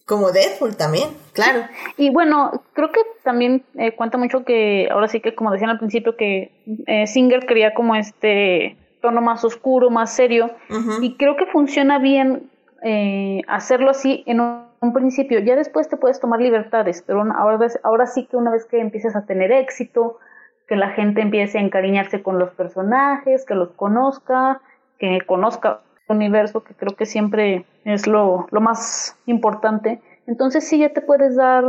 Como 0.05 0.31
Deadpool 0.31 0.77
también, 0.77 1.09
claro. 1.33 1.67
Y 1.97 2.11
bueno, 2.11 2.63
creo 2.73 2.91
que 2.91 3.01
también 3.23 3.65
eh, 3.77 3.93
cuenta 3.95 4.17
mucho 4.17 4.45
que, 4.45 4.87
ahora 4.89 5.07
sí 5.07 5.19
que 5.19 5.35
como 5.35 5.51
decían 5.51 5.71
al 5.71 5.79
principio, 5.79 6.15
que 6.15 6.51
eh, 6.85 7.07
Singer 7.07 7.45
quería 7.45 7.73
como 7.73 7.95
este 7.95 8.77
tono 9.01 9.21
más 9.21 9.43
oscuro, 9.43 9.89
más 9.89 10.15
serio, 10.15 10.51
y 11.01 11.17
creo 11.17 11.35
que 11.35 11.45
funciona 11.47 11.99
bien 11.99 12.49
eh, 12.83 13.41
hacerlo 13.47 13.91
así 13.91 14.23
en 14.25 14.39
un, 14.39 14.66
principio. 14.93 15.39
Ya 15.39 15.55
después 15.55 15.89
te 15.89 15.97
puedes 15.97 16.19
tomar 16.19 16.39
libertades, 16.39 17.03
pero 17.05 17.21
ahora, 17.33 17.67
ahora 17.83 18.07
sí 18.07 18.25
que 18.25 18.37
una 18.37 18.51
vez 18.51 18.65
que 18.65 18.79
empieces 18.79 19.15
a 19.15 19.25
tener 19.25 19.51
éxito, 19.51 20.19
que 20.67 20.75
la 20.75 20.89
gente 20.89 21.21
empiece 21.21 21.57
a 21.57 21.61
encariñarse 21.61 22.21
con 22.21 22.39
los 22.39 22.51
personajes, 22.51 23.45
que 23.45 23.55
los 23.55 23.69
conozca, 23.71 24.61
que 24.99 25.21
conozca 25.25 25.79
el 26.07 26.15
universo, 26.17 26.63
que 26.63 26.73
creo 26.73 26.95
que 26.95 27.05
siempre 27.05 27.65
es 27.85 28.07
lo, 28.07 28.47
lo 28.51 28.61
más 28.61 29.17
importante. 29.25 30.01
Entonces 30.25 30.67
sí 30.67 30.79
ya 30.79 30.89
te 30.89 31.01
puedes 31.01 31.35
dar 31.35 31.63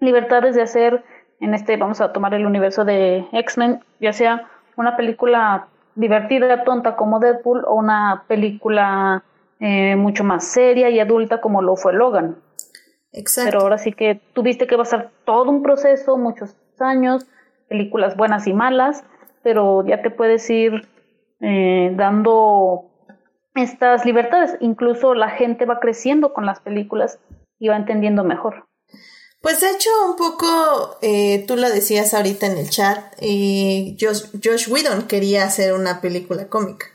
libertades 0.00 0.54
de 0.54 0.62
hacer, 0.62 1.02
en 1.40 1.54
este 1.54 1.76
vamos 1.76 2.00
a 2.00 2.12
tomar 2.12 2.34
el 2.34 2.46
universo 2.46 2.84
de 2.84 3.26
X-Men, 3.32 3.80
ya 4.00 4.12
sea 4.12 4.48
una 4.76 4.96
película 4.96 5.66
divertida, 5.94 6.64
tonta 6.64 6.96
como 6.96 7.18
Deadpool, 7.18 7.64
o 7.66 7.74
una 7.74 8.24
película 8.26 9.22
eh, 9.62 9.94
mucho 9.94 10.24
más 10.24 10.44
seria 10.44 10.90
y 10.90 10.98
adulta 10.98 11.40
como 11.40 11.62
lo 11.62 11.76
fue 11.76 11.92
Logan. 11.92 12.42
Exacto. 13.12 13.48
Pero 13.48 13.62
ahora 13.62 13.78
sí 13.78 13.92
que 13.92 14.20
tuviste 14.32 14.66
que 14.66 14.76
pasar 14.76 15.12
todo 15.24 15.50
un 15.50 15.62
proceso, 15.62 16.18
muchos 16.18 16.56
años, 16.80 17.26
películas 17.68 18.16
buenas 18.16 18.48
y 18.48 18.54
malas, 18.54 19.04
pero 19.44 19.86
ya 19.86 20.02
te 20.02 20.10
puedes 20.10 20.50
ir 20.50 20.88
eh, 21.40 21.92
dando 21.96 22.90
estas 23.54 24.04
libertades. 24.04 24.56
Incluso 24.58 25.14
la 25.14 25.30
gente 25.30 25.64
va 25.64 25.78
creciendo 25.78 26.32
con 26.32 26.44
las 26.44 26.58
películas 26.58 27.20
y 27.60 27.68
va 27.68 27.76
entendiendo 27.76 28.24
mejor. 28.24 28.66
Pues 29.40 29.60
de 29.60 29.70
hecho, 29.70 29.90
un 30.08 30.16
poco, 30.16 30.96
eh, 31.02 31.44
tú 31.46 31.54
lo 31.54 31.68
decías 31.70 32.14
ahorita 32.14 32.46
en 32.46 32.58
el 32.58 32.68
chat, 32.68 32.98
eh, 33.20 33.96
Josh, 34.00 34.24
Josh 34.42 34.68
Whedon 34.68 35.06
quería 35.06 35.44
hacer 35.44 35.72
una 35.72 36.00
película 36.00 36.48
cómica. 36.48 36.86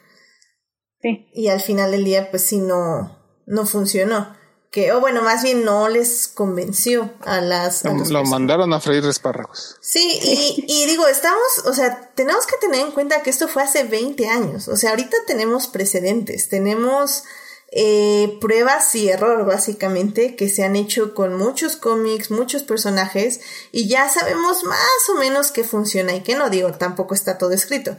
Sí. 1.07 1.27
Y 1.33 1.47
al 1.47 1.61
final 1.61 1.91
del 1.91 2.03
día, 2.03 2.29
pues 2.29 2.43
sí, 2.43 2.57
no, 2.57 3.17
no 3.45 3.65
funcionó 3.65 4.35
que, 4.71 4.91
o 4.91 4.99
bueno, 4.99 5.21
más 5.21 5.43
bien 5.43 5.63
no 5.63 5.87
les 5.87 6.27
convenció 6.27 7.09
a 7.21 7.39
las... 7.39 7.83
lo 7.83 8.23
mandaron 8.25 8.73
a 8.73 8.79
freír 8.79 9.05
espárragos. 9.05 9.77
Sí, 9.79 10.19
y, 10.21 10.65
y, 10.67 10.85
digo, 10.85 11.07
estamos, 11.07 11.41
o 11.65 11.73
sea, 11.73 12.11
tenemos 12.15 12.45
que 12.45 12.57
tener 12.57 12.81
en 12.81 12.91
cuenta 12.91 13.21
que 13.23 13.29
esto 13.29 13.47
fue 13.47 13.63
hace 13.63 13.85
20 13.85 14.27
años, 14.27 14.67
o 14.67 14.75
sea, 14.75 14.89
ahorita 14.91 15.15
tenemos 15.25 15.67
precedentes, 15.67 16.49
tenemos 16.49 17.23
eh, 17.71 18.37
pruebas 18.39 18.93
y 18.95 19.09
error 19.09 19.45
básicamente 19.45 20.35
que 20.35 20.49
se 20.49 20.63
han 20.63 20.75
hecho 20.75 21.13
con 21.13 21.35
muchos 21.35 21.75
cómics, 21.75 22.31
muchos 22.31 22.63
personajes, 22.63 23.39
y 23.71 23.87
ya 23.87 24.09
sabemos 24.09 24.63
más 24.63 25.09
o 25.09 25.15
menos 25.15 25.51
qué 25.51 25.63
funciona 25.63 26.13
y 26.13 26.23
qué 26.23 26.35
no, 26.35 26.49
digo, 26.49 26.73
tampoco 26.73 27.13
está 27.13 27.37
todo 27.37 27.51
escrito. 27.51 27.97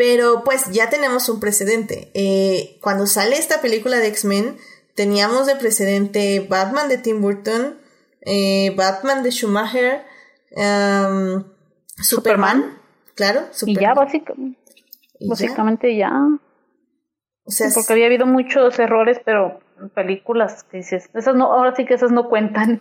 Pero 0.00 0.44
pues 0.46 0.72
ya 0.72 0.88
tenemos 0.88 1.28
un 1.28 1.40
precedente. 1.40 2.10
Eh, 2.14 2.78
cuando 2.80 3.04
sale 3.04 3.36
esta 3.36 3.60
película 3.60 3.98
de 3.98 4.06
X-Men, 4.06 4.56
teníamos 4.94 5.46
de 5.46 5.56
precedente 5.56 6.40
Batman 6.48 6.88
de 6.88 6.96
Tim 6.96 7.20
Burton, 7.20 7.76
eh, 8.22 8.74
Batman 8.74 9.22
de 9.22 9.30
Schumacher, 9.30 10.00
um, 10.52 11.44
Superman, 11.98 12.78
claro, 13.14 13.42
Superman. 13.50 13.82
Y 13.82 13.84
ya, 13.84 13.92
básicamente, 13.92 14.58
básicamente 15.28 15.94
ya. 15.94 16.10
O 17.44 17.50
sea, 17.50 17.68
porque 17.74 17.92
había 17.92 18.06
habido 18.06 18.24
muchos 18.24 18.78
errores, 18.78 19.20
pero 19.22 19.60
películas 19.94 20.64
que 20.64 20.78
dices, 20.78 21.10
esas 21.12 21.34
no, 21.34 21.52
ahora 21.52 21.76
sí 21.76 21.84
que 21.84 21.92
esas 21.92 22.10
no 22.10 22.30
cuentan. 22.30 22.80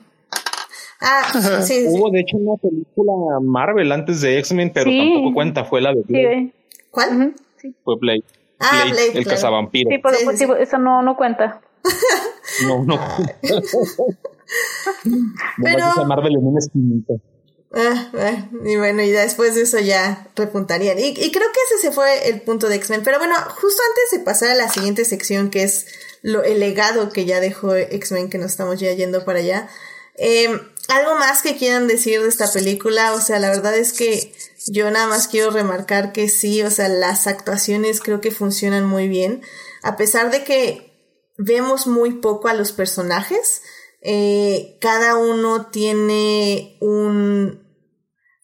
Ah, 1.02 1.24
sí, 1.64 1.84
Hubo 1.86 2.12
de 2.12 2.22
hecho 2.22 2.38
una 2.38 2.56
película 2.56 3.12
Marvel 3.42 3.92
antes 3.92 4.22
de 4.22 4.40
X-Men, 4.40 4.72
pero 4.74 4.90
tampoco 4.90 5.34
cuenta, 5.34 5.66
fue 5.66 5.82
la 5.82 5.94
de 5.94 6.04
Blade. 6.04 6.54
¿Cuál? 6.92 7.36
Fue 7.84 7.96
Blade. 8.00 8.24
Ah, 8.60 8.86
Blade, 8.90 9.18
el 9.18 9.26
cazavampiro. 9.26 9.90
Sí, 9.90 9.98
pero 10.02 10.18
pues, 10.24 10.42
esa 10.42 10.78
no, 10.78 11.02
no 11.02 11.16
cuenta. 11.16 11.62
No, 12.68 12.84
no. 12.84 13.00
Pero. 15.64 16.06
Marvel 16.06 16.36
en 16.36 16.48
una 16.48 16.60
ah, 17.74 18.12
ah, 18.16 18.50
y 18.66 18.76
bueno, 18.76 19.04
y 19.04 19.12
después 19.12 19.56
de 19.56 19.62
eso 19.62 19.80
ya 19.80 20.28
repuntarían. 20.36 21.00
Y, 21.00 21.10
y, 21.10 21.32
creo 21.32 21.48
que 21.52 21.60
ese 21.68 21.78
se 21.82 21.92
fue 21.92 22.28
el 22.28 22.42
punto 22.42 22.68
de 22.68 22.76
X-Men. 22.76 23.04
Pero 23.04 23.20
bueno, 23.20 23.36
justo 23.36 23.82
antes 23.90 24.20
de 24.20 24.26
pasar 24.26 24.50
a 24.50 24.56
la 24.56 24.70
siguiente 24.70 25.06
sección, 25.06 25.50
que 25.50 25.64
es 25.64 25.88
lo, 26.22 26.44
el 26.44 26.60
legado 26.60 27.10
que 27.10 27.26
ya 27.26 27.40
dejó 27.40 27.76
X-Men, 27.76 28.30
que 28.30 28.40
nos 28.40 28.52
estamos 28.52 28.80
ya 28.80 28.92
yendo 28.94 29.24
para 29.24 29.40
allá. 29.40 29.70
Em, 30.16 30.60
¿Algo 30.90 31.20
más 31.20 31.44
que 31.44 31.56
quieran 31.56 31.88
decir 31.88 32.22
de 32.22 32.30
esta 32.30 32.52
película? 32.52 33.14
O 33.14 33.22
sea, 33.22 33.40
la 33.40 33.50
verdad 33.50 33.78
es 33.78 33.94
que 33.94 34.34
yo 34.72 34.90
nada 34.92 35.08
más 35.08 35.28
quiero 35.28 35.52
remarcar 35.52 36.12
que 36.12 36.30
sí, 36.30 36.62
o 36.64 36.72
sea, 36.72 36.90
las 36.90 37.28
actuaciones 37.28 38.02
creo 38.02 38.22
que 38.22 38.32
funcionan 38.32 38.86
muy 38.86 39.08
bien. 39.08 39.42
A 39.84 39.98
pesar 39.98 40.32
de 40.32 40.44
que 40.44 40.90
vemos 41.40 41.88
muy 41.88 42.16
poco 42.16 42.50
a 42.50 42.54
los 42.54 42.72
personajes. 42.72 43.64
Eh, 44.02 44.78
cada 44.80 45.18
uno 45.18 45.68
tiene 45.68 46.78
un, 46.82 47.66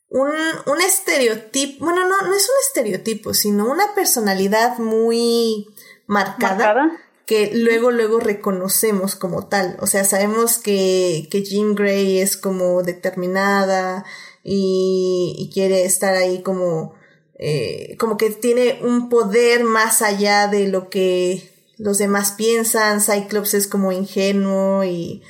un, 0.09 0.32
un 0.65 0.82
estereotipo, 0.82 1.86
bueno, 1.86 2.07
no, 2.07 2.21
no 2.21 2.34
es 2.34 2.49
un 2.49 2.55
estereotipo, 2.67 3.34
sino 3.34 3.69
una 3.69 3.93
personalidad 3.93 4.80
muy 4.80 5.67
marcada, 6.07 6.91
que 7.26 7.51
luego, 7.53 7.91
luego 7.91 8.19
reconocemos 8.19 9.15
como 9.15 9.47
tal. 9.47 9.78
O 9.82 9.88
sea, 9.88 10.03
sabemos 10.03 10.57
que, 10.57 11.28
que 11.30 11.43
Jean 11.43 11.76
Grey 11.76 12.19
es 12.19 12.38
como 12.38 12.82
determinada 12.84 14.05
y, 14.47 15.35
y 15.37 15.49
quiere 15.51 15.85
estar 15.85 16.15
ahí 16.15 16.43
como, 16.43 16.93
eh, 17.39 17.97
como 17.99 18.15
que 18.15 18.29
tiene 18.29 18.79
un 18.83 19.09
poder 19.09 19.63
más 19.63 20.03
allá 20.03 20.47
de 20.47 20.67
lo 20.67 20.89
que 20.89 21.51
los 21.79 21.97
demás 21.97 22.33
piensan, 22.37 23.01
Cyclops 23.01 23.55
es 23.55 23.67
como 23.67 23.91
ingenuo 23.91 24.83
y, 24.83 25.23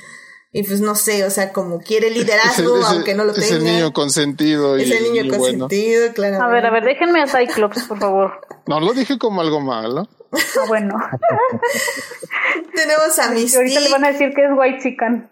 y 0.52 0.62
pues 0.64 0.82
no 0.82 0.94
sé, 0.94 1.24
o 1.24 1.30
sea, 1.30 1.54
como 1.54 1.80
quiere 1.80 2.10
liderazgo, 2.10 2.76
aunque 2.84 3.14
no 3.14 3.24
lo 3.24 3.32
tenga. 3.32 3.46
Es 3.46 3.52
el 3.52 3.64
niño 3.64 3.92
consentido. 3.94 4.76
Es 4.76 4.90
el 4.90 5.12
niño 5.12 5.34
consentido, 5.34 6.12
claro. 6.12 6.42
A 6.42 6.48
ver, 6.48 6.66
a 6.66 6.70
ver, 6.70 6.84
déjenme 6.84 7.22
a 7.22 7.26
Cyclops, 7.26 7.84
por 7.84 7.98
favor. 7.98 8.32
No 8.68 8.80
lo 8.80 8.92
dije 8.94 9.16
como 9.16 9.40
algo 9.40 9.60
malo. 9.60 10.08
Ah, 10.32 10.64
bueno. 10.66 10.96
Tenemos 12.74 13.16
a 13.20 13.30
Mystique. 13.30 13.56
ahorita 13.58 13.80
le 13.80 13.90
van 13.90 14.04
a 14.04 14.08
decir 14.10 14.32
que 14.34 14.42
es 14.42 14.50
White 14.56 14.78
Chican. 14.82 15.30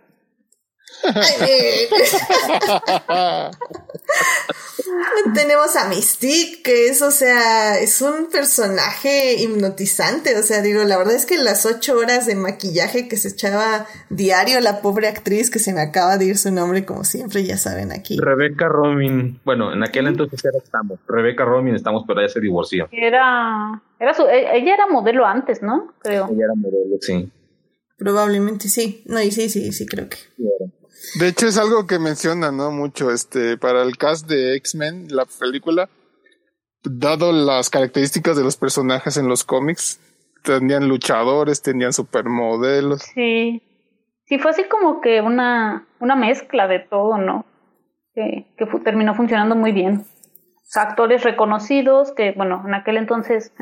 Tenemos 5.34 5.76
a 5.76 5.88
Mystique, 5.88 6.62
que 6.62 6.88
es, 6.88 7.02
o 7.02 7.10
sea, 7.10 7.78
es 7.78 8.00
un 8.00 8.30
personaje 8.30 9.42
hipnotizante. 9.42 10.38
O 10.38 10.42
sea, 10.42 10.62
digo, 10.62 10.82
la 10.84 10.96
verdad 10.96 11.14
es 11.14 11.26
que 11.26 11.36
las 11.36 11.66
ocho 11.66 11.98
horas 11.98 12.26
de 12.26 12.36
maquillaje 12.36 13.08
que 13.08 13.16
se 13.16 13.28
echaba 13.28 13.86
diario 14.10 14.60
la 14.60 14.80
pobre 14.80 15.08
actriz, 15.08 15.50
que 15.50 15.58
se 15.58 15.72
me 15.72 15.80
acaba 15.80 16.18
de 16.18 16.26
ir 16.26 16.38
su 16.38 16.52
nombre, 16.52 16.84
como 16.84 17.02
siempre, 17.04 17.44
ya 17.44 17.56
saben 17.56 17.92
aquí. 17.92 18.18
Rebeca 18.18 18.68
Romin. 18.68 19.40
Bueno, 19.44 19.72
en 19.72 19.82
aquel 19.82 20.06
entonces 20.06 20.44
era 20.44 20.58
estamos. 20.58 20.98
Rebeca 21.06 21.44
Romin 21.44 21.74
estamos, 21.74 22.04
pero 22.06 22.20
ella 22.20 22.28
se 22.28 22.40
divorció. 22.40 22.88
Era, 22.92 23.82
era 23.98 24.14
su, 24.14 24.26
e, 24.26 24.56
ella 24.56 24.74
era 24.74 24.86
modelo 24.86 25.26
antes, 25.26 25.62
¿no? 25.62 25.94
Creo. 25.98 26.28
Ella 26.30 26.44
era 26.44 26.54
modelo, 26.54 26.96
sí. 27.00 27.30
Probablemente 27.96 28.68
sí. 28.68 29.02
No, 29.06 29.20
y 29.20 29.30
sí, 29.30 29.48
sí, 29.48 29.72
sí, 29.72 29.86
creo 29.86 30.08
que. 30.08 30.18
De 31.18 31.28
hecho, 31.28 31.46
es 31.46 31.58
algo 31.58 31.86
que 31.86 31.98
menciona, 31.98 32.50
¿no? 32.50 32.70
Mucho, 32.70 33.10
este, 33.10 33.56
para 33.56 33.82
el 33.82 33.96
cast 33.96 34.28
de 34.28 34.56
X-Men, 34.56 35.08
la 35.10 35.26
película, 35.26 35.88
dado 36.82 37.32
las 37.32 37.70
características 37.70 38.36
de 38.36 38.44
los 38.44 38.56
personajes 38.56 39.16
en 39.16 39.28
los 39.28 39.44
cómics, 39.44 40.00
tenían 40.42 40.88
luchadores, 40.88 41.62
tenían 41.62 41.92
supermodelos. 41.92 43.02
Sí. 43.14 43.62
Sí, 44.26 44.38
fue 44.38 44.52
así 44.52 44.64
como 44.64 45.00
que 45.00 45.20
una, 45.20 45.86
una 46.00 46.16
mezcla 46.16 46.66
de 46.66 46.80
todo, 46.80 47.18
¿no? 47.18 47.44
Que, 48.14 48.54
que 48.56 48.66
terminó 48.80 49.14
funcionando 49.14 49.54
muy 49.54 49.72
bien. 49.72 50.06
actores 50.74 51.24
reconocidos, 51.24 52.12
que 52.12 52.32
bueno, 52.32 52.62
en 52.66 52.74
aquel 52.74 52.96
entonces 52.96 53.52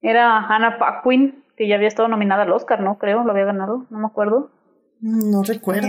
era 0.00 0.38
Hannah 0.38 0.78
Paquin, 0.78 1.44
que 1.56 1.66
ya 1.66 1.74
había 1.76 1.88
estado 1.88 2.08
nominada 2.08 2.44
al 2.44 2.52
Oscar, 2.52 2.80
¿no? 2.80 2.98
Creo, 2.98 3.24
lo 3.24 3.32
había 3.32 3.44
ganado, 3.44 3.86
no 3.90 3.98
me 3.98 4.06
acuerdo. 4.06 4.50
No 5.00 5.42
recuerdo. 5.42 5.88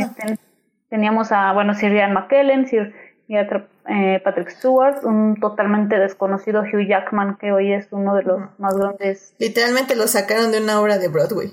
Teníamos 0.89 1.31
a, 1.31 1.53
bueno, 1.53 1.73
Sir 1.73 1.93
Ian 1.93 2.13
McKellen, 2.13 2.67
Sir 2.67 2.93
eh, 3.29 4.21
Patrick 4.23 4.49
Stewart, 4.49 5.03
un 5.03 5.35
totalmente 5.39 5.99
desconocido 5.99 6.61
Hugh 6.61 6.87
Jackman, 6.87 7.37
que 7.37 7.51
hoy 7.51 7.73
es 7.73 7.87
uno 7.91 8.15
de 8.15 8.23
los 8.23 8.39
más 8.57 8.75
grandes. 8.77 9.33
Literalmente 9.37 9.95
lo 9.95 10.07
sacaron 10.07 10.51
de 10.51 10.61
una 10.61 10.79
obra 10.79 10.97
de 10.97 11.09
Broadway. 11.09 11.51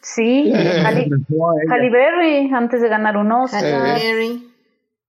Sí, 0.00 0.52
Halle, 0.84 1.08
Berry, 1.90 2.50
antes 2.52 2.82
de 2.82 2.88
ganar 2.88 3.16
un 3.16 3.32
Oscar. 3.32 3.62
Berry. 3.62 4.52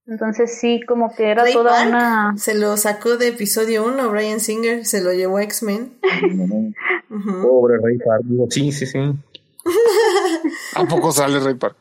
Entonces 0.05 0.57
sí, 0.57 0.79
como 0.87 1.13
que 1.13 1.29
era 1.31 1.43
toda 1.51 1.85
una... 1.85 2.33
Se 2.37 2.55
lo 2.55 2.77
sacó 2.77 3.17
de 3.17 3.27
episodio 3.27 3.85
1, 3.85 4.09
Brian 4.09 4.39
Singer, 4.39 4.85
se 4.85 5.03
lo 5.03 5.11
llevó 5.11 5.37
a 5.37 5.43
X-Men. 5.43 5.99
Pobre 7.41 7.77
Ray 7.83 7.97
Park. 7.97 8.23
Sí, 8.49 8.71
sí, 8.71 8.85
sí. 8.85 8.99
¿A 10.75 10.85
poco 10.85 11.11
sale 11.11 11.41
Ray 11.41 11.55
Park? 11.55 11.75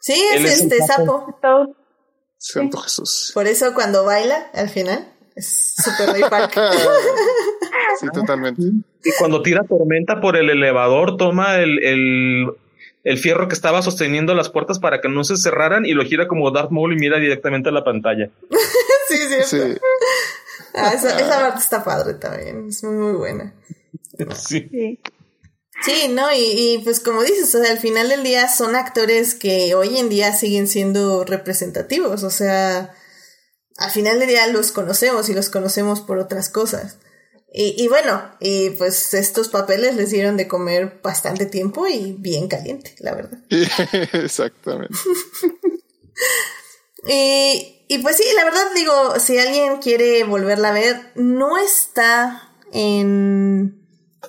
Sí, 0.00 0.20
es, 0.34 0.62
este 0.62 0.78
sapo. 0.78 1.38
Santo 2.38 2.78
Jesús. 2.78 3.30
Por 3.34 3.46
eso 3.46 3.74
cuando 3.74 4.04
baila, 4.04 4.50
al 4.54 4.68
final, 4.68 5.12
es 5.36 5.74
super 5.76 6.08
Ray 6.08 6.22
Park. 6.28 6.52
sí, 8.00 8.06
totalmente. 8.12 8.62
Y 9.04 9.10
cuando 9.18 9.42
tira 9.42 9.62
tormenta 9.64 10.20
por 10.20 10.36
el 10.36 10.50
elevador, 10.50 11.16
toma 11.16 11.58
el, 11.58 11.82
el 11.84 12.46
el 13.02 13.18
fierro 13.18 13.48
que 13.48 13.54
estaba 13.54 13.82
sosteniendo 13.82 14.34
las 14.34 14.50
puertas 14.50 14.78
para 14.78 15.00
que 15.00 15.08
no 15.08 15.24
se 15.24 15.36
cerraran 15.36 15.86
y 15.86 15.94
lo 15.94 16.04
gira 16.04 16.28
como 16.28 16.50
Darth 16.50 16.70
Maul 16.70 16.92
y 16.92 16.96
mira 16.96 17.18
directamente 17.18 17.70
a 17.70 17.72
la 17.72 17.84
pantalla. 17.84 18.30
sí, 19.08 19.16
sí. 19.44 19.58
Ah, 20.74 20.92
esa, 20.94 21.16
parte 21.16 21.58
está 21.58 21.82
padre 21.82 22.14
también, 22.14 22.68
es 22.68 22.84
muy, 22.84 22.94
muy 22.94 23.12
buena. 23.14 23.54
Sí. 24.34 24.68
Sí, 24.70 24.98
¿no? 26.10 26.28
Y, 26.34 26.80
pues 26.84 27.00
como 27.00 27.22
dices, 27.22 27.54
o 27.54 27.62
sea, 27.62 27.70
al 27.70 27.78
final 27.78 28.08
del 28.08 28.22
día 28.22 28.48
son 28.48 28.76
actores 28.76 29.34
que 29.34 29.74
hoy 29.74 29.98
en 29.98 30.08
día 30.08 30.34
siguen 30.34 30.68
siendo 30.68 31.24
representativos, 31.24 32.22
o 32.22 32.30
sea, 32.30 32.94
al 33.76 33.90
final 33.90 34.18
del 34.18 34.28
día 34.28 34.46
los 34.48 34.72
conocemos 34.72 35.28
y 35.28 35.34
los 35.34 35.48
conocemos 35.48 36.00
por 36.00 36.18
otras 36.18 36.48
cosas. 36.48 36.98
Y, 37.52 37.88
bueno, 37.88 38.22
y 38.38 38.70
pues 38.70 39.12
estos 39.12 39.48
papeles 39.48 39.96
les 39.96 40.10
dieron 40.10 40.36
de 40.36 40.46
comer 40.46 41.00
bastante 41.02 41.46
tiempo 41.46 41.88
y 41.88 42.14
bien 42.16 42.46
caliente, 42.46 42.94
la 43.00 43.12
verdad. 43.12 43.40
Exactamente. 44.12 44.94
y, 47.08 47.86
y 47.88 47.98
pues 47.98 48.18
sí, 48.18 48.24
la 48.36 48.44
verdad 48.44 48.68
digo, 48.76 49.18
si 49.18 49.36
alguien 49.36 49.78
quiere 49.78 50.22
volverla 50.22 50.68
a 50.68 50.74
ver, 50.74 51.10
no 51.16 51.58
está 51.58 52.54
en, 52.72 53.79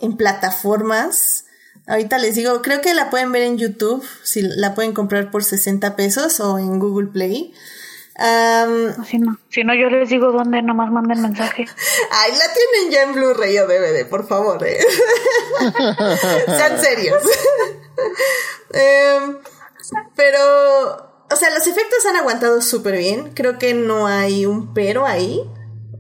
en 0.02 0.18
plataformas. 0.18 1.46
Ahorita 1.88 2.18
les 2.18 2.36
digo, 2.36 2.62
creo 2.62 2.82
que 2.82 2.94
la 2.94 3.10
pueden 3.10 3.32
ver 3.32 3.44
en 3.44 3.58
YouTube, 3.58 4.06
si 4.24 4.42
la 4.42 4.76
pueden 4.76 4.94
comprar 4.94 5.32
por 5.32 5.44
60 5.44 5.96
pesos 5.96 6.40
o 6.40 6.60
en 6.60 6.80
Google 6.80 7.08
Play 7.08 7.54
si, 9.06 9.20
no, 9.20 9.38
si 9.50 9.64
no, 9.64 9.74
yo 9.74 9.90
les 9.90 10.10
digo 10.10 10.32
dónde, 10.32 10.62
nomás 10.62 10.92
manden 10.92 11.22
mensaje. 11.22 11.66
Ay, 12.12 12.32
la 12.32 12.54
tienen 12.54 12.92
ya 12.92 13.04
en 13.04 13.14
Blu-ray 13.14 13.58
o 13.60 13.68
DVD, 13.68 14.08
por 14.08 14.28
favor. 14.28 14.66
Eh. 14.66 14.80
Sean 16.46 16.80
serios. 16.80 17.24
Em, 18.74 19.38
pero, 20.16 20.40
o 21.30 21.36
sea, 21.36 21.50
los 21.50 21.68
efectos 21.68 22.06
han 22.10 22.16
aguantado 22.16 22.62
súper 22.62 22.98
bien. 22.98 23.34
Creo 23.34 23.60
que 23.60 23.74
no 23.74 24.08
hay 24.08 24.46
un 24.46 24.74
pero 24.74 25.06
ahí. 25.06 25.44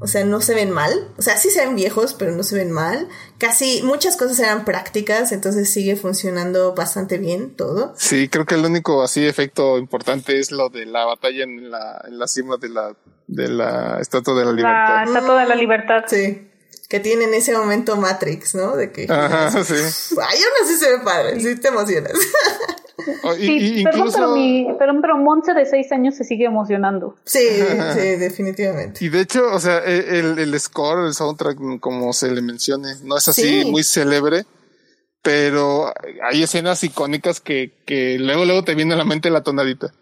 O 0.02 0.08
sea, 0.08 0.26
no 0.26 0.42
se 0.42 0.56
ven 0.56 0.72
mal. 0.72 0.92
O 1.18 1.22
sea, 1.22 1.38
sí 1.38 1.52
se 1.52 1.64
ven 1.64 1.76
viejos, 1.76 2.16
pero 2.16 2.32
no 2.32 2.42
se 2.42 2.56
ven 2.56 2.72
mal. 2.72 3.08
Casi 3.38 3.84
muchas 3.84 4.18
cosas 4.18 4.40
eran 4.40 4.66
prácticas, 4.66 5.32
entonces 5.32 5.72
sigue 5.72 5.96
funcionando 5.96 6.74
bastante 6.74 7.20
bien 7.20 7.56
todo. 7.56 7.94
Sí, 7.96 8.28
creo 8.28 8.46
que 8.46 8.56
el 8.56 8.66
único 8.66 9.04
así 9.04 9.26
efecto 9.26 9.78
importante 9.78 10.40
es 10.40 10.52
lo 10.52 10.70
de 10.70 10.88
la 10.88 11.06
batalla 11.06 11.44
en 11.44 11.70
la, 11.70 12.02
en 12.08 12.18
la 12.18 12.28
cima 12.28 12.58
de 12.58 12.70
la, 12.70 12.96
de 13.28 13.48
la 13.48 14.00
Estatua 14.02 14.34
de 14.34 14.46
la 14.46 14.52
Libertad. 14.52 14.96
La 14.96 15.04
Estatua 15.04 15.40
de 15.42 15.48
la 15.48 15.56
Libertad. 15.56 16.04
Sí. 16.08 16.51
Que 16.92 17.00
tiene 17.00 17.24
en 17.24 17.34
ese 17.34 17.58
momento 17.58 17.96
Matrix, 17.96 18.54
¿no? 18.54 18.76
De 18.76 18.92
que. 18.92 19.08
Ajá, 19.10 19.64
sí. 19.64 19.74
Ay, 19.74 20.40
aún 20.44 20.54
así 20.62 20.76
se 20.76 20.92
ve 20.92 21.00
padre, 21.02 21.40
sí 21.40 21.56
te 21.56 21.70
emocionas. 21.70 22.12
sí, 23.38 23.82
perdón, 23.82 24.10
pero, 24.14 24.36
mi, 24.36 24.68
pero, 24.78 25.18
Monse 25.18 25.54
de 25.54 25.66
seis 25.66 25.90
años 25.94 26.16
se 26.16 26.26
sigue 26.26 26.44
emocionando. 26.44 27.16
Sí, 27.24 27.40
sí, 27.94 28.18
definitivamente. 28.18 29.06
Y 29.06 29.08
de 29.08 29.22
hecho, 29.22 29.54
o 29.54 29.60
sea, 29.62 29.78
e, 29.86 30.20
el, 30.20 30.38
el 30.38 30.60
score, 30.60 31.06
el 31.06 31.14
soundtrack, 31.14 31.80
como 31.80 32.12
se 32.12 32.30
le 32.30 32.42
mencione, 32.42 32.96
no 33.06 33.18
es 33.18 33.26
así 33.30 33.64
muy 33.72 33.86
célebre, 33.86 34.44
pero 35.22 35.94
hay 36.30 36.44
escenas 36.44 36.84
icónicas 36.84 37.40
que, 37.40 37.72
que 37.86 38.20
luego, 38.20 38.44
luego 38.44 38.66
te 38.66 38.76
viene 38.76 38.96
a 38.96 38.98
la 38.98 39.06
mente 39.06 39.30
la 39.30 39.44
tonadita. 39.44 39.94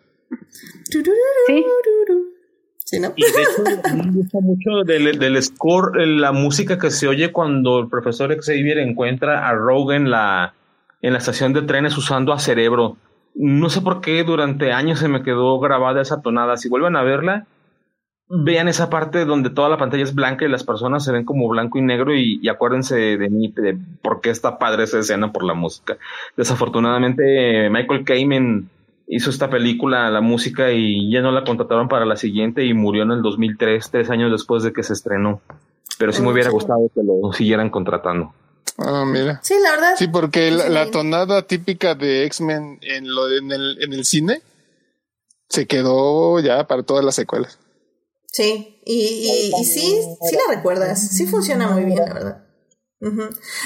Sí. 0.90 1.64
Sí, 2.90 3.00
¿no? 3.00 3.14
Y 3.16 3.22
de 3.22 3.30
hecho, 3.30 3.94
me 3.96 4.12
gusta 4.12 4.40
mucho 4.42 4.84
del, 4.84 5.20
del, 5.20 5.44
score, 5.44 6.08
la 6.08 6.32
música 6.32 6.80
que 6.80 6.90
se 6.90 7.08
oye 7.08 7.32
cuando 7.32 7.78
el 7.78 7.88
profesor 7.88 8.36
Xavier 8.36 8.80
encuentra 8.80 9.48
a 9.48 9.54
Rogue 9.54 9.96
en 9.96 10.10
la, 10.10 10.56
en 11.04 11.14
la 11.14 11.20
estación 11.20 11.54
de 11.54 11.62
trenes 11.62 11.96
usando 12.00 12.34
a 12.34 12.40
cerebro. 12.40 12.98
No 13.36 13.70
sé 13.70 13.82
por 13.82 14.02
qué 14.02 14.24
durante 14.24 14.72
años 14.72 14.98
se 14.98 15.08
me 15.08 15.22
quedó 15.22 15.60
grabada 15.60 16.02
esa 16.02 16.24
tonada. 16.24 16.58
Si 16.58 16.68
vuelven 16.68 16.96
a 16.96 17.04
verla, 17.04 17.46
vean 18.28 18.68
esa 18.68 18.90
parte 18.90 19.24
donde 19.24 19.52
toda 19.52 19.70
la 19.70 19.78
pantalla 19.78 20.02
es 20.02 20.16
blanca 20.16 20.46
y 20.46 20.50
las 20.50 20.64
personas 20.64 21.06
se 21.06 21.12
ven 21.12 21.26
como 21.26 21.48
blanco 21.48 21.78
y 21.78 21.84
negro 21.84 22.16
y, 22.16 22.50
acuérdense 22.50 22.96
de 22.96 23.30
mí, 23.30 23.54
de 23.56 23.78
por 24.02 24.20
qué 24.20 24.32
está 24.32 24.58
padre 24.58 24.86
esa 24.86 24.98
escena 24.98 25.32
por 25.32 25.44
la 25.44 25.54
música. 25.54 26.00
Desafortunadamente, 26.36 27.70
Michael 27.70 28.04
Kamen 28.04 28.68
hizo 29.10 29.32
esta 29.32 29.50
película, 29.50 30.10
la 30.12 30.22
música, 30.22 30.72
y 30.72 31.12
ya 31.12 31.22
no 31.22 31.32
la 31.32 31.44
contrataron 31.44 31.90
para 31.90 32.06
la 32.06 32.16
siguiente 32.16 32.64
y 32.64 32.74
murió 32.74 33.04
en 33.04 33.12
el 33.12 33.22
2003, 33.22 33.90
tres 33.92 34.10
años 34.10 34.32
después 34.32 34.64
de 34.64 34.72
que 34.72 34.84
se 34.84 34.94
estrenó. 34.94 35.42
Pero 35.98 36.14
sí 36.14 36.22
me 36.22 36.32
hubiera 36.32 36.52
gustado 36.52 36.90
que 36.94 37.02
lo 37.04 37.34
siguieran 37.34 37.70
contratando. 37.70 38.34
Ah, 38.78 39.04
mira. 39.06 39.42
Sí, 39.44 39.56
la 39.62 39.72
verdad. 39.72 39.96
Sí, 39.98 40.08
porque 40.08 40.52
la, 40.52 40.90
tonada 40.92 41.42
típica 41.42 41.96
de 41.96 42.26
X-Men 42.26 42.80
en, 42.82 43.14
lo, 43.14 43.30
en, 43.30 43.52
el, 43.52 43.84
en 43.84 43.94
el 43.94 44.06
cine 44.06 44.42
se 45.50 45.66
quedó 45.66 46.40
ya 46.40 46.68
para 46.68 46.84
todas 46.84 47.04
las 47.04 47.16
secuelas. 47.16 47.58
Sí, 48.32 48.80
y, 48.86 49.52
y, 49.60 49.66
sí, 49.66 50.00
sí 50.22 50.36
la 50.36 50.56
recuerdas. 50.56 51.10
Sí 51.10 51.26
funciona 51.26 51.68
muy 51.70 51.84
bien, 51.84 51.98
la 51.98 52.14
verdad. 52.14 52.44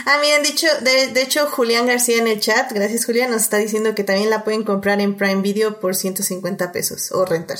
Ah, 0.06 0.20
miren, 0.22 0.44
dicho, 0.44 0.68
de, 0.82 1.08
de, 1.08 1.22
hecho, 1.22 1.48
Julián 1.48 1.88
García 1.88 2.18
en 2.18 2.28
el 2.28 2.40
chat, 2.40 2.72
gracias 2.72 3.06
Julián, 3.06 3.32
nos 3.32 3.42
está 3.42 3.58
diciendo 3.58 3.96
que 3.96 4.04
también 4.04 4.30
la 4.30 4.44
pueden 4.44 4.64
comprar 4.64 5.02
en 5.02 5.18
Prime 5.18 5.42
Video 5.42 5.80
por 5.80 5.96
150 5.96 6.72
pesos 6.72 7.12
o 7.12 7.26
rentar. 7.26 7.58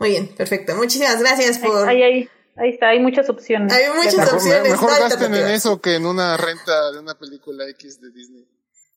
Muy 0.00 0.10
bien, 0.10 0.34
perfecto. 0.34 0.74
Muchísimas 0.74 1.20
gracias 1.20 1.58
por... 1.58 1.88
Ahí 1.88 2.68
está, 2.68 2.88
hay 2.88 3.00
muchas 3.00 3.28
opciones. 3.30 3.72
Hay 3.72 3.84
muchas 3.94 4.30
opciones. 4.30 4.72
Mejor 4.72 4.90
gasten 4.98 5.34
en 5.34 5.48
eso 5.48 5.80
que 5.80 5.94
en 5.94 6.04
una 6.04 6.36
renta 6.36 6.92
de 6.92 6.98
una 6.98 7.18
película 7.18 7.66
X 7.68 8.00
de 8.00 8.10
Disney. 8.10 8.46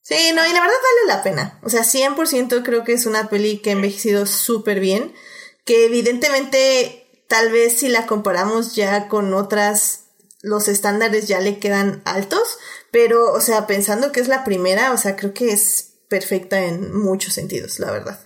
Sí, 0.02 0.32
no, 0.34 0.46
y 0.46 0.54
la 0.54 0.60
verdad 0.60 0.76
vale 0.84 1.08
la 1.08 1.24
pena. 1.24 1.60
O 1.64 1.70
sea, 1.70 1.82
100% 1.82 2.64
creo 2.64 2.84
que 2.84 2.94
es 2.94 3.06
una 3.06 3.30
peli 3.30 3.60
que 3.60 3.70
ha 3.70 3.74
envejecido 3.74 4.26
súper 4.26 4.80
bien. 4.80 5.14
Que 5.64 5.86
evidentemente, 5.86 7.24
tal 7.28 7.52
vez 7.52 7.80
si 7.80 7.88
la 7.88 8.06
comparamos 8.06 8.76
ya 8.76 9.08
con 9.08 9.34
otras, 9.34 10.05
los 10.46 10.68
estándares 10.68 11.28
ya 11.28 11.40
le 11.40 11.58
quedan 11.60 12.02
altos. 12.06 12.60
Pero, 12.92 13.34
o 13.34 13.42
sea, 13.42 13.68
pensando 13.68 14.12
que 14.12 14.22
es 14.22 14.28
la 14.28 14.44
primera, 14.44 14.94
o 14.94 14.98
sea, 14.98 15.16
creo 15.16 15.34
que 15.34 15.52
es 15.52 15.96
perfecta 16.08 16.64
en 16.64 16.96
muchos 16.96 17.34
sentidos, 17.34 17.80
la 17.80 17.92
verdad. 17.92 18.20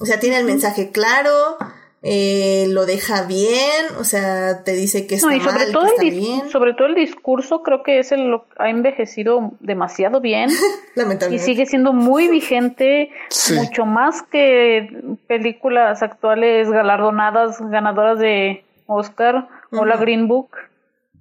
O 0.00 0.06
sea, 0.06 0.18
tiene 0.18 0.38
el 0.38 0.44
mensaje 0.44 0.90
claro, 0.90 1.58
eh, 2.02 2.66
lo 2.70 2.86
deja 2.86 3.22
bien, 3.22 3.86
o 3.98 4.04
sea, 4.04 4.62
te 4.64 4.72
dice 4.72 5.06
que 5.06 5.16
está 5.16 5.28
no, 5.28 5.36
y 5.36 5.40
sobre 5.40 5.66
todo 5.72 5.86
el 6.00 6.10
bien. 6.10 6.48
Sobre 6.50 6.74
todo 6.74 6.88
el 6.88 6.94
discurso 6.94 7.62
creo 7.62 7.82
que 7.82 7.98
es 7.98 8.12
el, 8.12 8.28
lo 8.28 8.46
ha 8.56 8.70
envejecido 8.70 9.52
demasiado 9.60 10.20
bien. 10.20 10.50
Lamentablemente. 10.94 11.50
Y 11.50 11.54
sigue 11.54 11.66
siendo 11.66 11.92
muy 11.92 12.28
vigente, 12.28 13.10
mucho 13.54 13.84
más 13.84 14.22
que 14.22 15.16
películas 15.26 16.02
actuales 16.02 16.70
galardonadas, 16.70 17.60
ganadoras 17.60 18.18
de 18.18 18.64
Oscar 18.86 19.48
o 19.70 19.84
la 19.84 19.96
Green 19.96 20.28
Book. 20.28 20.50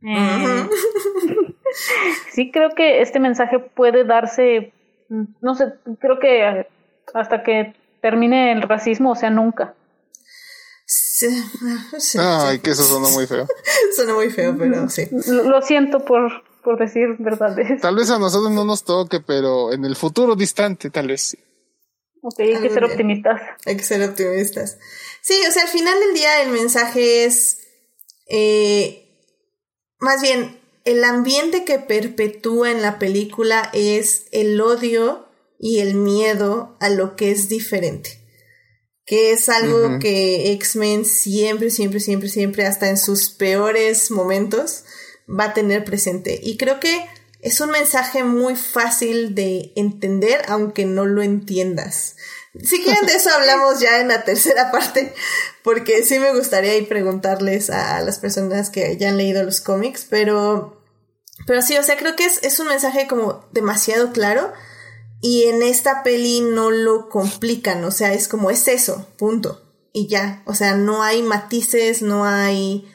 Sí 2.34 2.52
creo 2.52 2.70
que 2.76 3.02
este 3.02 3.20
mensaje 3.20 3.58
puede 3.60 4.04
darse, 4.04 4.74
no 5.10 5.56
sé, 5.56 5.74
creo 6.00 6.20
que 6.20 6.68
hasta 7.14 7.44
que 7.44 7.74
termine 8.02 8.52
el 8.52 8.62
racismo, 8.62 9.12
o 9.12 9.16
sea, 9.16 9.30
nunca. 9.30 9.76
Ay, 12.20 12.60
que 12.60 12.72
eso 12.72 12.84
suena 12.84 13.08
muy 13.10 13.28
feo. 13.28 13.48
suena 13.96 14.14
muy 14.14 14.30
feo, 14.30 14.56
pero 14.58 14.90
sí. 14.90 15.08
Lo, 15.28 15.62
siento 15.62 16.04
por, 16.04 16.44
por 16.64 16.78
decir 16.78 17.16
verdades. 17.20 17.82
Tal 17.82 17.96
vez 17.96 18.10
a 18.10 18.20
nosotros 18.20 18.52
no 18.52 18.66
nos 18.66 18.84
toque, 18.84 19.20
pero 19.20 19.72
en 19.72 19.86
el 19.86 19.96
futuro 19.96 20.36
distante, 20.36 20.90
tal 20.90 21.08
vez 21.08 21.22
sí. 21.22 21.40
Ok, 22.22 22.40
hay 22.40 22.62
que 22.62 22.70
ser 22.70 22.86
optimistas. 22.86 23.42
Hay 23.66 23.78
que 23.78 23.84
ser 23.84 24.02
optimistas. 24.08 24.78
Sí, 25.22 25.36
o 25.48 25.52
sea, 25.52 25.64
al 25.64 25.70
final 25.70 26.00
del 26.00 26.14
día 26.14 26.42
el 26.42 26.52
mensaje 26.52 27.26
es 27.26 27.60
eh, 28.30 29.03
más 30.04 30.22
bien, 30.22 30.60
el 30.84 31.04
ambiente 31.06 31.64
que 31.64 31.80
perpetúa 31.80 32.72
en 32.72 32.82
la 32.82 33.00
película 33.00 33.70
es 33.74 34.26
el 34.32 34.60
odio 34.60 35.28
y 35.58 35.80
el 35.80 35.96
miedo 35.96 36.76
a 36.82 36.90
lo 36.90 37.16
que 37.16 37.32
es 37.32 37.48
diferente. 37.48 38.20
Que 39.06 39.32
es 39.32 39.48
algo 39.48 40.00
que 40.00 40.52
X-Men 40.54 41.06
siempre, 41.06 41.70
siempre, 41.70 42.02
siempre, 42.02 42.28
siempre, 42.28 42.66
hasta 42.66 42.90
en 42.90 42.98
sus 42.98 43.30
peores 43.30 44.12
momentos, 44.12 44.84
va 45.28 45.46
a 45.46 45.54
tener 45.54 45.86
presente. 45.86 46.40
Y 46.44 46.58
creo 46.58 46.82
que 46.82 47.06
es 47.44 47.60
un 47.60 47.72
mensaje 47.72 48.24
muy 48.24 48.56
fácil 48.56 49.36
de 49.36 49.74
entender, 49.76 50.42
aunque 50.48 50.86
no 50.86 51.06
lo 51.06 51.22
entiendas. 51.22 52.16
Si 52.64 52.82
quieren 52.82 53.06
de 53.06 53.16
eso 53.16 53.30
hablamos 53.32 53.82
ya 53.82 54.00
en 54.00 54.08
la 54.08 54.24
tercera 54.24 54.72
parte, 54.72 55.14
porque 55.62 56.06
sí 56.06 56.20
me 56.20 56.34
gustaría 56.34 56.76
ir 56.78 56.88
preguntarles 56.88 57.70
a, 57.70 58.00
las 58.02 58.20
personas 58.20 58.70
que 58.70 58.96
ya 58.98 59.10
han 59.10 59.18
leído 59.18 59.44
los 59.44 59.60
cómics, 59.60 60.08
pero, 60.10 60.82
pero 61.46 61.62
sí, 61.62 61.78
o 61.78 61.84
sea, 61.84 61.98
creo 61.98 62.16
que 62.16 62.26
es, 62.26 62.42
es 62.44 62.60
un 62.60 62.70
mensaje 62.70 63.08
como 63.08 63.46
demasiado 63.52 64.14
claro 64.14 64.54
y 65.20 65.44
en 65.44 65.64
esta 65.64 66.02
peli 66.02 66.40
no 66.40 66.72
lo 66.72 67.10
complican, 67.10 67.84
o 67.84 67.92
sea, 67.92 68.14
es 68.14 68.30
como 68.30 68.52
es 68.52 68.68
eso, 68.70 69.06
punto. 69.18 69.62
Y 69.92 70.08
ya, 70.08 70.44
o 70.46 70.56
sea, 70.56 70.76
no 70.76 71.04
hay 71.04 71.24
matices, 71.24 72.02
no 72.02 72.26
hay... 72.26 72.90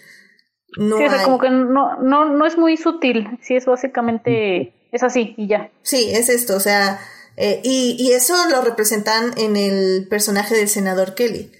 No 0.78 0.96
sí, 0.96 1.04
como 1.24 1.40
que 1.40 1.50
no, 1.50 1.96
no, 1.96 2.24
no 2.26 2.46
es 2.46 2.56
muy 2.56 2.76
sutil, 2.76 3.36
sí, 3.42 3.56
es 3.56 3.66
básicamente, 3.66 4.72
es 4.92 5.02
así 5.02 5.34
y 5.36 5.48
ya. 5.48 5.70
Sí, 5.82 6.08
es 6.12 6.28
esto, 6.28 6.54
o 6.54 6.60
sea, 6.60 7.00
eh, 7.36 7.60
y, 7.64 7.96
y, 7.98 8.12
eso 8.12 8.34
lo 8.48 8.62
representan 8.62 9.32
en 9.36 9.56
el 9.56 10.06
personaje 10.08 10.54
del 10.54 10.68
senador 10.68 11.16
Kelly, 11.16 11.50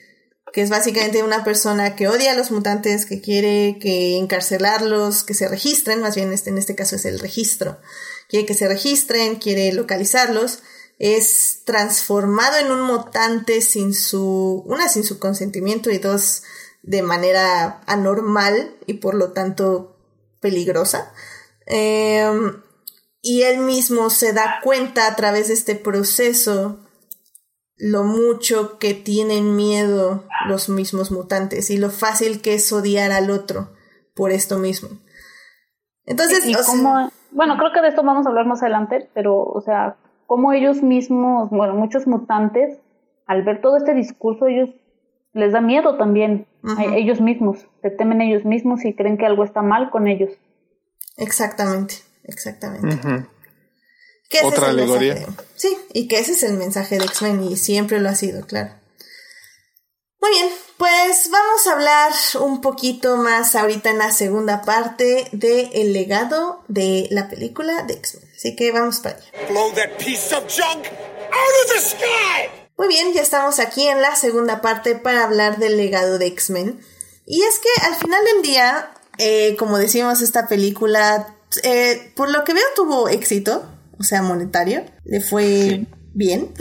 que 0.52 0.62
es 0.62 0.70
básicamente 0.70 1.24
una 1.24 1.42
persona 1.42 1.96
que 1.96 2.06
odia 2.06 2.30
a 2.30 2.36
los 2.36 2.52
mutantes, 2.52 3.06
que 3.06 3.20
quiere 3.20 3.78
que 3.80 4.16
encarcelarlos, 4.16 5.24
que 5.24 5.34
se 5.34 5.48
registren, 5.48 6.00
más 6.00 6.14
bien 6.14 6.32
este, 6.32 6.50
en 6.50 6.58
este 6.58 6.76
caso 6.76 6.94
es 6.94 7.04
el 7.04 7.18
registro, 7.18 7.78
quiere 8.28 8.46
que 8.46 8.54
se 8.54 8.68
registren, 8.68 9.34
quiere 9.34 9.72
localizarlos, 9.72 10.60
es 11.00 11.62
transformado 11.64 12.56
en 12.58 12.70
un 12.70 12.82
mutante 12.82 13.62
sin 13.62 13.94
su, 13.94 14.62
una 14.64 14.88
sin 14.88 15.02
su 15.02 15.18
consentimiento 15.18 15.90
y 15.90 15.98
dos 15.98 16.44
de 16.83 17.03
manera 17.03 17.81
anormal 17.87 18.74
y 18.87 18.95
por 18.95 19.14
lo 19.14 19.33
tanto 19.33 19.97
peligrosa. 20.41 21.12
Eh, 21.66 22.31
y 23.20 23.43
él 23.43 23.59
mismo 23.61 24.11
se 24.11 24.33
da 24.33 24.61
cuenta 24.62 25.07
a 25.07 25.16
través 25.16 25.49
de 25.49 25.55
este 25.55 25.74
proceso 25.74 26.79
lo 27.76 28.03
mucho 28.03 28.79
que 28.79 28.95
tienen 28.95 29.55
miedo 29.55 30.24
los 30.49 30.68
mismos 30.68 31.11
mutantes 31.12 31.70
y 31.70 31.79
lo 31.79 31.91
fácil 31.91 32.43
que 32.43 32.55
es 32.55 32.72
odiar 32.72 33.12
al 33.12 33.31
otro 33.31 33.68
por 34.16 34.33
esto 34.33 34.59
mismo. 34.59 34.89
Entonces, 36.05 36.45
bueno, 37.31 37.57
creo 37.57 37.72
que 37.72 37.83
de 37.83 37.89
esto 37.89 38.03
vamos 38.03 38.26
a 38.26 38.31
hablar 38.31 38.47
más 38.47 38.62
adelante, 38.62 39.09
pero, 39.14 39.43
o 39.43 39.61
sea, 39.61 39.97
como 40.26 40.53
ellos 40.53 40.83
mismos, 40.83 41.51
bueno, 41.51 41.74
muchos 41.74 42.07
mutantes, 42.07 42.81
al 43.26 43.45
ver 43.45 43.61
todo 43.61 43.76
este 43.76 43.95
discurso, 43.95 44.47
ellos 44.47 44.70
les 45.35 45.53
da 45.53 45.61
miedo 45.61 45.97
también, 45.97 46.47
ellos 46.94 47.20
mismos, 47.20 47.66
se 47.82 47.90
temen 47.90 48.20
ellos 48.20 48.44
mismos 48.44 48.84
y 48.84 48.94
creen 48.94 49.16
que 49.16 49.26
algo 49.26 49.44
está 49.44 49.62
mal 49.62 49.90
con 49.90 50.09
ellos. 50.09 50.30
Exactamente 51.16 52.09
exactamente. 52.28 53.26
Otra 54.44 54.68
alegoría. 54.68 55.26
sí, 55.56 55.76
y 55.92 56.06
que 56.06 56.18
ese 56.20 56.32
es 56.32 56.42
el 56.42 56.59
mensaje 56.59 56.98
de 56.98 57.04
X-Men 57.06 57.42
y 57.42 57.56
siempre 57.56 57.98
lo 57.98 58.11
ha 58.11 58.14
sido, 58.14 58.46
claro. 58.46 58.74
Muy 60.20 60.30
bien, 60.30 60.48
pues 60.76 61.30
vamos 61.30 61.66
a 61.66 61.72
hablar 61.72 62.12
un 62.40 62.61
poquito 62.61 63.16
más 63.16 63.54
ahorita 63.54 63.90
en 63.90 63.98
la 63.98 64.11
segunda 64.11 64.62
parte 64.62 65.28
de 65.32 65.70
el 65.72 65.92
legado 65.92 66.62
de 66.68 67.09
la 67.11 67.28
película 67.28 67.82
de 67.84 67.94
X-Men. 67.94 68.28
Así 68.36 68.54
que 68.54 68.70
vamos 68.70 69.00
para 69.00 69.16
allá. 69.16 69.26
Muy 72.79 72.89
bien, 72.89 73.12
ya 73.12 73.20
estamos 73.20 73.59
aquí 73.59 73.87
en 73.89 74.01
la 74.01 74.14
segunda 74.16 74.61
parte 74.62 74.95
para 74.95 75.24
hablar 75.24 75.59
del 75.59 75.76
legado 75.76 76.18
de 76.18 76.26
X-Men. 76.26 76.81
Y 77.26 77.43
es 77.43 77.59
que 77.59 77.87
al 77.87 77.97
final 77.97 78.24
del 78.24 78.43
día, 78.43 78.93
eh, 79.18 79.57
como 79.59 79.79
decimos, 79.79 80.22
esta 80.22 80.47
película 80.47 81.35
eh, 81.62 82.12
por 82.14 82.31
lo 82.31 82.45
que 82.45 82.55
veo 82.55 82.64
tuvo 82.74 83.09
éxito, 83.09 83.64
o 83.99 84.03
sea, 84.03 84.22
monetario, 84.22 84.85
le 85.05 85.20
fue 85.20 85.87
bien, 86.12 86.53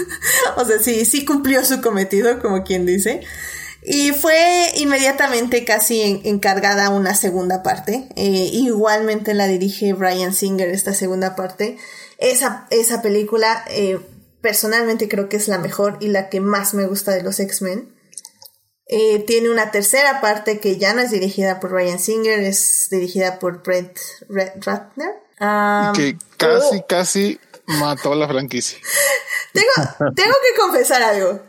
o 0.56 0.64
sea, 0.64 0.78
sí, 0.78 1.04
sí 1.04 1.24
cumplió 1.24 1.64
su 1.64 1.80
cometido, 1.80 2.40
como 2.40 2.64
quien 2.64 2.86
dice. 2.86 3.20
Y 3.82 4.12
fue 4.12 4.72
inmediatamente 4.76 5.64
casi 5.64 6.20
encargada 6.24 6.90
una 6.90 7.14
segunda 7.14 7.62
parte. 7.62 8.08
Eh, 8.14 8.50
igualmente 8.52 9.32
la 9.32 9.46
dirige 9.46 9.94
Brian 9.94 10.34
Singer, 10.34 10.68
esta 10.68 10.92
segunda 10.92 11.34
parte. 11.34 11.78
Esa, 12.18 12.66
esa 12.70 13.00
película, 13.00 13.64
eh, 13.70 13.98
personalmente 14.40 15.08
creo 15.08 15.28
que 15.28 15.36
es 15.36 15.48
la 15.48 15.58
mejor 15.58 15.98
y 16.00 16.08
la 16.08 16.28
que 16.28 16.40
más 16.40 16.74
me 16.74 16.86
gusta 16.86 17.12
de 17.12 17.22
los 17.22 17.40
X-Men. 17.40 17.94
Eh, 18.86 19.24
tiene 19.24 19.50
una 19.50 19.70
tercera 19.70 20.20
parte 20.20 20.58
que 20.58 20.76
ya 20.76 20.94
no 20.94 21.00
es 21.00 21.10
dirigida 21.10 21.60
por 21.60 21.70
Ryan 21.70 22.00
Singer, 22.00 22.40
es 22.40 22.88
dirigida 22.90 23.38
por 23.38 23.62
Brent 23.62 23.96
Ratner. 24.28 25.14
y 25.38 25.92
que 25.96 26.18
casi, 26.36 26.78
oh. 26.78 26.86
casi 26.88 27.40
mató 27.66 28.14
la 28.14 28.26
franquicia. 28.26 28.78
tengo, 29.52 30.14
tengo 30.14 30.34
que 30.34 30.60
confesar 30.60 31.02
algo. 31.02 31.40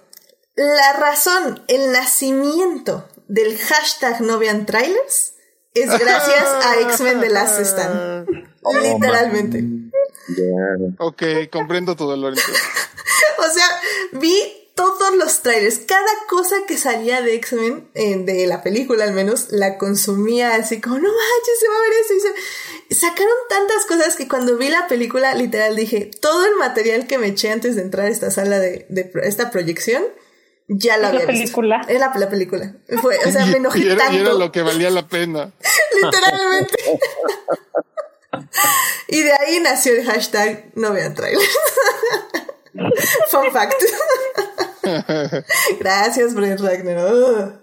La 0.56 0.94
razón, 0.94 1.64
el 1.68 1.92
nacimiento 1.92 3.08
del 3.28 3.58
hashtag 3.58 4.22
Novian 4.22 4.66
Trailers 4.66 5.31
es 5.74 6.00
gracias 6.00 6.44
a 6.44 6.80
X-Men 6.82 7.22
de 7.22 7.30
Last 7.30 7.60
Stand. 7.60 8.28
Oh, 8.64 8.78
literalmente. 8.78 9.64
Ok, 11.00 11.24
comprendo 11.52 11.96
tu 11.96 12.06
dolor. 12.06 12.34
o 13.40 13.54
sea, 13.54 13.66
vi 14.12 14.62
todos 14.76 15.16
los 15.16 15.42
trailers, 15.42 15.80
cada 15.80 16.12
cosa 16.28 16.56
que 16.68 16.78
salía 16.78 17.22
de 17.22 17.36
X-Men, 17.36 17.90
eh, 17.94 18.18
de 18.18 18.48
la 18.48 18.64
película 18.64 19.04
al 19.04 19.14
menos, 19.14 19.52
la 19.52 19.78
consumía 19.78 20.56
así 20.56 20.80
como, 20.80 20.96
no 20.98 21.10
manches, 21.10 21.60
se 21.60 21.68
va 21.68 21.76
a 21.76 21.82
ver 21.82 21.94
eso. 22.00 22.28
Y 22.90 22.96
sacaron 22.96 23.34
tantas 23.50 23.86
cosas 23.86 24.16
que 24.16 24.28
cuando 24.28 24.58
vi 24.58 24.70
la 24.70 24.88
película, 24.88 25.36
literal 25.36 25.76
dije, 25.76 26.10
todo 26.20 26.46
el 26.46 26.56
material 26.56 27.08
que 27.08 27.18
me 27.18 27.28
eché 27.28 27.52
antes 27.52 27.76
de 27.76 27.82
entrar 27.82 28.08
a 28.08 28.10
esta 28.10 28.32
sala 28.32 28.60
de, 28.60 28.88
esta 29.24 29.52
proyección, 29.52 30.04
ya 30.74 30.98
la 30.98 31.10
había 31.10 31.22
la 31.22 31.26
película. 31.28 31.82
Era 31.88 32.12
la, 32.16 32.30
película. 32.30 32.76
Fue, 33.02 33.18
o 33.18 33.32
sea, 33.32 33.46
me 33.46 33.58
enojé 33.58 33.80
y 33.80 33.90
era, 33.90 34.08
era 34.08 34.34
lo 34.34 34.52
que 34.52 34.62
valía 34.62 34.90
la 34.90 35.08
pena. 35.08 35.52
Literalmente. 36.02 37.00
y 39.08 39.24
de 39.24 39.34
ahí 39.34 39.60
nació 39.60 39.94
el 39.94 40.06
hashtag 40.06 40.72
no 40.76 40.94
vean 40.94 41.14
trailers. 41.14 41.58
Fun 43.30 43.52
fact. 43.52 43.84
Gracias, 45.80 46.34
Brent 46.34 46.62
Ragnar. 46.62 47.60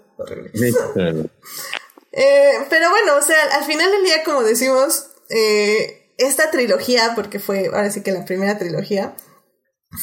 Eh, 2.11 2.53
pero 2.69 2.89
bueno, 2.91 3.17
o 3.17 3.21
sea, 3.21 3.37
al 3.53 3.63
final 3.63 3.91
del 3.91 4.03
día, 4.03 4.23
como 4.23 4.43
decimos, 4.43 5.07
eh, 5.29 6.11
esta 6.17 6.51
trilogía, 6.51 7.13
porque 7.15 7.39
fue 7.39 7.67
ahora 7.67 7.89
sí 7.89 8.03
que 8.03 8.11
la 8.11 8.25
primera 8.25 8.57
trilogía, 8.57 9.15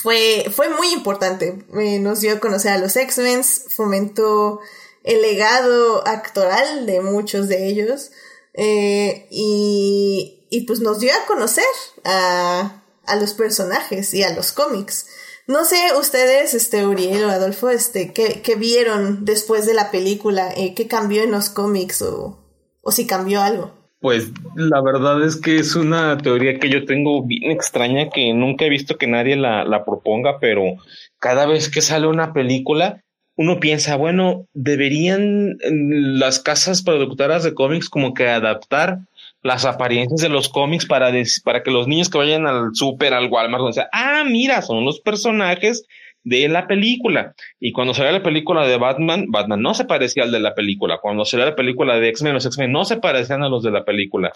fue, 0.03 0.47
fue 0.55 0.69
muy 0.69 0.93
importante. 0.93 1.65
Eh, 1.79 1.99
nos 1.99 2.21
dio 2.21 2.35
a 2.35 2.41
conocer 2.41 2.73
a 2.73 2.79
los 2.79 2.97
X-Men, 2.97 3.43
fomentó 3.45 4.61
el 5.05 5.23
legado 5.23 6.07
actoral 6.07 6.87
de 6.87 7.01
muchos 7.01 7.49
de 7.49 7.69
ellos. 7.69 8.11
y, 8.55 10.47
y 10.51 10.61
pues 10.67 10.81
nos 10.81 11.01
dio 11.01 11.13
a 11.13 11.27
conocer 11.27 11.65
a, 12.05 12.83
a 13.05 13.17
los 13.17 13.35
personajes 13.35 14.13
y 14.15 14.23
a 14.23 14.33
los 14.33 14.53
cómics. 14.53 15.07
No 15.47 15.65
sé 15.65 15.93
ustedes, 15.97 16.55
este 16.55 16.85
Uriel 16.87 17.25
o 17.25 17.31
Adolfo, 17.31 17.71
este, 17.71 18.13
¿qué, 18.13 18.43
qué 18.43 18.57
vieron 18.57 19.25
después 19.25 19.65
de 19.65 19.75
la 19.75 19.93
película? 19.93 20.53
Eh, 20.57 20.75
¿Qué 20.75 20.89
cambió 20.89 21.23
en 21.23 21.31
los 21.31 21.51
cómics 21.51 22.03
o, 22.03 22.45
o 22.81 22.91
si 22.91 23.07
cambió 23.07 23.43
algo? 23.43 23.76
Pues 24.01 24.31
la 24.55 24.83
verdad 24.83 25.23
es 25.25 25.37
que 25.37 25.57
es 25.57 25.75
una 25.75 26.19
teoría 26.19 26.59
que 26.59 26.69
yo 26.69 26.85
tengo 26.85 27.25
bien 27.25 27.51
extraña 27.51 28.11
que 28.11 28.33
nunca 28.35 28.67
he 28.67 28.71
visto 28.71 28.99
que 28.99 29.07
nadie 29.07 29.37
la, 29.37 29.65
la 29.65 29.85
proponga, 29.85 30.39
pero 30.39 30.77
cada 31.19 31.47
vez 31.47 31.71
que 31.71 31.81
sale 31.81 32.07
una 32.07 32.33
película, 32.33 33.01
uno 33.37 33.61
piensa, 33.61 33.97
bueno, 33.97 34.47
deberían 34.55 35.53
mm, 35.53 36.19
las 36.19 36.41
casas 36.41 36.83
productoras 36.83 37.45
de 37.45 37.55
cómics 37.55 37.89
como 37.89 38.15
que 38.15 38.29
adaptar 38.29 39.01
las 39.43 39.65
apariencias 39.65 40.21
de 40.21 40.29
los 40.29 40.49
cómics 40.49 40.87
para, 40.87 41.13
para 41.45 41.63
que 41.63 41.71
los 41.71 41.87
niños 41.87 42.09
que 42.09 42.19
vayan 42.19 42.47
al 42.47 42.75
súper, 42.75 43.15
al 43.15 43.31
Walmart, 43.31 43.61
donde 43.61 43.75
sea, 43.75 43.89
ah, 43.93 44.25
mira, 44.29 44.61
son 44.63 44.85
los 44.85 45.01
personajes 45.01 45.85
de 46.27 46.49
la 46.49 46.67
película. 46.67 47.37
Y 47.61 47.71
cuando 47.71 47.95
salió 47.95 48.11
la 48.11 48.23
película 48.23 48.67
de 48.67 48.77
Batman, 48.77 49.27
Batman 49.29 49.63
no 49.63 49.75
se 49.75 49.85
parecía 49.85 50.25
al 50.25 50.33
de 50.33 50.41
la 50.41 50.57
película. 50.57 50.99
Cuando 51.01 51.25
salió 51.25 51.47
la 51.47 51.55
película 51.55 52.01
de 52.01 52.09
X-Men, 52.09 52.35
los 52.35 52.47
X-Men 52.47 52.73
no 52.73 52.85
se 52.85 52.97
parecían 52.97 53.45
a 53.45 53.49
los 53.49 53.63
de 53.63 53.71
la 53.71 53.85
película. 53.85 54.33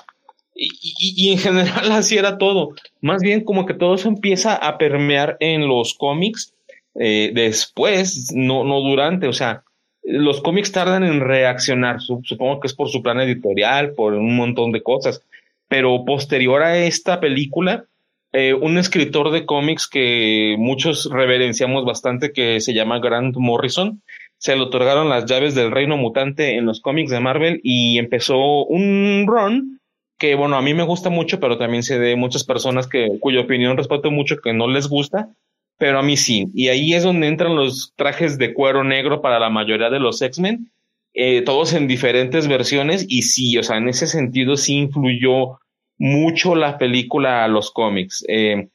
Y, 0.54 0.70
y, 1.00 1.32
en 1.32 1.38
general 1.38 1.90
así 1.90 2.16
era 2.16 2.38
todo. 2.38 2.74
Más 3.00 3.22
bien 3.22 3.42
como 3.42 3.66
que 3.66 3.74
todo 3.74 3.96
eso 3.96 4.08
empieza 4.08 4.54
a 4.54 4.78
permear 4.78 5.36
en 5.40 5.66
los 5.66 5.94
cómics 5.94 6.54
eh, 6.94 7.32
después, 7.34 8.30
no, 8.36 8.62
no 8.62 8.80
durante. 8.82 9.26
O 9.26 9.32
sea, 9.32 9.64
los 10.04 10.40
cómics 10.40 10.70
tardan 10.70 11.02
en 11.02 11.20
reaccionar. 11.20 12.00
Supongo 12.00 12.60
que 12.60 12.68
es 12.68 12.74
por 12.74 12.88
su 12.88 13.02
plan 13.02 13.20
editorial, 13.20 13.94
por 13.94 14.14
un 14.14 14.36
montón 14.36 14.70
de 14.70 14.82
cosas. 14.84 15.24
Pero 15.66 16.04
posterior 16.04 16.62
a 16.62 16.78
esta 16.78 17.18
película, 17.18 17.86
eh, 18.32 18.54
un 18.54 18.78
escritor 18.78 19.30
de 19.30 19.44
cómics 19.44 19.88
que 19.88 20.54
muchos 20.58 21.08
reverenciamos 21.10 21.84
bastante, 21.84 22.32
que 22.32 22.60
se 22.60 22.74
llama 22.74 23.00
Grant 23.00 23.36
Morrison, 23.36 24.02
se 24.38 24.56
le 24.56 24.62
otorgaron 24.62 25.08
las 25.08 25.26
llaves 25.26 25.54
del 25.54 25.70
reino 25.70 25.96
mutante 25.96 26.56
en 26.56 26.64
los 26.64 26.80
cómics 26.80 27.10
de 27.10 27.20
Marvel 27.20 27.60
y 27.62 27.98
empezó 27.98 28.64
un 28.64 29.26
run 29.26 29.80
que, 30.16 30.34
bueno, 30.34 30.56
a 30.56 30.62
mí 30.62 30.74
me 30.74 30.82
gusta 30.82 31.10
mucho, 31.10 31.40
pero 31.40 31.58
también 31.58 31.82
sé 31.82 31.98
de 31.98 32.14
muchas 32.14 32.44
personas 32.44 32.86
que, 32.86 33.18
cuya 33.20 33.40
opinión 33.40 33.76
respeto 33.76 34.10
mucho, 34.10 34.36
que 34.36 34.52
no 34.52 34.68
les 34.68 34.86
gusta, 34.86 35.30
pero 35.78 35.98
a 35.98 36.02
mí 36.02 36.16
sí. 36.16 36.50
Y 36.54 36.68
ahí 36.68 36.94
es 36.94 37.02
donde 37.02 37.26
entran 37.26 37.56
los 37.56 37.94
trajes 37.96 38.38
de 38.38 38.52
cuero 38.52 38.84
negro 38.84 39.22
para 39.22 39.40
la 39.40 39.50
mayoría 39.50 39.88
de 39.90 39.98
los 39.98 40.20
X-Men, 40.20 40.70
eh, 41.14 41.42
todos 41.42 41.72
en 41.72 41.88
diferentes 41.88 42.48
versiones, 42.48 43.06
y 43.08 43.22
sí, 43.22 43.56
o 43.58 43.62
sea, 43.62 43.78
en 43.78 43.88
ese 43.88 44.06
sentido 44.06 44.56
sí 44.56 44.76
influyó 44.76 45.58
mucho 46.00 46.54
la 46.54 46.78
película 46.78 47.44
a 47.44 47.48
los 47.48 47.70
cómics. 47.70 48.24
Eh, 48.26 48.68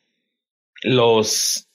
los, 0.84 1.68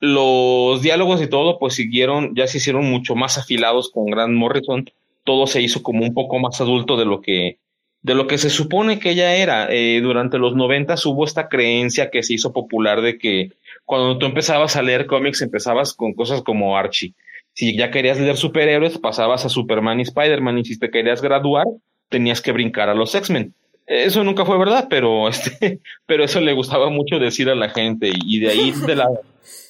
los 0.00 0.80
diálogos 0.80 1.22
y 1.22 1.28
todo, 1.28 1.58
pues 1.58 1.74
siguieron, 1.74 2.34
ya 2.34 2.46
se 2.46 2.58
hicieron 2.58 2.90
mucho 2.90 3.14
más 3.14 3.36
afilados 3.36 3.90
con 3.90 4.06
Grant 4.06 4.32
Morrison. 4.32 4.90
Todo 5.22 5.46
se 5.46 5.60
hizo 5.60 5.82
como 5.82 6.02
un 6.02 6.14
poco 6.14 6.38
más 6.38 6.62
adulto 6.62 6.96
de 6.96 7.04
lo 7.04 7.20
que, 7.20 7.58
de 8.00 8.14
lo 8.14 8.26
que 8.26 8.38
se 8.38 8.48
supone 8.48 8.98
que 8.98 9.10
ella 9.10 9.36
era. 9.36 9.68
Eh, 9.70 10.00
durante 10.00 10.38
los 10.38 10.56
noventas 10.56 11.04
hubo 11.04 11.26
esta 11.26 11.48
creencia 11.48 12.10
que 12.10 12.22
se 12.22 12.32
hizo 12.32 12.54
popular 12.54 13.02
de 13.02 13.18
que 13.18 13.52
cuando 13.84 14.16
tú 14.16 14.24
empezabas 14.24 14.76
a 14.76 14.82
leer 14.82 15.06
cómics 15.06 15.42
empezabas 15.42 15.92
con 15.92 16.14
cosas 16.14 16.40
como 16.40 16.78
Archie. 16.78 17.12
Si 17.52 17.76
ya 17.76 17.90
querías 17.90 18.18
leer 18.18 18.38
superhéroes, 18.38 18.96
pasabas 18.96 19.44
a 19.44 19.50
Superman 19.50 20.00
y 20.00 20.04
Spider-Man 20.04 20.58
y 20.58 20.64
si 20.64 20.78
te 20.78 20.90
querías 20.90 21.20
graduar, 21.20 21.66
tenías 22.08 22.40
que 22.40 22.52
brincar 22.52 22.88
a 22.88 22.94
los 22.94 23.14
X-Men. 23.14 23.52
Eso 23.86 24.24
nunca 24.24 24.44
fue 24.44 24.58
verdad, 24.58 24.88
pero 24.90 25.28
este, 25.28 25.80
pero 26.06 26.24
eso 26.24 26.40
le 26.40 26.52
gustaba 26.52 26.90
mucho 26.90 27.18
decir 27.18 27.48
a 27.48 27.54
la 27.54 27.70
gente 27.70 28.10
y 28.12 28.40
de 28.40 28.48
ahí 28.50 28.72
de 28.72 28.96
la 28.96 29.08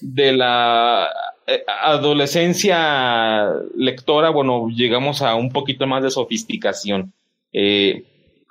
de 0.00 0.32
la 0.32 1.08
eh, 1.46 1.62
adolescencia 1.82 3.52
lectora, 3.76 4.30
bueno, 4.30 4.68
llegamos 4.68 5.22
a 5.22 5.34
un 5.34 5.50
poquito 5.50 5.86
más 5.86 6.02
de 6.02 6.10
sofisticación. 6.10 7.12
Eh, 7.52 8.04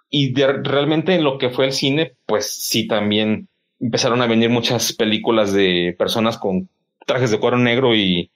y 0.10 0.32
de, 0.34 0.48
realmente 0.64 1.14
en 1.16 1.24
lo 1.24 1.38
que 1.38 1.50
fue 1.50 1.66
el 1.66 1.74
cine, 1.74 2.14
pues 2.26 2.50
sí 2.50 2.88
también 2.88 3.48
empezaron 3.80 4.22
a 4.22 4.28
venir 4.28 4.50
muchas 4.50 4.94
películas 4.94 5.52
de 5.52 5.96
personas 5.98 6.38
con 6.38 6.70
trajes 7.06 7.32
de 7.32 7.40
cuero 7.40 7.58
negro 7.58 7.94
y, 7.96 8.32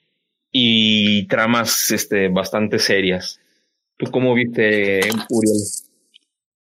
y 0.51 1.25
tramas 1.27 1.91
este, 1.91 2.27
bastante 2.27 2.79
serias. 2.79 3.39
¿Tú 3.97 4.11
cómo 4.11 4.33
viste, 4.33 4.99
Uriel? 5.29 5.57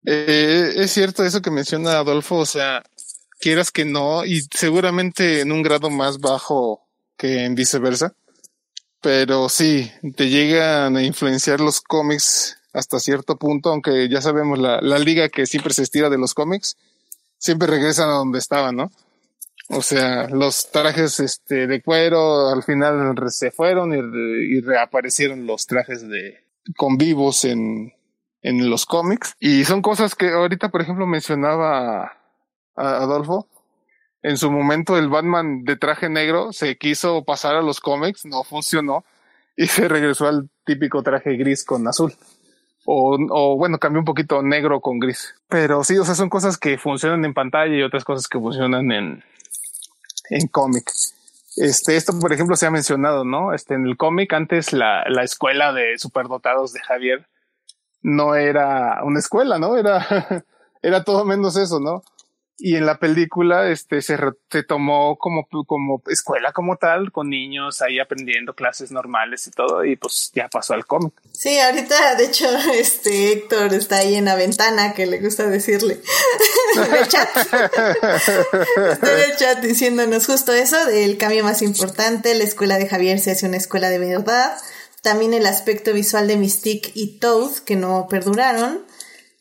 Eh, 0.05 0.73
es 0.75 0.91
cierto 0.91 1.23
eso 1.23 1.41
que 1.41 1.51
menciona 1.51 1.99
Adolfo, 1.99 2.37
o 2.37 2.45
sea, 2.45 2.83
quieras 3.39 3.71
que 3.71 3.85
no, 3.85 4.25
y 4.25 4.41
seguramente 4.53 5.41
en 5.41 5.51
un 5.51 5.61
grado 5.61 5.89
más 5.89 6.19
bajo 6.19 6.87
que 7.17 7.43
en 7.43 7.55
viceversa, 7.55 8.13
pero 9.01 9.49
sí, 9.49 9.91
te 10.15 10.29
llegan 10.29 10.97
a 10.97 11.03
influenciar 11.03 11.59
los 11.59 11.81
cómics 11.81 12.57
hasta 12.73 12.99
cierto 12.99 13.37
punto, 13.37 13.69
aunque 13.69 14.09
ya 14.09 14.21
sabemos 14.21 14.59
la, 14.59 14.79
la 14.81 14.99
liga 14.99 15.29
que 15.29 15.45
siempre 15.45 15.73
se 15.73 15.83
estira 15.83 16.09
de 16.09 16.17
los 16.17 16.33
cómics, 16.33 16.77
siempre 17.37 17.67
regresan 17.67 18.09
a 18.09 18.13
donde 18.13 18.39
estaban, 18.39 18.75
¿no? 18.75 18.91
O 19.69 19.81
sea, 19.81 20.27
los 20.29 20.71
trajes 20.71 21.19
este, 21.19 21.67
de 21.67 21.81
cuero 21.81 22.49
al 22.49 22.63
final 22.63 23.15
se 23.29 23.51
fueron 23.51 23.93
y, 23.93 24.57
y 24.57 24.61
reaparecieron 24.61 25.45
los 25.45 25.67
trajes 25.67 26.07
de 26.07 26.39
con 26.75 26.97
vivos 26.97 27.45
en, 27.45 27.93
en 28.41 28.69
los 28.69 28.85
cómics. 28.85 29.35
Y 29.39 29.65
son 29.65 29.81
cosas 29.81 30.15
que 30.15 30.29
ahorita, 30.31 30.69
por 30.69 30.81
ejemplo, 30.81 31.05
mencionaba 31.07 32.13
a 32.75 32.97
Adolfo. 32.97 33.47
En 34.21 34.37
su 34.37 34.51
momento 34.51 34.97
el 34.97 35.07
Batman 35.07 35.63
de 35.63 35.77
traje 35.77 36.09
negro 36.09 36.51
se 36.51 36.77
quiso 36.77 37.23
pasar 37.23 37.55
a 37.55 37.61
los 37.61 37.79
cómics, 37.79 38.25
no 38.25 38.43
funcionó 38.43 39.05
y 39.55 39.67
se 39.67 39.87
regresó 39.87 40.27
al 40.27 40.49
típico 40.65 41.03
traje 41.03 41.35
gris 41.37 41.63
con 41.63 41.87
azul. 41.87 42.13
O, 42.85 43.55
bueno, 43.55 43.77
cambió 43.77 43.99
un 43.99 44.05
poquito 44.05 44.41
negro 44.41 44.81
con 44.81 44.99
gris. 44.99 45.35
Pero 45.47 45.83
sí, 45.83 45.97
o 45.97 46.05
sea, 46.05 46.15
son 46.15 46.29
cosas 46.29 46.57
que 46.57 46.77
funcionan 46.77 47.23
en 47.23 47.35
pantalla 47.35 47.75
y 47.75 47.83
otras 47.83 48.03
cosas 48.03 48.27
que 48.27 48.39
funcionan 48.39 48.91
en, 48.91 49.23
en 50.31 50.47
cómic. 50.47 50.89
Este, 51.55 51.97
esto, 51.97 52.17
por 52.19 52.33
ejemplo, 52.33 52.55
se 52.55 52.65
ha 52.65 52.71
mencionado, 52.71 53.25
¿no? 53.25 53.53
Este, 53.53 53.75
en 53.75 53.85
el 53.85 53.95
cómic, 53.95 54.33
antes 54.33 54.73
la, 54.73 55.03
la 55.07 55.23
escuela 55.23 55.71
de 55.71 55.99
superdotados 55.99 56.73
de 56.73 56.79
Javier 56.79 57.27
no 58.01 58.35
era 58.35 59.03
una 59.03 59.19
escuela, 59.19 59.59
¿no? 59.59 59.77
Era, 59.77 60.05
era 60.81 61.03
todo 61.03 61.25
menos 61.25 61.57
eso, 61.57 61.79
¿no? 61.79 62.03
Y 62.61 62.75
en 62.75 62.85
la 62.85 62.99
película, 62.99 63.69
este, 63.71 64.01
se, 64.01 64.17
se 64.49 64.63
tomó 64.63 65.17
como, 65.17 65.47
como 65.65 66.03
escuela 66.07 66.51
como 66.51 66.75
tal, 66.75 67.09
con 67.09 67.29
niños 67.29 67.81
ahí 67.81 67.99
aprendiendo 67.99 68.53
clases 68.53 68.91
normales 68.91 69.47
y 69.47 69.51
todo, 69.51 69.85
y 69.85 69.95
pues 69.95 70.29
ya 70.35 70.49
pasó 70.49 70.73
al 70.73 70.85
cómic. 70.85 71.13
Sí, 71.31 71.57
ahorita, 71.57 72.15
de 72.15 72.25
hecho, 72.25 72.47
este 72.73 73.31
Héctor 73.31 73.73
está 73.73 73.99
ahí 73.99 74.15
en 74.15 74.25
la 74.25 74.35
ventana, 74.35 74.93
que 74.93 75.05
le 75.05 75.19
gusta 75.19 75.47
decirle. 75.47 76.01
en 76.75 76.95
el 76.95 77.07
chat. 77.07 77.29
está 77.37 79.13
en 79.13 79.31
el 79.31 79.37
chat 79.37 79.59
diciéndonos 79.61 80.25
justo 80.25 80.51
eso, 80.51 80.85
del 80.85 81.17
cambio 81.17 81.45
más 81.45 81.61
importante, 81.61 82.35
la 82.35 82.43
escuela 82.43 82.77
de 82.77 82.89
Javier 82.89 83.19
se 83.19 83.31
hace 83.31 83.47
una 83.47 83.57
escuela 83.57 83.89
de 83.89 83.99
verdad 83.99 84.57
también 85.01 85.33
el 85.33 85.45
aspecto 85.45 85.93
visual 85.93 86.27
de 86.27 86.37
Mystique 86.37 86.91
y 86.93 87.19
Toad, 87.19 87.51
que 87.65 87.75
no 87.75 88.07
perduraron, 88.09 88.85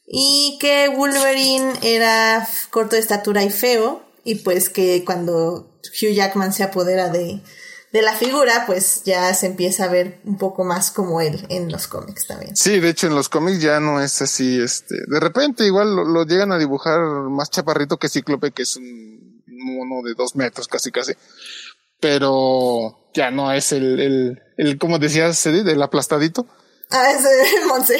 y 0.06 0.58
que 0.60 0.88
Wolverine 0.88 1.72
era 1.82 2.48
corto 2.70 2.96
de 2.96 3.00
estatura 3.00 3.42
y 3.44 3.50
feo, 3.50 4.02
y 4.24 4.36
pues 4.36 4.68
que 4.68 5.04
cuando 5.04 5.78
Hugh 5.84 6.14
Jackman 6.14 6.52
se 6.52 6.62
apodera 6.62 7.08
de, 7.08 7.40
de 7.92 8.02
la 8.02 8.14
figura, 8.14 8.64
pues 8.66 9.02
ya 9.04 9.32
se 9.34 9.46
empieza 9.46 9.84
a 9.84 9.88
ver 9.88 10.20
un 10.24 10.38
poco 10.38 10.64
más 10.64 10.90
como 10.90 11.20
él 11.20 11.46
en 11.48 11.70
los 11.70 11.88
cómics 11.88 12.26
también. 12.26 12.56
Sí, 12.56 12.80
de 12.80 12.90
hecho 12.90 13.06
en 13.06 13.14
los 13.14 13.28
cómics 13.28 13.60
ya 13.60 13.80
no 13.80 14.00
es 14.00 14.20
así, 14.22 14.60
este, 14.60 14.94
de 15.06 15.20
repente 15.20 15.64
igual 15.64 15.94
lo, 15.94 16.04
lo 16.04 16.24
llegan 16.24 16.52
a 16.52 16.58
dibujar 16.58 17.00
más 17.30 17.50
chaparrito 17.50 17.98
que 17.98 18.08
Cíclope, 18.08 18.52
que 18.52 18.62
es 18.62 18.76
un 18.76 19.42
mono 19.46 20.02
de 20.02 20.14
dos 20.14 20.36
metros 20.36 20.68
casi 20.68 20.90
casi 20.90 21.14
pero 22.00 22.97
ya 23.14 23.30
no 23.30 23.52
es 23.52 23.72
el, 23.72 24.00
el, 24.00 24.42
el 24.56 24.78
como 24.78 24.98
decías, 24.98 25.44
el 25.46 25.82
aplastadito. 25.82 26.46
Ah, 26.90 27.10
es 27.10 27.66
Monse. 27.66 27.98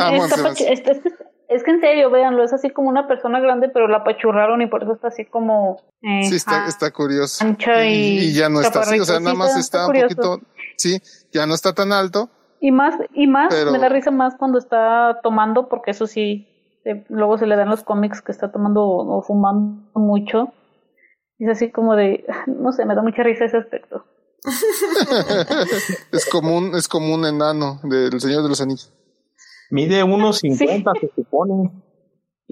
ah, 0.00 0.12
Monse, 0.12 0.72
es, 0.72 0.80
es, 1.48 1.62
que 1.62 1.70
en 1.70 1.80
serio, 1.80 2.10
véanlo, 2.10 2.44
es 2.44 2.52
así 2.52 2.70
como 2.70 2.88
una 2.88 3.06
persona 3.06 3.40
grande, 3.40 3.68
pero 3.68 3.88
la 3.88 3.98
apachurraron 3.98 4.62
y 4.62 4.66
por 4.66 4.82
eso 4.82 4.94
está 4.94 5.08
así 5.08 5.26
como... 5.26 5.80
Eh, 6.02 6.24
sí, 6.24 6.36
está, 6.36 6.66
está 6.66 6.90
curioso. 6.90 7.44
Ancha 7.44 7.84
y, 7.84 8.18
y, 8.18 8.32
ya 8.32 8.48
no 8.48 8.60
está 8.60 8.80
así, 8.80 8.98
o 9.00 9.04
sea, 9.04 9.20
nada 9.20 9.34
más 9.34 9.56
está, 9.56 9.86
un 9.86 10.00
poquito, 10.00 10.40
sí, 10.76 11.00
ya 11.32 11.46
no 11.46 11.54
está 11.54 11.74
tan 11.74 11.92
alto. 11.92 12.30
Y 12.60 12.72
más, 12.72 12.94
y 13.14 13.26
más, 13.26 13.52
me 13.70 13.78
da 13.78 13.88
risa 13.88 14.10
más 14.10 14.36
cuando 14.36 14.58
está 14.58 15.20
tomando, 15.22 15.68
porque 15.68 15.90
eso 15.90 16.06
sí, 16.06 16.46
eh, 16.84 17.04
luego 17.08 17.38
se 17.38 17.46
le 17.46 17.56
dan 17.56 17.68
los 17.68 17.82
cómics 17.82 18.22
que 18.22 18.32
está 18.32 18.52
tomando 18.52 18.82
o 18.84 19.22
fumando 19.22 19.82
mucho 19.94 20.52
es 21.40 21.50
así 21.50 21.70
como 21.70 21.96
de, 21.96 22.24
no 22.46 22.72
sé, 22.72 22.84
me 22.84 22.94
da 22.94 23.02
mucha 23.02 23.22
risa 23.22 23.46
ese 23.46 23.56
aspecto. 23.56 24.04
es 26.12 26.26
como 26.26 26.56
un, 26.56 26.74
es 26.74 26.88
como 26.88 27.14
un 27.14 27.26
enano 27.26 27.80
del 27.84 28.20
Señor 28.20 28.42
de 28.42 28.48
los 28.48 28.60
Anillos. 28.60 28.92
Mide 29.70 30.02
unos 30.02 30.38
50 30.38 30.90
se 31.00 31.10
supone. 31.14 31.70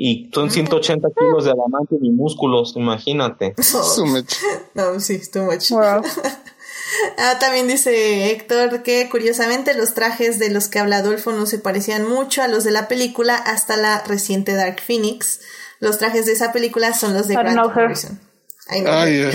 Y 0.00 0.30
son 0.32 0.48
180 0.48 1.08
kilos 1.18 1.44
de 1.44 1.50
adamante 1.50 1.96
y 2.00 2.10
músculos, 2.12 2.74
imagínate. 2.76 3.54
no, 4.74 5.00
sí, 5.00 5.20
too 5.28 5.42
much. 5.42 5.72
ah, 5.72 7.34
también 7.40 7.66
dice 7.66 8.30
Héctor 8.30 8.84
que 8.84 9.08
curiosamente 9.10 9.74
los 9.74 9.94
trajes 9.94 10.38
de 10.38 10.50
los 10.50 10.68
que 10.68 10.78
habla 10.78 10.98
Adolfo 10.98 11.32
no 11.32 11.46
se 11.46 11.58
parecían 11.58 12.08
mucho 12.08 12.42
a 12.42 12.48
los 12.48 12.62
de 12.62 12.70
la 12.70 12.86
película 12.86 13.34
hasta 13.34 13.76
la 13.76 14.04
reciente 14.04 14.54
Dark 14.54 14.80
Phoenix. 14.80 15.40
Los 15.80 15.98
trajes 15.98 16.26
de 16.26 16.32
esa 16.32 16.52
película 16.52 16.94
son 16.94 17.14
los 17.14 17.26
de 17.26 17.34
Grant 17.34 17.74
Morrison. 17.74 18.27
I 18.70 18.80
know 18.80 18.92
her. 18.92 19.32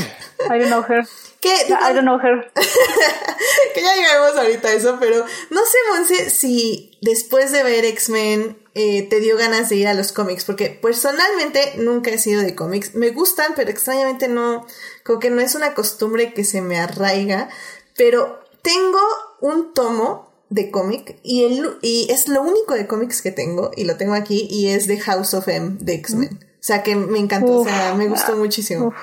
I 0.50 0.60
don't 0.60 0.70
know 0.70 0.84
her. 0.84 1.08
Que, 1.40 1.50
I 1.50 1.94
don't 1.94 2.06
know 2.06 2.20
her. 2.20 2.52
que 3.74 3.82
ya 3.82 3.96
llegaremos 3.96 4.38
ahorita 4.38 4.70
a 4.70 4.74
eso, 4.74 4.98
pero 5.00 5.26
no 5.50 5.62
sé, 5.66 5.78
Monse, 5.90 6.30
si 6.30 6.98
después 7.02 7.52
de 7.52 7.64
ver 7.64 7.84
X-Men 7.84 8.58
eh, 8.76 9.04
te 9.10 9.20
dio 9.20 9.38
ganas 9.38 9.70
de 9.70 9.76
ir 9.76 9.88
a 9.88 9.94
los 9.94 10.14
cómics, 10.14 10.46
porque 10.46 10.70
personalmente 10.70 11.74
nunca 11.78 12.12
he 12.12 12.18
sido 12.18 12.42
de 12.42 12.56
cómics. 12.56 12.96
Me 12.96 13.10
gustan, 13.10 13.54
pero 13.56 13.70
extrañamente 13.70 14.28
no, 14.28 14.66
como 15.04 15.20
que 15.20 15.30
no 15.30 15.42
es 15.42 15.56
una 15.56 15.74
costumbre 15.74 16.34
que 16.34 16.44
se 16.44 16.62
me 16.62 16.80
arraiga, 16.80 17.50
pero 17.98 18.40
tengo 18.62 19.02
un 19.42 19.74
tomo 19.74 20.32
de 20.50 20.72
cómic 20.72 21.20
y, 21.24 21.46
el, 21.46 21.78
y 21.82 22.08
es 22.12 22.28
lo 22.28 22.42
único 22.42 22.76
de 22.76 22.88
cómics 22.88 23.22
que 23.22 23.32
tengo, 23.32 23.72
y 23.76 23.84
lo 23.84 23.98
tengo 23.98 24.14
aquí, 24.14 24.48
y 24.50 24.70
es 24.70 24.88
de 24.88 25.00
House 25.00 25.34
of 25.34 25.48
M 25.48 25.78
de 25.80 25.96
X-Men. 25.96 26.53
O 26.64 26.66
sea, 26.66 26.82
que 26.82 26.95
me 26.95 27.20
encantó, 27.20 27.59
o 27.59 27.64
sea, 27.66 27.93
me 27.93 28.07
gustó 28.07 28.38
muchísimo. 28.38 28.93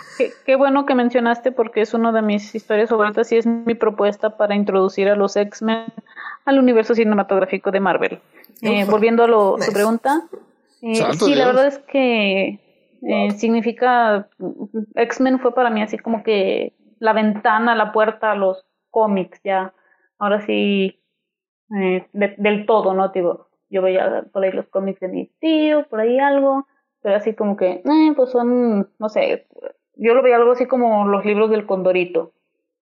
qué, 0.47 0.57
bueno 0.57 0.87
que 0.87 0.95
mencionaste 0.95 1.53
porque 1.53 1.83
es 1.83 1.93
una 1.93 2.11
de 2.11 2.23
mis 2.23 2.55
historias 2.55 2.89
favoritas 2.89 3.31
y 3.33 3.37
es 3.37 3.45
mi 3.45 3.75
propuesta 3.75 4.39
para 4.39 4.55
introducir 4.55 5.11
a 5.11 5.15
los 5.15 5.37
X-Men 5.37 5.85
al 6.47 6.59
universo 6.59 6.95
cinematográfico 6.95 7.71
de 7.71 7.81
Marvel. 7.81 8.19
Eh, 8.63 8.87
volviendo 8.87 9.25
a 9.25 9.27
lo, 9.27 9.57
tu 9.57 9.73
pregunta, 9.75 10.23
eh, 10.81 11.05
sí, 11.19 11.35
la 11.35 11.49
verdad 11.49 11.67
es 11.67 11.79
que 11.81 12.61
eh, 13.03 13.31
significa, 13.37 14.27
X-Men 14.95 15.41
fue 15.41 15.55
para 15.55 15.69
mí 15.69 15.83
así 15.83 15.99
como 15.99 16.23
que 16.23 16.73
la 16.99 17.13
ventana, 17.13 17.75
la 17.75 17.93
puerta 17.93 18.33
a 18.33 18.37
los 18.37 18.65
cómics, 18.89 19.39
ya, 19.45 19.75
ahora 20.19 20.41
sí, 20.47 20.99
eh, 21.79 22.09
del 22.13 22.65
todo, 22.65 22.95
¿no? 22.95 23.11
Digo, 23.11 23.49
yo 23.69 23.83
veía 23.83 24.25
por 24.33 24.45
ahí 24.45 24.53
los 24.53 24.67
cómics 24.69 25.01
de 25.01 25.09
mi 25.09 25.27
tío, 25.41 25.87
por 25.91 26.01
ahí 26.01 26.19
algo, 26.19 26.67
pero 27.03 27.17
así 27.17 27.35
como 27.35 27.57
que, 27.57 27.83
eh, 27.85 28.13
pues 28.15 28.31
son, 28.31 28.91
no 28.99 29.09
sé, 29.09 29.47
yo 29.97 30.15
lo 30.15 30.23
veía 30.23 30.37
algo 30.37 30.53
así 30.53 30.67
como 30.67 31.07
los 31.07 31.25
libros 31.25 31.51
del 31.51 31.67
Condorito. 31.67 32.33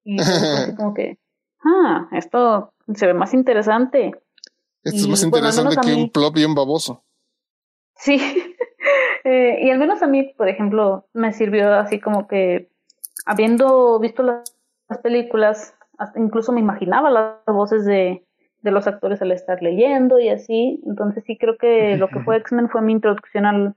Y 0.05 0.21
así 0.21 0.31
como 0.77 0.95
que, 0.95 1.19
ah, 1.65 2.09
esto 2.13 2.73
se 2.95 3.07
ve 3.07 3.15
más 3.15 3.35
interesante. 3.35 4.13
Esto 4.83 5.01
es 5.01 5.09
más 5.09 5.23
interesante 5.23 5.77
que 5.85 5.95
un 5.95 6.11
plop 6.11 6.37
un 6.37 6.55
baboso. 6.55 7.03
Sí, 7.97 8.21
eh, 9.25 9.59
y 9.63 9.71
al 9.71 9.79
menos 9.79 10.03
a 10.03 10.07
mí, 10.07 10.33
por 10.37 10.49
ejemplo, 10.49 11.07
me 11.13 11.33
sirvió 11.33 11.75
así 11.75 12.01
como 12.01 12.27
que, 12.29 12.71
habiendo 13.27 13.99
visto 13.99 14.23
las, 14.23 14.45
películas, 15.03 15.75
hasta 15.99 16.19
incluso 16.19 16.51
me 16.53 16.61
imaginaba 16.61 17.11
las 17.11 17.45
voces 17.47 17.85
de, 17.85 18.25
de 18.63 18.71
los 18.71 18.87
actores 18.87 19.21
al 19.21 19.33
estar 19.33 19.63
leyendo 19.63 20.19
y 20.19 20.29
así. 20.31 20.81
Entonces 20.87 21.25
sí 21.27 21.37
creo 21.37 21.59
que 21.59 21.97
lo 21.97 22.09
que 22.09 22.21
fue 22.21 22.37
X-Men 22.39 22.69
fue 22.71 22.81
mi 22.81 22.93
introducción 22.93 23.45
al, 23.45 23.75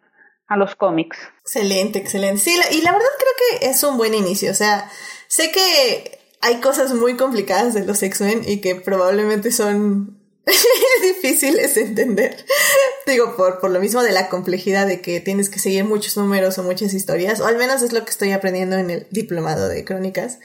a 0.52 0.58
los 0.58 0.76
cómics. 0.76 1.18
Excelente, 1.44 1.98
excelente. 1.98 2.42
Sí, 2.42 2.52
y 2.72 2.82
la 2.82 2.92
verdad 2.92 3.08
creo 3.18 3.60
que 3.60 3.70
es 3.70 3.82
un 3.84 3.96
buen 3.96 4.14
inicio. 4.14 4.52
O 4.52 4.54
sea, 4.54 4.92
sé 5.30 5.50
que 5.50 6.20
hay 6.42 6.60
cosas 6.60 6.92
muy 6.94 7.16
complicadas 7.16 7.74
de 7.74 7.86
los 7.86 8.04
X-Men 8.04 8.42
y 8.46 8.60
que 8.60 8.76
probablemente 8.76 9.52
son 9.52 10.20
difíciles 11.02 11.76
de 11.76 11.82
entender. 11.84 12.46
Digo, 13.08 13.38
por, 13.38 13.62
por 13.62 13.72
lo 13.72 13.80
mismo 13.80 14.04
de 14.04 14.12
la 14.12 14.28
complejidad 14.28 14.88
de 14.88 15.00
que 15.00 15.22
tienes 15.22 15.50
que 15.50 15.60
seguir 15.60 15.86
muchos 15.86 16.18
números 16.18 16.58
o 16.58 16.64
muchas 16.64 16.94
historias, 16.94 17.40
o 17.40 17.48
al 17.48 17.58
menos 17.58 17.82
es 17.82 17.94
lo 17.94 18.04
que 18.04 18.12
estoy 18.12 18.34
aprendiendo 18.34 18.76
en 18.76 18.90
el 18.90 19.08
diplomado 19.10 19.70
de 19.70 19.86
crónicas. 19.86 20.40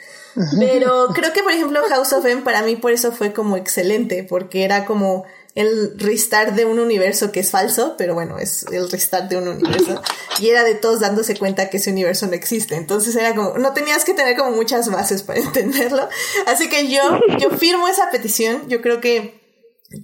Pero 0.60 1.08
creo 1.14 1.32
que, 1.32 1.42
por 1.42 1.50
ejemplo, 1.50 1.80
House 1.88 2.12
of 2.12 2.26
M 2.26 2.42
para 2.42 2.62
mí 2.62 2.76
por 2.76 2.92
eso 2.92 3.10
fue 3.10 3.32
como 3.32 3.56
excelente, 3.56 4.22
porque 4.22 4.64
era 4.64 4.84
como 4.84 5.24
el 5.56 5.98
restart 5.98 6.54
de 6.54 6.66
un 6.66 6.78
universo 6.78 7.32
que 7.32 7.40
es 7.40 7.50
falso, 7.50 7.94
pero 7.96 8.12
bueno, 8.12 8.38
es 8.38 8.64
el 8.70 8.90
restart 8.90 9.30
de 9.30 9.38
un 9.38 9.48
universo. 9.48 10.02
Y 10.38 10.50
era 10.50 10.62
de 10.62 10.74
todos 10.74 11.00
dándose 11.00 11.34
cuenta 11.34 11.70
que 11.70 11.78
ese 11.78 11.90
universo 11.90 12.26
no 12.26 12.34
existe. 12.34 12.76
Entonces 12.76 13.16
era 13.16 13.34
como, 13.34 13.56
no 13.56 13.72
tenías 13.72 14.04
que 14.04 14.12
tener 14.12 14.36
como 14.36 14.50
muchas 14.50 14.90
bases 14.90 15.22
para 15.22 15.40
entenderlo. 15.40 16.06
Así 16.46 16.68
que 16.68 16.88
yo, 16.88 17.00
yo 17.38 17.50
firmo 17.50 17.88
esa 17.88 18.10
petición. 18.10 18.68
Yo 18.68 18.82
creo 18.82 19.00
que 19.00 19.40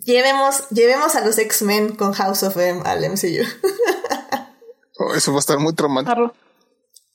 llevemos, 0.05 0.71
llevemos 0.71 1.17
a 1.17 1.25
los 1.25 1.37
X-Men 1.37 1.97
con 1.97 2.15
House 2.15 2.43
of 2.45 2.57
M 2.57 2.81
al 2.85 3.01
MCU. 3.11 3.45
Oh, 4.99 5.15
eso 5.15 5.33
va 5.33 5.39
a 5.39 5.41
estar 5.41 5.59
muy 5.59 5.75
traumático. 5.75 6.33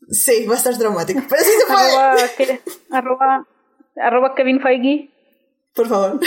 Sí, 0.10 0.46
va 0.46 0.56
a 0.56 0.58
estar 0.58 0.78
traumático. 0.78 1.22
Pero 1.30 1.44
sí 1.44 1.52
se 1.58 1.66
puede. 1.66 2.62
Arroba, 2.92 3.48
arroba 3.96 4.36
Kevin 4.36 4.60
Feige. 4.60 5.14
Por 5.74 5.88
favor. 5.88 6.20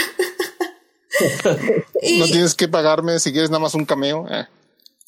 No 2.17 2.25
tienes 2.25 2.55
que 2.55 2.67
pagarme 2.67 3.19
si 3.19 3.31
quieres 3.31 3.49
nada 3.49 3.59
más 3.59 3.73
un 3.73 3.85
cameo. 3.85 4.25
Eh. 4.29 4.45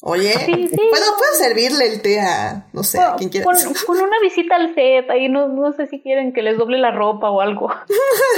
Oye, 0.06 0.34
¿puedo, 0.34 1.16
¿puedo, 1.16 1.34
servirle 1.38 1.86
el 1.86 2.02
té 2.02 2.20
a, 2.20 2.66
no 2.74 2.84
sé, 2.84 3.00
quien 3.16 3.30
quiera. 3.30 3.46
Con, 3.86 3.96
una 3.96 4.20
visita 4.22 4.56
al 4.56 4.74
set, 4.74 5.08
ahí 5.08 5.30
no, 5.30 5.48
no 5.48 5.72
sé 5.72 5.86
si 5.86 6.02
quieren 6.02 6.34
que 6.34 6.42
les 6.42 6.58
doble 6.58 6.76
la 6.76 6.90
ropa 6.90 7.30
o 7.30 7.40
algo. 7.40 7.70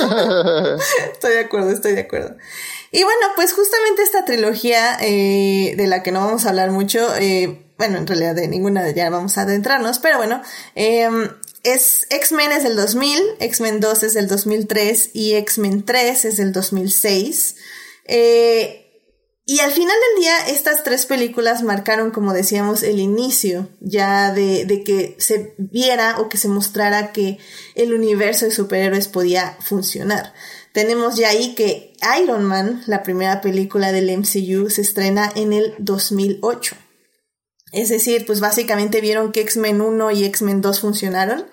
estoy 1.13 1.33
de 1.33 1.41
acuerdo, 1.41 1.73
estoy 1.73 1.95
de 1.95 2.03
acuerdo. 2.03 2.37
Y 2.93 3.03
bueno, 3.03 3.27
pues 3.35 3.53
justamente 3.53 4.03
esta 4.03 4.25
trilogía 4.25 4.97
eh, 5.01 5.75
de 5.77 5.87
la 5.89 6.05
que 6.05 6.13
no 6.13 6.21
vamos 6.21 6.47
a 6.47 6.51
hablar 6.51 6.71
mucho, 6.71 7.05
eh, 7.17 7.67
bueno, 7.79 7.99
en 7.99 8.07
realidad 8.07 8.37
de 8.37 8.47
ninguna 8.47 8.85
de 8.85 8.91
ellas 8.91 9.11
vamos 9.11 9.37
a 9.37 9.43
adentrarnos, 9.43 9.99
pero 9.99 10.19
bueno, 10.19 10.41
eh, 10.77 11.09
es 11.67 12.07
X-Men 12.11 12.53
es 12.53 12.63
del 12.63 12.77
2000, 12.77 13.19
X-Men 13.41 13.81
2 13.81 14.03
es 14.05 14.15
del 14.15 14.29
2003 14.29 15.11
y 15.13 15.35
X-Men 15.35 15.85
3 15.85 16.25
es 16.25 16.37
del 16.37 16.53
2006. 16.53 17.57
Eh, 18.05 18.83
y 19.49 19.61
al 19.61 19.71
final 19.71 19.95
del 19.95 20.23
día, 20.23 20.49
estas 20.49 20.83
tres 20.83 21.07
películas 21.07 21.63
marcaron, 21.63 22.11
como 22.11 22.33
decíamos, 22.33 22.83
el 22.83 22.99
inicio 22.99 23.69
ya 23.81 24.33
de, 24.33 24.65
de, 24.65 24.83
que 24.83 25.15
se 25.19 25.55
viera 25.59 26.19
o 26.19 26.29
que 26.29 26.37
se 26.37 26.49
mostrara 26.49 27.13
que 27.13 27.39
el 27.75 27.95
universo 27.95 28.45
de 28.45 28.51
superhéroes 28.51 29.07
podía 29.07 29.57
funcionar. 29.61 30.35
Tenemos 30.73 31.17
ya 31.17 31.29
ahí 31.29 31.55
que 31.55 31.95
Iron 32.21 32.45
Man, 32.45 32.83
la 32.87 33.03
primera 33.03 33.41
película 33.41 33.93
del 33.93 34.11
MCU, 34.17 34.69
se 34.69 34.83
estrena 34.83 35.33
en 35.35 35.53
el 35.53 35.75
2008. 35.79 36.77
Es 37.73 37.89
decir, 37.89 38.25
pues 38.27 38.41
básicamente 38.41 39.01
vieron 39.01 39.33
que 39.33 39.41
X-Men 39.41 39.81
1 39.81 40.11
y 40.13 40.25
X-Men 40.25 40.61
2 40.61 40.81
funcionaron 40.81 41.45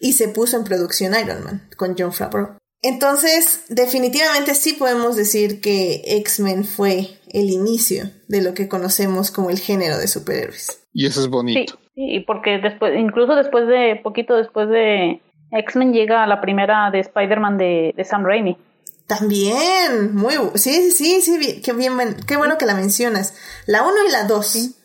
y 0.00 0.12
se 0.12 0.28
puso 0.28 0.56
en 0.56 0.64
producción 0.64 1.14
Iron 1.14 1.44
Man 1.44 1.68
con 1.76 1.94
John 1.98 2.12
Favreau. 2.12 2.58
Entonces, 2.82 3.64
definitivamente 3.70 4.54
sí 4.54 4.74
podemos 4.74 5.16
decir 5.16 5.62
que 5.62 6.02
X-Men 6.04 6.64
fue 6.64 7.18
el 7.32 7.48
inicio 7.48 8.10
de 8.28 8.42
lo 8.42 8.52
que 8.52 8.68
conocemos 8.68 9.30
como 9.30 9.48
el 9.48 9.58
género 9.58 9.96
de 9.96 10.06
superhéroes. 10.06 10.86
Y 10.92 11.06
eso 11.06 11.22
es 11.22 11.28
bonito. 11.28 11.78
Sí, 11.94 12.22
porque 12.26 12.58
después, 12.58 12.92
incluso 12.98 13.34
después 13.36 13.66
de, 13.66 13.98
poquito 14.02 14.36
después 14.36 14.68
de 14.68 15.22
X-Men 15.50 15.94
llega 15.94 16.26
la 16.26 16.42
primera 16.42 16.90
de 16.90 17.00
Spider-Man 17.00 17.56
de, 17.56 17.94
de 17.96 18.04
Sam 18.04 18.24
Raimi. 18.24 18.58
También, 19.06 20.14
muy, 20.14 20.34
sí, 20.54 20.90
sí, 20.90 21.20
sí, 21.20 21.42
sí, 21.42 21.62
qué 21.62 21.72
bien, 21.72 21.94
qué 22.26 22.36
bueno 22.36 22.58
que 22.58 22.66
la 22.66 22.74
mencionas. 22.74 23.34
La 23.66 23.82
1 23.82 23.92
y 24.08 24.12
la 24.12 24.24
2. 24.24 24.83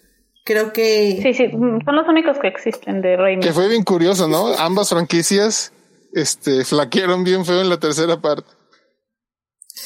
Creo 0.50 0.74
que... 0.74 1.20
Sí, 1.22 1.36
sí, 1.36 1.52
son 1.52 1.96
los 1.96 2.08
únicos 2.08 2.40
que 2.40 2.48
existen 2.48 3.04
de 3.04 3.16
Raimi. 3.16 3.40
Que 3.40 3.54
fue 3.54 3.68
bien 3.68 3.84
curioso, 3.84 4.28
¿no? 4.28 4.48
Ambas 4.58 4.90
franquicias 4.90 5.72
este, 6.12 6.66
flaquearon 6.66 7.24
bien 7.24 7.46
feo 7.46 7.62
en 7.62 7.70
la 7.70 7.78
tercera 7.78 8.20
parte. 8.20 8.50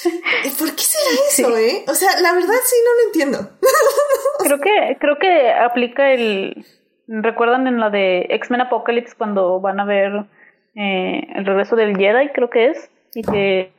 ¿Por 0.58 0.74
qué 0.74 0.84
será 0.84 1.12
eso, 1.30 1.58
eh? 1.58 1.84
O 1.86 1.94
sea, 1.94 2.18
la 2.22 2.32
verdad 2.32 2.56
sí 2.64 2.78
no 2.86 2.94
lo 2.94 3.08
entiendo. 3.08 3.50
creo 4.40 4.60
que, 4.62 4.98
creo 5.02 5.20
que 5.20 5.52
aplica 5.52 6.14
el... 6.14 6.66
¿Recuerdan 7.08 7.68
en 7.68 7.82
la 7.82 7.90
de 7.90 8.28
X-Men 8.30 8.62
Apocalypse 8.62 9.16
cuando 9.18 9.60
van 9.60 9.82
a 9.82 9.86
ver 9.86 10.14
eh, 10.76 11.28
el 11.36 11.46
regreso 11.46 11.76
del 11.76 11.98
Jedi, 11.98 12.30
creo 12.34 12.50
que 12.50 12.68
es? 12.68 12.90
Y 13.14 13.24
que 13.24 13.74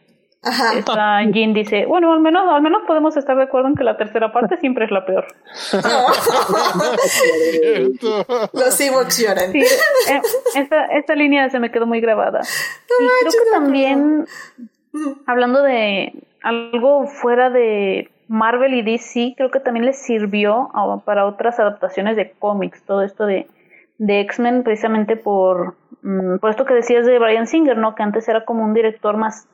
Ajá. 0.45 0.79
Esta 0.79 1.23
Jean 1.31 1.55
dice, 1.55 1.87
bueno, 1.87 2.13
al 2.13 2.21
menos, 2.21 2.43
al 2.53 2.63
menos 2.63 2.83
podemos 2.87 3.17
estar 3.17 3.37
de 3.37 3.45
acuerdo 3.45 3.69
en 3.69 3.75
que 3.75 3.85
la 3.85 3.97
tercera 3.97 4.33
parte 4.33 4.57
siempre 4.59 4.85
es 4.85 4.91
la 4.91 5.07
peor. 5.07 5.27
Los 8.53 8.81
Ewoks 8.81 9.19
lloran. 9.19 9.53
Sí, 9.53 9.61
eh, 9.61 10.21
esta, 10.55 10.87
esta 10.87 11.15
línea 11.15 11.49
se 11.51 11.59
me 11.59 11.71
quedó 11.71 11.87
muy 11.87 12.01
grabada. 12.01 12.41
y 12.43 13.09
creo 13.21 13.33
que 13.33 13.51
también, 13.53 14.27
hablando 15.27 15.63
de 15.63 16.13
algo 16.43 17.07
fuera 17.07 17.51
de 17.51 18.11
Marvel 18.29 18.75
y 18.75 18.83
DC, 18.83 19.35
creo 19.37 19.51
que 19.51 19.61
también 19.61 19.87
les 19.87 19.99
sirvió 19.99 20.71
para 21.05 21.27
otras 21.27 21.59
adaptaciones 21.59 22.17
de 22.17 22.33
cómics, 22.39 22.83
todo 22.85 23.03
esto 23.03 23.27
de, 23.27 23.47
de 23.99 24.21
X-Men, 24.21 24.63
precisamente 24.63 25.17
por, 25.17 25.77
mm, 26.03 26.39
por 26.39 26.51
esto 26.51 26.65
que 26.65 26.75
decías 26.75 27.07
de 27.07 27.19
Brian 27.19 27.47
Singer, 27.47 27.77
¿no? 27.77 27.95
Que 27.95 28.03
antes 28.03 28.29
era 28.29 28.45
como 28.45 28.65
un 28.65 28.75
director 28.75 29.17
más 29.17 29.47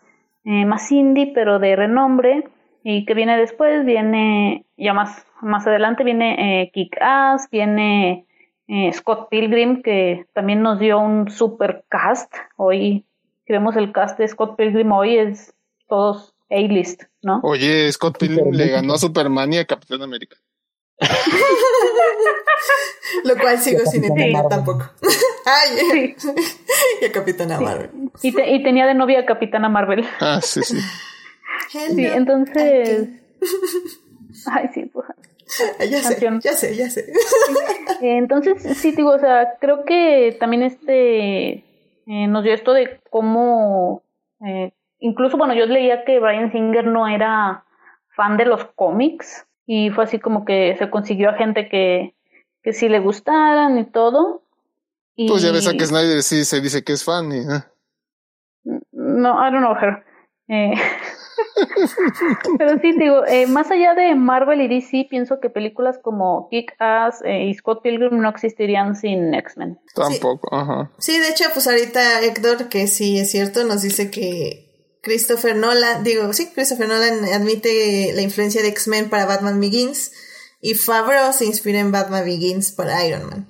eh, 0.44 0.64
más 0.64 0.90
indie, 0.90 1.32
pero 1.34 1.58
de 1.58 1.76
renombre. 1.76 2.44
Y 2.82 3.04
que 3.04 3.14
viene 3.14 3.36
después, 3.36 3.84
viene, 3.84 4.64
ya 4.76 4.94
más, 4.94 5.26
más 5.42 5.66
adelante, 5.66 6.02
viene 6.02 6.62
eh, 6.62 6.70
Kick 6.72 6.96
Ass, 7.00 7.48
viene 7.50 8.26
eh, 8.68 8.92
Scott 8.92 9.28
Pilgrim, 9.28 9.82
que 9.82 10.26
también 10.32 10.62
nos 10.62 10.78
dio 10.78 10.98
un 10.98 11.30
super 11.30 11.84
cast. 11.88 12.32
Hoy, 12.56 13.04
creemos 13.44 13.76
el 13.76 13.92
cast 13.92 14.18
de 14.18 14.28
Scott 14.28 14.56
Pilgrim 14.56 14.92
hoy 14.92 15.18
es 15.18 15.54
todos 15.88 16.34
A-list, 16.50 17.02
¿no? 17.22 17.40
Oye, 17.42 17.90
Scott 17.92 18.18
Pilgrim 18.18 18.52
le 18.52 18.68
ganó 18.68 18.94
a 18.94 18.98
Superman 18.98 19.52
y 19.52 19.58
a 19.58 19.64
Capitán 19.64 20.02
América. 20.02 20.36
Lo 23.24 23.36
cual 23.38 23.58
sigo 23.58 23.84
sin 23.86 24.04
entender 24.04 24.44
tampoco. 24.48 24.90
Ay, 25.46 26.14
y 27.00 27.04
a 27.04 27.12
Capitana 27.12 27.60
Marvel. 27.60 27.90
Y, 28.22 28.62
tenía 28.62 28.86
de 28.86 28.94
novia 28.94 29.20
a 29.20 29.26
Capitana 29.26 29.68
Marvel. 29.68 30.06
Ah, 30.20 30.40
sí, 30.42 30.62
sí. 30.62 30.78
sí, 31.70 32.06
entonces. 32.06 33.08
Ay, 34.46 34.68
sí, 34.74 34.90
pues. 34.92 35.06
Ya 35.90 36.00
sé, 36.00 36.20
ya 36.40 36.52
sé, 36.52 36.76
ya 36.76 36.88
sé. 36.88 37.12
Entonces, 38.00 38.62
sí, 38.78 38.92
digo, 38.92 39.10
o 39.10 39.18
sea, 39.18 39.56
creo 39.60 39.84
que 39.84 40.36
también 40.38 40.62
este 40.62 41.64
eh, 42.06 42.26
nos 42.28 42.44
dio 42.44 42.54
esto 42.54 42.72
de 42.72 43.00
cómo, 43.10 44.04
eh, 44.46 44.72
incluso, 45.00 45.36
bueno, 45.36 45.54
yo 45.54 45.66
leía 45.66 46.04
que 46.04 46.20
Brian 46.20 46.52
Singer 46.52 46.86
no 46.86 47.08
era 47.08 47.64
fan 48.14 48.36
de 48.36 48.44
los 48.44 48.64
cómics 48.76 49.44
y 49.72 49.90
fue 49.90 50.02
así 50.02 50.18
como 50.18 50.44
que 50.44 50.74
se 50.80 50.90
consiguió 50.90 51.30
a 51.30 51.34
gente 51.34 51.68
que, 51.68 52.16
que 52.60 52.72
sí 52.72 52.88
le 52.88 52.98
gustaran 52.98 53.78
y 53.78 53.84
todo. 53.84 54.42
Pues 55.16 55.42
ya 55.42 55.52
ves 55.52 55.68
a 55.68 55.74
que 55.74 55.86
Snyder 55.86 56.24
sí 56.24 56.44
se 56.44 56.60
dice 56.60 56.82
que 56.82 56.92
es 56.92 57.04
fan. 57.04 57.30
Y, 57.30 57.44
No, 58.90 59.46
I 59.46 59.52
don't 59.52 59.60
know 59.60 59.76
her. 59.80 60.04
Eh, 60.48 60.74
Pero 62.58 62.80
sí, 62.80 62.98
digo, 62.98 63.24
eh, 63.26 63.46
más 63.46 63.70
allá 63.70 63.94
de 63.94 64.16
Marvel 64.16 64.60
y 64.60 64.66
DC, 64.66 65.06
pienso 65.08 65.38
que 65.38 65.50
películas 65.50 66.00
como 66.02 66.48
Kick-Ass 66.50 67.22
eh, 67.24 67.44
y 67.44 67.54
Scott 67.54 67.82
Pilgrim 67.84 68.20
no 68.20 68.28
existirían 68.28 68.96
sin 68.96 69.32
X-Men. 69.34 69.78
Tampoco, 69.94 70.48
ajá. 70.50 70.90
Sí, 70.98 71.16
de 71.16 71.28
hecho, 71.28 71.44
pues 71.54 71.68
ahorita 71.68 72.22
Héctor, 72.22 72.68
que 72.68 72.88
sí 72.88 73.20
es 73.20 73.30
cierto, 73.30 73.62
nos 73.62 73.82
dice 73.82 74.10
que 74.10 74.69
Christopher 75.02 75.56
Nolan, 75.56 76.04
digo, 76.04 76.32
sí, 76.32 76.50
Christopher 76.54 76.88
Nolan 76.88 77.24
admite 77.24 78.12
la 78.14 78.22
influencia 78.22 78.62
de 78.62 78.68
X-Men 78.68 79.08
para 79.08 79.26
Batman 79.26 79.60
Begins 79.60 80.12
y 80.60 80.74
Favreau 80.74 81.32
se 81.32 81.46
inspira 81.46 81.80
en 81.80 81.92
Batman 81.92 82.24
Begins 82.24 82.72
para 82.72 83.06
Iron 83.06 83.26
Man. 83.26 83.48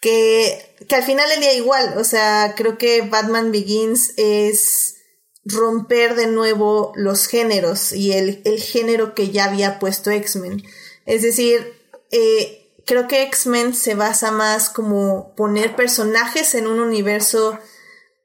Que, 0.00 0.76
que 0.88 0.94
al 0.94 1.02
final 1.02 1.30
el 1.32 1.40
día 1.40 1.54
igual, 1.54 1.94
o 1.96 2.04
sea, 2.04 2.54
creo 2.56 2.78
que 2.78 3.02
Batman 3.02 3.50
Begins 3.50 4.12
es 4.16 4.96
romper 5.44 6.14
de 6.14 6.26
nuevo 6.26 6.92
los 6.94 7.26
géneros 7.26 7.92
y 7.92 8.12
el, 8.12 8.40
el 8.44 8.60
género 8.60 9.14
que 9.14 9.30
ya 9.30 9.44
había 9.44 9.78
puesto 9.78 10.10
X-Men. 10.10 10.62
Es 11.06 11.22
decir, 11.22 11.74
eh, 12.10 12.64
creo 12.86 13.08
que 13.08 13.22
X-Men 13.22 13.74
se 13.74 13.94
basa 13.94 14.30
más 14.30 14.68
como 14.68 15.34
poner 15.34 15.74
personajes 15.74 16.54
en 16.54 16.66
un 16.66 16.80
universo 16.80 17.58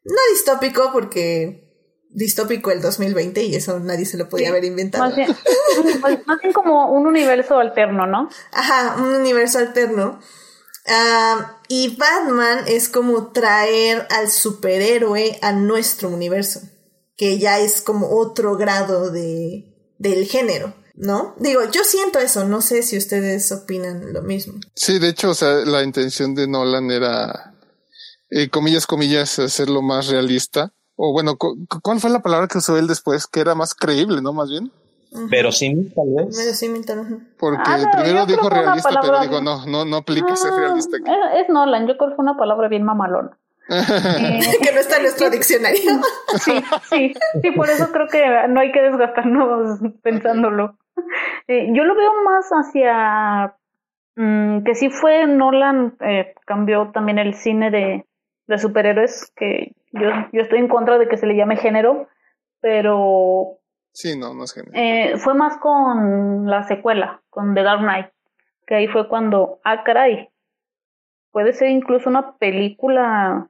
no 0.03 0.22
distópico 0.32 0.91
porque 0.93 1.68
distópico 2.10 2.72
el 2.72 2.82
2020 2.82 3.43
y 3.43 3.55
eso 3.55 3.80
nadie 3.80 4.05
se 4.05 4.18
lo 4.18 4.30
podía 4.30 4.49
haber 4.49 4.66
inventado. 4.66 5.05
Más 5.05 5.16
bien, 5.16 5.30
más 6.26 6.41
bien, 6.41 6.53
como 6.53 6.91
un 6.91 7.07
universo 7.07 7.57
alterno, 7.57 8.07
¿no? 8.07 8.30
Ajá, 8.51 8.95
un 8.97 9.16
universo 9.16 9.60
alterno. 9.60 10.20
Ah, 10.88 11.60
y 11.68 11.95
Batman 11.95 12.66
es 12.68 12.89
como 12.89 13.32
traer 13.32 14.07
al 14.10 14.30
superhéroe 14.30 15.38
a 15.41 15.51
nuestro 15.51 16.10
universo 16.10 16.62
que 17.16 17.38
ya 17.38 17.60
es 17.60 17.82
como 17.82 18.18
otro 18.18 18.55
grado 18.55 19.12
de, 19.12 19.93
del 19.97 20.26
género. 20.26 20.74
¿no? 20.99 21.34
Digo, 21.39 21.62
yo 21.72 21.84
siento 21.84 22.20
eso, 22.20 22.43
no 22.45 22.62
sé 22.62 22.84
si 22.84 22.97
ustedes 22.97 23.51
opinan 23.53 24.12
lo 24.12 24.22
mismo. 24.22 24.60
Sí, 24.76 24.99
de 24.99 25.10
hecho, 25.10 25.30
o 25.30 25.34
sea, 25.34 25.66
la 25.66 25.82
intención 25.82 26.36
de 26.36 26.47
Nolan 26.47 26.91
era, 26.91 27.55
eh, 28.30 28.49
comillas, 28.49 28.86
comillas, 28.86 29.39
hacerlo 29.39 29.82
más 29.82 30.07
realista. 30.07 30.74
O 31.02 31.14
bueno, 31.14 31.38
¿cuál 31.38 32.02
fue 32.02 32.10
la 32.10 32.20
palabra 32.20 32.50
que 32.50 32.58
usó 32.58 32.78
él 32.78 32.86
después? 32.86 33.26
Que 33.26 33.39
era 33.39 33.56
más 33.56 33.74
creíble, 33.74 34.22
¿no? 34.22 34.34
Más 34.34 34.50
bien. 34.50 34.70
Pero 35.30 35.50
sí, 35.50 35.93
tal 35.95 36.08
vez. 36.14 36.38
Verosímil, 36.38 36.86
tal 36.86 37.06
vez. 37.06 37.20
Porque 37.39 37.64
ah, 37.66 37.89
primero 37.93 38.26
dijo 38.26 38.50
realista, 38.50 39.00
pero 39.02 39.22
digo, 39.22 39.39
no, 39.39 39.66
no, 39.66 39.86
no 39.86 39.95
aplica 39.95 40.36
ser 40.36 40.52
realista. 40.52 40.97
Es, 40.97 41.41
es 41.41 41.50
Nolan, 41.50 41.88
yo 41.88 41.95
creo 41.97 42.10
que 42.10 42.16
fue 42.18 42.24
una 42.24 42.36
palabra 42.36 42.68
bien 42.68 42.84
mamalona. 42.84 43.32
Eh, 43.70 44.39
que 44.62 44.72
no 44.74 44.80
está 44.80 44.97
en 44.97 45.04
nuestro 45.04 45.30
diccionario. 45.30 46.02
sí, 46.39 46.52
sí, 46.89 47.14
sí, 47.41 47.52
por 47.52 47.70
eso 47.70 47.91
creo 47.93 48.08
que 48.08 48.22
no 48.50 48.60
hay 48.60 48.74
que 48.74 48.82
desgastarnos 48.82 49.80
pensándolo. 50.02 50.76
Eh, 51.47 51.70
yo 51.72 51.86
lo 51.86 51.95
veo 51.95 52.12
más 52.26 52.50
hacia 52.50 53.56
mm, 54.18 54.64
que 54.64 54.76
sí 54.76 54.89
fue 54.89 55.28
Nolan, 55.28 55.95
eh, 56.02 56.34
cambió 56.45 56.91
también 56.91 57.20
el 57.20 57.36
cine 57.36 57.72
de, 57.72 58.06
de 58.47 58.58
superhéroes, 58.58 59.32
que 59.36 59.76
yo, 59.91 60.09
yo 60.31 60.41
estoy 60.41 60.59
en 60.59 60.67
contra 60.67 60.97
de 60.97 61.07
que 61.07 61.17
se 61.17 61.27
le 61.27 61.35
llame 61.35 61.57
género, 61.57 62.07
pero... 62.61 63.57
Sí, 63.91 64.17
no, 64.17 64.33
no 64.33 64.43
es 64.43 64.53
género. 64.53 65.17
fue 65.17 65.33
más 65.33 65.57
con 65.57 66.45
la 66.47 66.63
secuela, 66.63 67.21
con 67.29 67.53
The 67.55 67.63
Dark 67.63 67.81
Knight, 67.81 68.07
que 68.67 68.75
ahí 68.75 68.87
fue 68.87 69.07
cuando, 69.07 69.59
ah, 69.63 69.83
caray, 69.83 70.29
puede 71.31 71.53
ser 71.53 71.69
incluso 71.69 72.09
una 72.09 72.37
película 72.37 73.49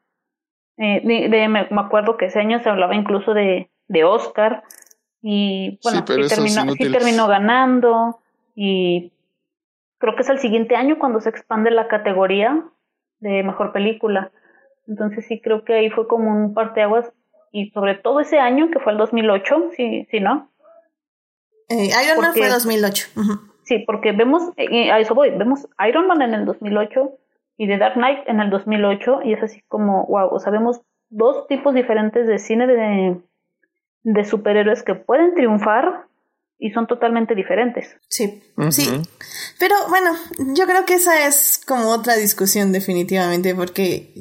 eh, 0.78 1.02
de, 1.04 1.48
me, 1.50 1.68
acuerdo 1.78 2.16
que 2.16 2.28
ese 2.28 2.40
año 2.40 2.62
se 2.64 2.70
hablaba 2.70 2.96
incluso 2.96 3.34
de, 3.34 3.70
de 3.88 4.04
Oscar 4.06 4.64
y 5.22 5.78
bueno, 5.84 6.00
sí, 6.00 6.06
terminó, 6.06 6.72
sí 6.72 6.92
terminó 6.92 7.28
ganando 7.28 8.22
y 8.56 9.12
creo 9.98 10.16
que 10.16 10.22
es 10.22 10.30
el 10.30 10.40
siguiente 10.40 10.78
año 10.78 10.98
cuando 10.98 11.20
se 11.20 11.30
expande 11.30 11.70
la 11.70 11.90
categoría 11.90 12.64
de 13.20 13.44
mejor 13.44 13.74
película. 13.74 14.32
Entonces 14.90 15.26
sí 15.28 15.40
creo 15.42 15.64
que 15.64 15.76
ahí 15.76 15.90
fue 15.90 16.08
como 16.08 16.32
un 16.32 16.54
parteaguas 16.54 17.14
y 17.52 17.70
sobre 17.70 17.96
todo 17.96 18.20
ese 18.20 18.40
año 18.40 18.70
que 18.72 18.80
fue 18.80 18.92
el 18.92 18.98
2008, 18.98 19.72
sí, 19.78 20.08
sí, 20.12 20.20
¿no? 20.20 20.52
Eh, 21.70 21.90
Iron 22.04 22.22
Man 22.22 22.34
fue 22.34 22.50
2008. 22.50 23.08
Sí, 23.64 23.84
porque 23.86 24.12
vemos, 24.12 24.44
eh, 24.58 24.92
a 24.92 25.00
eso 25.00 25.16
voy, 25.16 25.30
vemos 25.30 25.68
Iron 25.88 26.08
Man 26.08 26.22
en 26.24 26.34
el 26.34 26.46
2008, 26.46 27.20
y 27.60 27.68
The 27.68 27.78
Dark 27.78 27.96
Knight 27.96 28.20
en 28.28 28.40
el 28.40 28.50
2008 28.50 29.20
y 29.26 29.34
es 29.34 29.44
así 29.44 29.62
como, 29.68 30.06
wow, 30.08 30.30
o 30.32 30.40
sabemos 30.40 30.80
dos 31.10 31.46
tipos 31.48 31.76
diferentes 31.76 32.26
de 32.26 32.40
cine 32.40 32.66
de, 32.66 33.22
de 34.04 34.26
superhéroes 34.26 34.82
que 34.82 34.96
pueden 34.96 35.36
triunfar 35.36 36.06
y 36.58 36.72
son 36.72 36.88
totalmente 36.88 37.36
diferentes. 37.36 37.98
Sí, 38.08 38.42
sí. 38.70 39.02
Pero 39.60 39.76
bueno, 39.90 40.12
yo 40.56 40.66
creo 40.66 40.86
que 40.86 40.94
esa 40.94 41.28
es 41.28 41.62
como 41.68 41.90
otra 41.90 42.16
discusión 42.16 42.72
definitivamente 42.72 43.54
porque... 43.54 44.14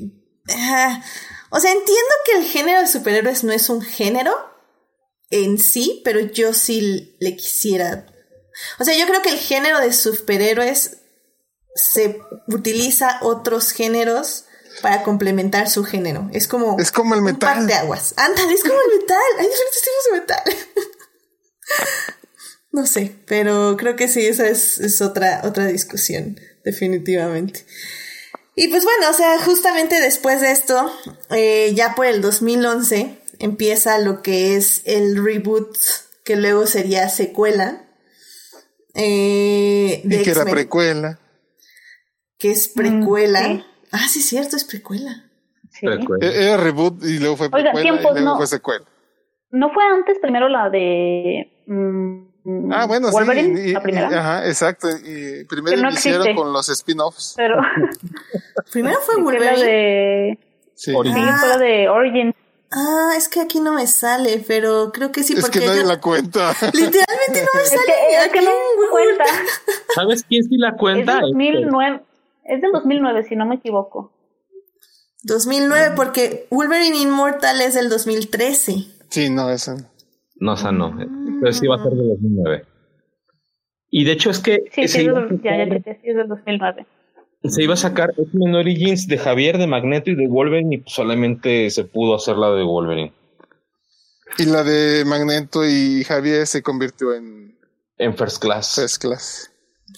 Ah, 0.51 1.03
o 1.51 1.61
sea, 1.61 1.73
entiendo 1.73 2.15
que 2.25 2.39
el 2.39 2.45
género 2.45 2.81
de 2.81 2.87
superhéroes 2.87 3.45
no 3.45 3.53
es 3.53 3.69
un 3.69 3.83
género 3.83 4.35
en 5.31 5.59
sí, 5.59 6.03
pero 6.05 6.21
yo 6.21 6.53
sí 6.53 7.17
le 7.21 7.37
quisiera... 7.37 8.07
O 8.79 8.85
sea, 8.85 8.97
yo 8.97 9.07
creo 9.07 9.23
que 9.23 9.31
el 9.31 9.39
género 9.39 9.81
de 9.81 9.93
superhéroes 9.93 10.99
se 11.75 12.21
utiliza 12.49 13.19
otros 13.23 13.73
géneros 13.73 14.47
para 14.83 15.03
complementar 15.03 15.69
su 15.69 15.85
género. 15.85 16.29
Es 16.33 16.49
como. 16.49 16.79
Es 16.79 16.91
como 16.91 17.15
el 17.15 17.23
metal. 17.23 17.67
de 17.67 17.75
aguas. 17.75 18.15
Ándale, 18.17 18.53
es 18.53 18.63
como 18.63 18.75
el 18.75 19.01
metal. 19.01 19.19
Hay 19.39 19.47
diferentes 19.47 19.83
tipos 19.83 20.05
de 20.05 20.21
metal. 20.21 20.43
no 22.73 22.87
sé, 22.87 23.17
pero 23.27 23.77
creo 23.77 23.97
que 23.97 24.09
sí, 24.09 24.27
esa 24.27 24.49
es, 24.49 25.01
otra, 25.01 25.43
otra 25.45 25.67
discusión, 25.67 26.39
definitivamente. 26.65 27.67
Y 28.61 28.69
pues 28.69 28.85
bueno, 28.85 29.11
o 29.11 29.13
sea, 29.13 29.39
justamente 29.39 30.01
después 30.01 30.41
de 30.41 30.51
esto, 30.51 30.91
eh, 31.31 31.73
ya 31.75 31.95
por 31.95 32.07
el 32.07 32.21
2011, 32.21 33.19
empieza 33.39 33.99
lo 33.99 34.21
que 34.21 34.57
es 34.57 34.83
el 34.85 35.23
reboot, 35.25 35.77
que 36.25 36.37
luego 36.37 36.67
sería 36.67 37.09
secuela. 37.09 37.85
Eh, 38.95 40.03
y 40.05 40.23
que 40.23 40.31
era 40.31 40.45
precuela 40.45 41.19
que 42.39 42.51
es 42.51 42.69
precuela. 42.69 43.65
Ah, 43.93 44.07
sí, 44.09 44.21
es 44.21 44.27
cierto, 44.27 44.57
es 44.57 44.65
precuela. 44.65 45.25
E-, 45.83 46.45
era 46.45 46.57
reboot 46.57 47.03
y 47.05 47.19
luego 47.19 47.37
fue 47.37 47.51
precuela 47.51 47.81
y 47.81 47.89
luego 47.89 48.21
no, 48.21 48.37
fue 48.37 48.47
secuela. 48.47 48.85
¿No 49.51 49.73
fue 49.73 49.85
antes 49.85 50.19
primero 50.21 50.49
la 50.49 50.71
de 50.71 51.63
mm, 51.67 52.28
ah, 52.73 52.87
bueno, 52.87 53.11
Wolverine, 53.11 53.57
sí, 53.57 53.73
la 53.73 53.83
primera? 53.83 54.09
ajá, 54.09 54.47
exacto. 54.47 54.89
Y 54.91 55.45
primero 55.45 55.77
no 55.77 55.91
hicieron 55.91 56.35
con 56.35 56.53
los 56.53 56.69
spin-offs. 56.69 57.35
Pero 57.37 57.57
primero 58.73 58.99
fue 59.01 59.23
Wolverine. 59.23 59.57
La 59.57 59.65
de 59.65 60.39
Sí, 60.79 60.93
fue 60.93 61.05
la 61.05 61.59
de 61.59 61.89
Origins. 61.89 62.35
Ah, 62.71 63.15
es 63.17 63.29
que 63.29 63.41
aquí 63.41 63.59
no 63.59 63.73
me 63.73 63.87
sale, 63.89 64.45
pero 64.47 64.93
creo 64.93 65.11
que 65.11 65.25
sí. 65.25 65.33
Es 65.33 65.41
porque 65.41 65.59
que 65.59 65.67
nadie 65.67 65.83
la 65.83 66.01
cuenta. 66.01 66.53
Literalmente 66.73 67.43
no 67.43 67.61
me 67.61 67.65
sale. 67.65 67.93
Es 68.25 68.33
que, 68.33 68.43
no 68.43 68.51
me 68.51 68.89
cuenta. 68.89 69.25
¿Sabes 69.95 70.23
quién 70.23 70.45
sí 70.45 70.57
la 70.57 70.77
cuenta? 70.77 71.15
Es 71.15 71.21
2009. 71.23 72.03
Es 72.45 72.61
del 72.61 72.71
2009, 72.73 73.25
si 73.25 73.35
no 73.35 73.47
me 73.47 73.57
equivoco. 73.57 74.13
2009, 75.25 75.95
porque 75.97 76.47
Wolverine 76.51 76.99
Immortal 76.99 77.61
es 77.61 77.75
del 77.75 77.89
2013. 77.89 78.85
Sí, 79.09 79.31
no, 79.31 79.51
esa 79.51 79.75
no. 80.37 80.55
esa 80.55 80.71
no, 80.71 80.95
pero 81.41 81.53
sí 81.53 81.67
va 81.67 81.77
a 81.77 81.83
ser 81.83 81.93
del 81.93 82.09
2009. 82.09 82.65
Y 83.91 84.05
de 84.05 84.13
hecho 84.13 84.31
es 84.31 84.41
que... 84.41 84.65
Sí, 84.73 84.89
sí, 84.89 85.07
ya, 85.07 85.65
ya, 85.65 85.83
sí, 85.83 86.01
es 86.03 86.17
del 86.17 86.29
2009. 86.29 86.87
Se 87.45 87.63
iba 87.63 87.75
a 87.75 87.79
sacar 87.79 88.11
X-Men 88.17 88.55
Origins 88.55 89.07
de 89.07 89.17
Javier, 89.17 89.59
de 89.59 89.67
Magneto 89.67 90.11
y 90.11 90.17
de 90.17 90.27
Wolverine 90.27 90.77
y 90.77 90.83
solamente 90.87 91.71
se 91.71 91.85
pudo 91.85 92.17
hacer 92.17 92.37
la 92.37 92.51
de 92.51 92.65
Wolverine. 92.65 93.13
Y 94.39 94.45
la 94.45 94.63
de 94.65 95.05
Magneto 95.05 95.65
y 95.65 96.05
Javier 96.05 96.47
se 96.47 96.63
convirtió 96.63 97.15
en... 97.15 97.57
En 97.97 98.17
First 98.17 98.43
Class. 98.43 98.75
First 98.75 99.03
Class. 99.03 99.51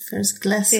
First 0.08 0.42
Class. 0.42 0.74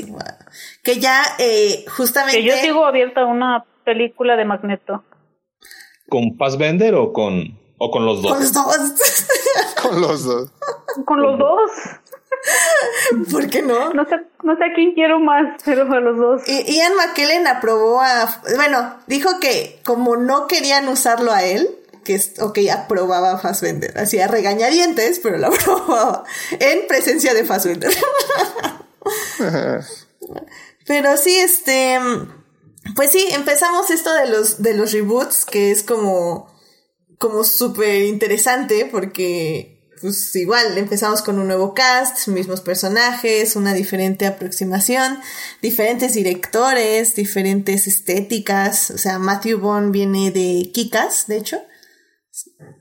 Que 0.83 1.01
ya, 1.01 1.23
eh, 1.39 1.85
justamente. 1.89 2.41
Que 2.41 2.47
yo 2.47 2.55
sigo 2.55 2.87
abierta 2.87 3.23
a 3.23 3.27
una 3.27 3.65
película 3.85 4.37
de 4.37 4.45
Magneto. 4.45 5.05
¿Con 6.09 6.37
Fassbender 6.37 6.95
o 6.95 7.13
con, 7.13 7.60
o 7.83 7.91
con 7.91 8.05
los 8.05 8.21
dos? 8.21 8.33
Con 8.33 8.41
los 8.41 8.53
dos. 8.53 8.93
con 9.83 10.01
los 10.03 10.25
dos. 10.25 10.51
Con 11.07 11.23
los 11.23 11.39
dos. 11.39 11.71
¿Por 13.33 13.49
qué 13.49 13.63
no? 13.63 13.95
No 13.95 14.05
sé, 14.05 14.17
no 14.43 14.55
sé 14.57 14.65
a 14.65 14.75
quién 14.75 14.93
quiero 14.93 15.19
más, 15.19 15.63
pero 15.65 15.91
a 15.91 16.01
los 16.01 16.19
dos. 16.19 16.43
Y 16.47 16.77
Ian 16.77 16.95
McKellen 16.95 17.47
aprobó 17.47 18.03
a. 18.03 18.43
Bueno, 18.55 18.97
dijo 19.07 19.41
que 19.41 19.81
como 19.83 20.17
no 20.17 20.47
querían 20.47 20.89
usarlo 20.89 21.33
a 21.33 21.43
él, 21.43 21.71
que 22.05 22.17
es, 22.17 22.39
ok, 22.39 22.59
aprobaba 22.71 23.33
a 23.33 23.39
Fassbender. 23.39 23.99
Hacía 23.99 24.29
regañadientes, 24.29 25.19
pero 25.19 25.39
lo 25.39 25.47
aprobaba. 25.55 26.25
En 26.59 26.87
presencia 26.87 27.33
de 27.33 27.45
Fassbender. 27.45 27.95
Pero 30.87 31.17
sí, 31.17 31.39
este. 31.39 31.99
Pues 32.95 33.11
sí, 33.13 33.27
empezamos 33.31 33.91
esto 33.91 34.13
de 34.13 34.29
los, 34.29 34.61
de 34.63 34.75
los 34.75 34.93
reboots, 34.93 35.47
que 35.47 35.71
es 35.71 35.83
como. 35.83 36.50
Como 37.21 37.45
súper 37.45 38.05
interesante, 38.05 38.89
porque 38.91 39.79
pues 40.01 40.35
igual 40.37 40.79
empezamos 40.79 41.21
con 41.21 41.39
un 41.39 41.49
nuevo 41.49 41.75
cast, 41.75 42.27
mismos 42.29 42.63
personajes, 42.63 43.57
una 43.57 43.75
diferente 43.75 44.27
aproximación, 44.27 45.19
diferentes 45.61 46.15
directores, 46.15 47.15
diferentes 47.15 47.87
estéticas. 47.87 48.91
O 48.91 48.97
sea, 48.97 49.19
Matthew 49.19 49.61
Bond 49.61 49.93
viene 49.93 50.31
de 50.31 50.71
Kikas, 50.73 51.27
de 51.27 51.37
hecho. 51.37 51.59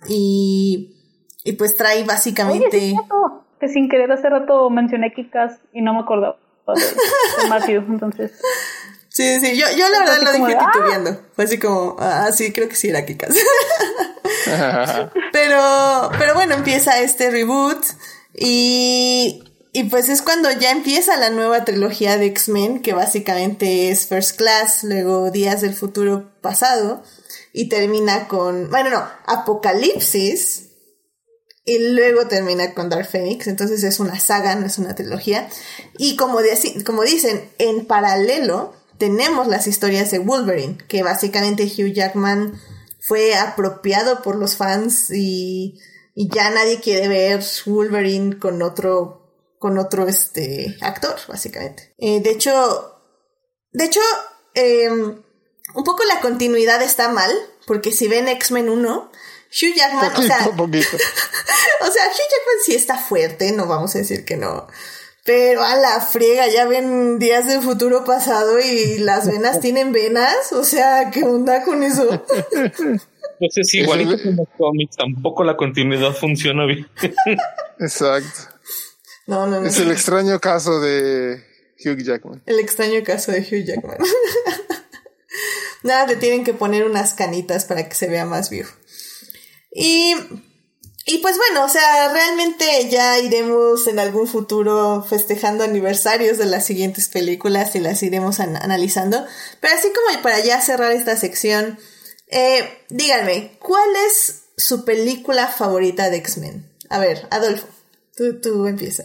Y, 0.08 0.96
y 1.44 1.54
pues 1.54 1.76
trae 1.76 2.06
básicamente. 2.06 2.96
que 3.60 3.68
sin 3.68 3.90
querer 3.90 4.10
hace 4.10 4.30
rato 4.30 4.70
mencioné 4.70 5.12
Kikas 5.14 5.60
y 5.74 5.82
no 5.82 5.94
me 5.94 6.00
acordaba 6.00 6.38
de, 6.76 7.50
Matthew, 7.50 7.84
entonces. 7.90 8.40
Sí, 9.20 9.38
sí, 9.42 9.58
yo, 9.58 9.66
yo 9.78 9.90
la 9.90 10.00
verdad 10.00 10.22
lo 10.22 10.32
dije 10.32 10.58
titubeando. 10.58 11.10
¡ah! 11.10 11.30
Fue 11.36 11.44
así 11.44 11.60
como, 11.60 11.98
ah, 12.00 12.32
sí, 12.34 12.54
creo 12.54 12.70
que 12.70 12.78
sí 12.78 12.88
era 12.88 13.06
Kikas. 13.06 13.36
pero, 15.34 16.10
pero 16.18 16.36
bueno, 16.36 16.56
empieza 16.56 17.02
este 17.02 17.30
reboot 17.30 17.84
y, 18.34 19.44
y 19.74 19.84
pues 19.90 20.08
es 20.08 20.22
cuando 20.22 20.50
ya 20.52 20.72
empieza 20.72 21.18
la 21.18 21.32
nueva 21.32 21.66
trilogía 21.66 22.18
de 22.18 22.28
X-Men, 22.28 22.82
que 22.82 22.94
básicamente 22.94 23.92
es 23.92 24.06
First 24.06 24.38
Class, 24.38 24.86
luego 24.86 25.32
Días 25.32 25.60
del 25.60 25.74
Futuro 25.74 26.32
Pasado, 26.40 27.04
y 27.52 27.68
termina 27.68 28.30
con, 28.30 28.70
bueno, 28.70 28.90
no, 28.90 29.06
Apocalipsis, 29.26 30.70
y 31.66 31.78
luego 31.90 32.26
termina 32.30 32.74
con 32.74 32.88
Dark 32.88 33.06
Phoenix, 33.06 33.48
entonces 33.48 33.84
es 33.84 34.00
una 34.00 34.18
saga, 34.18 34.56
no 34.56 34.66
es 34.66 34.78
una 34.78 34.96
trilogía. 34.96 35.50
Y 35.98 36.16
como, 36.16 36.40
como 36.86 37.04
dicen, 37.04 37.52
en 37.58 37.86
paralelo 37.86 38.79
tenemos 39.00 39.48
las 39.48 39.66
historias 39.66 40.12
de 40.12 40.20
Wolverine, 40.20 40.78
que 40.88 41.02
básicamente 41.02 41.64
Hugh 41.64 41.94
Jackman 41.94 42.62
fue 43.00 43.34
apropiado 43.34 44.22
por 44.22 44.36
los 44.36 44.58
fans 44.58 45.10
y, 45.10 45.80
y 46.14 46.30
ya 46.30 46.52
nadie 46.52 46.80
quiere 46.80 47.08
ver 47.08 47.44
Wolverine 47.66 48.38
con 48.38 48.62
otro, 48.62 49.56
con 49.58 49.80
otro 49.80 50.08
este, 50.08 50.78
actor, 50.82 51.16
básicamente. 51.28 51.96
Eh, 51.98 52.20
de 52.22 52.30
hecho, 52.30 53.02
de 53.72 53.86
hecho, 53.86 54.02
em, 54.54 55.24
un 55.74 55.84
poco 55.84 56.04
la 56.04 56.20
continuidad 56.20 56.82
está 56.82 57.10
mal, 57.10 57.32
porque 57.66 57.92
si 57.92 58.08
ven 58.08 58.28
X-Men 58.28 58.70
1, 58.70 59.12
Hugh 59.50 59.76
Jackman, 59.76 60.12
o 60.16 60.22
sea, 60.22 60.38
o 60.48 60.52
sea, 60.52 62.06
Hugh 62.06 62.30
Jackman 62.30 62.60
sí 62.66 62.76
está 62.76 62.98
fuerte, 62.98 63.54
no 63.54 63.66
vamos 63.66 63.96
a 63.96 64.00
decir 64.00 64.26
que 64.26 64.36
no. 64.36 64.68
Pero 65.30 65.64
a 65.64 65.76
la 65.76 66.02
friega, 66.02 66.48
ya 66.48 66.66
ven 66.66 67.20
días 67.20 67.46
del 67.46 67.62
futuro 67.62 68.04
pasado 68.04 68.58
y 68.60 68.98
las 68.98 69.28
venas 69.28 69.60
tienen 69.62 69.92
venas. 69.92 70.52
O 70.54 70.64
sea, 70.64 71.12
¿qué 71.12 71.24
onda 71.24 71.64
con 71.64 71.84
eso? 71.84 72.26
Pues 73.38 73.74
igualito 73.74 74.16
en 74.28 74.36
los 74.36 74.50
cómics, 74.58 74.98
tampoco 74.98 75.46
la 75.46 75.56
continuidad 75.56 76.12
funciona 76.12 76.66
bien. 76.66 76.86
Exacto. 77.80 78.54
No, 79.28 79.48
no, 79.48 79.62
no. 79.62 79.68
Es 79.68 79.80
el 79.80 79.92
extraño 79.92 80.40
caso 80.42 80.82
de 80.82 81.42
Hugh 81.86 82.04
Jackman. 82.04 82.44
El 82.46 82.60
extraño 82.60 83.02
caso 83.02 83.32
de 83.32 83.40
Hugh 83.40 83.64
Jackman. 83.64 83.98
Nada, 85.84 86.08
le 86.08 86.18
tienen 86.18 86.44
que 86.44 86.54
poner 86.54 86.84
unas 86.84 87.14
canitas 87.14 87.64
para 87.64 87.88
que 87.88 87.96
se 87.96 88.10
vea 88.10 88.26
más 88.26 88.50
viejo. 88.50 88.76
Y 89.72 90.16
y 91.06 91.20
pues 91.20 91.38
bueno, 91.38 91.66
o 91.66 91.70
sea, 91.70 92.12
realmente 92.12 92.88
ya 92.90 93.20
iremos 93.20 93.88
en 93.88 94.00
algún 94.00 94.28
futuro 94.28 95.04
festejando 95.08 95.64
aniversarios 95.64 96.38
de 96.38 96.46
las 96.46 96.66
siguientes 96.66 97.10
películas 97.10 97.76
y 97.76 97.80
las 97.80 98.04
iremos 98.04 98.40
analizando. 98.40 99.24
Pero 99.60 99.74
así 99.76 99.88
como 99.88 100.22
para 100.22 100.44
ya 100.44 100.62
cerrar 100.62 100.92
esta 100.92 101.16
sección, 101.16 101.80
eh, 102.28 102.64
díganme, 102.90 103.58
¿cuál 103.60 103.90
es 104.08 104.44
su 104.58 104.86
película 104.86 105.48
favorita 105.48 106.10
de 106.10 106.18
X-Men? 106.18 106.70
A 106.90 107.00
ver, 107.00 107.28
Adolfo, 107.32 107.68
tú, 108.16 108.40
tú 108.40 108.68
empieza. 108.68 109.04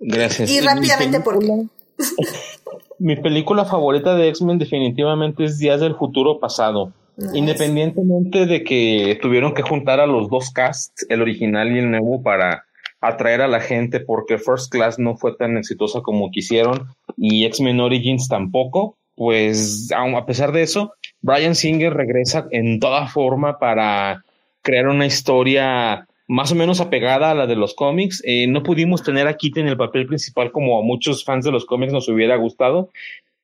Gracias. 0.00 0.48
Y 0.48 0.60
rápidamente, 0.60 1.20
¿por 1.20 1.40
qué? 1.40 1.66
Mi 2.98 3.16
película 3.16 3.66
favorita 3.66 4.14
de 4.14 4.28
X-Men 4.28 4.58
definitivamente 4.58 5.44
es 5.44 5.58
Días 5.58 5.80
del 5.80 5.96
Futuro 5.96 6.40
Pasado. 6.40 6.94
Independientemente 7.32 8.46
de 8.46 8.62
que 8.62 9.18
tuvieron 9.22 9.54
que 9.54 9.62
juntar 9.62 10.00
a 10.00 10.06
los 10.06 10.28
dos 10.28 10.50
casts, 10.50 11.06
el 11.08 11.22
original 11.22 11.74
y 11.74 11.78
el 11.78 11.90
nuevo, 11.90 12.22
para 12.22 12.64
atraer 13.00 13.40
a 13.42 13.48
la 13.48 13.60
gente, 13.60 14.00
porque 14.00 14.38
First 14.38 14.70
Class 14.70 14.98
no 14.98 15.16
fue 15.16 15.34
tan 15.36 15.56
exitosa 15.56 16.00
como 16.00 16.30
quisieron 16.30 16.88
y 17.16 17.44
X-Men 17.46 17.80
Origins 17.80 18.28
tampoco, 18.28 18.96
pues 19.14 19.90
a 19.92 20.26
pesar 20.26 20.52
de 20.52 20.62
eso, 20.62 20.92
Brian 21.22 21.54
Singer 21.54 21.94
regresa 21.94 22.46
en 22.50 22.80
toda 22.80 23.06
forma 23.08 23.58
para 23.58 24.24
crear 24.62 24.88
una 24.88 25.06
historia 25.06 26.06
más 26.28 26.52
o 26.52 26.54
menos 26.54 26.80
apegada 26.80 27.30
a 27.30 27.34
la 27.34 27.46
de 27.46 27.56
los 27.56 27.74
cómics. 27.74 28.22
Eh, 28.26 28.46
no 28.46 28.62
pudimos 28.62 29.02
tener 29.02 29.26
a 29.26 29.36
Kit 29.36 29.56
en 29.56 29.68
el 29.68 29.76
papel 29.76 30.06
principal 30.06 30.50
como 30.50 30.78
a 30.78 30.82
muchos 30.82 31.24
fans 31.24 31.44
de 31.44 31.52
los 31.52 31.64
cómics 31.64 31.92
nos 31.92 32.08
hubiera 32.08 32.36
gustado, 32.36 32.90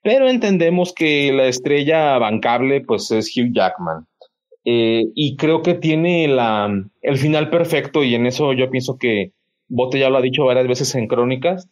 pero 0.03 0.29
entendemos 0.29 0.93
que 0.93 1.33
la 1.33 1.47
estrella 1.47 2.19
bancable 2.19 2.81
pues 2.81 3.11
es 3.11 3.37
Hugh 3.37 3.53
Jackman. 3.53 4.07
Eh, 4.65 5.07
y 5.15 5.37
creo 5.37 5.63
que 5.63 5.75
tiene 5.75 6.29
la, 6.29 6.71
el 7.01 7.17
final 7.17 7.51
perfecto 7.51 8.05
y 8.05 8.15
en 8.15 8.27
eso 8.27 8.53
yo 8.53 8.71
pienso 8.71 8.97
que 8.97 9.33
Bote 9.69 9.99
ya 9.99 10.11
lo 10.11 10.19
ha 10.19 10.23
dicho 10.23 10.45
varias 10.45 10.69
veces 10.69 10.95
en 10.95 11.07
crónicas. 11.07 11.69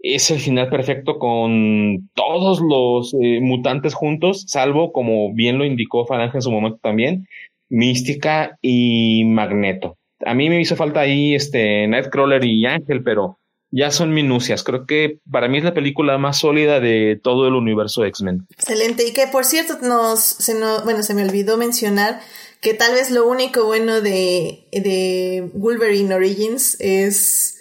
Es 0.00 0.30
el 0.30 0.38
final 0.38 0.68
perfecto 0.68 1.18
con 1.18 2.10
todos 2.14 2.60
los 2.60 3.14
eh, 3.14 3.40
mutantes 3.40 3.94
juntos, 3.94 4.44
salvo, 4.48 4.92
como 4.92 5.32
bien 5.32 5.58
lo 5.58 5.64
indicó 5.64 6.06
Falange 6.06 6.38
en 6.38 6.42
su 6.42 6.50
momento 6.50 6.78
también, 6.82 7.26
Mística 7.70 8.58
y 8.60 9.24
Magneto. 9.24 9.96
A 10.24 10.34
mí 10.34 10.48
me 10.48 10.60
hizo 10.60 10.76
falta 10.76 11.00
ahí 11.00 11.34
este 11.34 11.86
Nightcrawler 11.86 12.44
y 12.44 12.66
Ángel, 12.66 13.02
pero 13.02 13.38
ya 13.76 13.90
son 13.90 14.14
minucias. 14.14 14.62
Creo 14.62 14.86
que 14.86 15.18
para 15.30 15.48
mí 15.48 15.58
es 15.58 15.64
la 15.64 15.74
película 15.74 16.16
más 16.16 16.38
sólida 16.38 16.78
de 16.78 17.20
todo 17.20 17.48
el 17.48 17.54
universo 17.54 18.04
X-Men. 18.04 18.46
Excelente. 18.50 19.04
Y 19.04 19.12
que 19.12 19.26
por 19.26 19.44
cierto, 19.44 19.78
nos, 19.82 20.20
se 20.22 20.54
bueno, 20.84 21.02
se 21.02 21.12
me 21.12 21.24
olvidó 21.24 21.56
mencionar 21.56 22.20
que 22.60 22.72
tal 22.74 22.94
vez 22.94 23.10
lo 23.10 23.26
único 23.26 23.64
bueno 23.64 24.00
de, 24.00 24.68
de 24.70 25.50
Wolverine 25.54 26.14
Origins 26.14 26.76
es. 26.78 27.56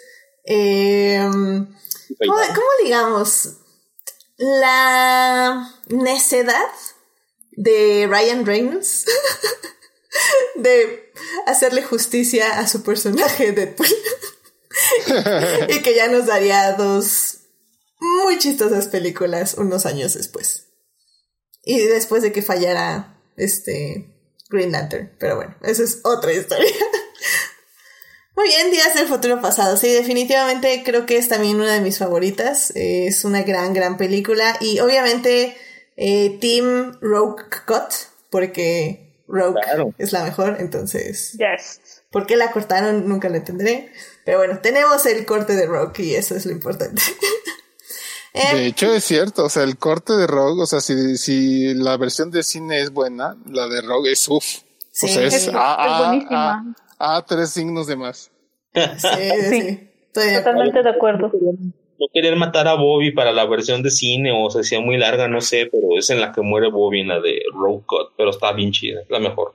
Em, 0.45 1.65
¿cómo, 2.19 2.37
¿Cómo 2.47 2.67
digamos? 2.83 3.57
La 4.37 5.67
necedad 5.87 6.69
de 7.51 8.07
Ryan 8.07 8.45
Reynolds 8.45 9.05
de 10.55 11.11
hacerle 11.47 11.81
justicia 11.81 12.59
a 12.59 12.67
su 12.67 12.83
personaje 12.83 13.51
Deadpool. 13.51 13.87
y 15.69 15.81
que 15.81 15.95
ya 15.95 16.07
nos 16.07 16.25
daría 16.25 16.73
dos 16.73 17.39
muy 17.99 18.37
chistosas 18.37 18.87
películas 18.87 19.55
unos 19.55 19.85
años 19.85 20.13
después. 20.13 20.67
Y 21.63 21.79
después 21.79 22.21
de 22.21 22.31
que 22.31 22.41
fallara 22.41 23.17
este 23.37 24.13
Green 24.49 24.71
Lantern. 24.71 25.11
Pero 25.19 25.37
bueno, 25.37 25.55
esa 25.63 25.83
es 25.83 25.99
otra 26.03 26.33
historia. 26.33 26.69
Muy 28.35 28.47
bien, 28.47 28.71
Días 28.71 28.95
del 28.95 29.07
Futuro 29.07 29.41
Pasado. 29.41 29.77
Sí, 29.77 29.93
definitivamente 29.93 30.81
creo 30.83 31.05
que 31.05 31.17
es 31.17 31.29
también 31.29 31.57
una 31.57 31.73
de 31.73 31.81
mis 31.81 31.99
favoritas. 31.99 32.71
Es 32.75 33.25
una 33.25 33.43
gran, 33.43 33.73
gran 33.73 33.95
película. 33.95 34.57
Y 34.59 34.79
obviamente, 34.79 35.55
eh, 35.97 36.39
Team 36.41 36.97
Rogue 36.99 37.43
Cut, 37.67 37.93
porque 38.31 39.23
Rogue 39.27 39.61
es 39.99 40.11
la 40.11 40.23
mejor, 40.23 40.57
entonces. 40.59 41.33
Yes. 41.33 41.79
¿Por 42.11 42.25
qué 42.25 42.35
la 42.35 42.51
cortaron? 42.51 43.07
Nunca 43.07 43.29
lo 43.29 43.35
entenderé. 43.35 43.91
Pero 44.25 44.37
bueno, 44.37 44.59
tenemos 44.61 45.05
el 45.05 45.25
corte 45.25 45.55
de 45.55 45.65
Rock 45.65 45.99
y 45.99 46.15
eso 46.15 46.35
es 46.35 46.45
lo 46.45 46.51
importante. 46.51 47.01
de 48.33 48.41
em, 48.41 48.57
hecho, 48.67 48.93
es 48.93 49.03
cierto. 49.03 49.45
O 49.45 49.49
sea, 49.49 49.63
el 49.63 49.77
corte 49.77 50.13
de 50.13 50.27
Rock, 50.27 50.59
o 50.59 50.65
sea, 50.65 50.81
si, 50.81 51.17
si 51.17 51.73
la 51.73 51.97
versión 51.97 52.31
de 52.31 52.43
cine 52.43 52.79
es 52.79 52.91
buena, 52.91 53.35
la 53.49 53.67
de 53.67 53.81
Rock 53.81 54.07
es 54.07 54.27
uff. 54.27 54.45
Sí, 54.91 55.07
o 55.07 55.09
sea, 55.09 55.23
es, 55.23 55.49
a, 55.53 56.63
a, 56.99 57.25
tres 57.25 57.49
signos 57.49 57.87
de 57.87 57.95
más. 57.95 58.29
Sí, 58.73 59.29
sí. 59.49 59.89
Totalmente 60.13 60.83
de 60.83 60.89
acuerdo. 60.89 61.31
No 61.33 62.07
querer 62.13 62.35
matar 62.35 62.67
a 62.67 62.75
Bobby 62.75 63.11
para 63.11 63.31
la 63.31 63.45
versión 63.45 63.81
de 63.81 63.89
cine 63.89 64.31
o 64.31 64.49
se 64.49 64.59
hacía 64.59 64.79
muy 64.79 64.97
larga, 64.97 65.27
no 65.27 65.41
sé, 65.41 65.67
pero 65.71 65.97
es 65.97 66.09
en 66.09 66.21
la 66.21 66.31
que 66.31 66.41
muere 66.41 66.69
Bobby 66.69 67.01
en 67.01 67.07
la 67.07 67.19
de 67.19 67.41
Rogue 67.53 67.83
Cut, 67.85 68.13
pero 68.17 68.29
está 68.29 68.51
bien 68.51 68.71
chida, 68.71 69.01
la 69.09 69.19
mejor. 69.19 69.53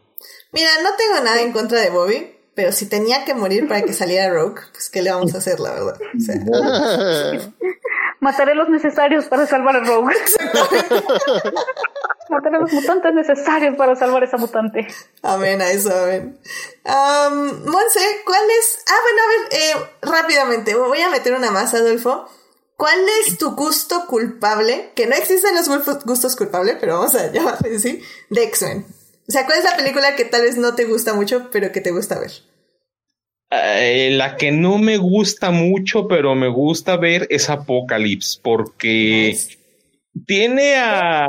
Mira, 0.53 0.71
no 0.83 0.91
tengo 0.97 1.25
nada 1.25 1.41
en 1.43 1.53
contra 1.53 1.81
de 1.81 1.91
Bobby, 1.91 2.38
pero 2.59 2.73
si 2.73 2.87
tenía 2.87 3.25
que 3.25 3.35
morir 3.35 3.69
para 3.69 3.83
que 3.83 3.93
saliera 3.93 4.35
Rogue, 4.35 4.61
pues 4.73 4.91
¿qué 4.91 5.01
le 5.01 5.13
vamos 5.13 5.33
a 5.33 5.39
hacer, 5.39 5.61
la 5.61 5.75
verdad? 5.75 5.97
Mataré 8.21 8.57
los 8.57 8.69
necesarios 8.69 9.27
para 9.27 9.47
salvar 9.47 9.77
a 9.77 9.85
Rogue. 9.85 10.13
Mataré 12.29 12.59
los 12.59 12.73
mutantes 12.73 13.15
necesarios 13.15 13.77
para 13.77 13.95
salvar 13.95 14.25
a 14.25 14.27
esa 14.27 14.39
mutante. 14.39 14.89
Amén, 15.23 15.63
a 15.63 15.71
eso, 15.71 15.97
amén. 15.97 16.37
Um, 16.85 17.71
Monse, 17.71 18.01
¿cuál 18.27 18.43
es? 18.59 18.79
Ah, 18.89 18.99
bueno, 19.05 19.23
a 19.23 19.29
ver, 19.29 19.41
eh, 19.53 19.75
rápidamente, 20.03 20.75
voy 20.75 21.01
a 21.01 21.11
meter 21.11 21.35
una 21.35 21.53
más, 21.53 21.75
Adolfo. 21.75 22.29
¿Cuál 22.77 22.99
es 23.21 23.39
tu 23.39 23.53
gusto 23.53 24.05
culpable? 24.09 24.91
Que 24.97 25.07
no 25.07 25.15
existen 25.15 25.55
los 25.55 25.69
gustos 26.05 26.35
culpables, 26.35 26.77
pero 26.81 26.99
vamos 26.99 27.15
a 27.15 27.31
llamarle 27.31 27.77
así, 27.77 28.03
de 28.31 28.43
X-Men. 28.43 28.98
O 29.29 29.33
sea, 29.33 29.45
¿cuál 29.45 29.59
es 29.59 29.65
la 29.65 29.77
película 29.77 30.17
que 30.17 30.25
tal 30.25 30.43
vez 30.43 30.57
no 30.57 30.75
te 30.75 30.85
gusta 30.85 31.13
mucho, 31.13 31.51
pero 31.53 31.71
que 31.71 31.83
te 31.83 31.91
gusta 31.91 32.19
ver? 32.19 32.31
Eh, 33.51 34.11
la 34.13 34.37
que 34.37 34.53
no 34.53 34.79
me 34.79 34.97
gusta 34.97 35.51
mucho, 35.51 36.09
pero 36.09 36.35
me 36.35 36.49
gusta 36.49 36.97
ver 36.97 37.27
es 37.31 37.49
Apocalypse, 37.51 38.41
porque 38.43 39.37
tiene 40.27 40.77
a 40.77 41.27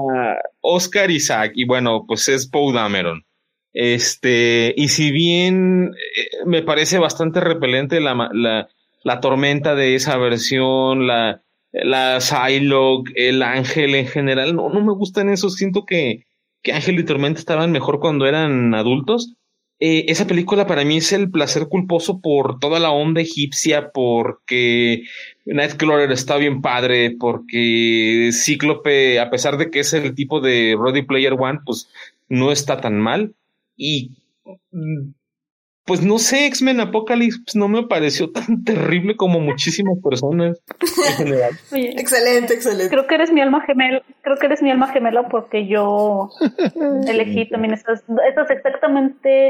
Oscar 0.62 1.12
Isaac 1.12 1.52
y 1.56 1.66
bueno, 1.66 2.06
pues 2.08 2.28
es 2.30 2.48
Poe 2.48 2.74
Dameron. 2.74 3.26
Este, 3.72 4.74
y 4.76 4.88
si 4.90 5.12
bien 5.12 5.92
eh, 5.94 6.38
me 6.46 6.64
parece 6.64 6.98
bastante 6.98 7.40
repelente 7.40 8.00
la, 8.00 8.30
la, 8.34 8.68
la 9.04 9.20
tormenta 9.20 9.76
de 9.76 9.96
esa 9.96 10.18
versión, 10.18 11.08
la, 11.08 11.44
la 11.72 12.20
Psylocke, 12.20 13.12
el 13.16 13.44
Ángel 13.44 13.96
en 13.96 14.08
general, 14.08 14.56
no, 14.56 14.70
no 14.70 14.82
me 14.82 14.94
gustan 14.94 15.30
esos. 15.30 15.56
Siento 15.56 15.86
que, 15.86 16.26
que 16.62 16.74
Ángel 16.74 17.00
y 17.00 17.06
Tormenta 17.06 17.40
estaban 17.40 17.72
mejor 17.72 18.00
cuando 18.00 18.26
eran 18.26 18.74
adultos. 18.74 19.36
Eh, 19.82 20.06
esa 20.10 20.28
película 20.28 20.68
para 20.68 20.84
mí 20.84 20.98
es 20.98 21.14
el 21.14 21.32
placer 21.32 21.68
culposo 21.70 22.20
por 22.20 22.60
toda 22.60 22.80
la 22.80 22.92
onda 22.92 23.22
egipcia, 23.22 23.92
porque 23.94 25.04
Nightcrawler 25.46 26.12
está 26.12 26.36
bien 26.36 26.62
padre, 26.62 27.16
porque 27.18 28.32
Cíclope, 28.34 29.20
a 29.22 29.30
pesar 29.30 29.58
de 29.58 29.72
que 29.72 29.80
es 29.80 29.94
el 29.94 30.14
tipo 30.16 30.42
de 30.42 30.78
Ready 30.78 31.04
Player 31.04 31.34
One, 31.34 31.60
pues 31.66 31.90
no 32.28 32.52
está 32.52 32.82
tan 32.82 33.00
mal. 33.00 33.36
Y 33.78 34.12
mm, 34.72 35.12
pues 35.90 36.06
no 36.06 36.20
sé, 36.20 36.46
X-Men 36.46 36.82
Apocalypse 36.82 37.58
no 37.58 37.68
me 37.68 37.82
pareció 37.88 38.32
tan 38.32 38.64
terrible 38.64 39.18
como 39.18 39.40
muchísimas 39.40 39.98
personas 40.04 40.62
en 40.80 41.14
general. 41.16 41.52
excelente, 41.72 42.54
excelente. 42.54 42.92
Creo 42.92 43.08
que 43.08 43.16
eres 43.16 43.32
mi 43.32 43.42
alma 43.42 43.62
gemela, 43.62 44.04
creo 44.22 44.38
que 44.38 44.46
eres 44.46 44.62
mi 44.62 44.70
alma 44.70 44.90
gemela 44.90 45.28
porque 45.30 45.66
yo 45.66 46.30
elegí 47.08 47.50
también 47.50 47.74
esas, 47.74 48.04
esas 48.30 48.52
exactamente 48.52 49.50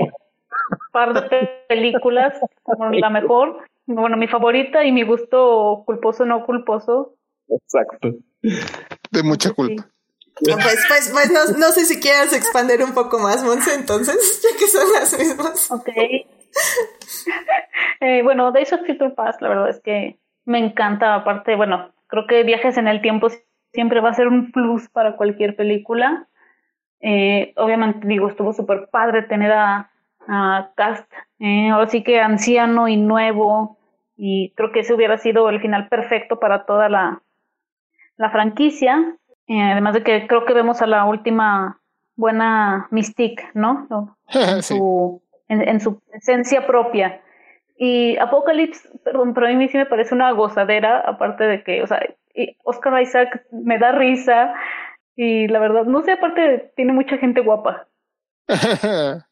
par 0.94 1.30
de 1.30 1.50
películas 1.68 2.34
como 2.64 2.90
la 2.90 3.10
mejor, 3.10 3.58
bueno, 3.86 4.16
mi 4.16 4.28
favorita 4.28 4.86
y 4.86 4.94
mi 4.94 5.04
gusto 5.04 5.84
culposo 5.86 6.24
no 6.24 6.46
culposo. 6.46 7.16
Exacto. 7.50 8.16
De 8.42 9.24
mucha 9.24 9.52
culpa. 9.52 9.90
Pues, 10.42 10.86
pues, 10.88 11.10
pues 11.12 11.32
no, 11.32 11.58
no, 11.58 11.72
sé 11.72 11.86
si 11.86 12.00
quieres 12.00 12.34
expandir 12.34 12.84
un 12.84 12.94
poco 12.94 13.20
más, 13.20 13.44
Monse, 13.44 13.74
entonces, 13.74 14.42
ya 14.44 14.58
que 14.58 14.68
son 14.68 14.92
las 14.94 15.18
mismas. 15.18 15.72
Ok. 15.72 15.90
eh, 18.02 18.22
bueno, 18.24 18.52
Days 18.52 18.74
of 18.74 18.82
Future 18.86 19.12
Past, 19.12 19.42
la 19.42 19.50
verdad 19.50 19.70
es 19.70 19.82
que 19.82 20.20
me 20.46 20.60
encanta. 20.60 21.16
Aparte, 21.16 21.56
bueno, 21.56 21.92
creo 22.08 22.28
que 22.28 22.44
viajes 22.44 22.78
en 22.78 22.88
el 22.88 23.02
tiempo 23.02 23.30
siempre 23.74 24.02
va 24.02 24.10
a 24.10 24.14
ser 24.14 24.28
un 24.28 24.52
plus 24.52 24.90
para 24.90 25.16
cualquier 25.16 25.56
película. 25.56 26.28
Eh, 27.02 27.54
obviamente, 27.56 28.08
digo, 28.08 28.28
estuvo 28.28 28.54
súper 28.54 28.90
padre 28.92 29.24
tener 29.24 29.52
a, 29.52 29.92
a 30.28 30.72
Cast, 30.76 31.12
eh, 31.40 31.70
ahora 31.70 31.88
sí 31.88 32.04
que 32.04 32.20
anciano 32.20 32.88
y 32.88 32.98
nuevo, 32.98 33.78
y 34.18 34.52
creo 34.56 34.72
que 34.72 34.82
ese 34.82 34.94
hubiera 34.94 35.18
sido 35.18 35.50
el 35.50 35.62
final 35.62 35.88
perfecto 35.88 36.40
para 36.40 36.66
toda 36.66 36.90
la, 36.90 37.22
la 38.18 38.30
franquicia. 38.32 39.18
Eh, 39.50 39.62
además 39.62 39.94
de 39.96 40.04
que 40.04 40.28
creo 40.28 40.46
que 40.46 40.54
vemos 40.54 40.82
a 40.82 40.88
la 40.88 41.04
última 41.06 41.82
buena 42.16 42.88
Mystique, 42.92 43.50
¿no? 43.54 44.16
En, 44.32 44.62
su, 44.62 45.24
en, 45.48 45.80
su 45.82 46.00
esencia 46.14 46.68
propia. 46.68 47.24
Y 47.76 48.16
Apocalypse, 48.18 48.88
perdón, 49.04 49.34
pero 49.34 49.48
a 49.48 49.52
mí 49.52 49.68
sí 49.68 49.78
me 49.78 49.88
parece 49.88 50.14
una 50.14 50.32
gozadera, 50.32 51.00
aparte 51.00 51.46
de 51.46 51.64
que, 51.64 51.82
o 51.82 51.88
sea, 51.88 52.00
Oscar 52.64 53.02
Isaac 53.02 53.44
me 53.52 53.80
da 53.80 53.92
risa 53.92 54.54
y 55.16 55.48
la 55.48 55.58
verdad, 55.60 55.86
no 55.86 56.04
sé, 56.04 56.12
aparte 56.12 56.72
tiene 56.76 56.94
mucha 56.94 57.18
gente 57.18 57.42
guapa. 57.42 57.88
bueno, 58.48 59.24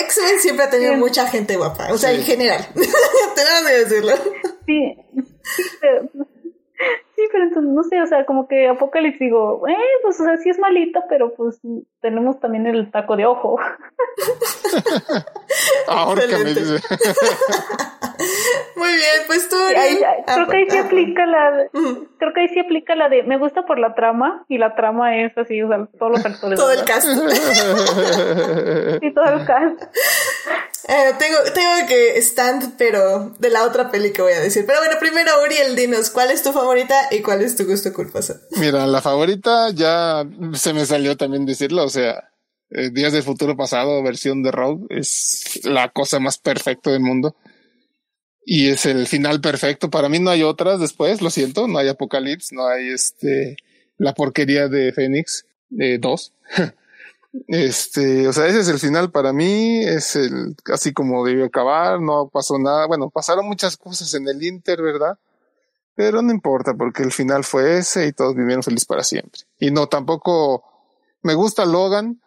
X-Men 0.00 0.40
siempre 0.40 0.66
ha 0.66 0.70
tenido 0.70 0.94
mucha 0.96 1.26
gente 1.26 1.56
guapa, 1.56 1.90
o 1.90 1.96
sea, 1.96 2.12
en 2.12 2.22
general, 2.22 2.60
tengo 2.74 3.66
que 3.66 3.72
decirlo. 3.72 4.12
Sí, 4.66 4.94
Sí, 5.56 6.22
pero 7.30 7.44
entonces, 7.44 7.72
no 7.72 7.82
sé, 7.84 8.00
o 8.00 8.06
sea, 8.06 8.24
como 8.26 8.48
que 8.48 8.68
Apocalipsis 8.68 9.20
digo, 9.20 9.66
eh, 9.68 9.76
pues, 10.02 10.20
o 10.20 10.24
sea, 10.24 10.36
sí 10.38 10.50
es 10.50 10.58
malita, 10.58 11.04
pero 11.08 11.34
pues 11.34 11.60
tenemos 12.02 12.38
también 12.40 12.66
el 12.66 12.90
taco 12.90 13.16
de 13.16 13.24
ojo. 13.24 13.58
Ahora 15.86 16.26
que 16.26 16.36
me 16.36 16.52
dice. 16.52 16.80
Muy 18.76 18.92
bien, 18.92 19.22
pues 19.26 19.48
tú. 19.48 19.56
creo 20.26 20.48
que 20.48 20.56
ahí 20.56 20.70
sí 20.70 20.78
aplica 20.78 21.26
la, 21.26 21.68
creo 22.18 22.32
que 22.34 22.40
ahí 22.40 22.48
sí 22.48 22.60
aplica 22.60 22.94
la 22.94 23.08
de, 23.08 23.22
me 23.22 23.38
gusta 23.38 23.64
por 23.64 23.78
la 23.78 23.94
trama, 23.94 24.44
y 24.48 24.58
la 24.58 24.74
trama 24.74 25.16
es 25.16 25.36
así, 25.38 25.62
o 25.62 25.68
sea, 25.68 25.86
todos 25.98 26.12
los 26.12 26.24
actores. 26.24 26.58
todo 26.58 26.72
el 26.72 26.84
cast. 26.84 27.06
sí, 29.00 29.10
todo 29.12 29.24
el 29.24 29.44
cast. 29.46 29.82
Eh, 30.88 31.12
tengo, 31.16 31.38
tengo 31.54 31.86
que 31.86 32.18
stand, 32.18 32.74
pero 32.76 33.32
de 33.38 33.50
la 33.50 33.62
otra 33.64 33.92
peli 33.92 34.12
que 34.12 34.20
voy 34.20 34.32
a 34.32 34.40
decir. 34.40 34.64
Pero 34.66 34.80
bueno, 34.80 34.96
primero, 34.98 35.30
Uriel, 35.44 35.76
dinos, 35.76 36.10
¿cuál 36.10 36.32
es 36.32 36.42
tu 36.42 36.52
favorita 36.52 36.94
y 37.12 37.22
cuál 37.22 37.40
es 37.40 37.54
tu 37.54 37.64
gusto 37.66 37.92
culposo? 37.92 38.34
Mira, 38.56 38.84
la 38.88 39.00
favorita 39.00 39.70
ya 39.70 40.26
se 40.54 40.72
me 40.72 40.84
salió 40.84 41.16
también 41.16 41.46
decirlo, 41.46 41.88
sea, 41.92 42.30
eh, 42.70 42.90
Días 42.90 43.12
del 43.12 43.22
Futuro 43.22 43.56
Pasado, 43.56 44.02
versión 44.02 44.42
de 44.42 44.50
Rogue, 44.50 44.86
es 44.90 45.60
la 45.64 45.90
cosa 45.90 46.18
más 46.18 46.38
perfecta 46.38 46.90
del 46.90 47.00
mundo. 47.00 47.36
Y 48.44 48.70
es 48.70 48.86
el 48.86 49.06
final 49.06 49.40
perfecto. 49.40 49.90
Para 49.90 50.08
mí 50.08 50.18
no 50.18 50.30
hay 50.30 50.42
otras 50.42 50.80
después, 50.80 51.22
lo 51.22 51.30
siento, 51.30 51.68
no 51.68 51.78
hay 51.78 51.88
Apocalipsis, 51.88 52.52
no 52.52 52.66
hay 52.66 52.88
este, 52.88 53.56
la 53.98 54.14
porquería 54.14 54.68
de 54.68 54.92
Fénix, 54.92 55.46
de 55.68 55.98
dos. 55.98 56.32
Este, 57.48 58.28
o 58.28 58.32
sea, 58.34 58.46
ese 58.46 58.60
es 58.60 58.68
el 58.68 58.78
final 58.78 59.10
para 59.10 59.32
mí, 59.32 59.82
es 59.86 60.16
el 60.16 60.54
así 60.70 60.92
como 60.92 61.24
debió 61.24 61.46
acabar, 61.46 61.98
no 61.98 62.28
pasó 62.28 62.58
nada, 62.58 62.86
bueno, 62.86 63.08
pasaron 63.08 63.46
muchas 63.46 63.78
cosas 63.78 64.12
en 64.12 64.28
el 64.28 64.42
Inter, 64.42 64.82
¿verdad? 64.82 65.18
Pero 65.94 66.20
no 66.20 66.30
importa 66.30 66.74
porque 66.74 67.02
el 67.02 67.10
final 67.10 67.42
fue 67.42 67.78
ese 67.78 68.06
y 68.06 68.12
todos 68.12 68.34
vivieron 68.34 68.62
felices 68.62 68.84
para 68.84 69.02
siempre. 69.02 69.42
Y 69.58 69.70
no, 69.70 69.86
tampoco 69.86 70.62
me 71.22 71.34
gusta 71.34 71.64
Logan, 71.64 72.20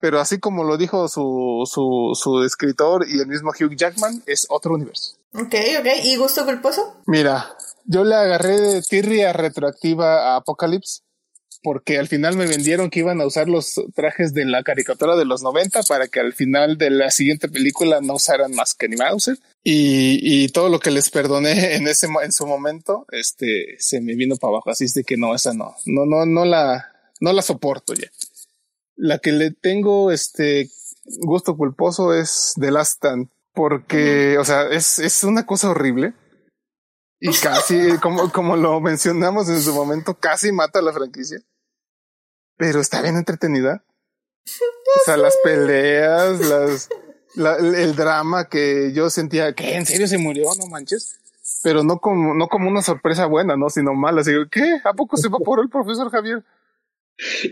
pero 0.00 0.20
así 0.20 0.38
como 0.38 0.64
lo 0.64 0.76
dijo 0.76 1.08
su, 1.08 1.62
su, 1.64 2.12
su 2.14 2.42
escritor 2.42 3.06
y 3.08 3.20
el 3.20 3.26
mismo 3.26 3.50
Hugh 3.50 3.76
Jackman, 3.76 4.22
es 4.26 4.46
otro 4.48 4.74
universo. 4.74 5.16
Ok, 5.34 5.54
ok. 5.80 5.86
¿Y 6.04 6.16
gusto 6.16 6.44
culposo? 6.44 7.00
Mira, 7.06 7.56
yo 7.84 8.04
le 8.04 8.14
agarré 8.14 8.60
de 8.60 8.82
tirria 8.82 9.32
retroactiva 9.32 10.32
a 10.32 10.36
Apocalypse 10.36 11.02
porque 11.62 11.98
al 11.98 12.08
final 12.08 12.36
me 12.36 12.46
vendieron 12.46 12.90
que 12.90 13.00
iban 13.00 13.20
a 13.20 13.26
usar 13.26 13.48
los 13.48 13.80
trajes 13.94 14.34
de 14.34 14.44
la 14.44 14.62
caricatura 14.62 15.16
de 15.16 15.24
los 15.24 15.42
90 15.42 15.82
para 15.84 16.08
que 16.08 16.20
al 16.20 16.32
final 16.32 16.76
de 16.76 16.90
la 16.90 17.10
siguiente 17.10 17.48
película 17.48 18.00
no 18.00 18.14
usaran 18.14 18.52
más 18.52 18.74
que 18.74 18.88
Mauser. 18.88 19.38
Y, 19.62 20.18
y 20.22 20.48
todo 20.48 20.68
lo 20.68 20.80
que 20.80 20.90
les 20.90 21.10
perdoné 21.10 21.74
en 21.76 21.86
ese 21.86 22.08
en 22.22 22.32
su 22.32 22.46
momento, 22.46 23.06
este 23.12 23.76
se 23.78 24.00
me 24.00 24.14
vino 24.14 24.36
para 24.36 24.54
abajo. 24.54 24.70
Así 24.70 24.84
es 24.84 24.94
de 24.94 25.04
que 25.04 25.16
no, 25.16 25.34
esa 25.34 25.54
no, 25.54 25.76
no, 25.86 26.04
no, 26.04 26.26
no 26.26 26.44
la, 26.44 26.92
no 27.20 27.32
la 27.32 27.42
soporto 27.42 27.94
ya. 27.94 28.08
La 29.02 29.18
que 29.18 29.32
le 29.32 29.50
tengo 29.50 30.12
este 30.12 30.70
gusto 31.22 31.56
culposo 31.56 32.14
es 32.14 32.54
The 32.60 32.70
Last 32.70 32.98
Stand, 32.98 33.30
porque, 33.52 34.38
o 34.38 34.44
sea, 34.44 34.68
es, 34.68 34.98
es 34.98 35.24
una 35.24 35.44
cosa 35.44 35.70
horrible. 35.70 36.14
Y 37.18 37.32
casi, 37.32 37.96
como, 38.02 38.30
como 38.30 38.56
lo 38.56 38.80
mencionamos 38.80 39.48
en 39.48 39.60
su 39.60 39.74
momento, 39.74 40.14
casi 40.14 40.52
mata 40.52 40.78
a 40.78 40.82
la 40.82 40.92
franquicia 40.92 41.40
pero 42.62 42.80
está 42.80 43.02
bien 43.02 43.16
entretenida. 43.16 43.84
o 44.46 45.04
sea, 45.04 45.16
las 45.16 45.36
peleas, 45.42 46.38
las, 46.38 46.88
el 47.60 47.96
drama 47.96 48.48
que 48.48 48.92
yo 48.92 49.10
sentía 49.10 49.52
que 49.52 49.74
en 49.74 49.84
serio 49.84 50.06
se 50.06 50.16
murió, 50.16 50.48
no 50.56 50.66
manches. 50.66 51.18
Pero 51.64 51.82
no 51.82 51.98
como, 51.98 52.34
no 52.34 52.46
como 52.46 52.68
una 52.68 52.82
sorpresa 52.82 53.26
buena, 53.26 53.56
no, 53.56 53.68
sino 53.68 53.94
mala. 53.94 54.20
Así 54.20 54.30
¿qué? 54.48 54.80
¿A 54.84 54.92
poco 54.94 55.16
se 55.16 55.26
evaporó 55.26 55.60
el 55.60 55.70
profesor 55.70 56.08
Javier? 56.08 56.44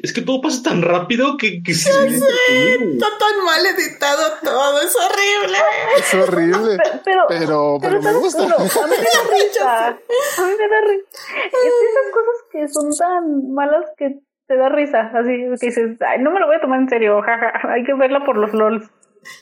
Es 0.02 0.12
que 0.12 0.22
todo 0.22 0.40
pasa 0.40 0.62
tan 0.62 0.82
rápido 0.82 1.36
que, 1.36 1.62
que 1.62 1.74
sí. 1.74 1.88
está 1.88 3.06
tan 3.18 3.44
mal 3.44 3.64
editado 3.66 4.32
todo, 4.42 4.80
es 4.82 4.96
horrible. 4.96 5.58
Es 5.98 6.14
horrible. 6.14 6.78
Pero, 7.04 7.26
pero, 7.28 7.78
pero, 7.80 8.02
me 8.02 8.12
gusta. 8.14 8.42
a 8.42 8.46
mí 8.46 8.54
me 8.54 8.56
da 8.56 9.22
risa. 9.32 9.86
A 9.86 10.46
mí 10.46 10.52
me 10.58 10.68
da 10.68 10.80
risa. 10.86 11.08
Es 11.46 11.74
esas 11.88 12.12
cosas 12.12 12.36
que 12.52 12.68
son 12.68 12.90
tan 12.96 13.52
malas 13.54 13.84
que 13.96 14.20
te 14.46 14.56
da 14.56 14.68
risa, 14.68 15.10
así 15.14 15.28
que 15.28 15.66
dices, 15.66 15.96
Ay, 16.00 16.20
no 16.20 16.32
me 16.32 16.40
lo 16.40 16.46
voy 16.46 16.56
a 16.56 16.60
tomar 16.60 16.80
en 16.80 16.88
serio, 16.88 17.20
jaja, 17.22 17.52
hay 17.72 17.84
que 17.84 17.94
verla 17.94 18.24
por 18.24 18.36
los 18.36 18.52
lols. 18.52 18.84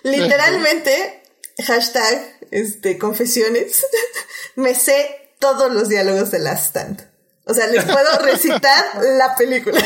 Literalmente, 0.03 1.23
hashtag, 1.67 2.19
este, 2.51 2.99
confesiones, 2.99 3.87
me 4.57 4.75
sé 4.75 5.33
todos 5.39 5.73
los 5.73 5.89
diálogos 5.89 6.31
de 6.31 6.39
Last 6.41 6.77
Stand. 6.77 7.18
O 7.49 7.55
sea, 7.55 7.67
les 7.69 7.85
puedo 7.85 8.19
recitar 8.23 9.03
la 9.03 9.35
película. 9.35 9.81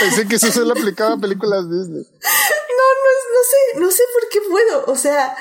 Pensé 0.00 0.28
que 0.28 0.36
eso 0.36 0.50
solo 0.50 0.72
aplicaba 0.72 1.14
a 1.14 1.18
películas 1.18 1.70
Disney. 1.70 2.02
No, 2.02 2.86
no, 3.02 3.10
no 3.32 3.42
sé, 3.48 3.80
no 3.80 3.90
sé 3.90 4.02
por 4.12 4.28
qué 4.30 4.40
puedo. 4.50 4.84
O 4.86 4.96
sea, 4.96 5.36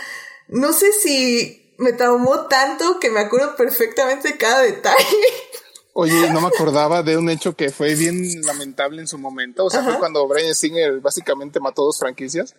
no 0.47 0.71
sé 0.71 0.91
si 0.93 1.73
me 1.77 1.93
traumó 1.93 2.45
tanto 2.47 2.99
que 2.99 3.09
me 3.09 3.21
acuerdo 3.21 3.55
perfectamente 3.55 4.29
de 4.29 4.37
cada 4.37 4.61
detalle. 4.61 5.17
Oye, 5.93 6.29
no 6.31 6.41
me 6.41 6.47
acordaba 6.53 7.03
de 7.03 7.17
un 7.17 7.29
hecho 7.29 7.55
que 7.55 7.69
fue 7.69 7.95
bien 7.95 8.41
lamentable 8.43 9.01
en 9.01 9.07
su 9.07 9.17
momento. 9.17 9.65
O 9.65 9.69
sea, 9.69 9.83
fue 9.83 9.97
cuando 9.99 10.27
Brian 10.27 10.53
Singer 10.53 10.99
básicamente 10.99 11.59
mató 11.59 11.83
dos 11.83 11.99
franquicias. 11.99 12.55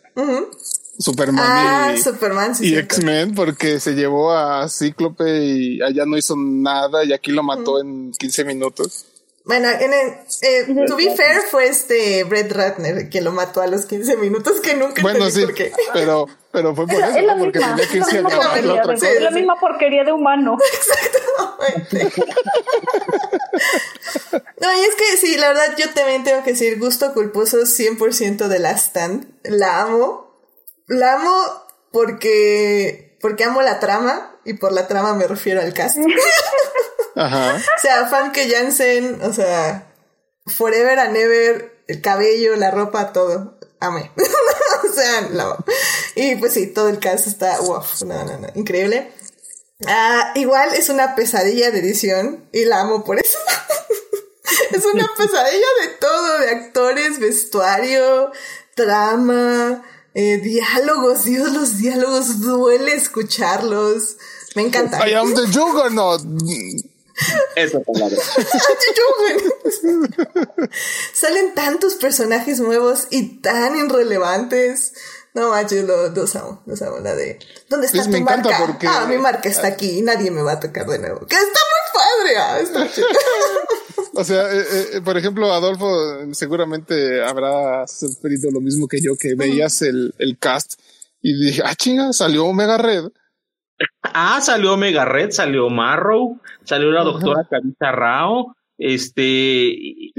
Superman 0.99 1.45
Ah, 1.47 1.93
y, 1.95 2.01
Superman, 2.01 2.55
sí. 2.55 2.67
y 2.67 2.69
cierto. 2.71 2.95
X-Men 2.97 3.35
porque 3.35 3.81
se 3.81 3.93
llevó 3.95 4.33
a 4.33 4.69
Cíclope 4.69 5.25
y 5.45 5.83
allá 5.83 6.05
no 6.07 6.17
hizo 6.17 6.35
nada 6.37 7.05
y 7.05 7.13
aquí 7.13 7.33
lo 7.33 7.43
mató 7.43 7.81
en 7.81 8.13
15 8.13 8.45
minutos. 8.45 9.07
Bueno, 9.47 9.69
en 9.69 9.93
el, 9.93 10.09
eh, 10.41 10.87
to 10.87 10.97
be 10.97 11.15
fair, 11.15 11.43
fue 11.51 11.67
este 11.67 12.25
Brett 12.25 12.51
Ratner 12.51 13.11
que 13.11 13.21
lo 13.21 13.31
mató 13.31 13.61
a 13.61 13.67
los 13.67 13.85
15 13.85 14.17
minutos, 14.17 14.59
que 14.61 14.75
nunca 14.75 15.03
Bueno, 15.03 15.27
entendí 15.27 15.41
sí, 15.41 15.45
por 15.45 15.55
qué. 15.55 15.73
pero, 15.93 16.27
pero 16.51 16.75
fue 16.75 16.87
por 16.87 16.95
eso, 16.95 17.09
es 17.19 17.25
la 17.27 17.35
¿no? 17.35 17.45
porque 17.45 17.59
misma, 17.59 17.77
tenía 17.77 17.91
que 17.91 17.99
es 17.99 18.07
la 18.07 18.07
irse 18.07 18.19
a 18.19 18.23
misma 18.23 18.31
grabar 18.31 18.47
la 18.47 18.53
porquería, 18.55 18.73
otra 18.81 18.93
de- 18.95 18.99
cosa. 19.01 19.11
es 19.13 19.21
la 19.23 19.31
misma 19.33 19.61
porquería 19.61 20.05
de 20.05 20.13
humano. 20.13 20.57
No, 24.61 24.73
y 24.73 24.81
es 24.81 24.95
que 24.97 25.17
sí, 25.19 25.37
la 25.37 25.49
verdad 25.49 25.77
yo 25.79 25.91
también 25.91 26.25
tengo 26.25 26.43
que 26.43 26.53
decir 26.53 26.79
gusto 26.79 27.13
culposo 27.13 27.59
100% 27.59 28.49
de 28.49 28.59
la 28.59 28.71
stand. 28.73 29.27
La 29.45 29.83
amo. 29.83 30.34
La 30.87 31.15
amo 31.15 31.67
porque, 31.93 33.17
porque 33.21 33.45
amo 33.45 33.63
la 33.63 33.81
trama 33.81 34.39
y 34.45 34.55
por 34.55 34.73
la 34.73 34.87
trama 34.87 35.15
me 35.15 35.27
refiero 35.27 35.61
al 35.61 35.73
cast. 35.73 35.99
Ajá. 37.17 37.57
O 37.57 37.81
sea, 37.81 38.07
Famke 38.07 38.49
Janssen, 38.51 39.21
o 39.23 39.33
sea, 39.33 39.93
Forever 40.47 40.99
and 40.99 41.17
Ever, 41.17 41.85
el 41.87 42.01
cabello, 42.01 42.57
la 42.57 42.71
ropa, 42.71 43.13
todo. 43.13 43.59
Amé. 43.81 44.11
o 44.91 44.93
sea, 44.93 45.23
la 45.31 45.45
amo. 45.45 45.65
Y 46.17 46.37
pues 46.37 46.53
sí, 46.53 46.67
todo 46.67 46.89
el 46.89 46.99
cast 46.99 47.27
está, 47.27 47.61
wow, 47.61 47.83
no, 48.07 48.25
no, 48.25 48.39
no, 48.39 48.49
increíble. 48.55 49.13
Ah, 49.87 50.33
igual 50.35 50.75
es 50.75 50.89
una 50.89 51.15
pesadilla 51.15 51.71
de 51.71 51.81
edición 51.81 52.49
y 52.53 52.65
la 52.65 52.81
amo 52.81 53.05
por 53.05 53.19
eso. 53.19 53.39
es 54.71 54.85
una 54.85 55.09
pesadilla 55.17 55.67
de 55.83 55.89
todo, 56.01 56.39
de 56.39 56.51
actores, 56.51 57.19
vestuario, 57.19 58.33
trama, 58.75 59.85
eh, 60.15 60.39
diálogos. 60.39 61.25
Dios, 61.25 61.53
los 61.53 61.79
diálogos 61.79 62.41
duele 62.41 62.95
escucharlos. 62.95 64.17
Me 64.55 64.63
encanta. 64.63 65.07
I 65.07 65.15
am 65.15 65.35
the 65.35 65.47
Juggernaut. 65.47 66.23
Esa 67.55 67.81
palabra. 67.81 68.17
Salen 71.13 71.55
tantos 71.55 71.95
personajes 71.95 72.61
nuevos 72.61 73.07
y 73.11 73.41
tan 73.41 73.77
irrelevantes. 73.77 74.95
No 75.35 75.51
manches, 75.51 75.85
lo- 75.85 76.09
los 76.11 76.37
amo, 76.37 76.63
los 76.67 76.81
amo. 76.83 76.99
La 77.01 77.15
de. 77.15 77.39
¿Dónde 77.69 77.87
está 77.87 77.99
Pues 77.99 78.07
tu 78.07 78.13
me 78.13 78.19
encanta 78.19 78.51
marca? 78.51 78.67
porque- 78.67 78.87
Ah, 78.87 79.07
mi 79.09 79.19
marca 79.19 79.49
está 79.49 79.67
aquí 79.67 79.99
y 79.99 80.03
nadie 80.03 80.31
me 80.31 80.43
va 80.43 80.53
a 80.53 80.61
tocar 80.61 80.87
de 80.87 80.99
nuevo. 81.01 81.27
Que 81.27 81.35
está 81.35 81.61
muy 81.73 81.93
padre. 81.93 82.37
ah, 82.39 82.59
está 82.61 82.89
chido. 82.95 83.07
O 84.15 84.23
sea, 84.25 84.53
eh, 84.53 84.65
eh, 84.95 85.01
por 85.05 85.17
ejemplo, 85.17 85.53
Adolfo 85.53 85.89
seguramente 86.33 87.23
habrá 87.25 87.85
sufrido 87.89 88.51
lo 88.53 88.61
mismo 88.61 88.87
que 88.87 89.01
yo, 89.01 89.17
que 89.19 89.35
veías 89.35 89.83
el, 89.83 90.15
el 90.19 90.39
cast 90.39 90.75
y 91.21 91.35
dije, 91.47 91.63
ah, 91.65 91.75
chinga, 91.75 92.13
salió 92.13 92.45
Omega 92.47 92.79
Red. 92.79 93.07
Ah, 94.03 94.41
salió 94.41 94.77
Mega 94.77 95.05
Red, 95.05 95.33
salió 95.33 95.69
Marrow, 95.69 96.39
salió 96.65 96.93
la 96.93 97.03
doctora 97.03 97.45
Carita 97.51 97.91
Rao, 97.91 98.55
este, 98.79 100.13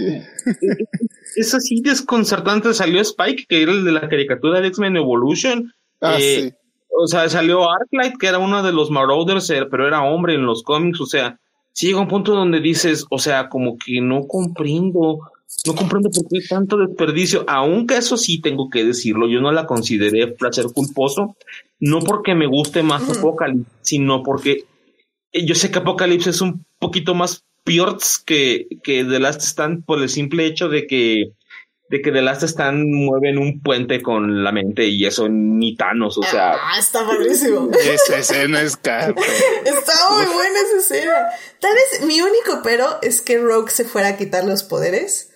es 1.36 1.54
así 1.54 1.82
desconcertante, 1.82 2.74
salió 2.74 3.02
Spike, 3.02 3.46
que 3.48 3.62
era 3.64 3.72
el 3.72 3.84
de 3.84 3.92
la 3.92 4.08
caricatura 4.08 4.62
de 4.62 4.68
X-Men 4.70 4.98
Evolution, 4.98 5.74
Ah, 6.02 6.18
Eh, 6.20 6.50
sí. 6.50 6.54
o 6.90 7.08
sea, 7.08 7.28
salió 7.30 7.70
Arclight, 7.72 8.18
que 8.18 8.28
era 8.28 8.38
uno 8.38 8.62
de 8.62 8.74
los 8.74 8.92
Marauders, 8.92 9.50
eh, 9.50 9.66
pero 9.70 9.88
era 9.88 10.04
hombre 10.04 10.36
en 10.36 10.46
los 10.46 10.62
cómics, 10.62 11.00
o 11.02 11.06
sea, 11.06 11.40
sí 11.72 11.88
llega 11.88 12.02
un 12.02 12.08
punto 12.08 12.34
donde 12.34 12.60
dices, 12.60 13.06
o 13.10 13.18
sea, 13.18 13.48
como 13.50 13.78
que 13.78 14.02
no 14.02 14.28
comprendo, 14.28 15.20
no 15.66 15.74
comprendo 15.76 16.10
por 16.10 16.28
qué 16.30 16.40
tanto 16.48 16.78
desperdicio, 16.78 17.46
aunque 17.48 17.98
eso 17.98 18.18
sí 18.18 18.42
tengo 18.42 18.70
que 18.70 18.84
decirlo, 18.84 19.28
yo 19.30 19.40
no 19.42 19.52
la 19.54 19.66
consideré 19.66 20.28
placer 20.28 20.66
culposo, 20.74 21.36
no 21.80 22.02
porque 22.02 22.36
me 22.36 22.46
guste 22.48 22.84
más 22.84 23.10
Apocalypse, 23.18 23.72
sino 23.82 24.22
porque 24.22 24.66
eh, 25.32 25.46
yo 25.46 25.56
sé 25.56 25.72
que 25.72 25.80
Apocalypse 25.80 26.30
es 26.30 26.42
un 26.42 26.66
poquito 26.80 27.16
más 27.16 27.44
piorts 27.66 28.20
que, 28.26 28.68
que 28.84 29.04
The 29.04 29.20
Last 29.20 29.42
Stand 29.42 29.84
por 29.86 30.02
el 30.02 30.08
simple 30.10 30.46
hecho 30.46 30.70
de 30.70 30.88
que 30.88 31.32
de 31.88 32.02
que 32.02 32.12
The 32.12 32.24
Last 32.24 32.42
Stand 32.44 32.86
mueven 32.88 33.38
un 33.38 33.62
puente 33.62 34.02
con 34.02 34.44
la 34.44 34.52
mente 34.52 34.86
y 34.88 35.06
eso 35.06 35.28
ni 35.30 35.76
Thanos, 35.76 36.18
o 36.18 36.24
sea, 36.24 36.54
ah, 36.54 36.80
está 36.80 37.06
padrísimo. 37.06 37.70
Esa 37.80 38.18
escena 38.18 38.62
es 38.64 38.76
cara. 38.76 39.14
Está 39.64 39.94
muy 40.16 40.26
buena 40.34 40.60
esa 40.62 40.78
escena. 40.80 41.14
Tal 41.60 41.74
vez 41.76 42.02
mi 42.08 42.20
único 42.22 42.62
pero 42.64 42.98
es 43.04 43.22
que 43.22 43.38
Rogue 43.38 43.70
se 43.72 43.86
fuera 43.86 44.08
a 44.10 44.18
quitar 44.18 44.46
los 44.46 44.64
poderes. 44.64 45.30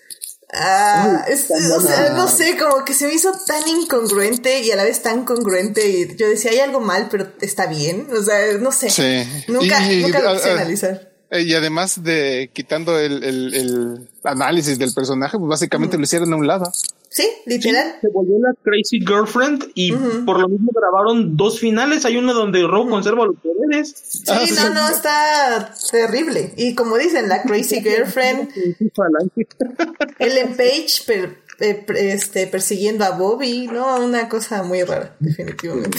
Ah, 0.52 1.24
es- 1.28 1.46
o 1.52 1.80
sea, 1.82 2.14
no 2.16 2.28
sé, 2.28 2.58
como 2.58 2.84
que 2.84 2.96
se 2.96 3.06
me 3.06 3.14
hizo 3.14 3.32
tan 3.46 3.68
incongruente 3.68 4.62
y 4.62 4.72
a 4.72 4.76
la 4.76 4.84
vez 4.86 5.04
tan 5.04 5.26
congruente 5.26 5.88
y 5.88 6.16
yo 6.18 6.28
decía, 6.28 6.50
hay 6.50 6.60
algo 6.62 6.80
mal, 6.80 7.10
pero 7.12 7.28
está 7.42 7.68
bien. 7.68 8.08
O 8.12 8.24
sea, 8.24 8.54
no 8.60 8.72
sé. 8.72 8.90
Sí. 8.90 9.44
Nunca, 9.48 9.80
Y- 9.88 10.00
y- 10.00 10.02
nunca 10.02 10.20
lo 10.22 10.34
quise 10.34 10.50
a- 10.50 10.54
analizar. 10.54 11.09
Eh, 11.32 11.42
Y 11.44 11.54
además 11.54 12.04
de 12.04 12.50
quitando 12.54 12.98
el, 13.00 13.24
el, 13.24 13.54
el 13.54 14.10
análisis 14.24 14.80
del 14.80 14.94
personaje, 14.94 15.38
pues 15.38 15.50
básicamente 15.50 15.98
lo 15.98 16.04
hicieron 16.04 16.34
a 16.34 16.36
un 16.36 16.48
lado. 16.48 16.72
Sí, 17.12 17.28
literal. 17.48 17.96
se 18.02 18.08
volvió 18.14 18.36
la 18.40 18.54
Crazy 18.64 19.00
Girlfriend 19.00 19.72
y 19.74 19.92
por 20.26 20.40
lo 20.40 20.48
mismo 20.48 20.70
grabaron 20.74 21.36
dos 21.36 21.60
finales. 21.60 22.06
Hay 22.06 22.18
uno 22.18 22.34
donde 22.36 22.62
Rogue 22.68 22.92
conserva 22.92 23.26
los 23.26 23.36
poderes. 23.38 23.96
Sí, 24.08 24.54
no, 24.56 24.70
no, 24.74 24.90
está 24.90 25.74
terrible. 25.92 26.54
Y 26.56 26.76
como 26.76 26.98
dicen, 26.98 27.28
la 27.28 27.42
Crazy 27.42 27.82
Girlfriend, 27.82 28.50
Ellen 30.20 30.56
Page 30.56 31.04
per- 31.06 31.38
eh, 31.60 31.74
per- 31.76 31.98
este, 31.98 32.48
persiguiendo 32.48 33.04
a 33.06 33.12
Bobby, 33.12 33.68
¿no? 33.68 33.98
Una 34.04 34.30
cosa 34.30 34.64
muy 34.64 34.84
rara, 34.84 35.16
definitivamente. 35.20 35.98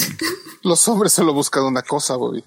Los 0.63 0.87
hombres 0.89 1.13
solo 1.13 1.35
buscan 1.35 1.65
una 1.65 1.83
cosa, 1.83 2.17
Bobby. 2.17 2.45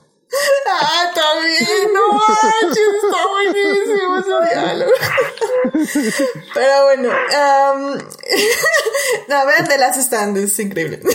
Ah, 0.66 1.12
también, 1.14 1.94
no 1.94 2.14
manches, 2.14 2.88
está 3.04 3.28
buenísimo 3.28 4.18
ese 4.18 4.54
diálogo. 4.54 4.92
Pero 6.54 6.84
bueno, 6.86 7.10
am, 7.12 7.98
no, 9.28 9.46
vean 9.46 9.66
de 9.68 9.78
las 9.78 9.98
stand, 9.98 10.38
es 10.38 10.60
increíble. 10.60 11.00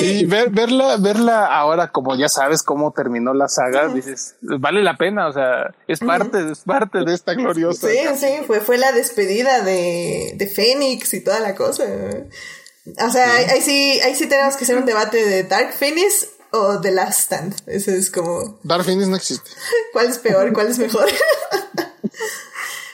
Y 0.00 0.24
ver, 0.24 0.50
verla, 0.50 0.96
verla 0.98 1.46
ahora, 1.46 1.90
como 1.90 2.16
ya 2.16 2.28
sabes 2.28 2.62
cómo 2.62 2.92
terminó 2.92 3.34
la 3.34 3.48
saga, 3.48 3.88
dices, 3.88 4.36
vale 4.40 4.82
la 4.82 4.96
pena, 4.96 5.28
o 5.28 5.32
sea, 5.32 5.74
es 5.86 6.00
parte, 6.00 6.52
es 6.52 6.60
parte 6.60 7.04
de 7.04 7.12
esta 7.12 7.34
gloriosa. 7.34 7.88
Sí, 7.88 7.98
sí, 8.16 8.26
fue, 8.46 8.60
fue 8.60 8.78
la 8.78 8.92
despedida 8.92 9.60
de, 9.62 10.32
de 10.36 10.46
Fénix 10.46 11.12
y 11.14 11.20
toda 11.22 11.40
la 11.40 11.54
cosa. 11.54 11.84
O 11.84 13.10
sea, 13.10 13.34
ahí, 13.34 13.44
ahí 13.50 13.60
sí, 13.60 14.00
ahí 14.02 14.14
sí 14.14 14.26
tenemos 14.28 14.56
que 14.56 14.64
hacer 14.64 14.76
un 14.76 14.86
debate 14.86 15.24
de 15.26 15.42
Dark 15.42 15.74
Phoenix 15.74 16.28
o 16.52 16.80
The 16.80 16.90
Last 16.90 17.20
Stand. 17.20 17.54
Eso 17.66 17.90
es 17.90 18.10
como, 18.10 18.58
Dark 18.62 18.84
Phoenix 18.84 19.08
no 19.08 19.16
existe. 19.16 19.50
¿cuál 19.92 20.06
es 20.06 20.18
peor? 20.18 20.52
¿Cuál 20.52 20.68
es 20.68 20.78
mejor? 20.78 21.08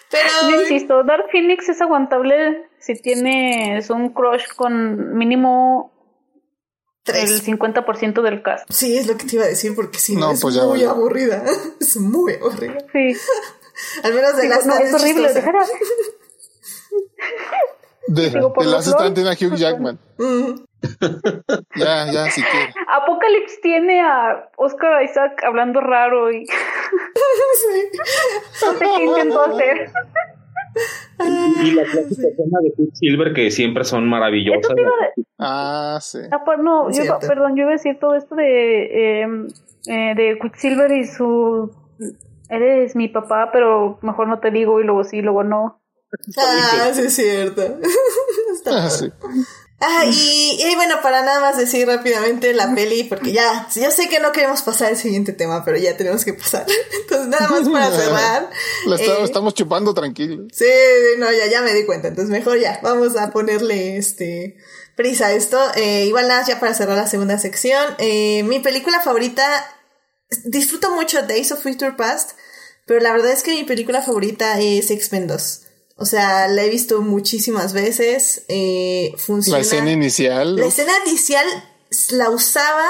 Yo 0.08 0.18
Pero, 0.48 0.62
insisto, 0.62 1.02
Dark 1.04 1.26
Phoenix 1.30 1.68
es 1.68 1.80
aguantable 1.82 2.68
si 2.78 2.94
tienes 2.94 3.90
un 3.90 4.10
crush 4.10 4.46
con 4.54 5.16
mínimo 5.16 5.92
el 7.06 7.12
tres. 7.12 7.46
50% 7.46 8.22
del 8.22 8.42
cast. 8.42 8.70
Sí, 8.70 8.96
es 8.96 9.06
lo 9.06 9.16
que 9.16 9.26
te 9.26 9.36
iba 9.36 9.44
a 9.44 9.48
decir 9.48 9.74
porque 9.74 9.98
sí, 9.98 10.16
No, 10.16 10.32
es 10.32 10.40
pues 10.40 10.54
ya 10.54 10.64
muy 10.64 10.82
aburrida. 10.84 11.44
Es 11.80 11.96
muy 11.96 12.34
aburrida. 12.34 12.78
Sí. 12.92 13.16
Al 14.02 14.14
menos 14.14 14.36
de 14.36 14.48
Last 14.48 14.66
no, 14.66 14.78
es 14.78 14.94
horrible. 14.94 15.32
Dejar 15.32 15.54
De, 18.08 18.30
de 18.30 18.64
Last 18.64 18.88
Stand 18.88 19.14
tiene 19.14 19.30
a 19.30 19.32
Hugh 19.32 19.56
Jackman. 19.56 19.98
Mm. 20.18 20.65
Ya, 21.74 22.10
ya, 22.12 22.30
si 22.30 22.42
quiere. 22.42 22.74
Apocalypse 22.88 23.58
tiene 23.62 24.00
a 24.00 24.50
Oscar 24.56 25.02
Isaac 25.02 25.42
hablando 25.44 25.80
raro 25.80 26.30
y 26.30 26.44
no 26.44 27.52
sé 27.58 28.78
qué 28.78 29.04
intentó 29.04 29.44
hacer. 29.44 29.90
Y 31.62 31.70
la 31.72 31.84
clásica 31.84 32.28
escena 32.28 32.58
de 32.62 32.72
Quicksilver 32.76 33.32
que 33.32 33.50
siempre 33.50 33.84
son 33.84 34.08
maravillosas. 34.08 34.76
Ah, 35.38 35.98
sí. 36.00 36.18
Ah, 36.30 36.42
pues, 36.44 36.58
no, 36.58 36.90
yo 36.90 37.18
perdón, 37.20 37.56
yo 37.56 37.62
iba 37.62 37.70
a 37.70 37.72
decir 37.72 37.98
todo 37.98 38.14
esto 38.14 38.34
de, 38.34 39.22
eh, 39.22 39.26
eh, 39.88 40.14
de 40.14 40.38
Quicksilver 40.40 40.92
y 40.92 41.06
su... 41.06 41.70
Eres 42.48 42.94
mi 42.94 43.08
papá, 43.08 43.50
pero 43.52 43.98
mejor 44.02 44.28
no 44.28 44.38
te 44.38 44.52
digo 44.52 44.80
y 44.80 44.84
luego 44.84 45.02
sí, 45.02 45.20
luego 45.20 45.42
no. 45.42 45.82
Ah, 46.38 46.90
sí, 46.92 47.02
es 47.02 47.16
cierto. 47.16 47.62
Está 48.52 48.84
Ah, 48.84 48.90
sí. 48.90 49.10
Ah, 49.78 50.04
y, 50.10 50.58
y 50.58 50.74
bueno, 50.74 51.02
para 51.02 51.22
nada 51.22 51.40
más 51.40 51.58
decir 51.58 51.86
rápidamente 51.86 52.54
la 52.54 52.74
peli, 52.74 53.04
porque 53.04 53.32
ya, 53.32 53.68
ya 53.74 53.90
sé 53.90 54.08
que 54.08 54.20
no 54.20 54.32
queremos 54.32 54.62
pasar 54.62 54.88
al 54.88 54.96
siguiente 54.96 55.34
tema, 55.34 55.66
pero 55.66 55.76
ya 55.76 55.94
tenemos 55.98 56.24
que 56.24 56.32
pasar. 56.32 56.66
Entonces, 57.02 57.28
nada 57.28 57.48
más 57.48 57.68
para 57.68 57.90
cerrar. 57.96 58.50
Eh, 58.86 59.18
estamos 59.22 59.52
chupando 59.52 59.92
tranquilo. 59.92 60.46
Sí, 60.50 60.64
no, 61.18 61.30
ya, 61.30 61.46
ya 61.46 61.60
me 61.60 61.74
di 61.74 61.84
cuenta. 61.84 62.08
Entonces, 62.08 62.30
mejor 62.30 62.58
ya, 62.58 62.80
vamos 62.82 63.16
a 63.18 63.30
ponerle 63.32 63.98
este 63.98 64.56
prisa 64.96 65.26
a 65.26 65.32
esto. 65.32 65.60
Eh, 65.74 66.06
igual 66.06 66.26
nada, 66.26 66.42
ya 66.46 66.58
para 66.58 66.72
cerrar 66.72 66.96
la 66.96 67.06
segunda 67.06 67.38
sección. 67.38 67.96
Eh, 67.98 68.44
mi 68.44 68.60
película 68.60 69.02
favorita, 69.02 69.44
disfruto 70.44 70.90
mucho 70.92 71.22
Days 71.26 71.52
of 71.52 71.62
Future 71.62 71.92
Past, 71.92 72.30
pero 72.86 73.00
la 73.00 73.12
verdad 73.12 73.30
es 73.30 73.42
que 73.42 73.50
mi 73.50 73.64
película 73.64 74.00
favorita 74.00 74.58
es 74.58 74.90
X-Men 74.90 75.26
2. 75.26 75.65
O 75.96 76.04
sea, 76.04 76.46
la 76.48 76.62
he 76.62 76.68
visto 76.68 77.00
muchísimas 77.00 77.72
veces. 77.72 78.42
Eh, 78.48 79.14
funciona. 79.16 79.58
La 79.58 79.64
escena 79.64 79.90
inicial. 79.90 80.56
La 80.56 80.66
escena 80.66 80.92
inicial 81.06 81.46
la 82.10 82.30
usaba 82.30 82.86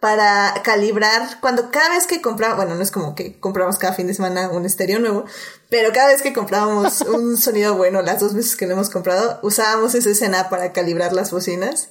para 0.00 0.54
calibrar 0.62 1.40
cuando 1.40 1.70
cada 1.70 1.90
vez 1.90 2.06
que 2.06 2.20
compraba, 2.20 2.54
bueno, 2.54 2.76
no 2.76 2.82
es 2.82 2.90
como 2.90 3.16
que 3.16 3.38
compramos 3.40 3.78
cada 3.78 3.94
fin 3.94 4.06
de 4.06 4.14
semana 4.14 4.48
un 4.50 4.64
estéreo 4.64 5.00
nuevo, 5.00 5.24
pero 5.70 5.92
cada 5.92 6.08
vez 6.08 6.22
que 6.22 6.32
comprábamos 6.32 7.00
un 7.12 7.36
sonido 7.36 7.76
bueno, 7.76 8.02
las 8.02 8.20
dos 8.20 8.34
veces 8.34 8.54
que 8.54 8.66
lo 8.66 8.74
hemos 8.74 8.90
comprado, 8.90 9.40
usábamos 9.42 9.94
esa 9.94 10.10
escena 10.10 10.48
para 10.48 10.72
calibrar 10.72 11.12
las 11.12 11.30
bocinas. 11.30 11.88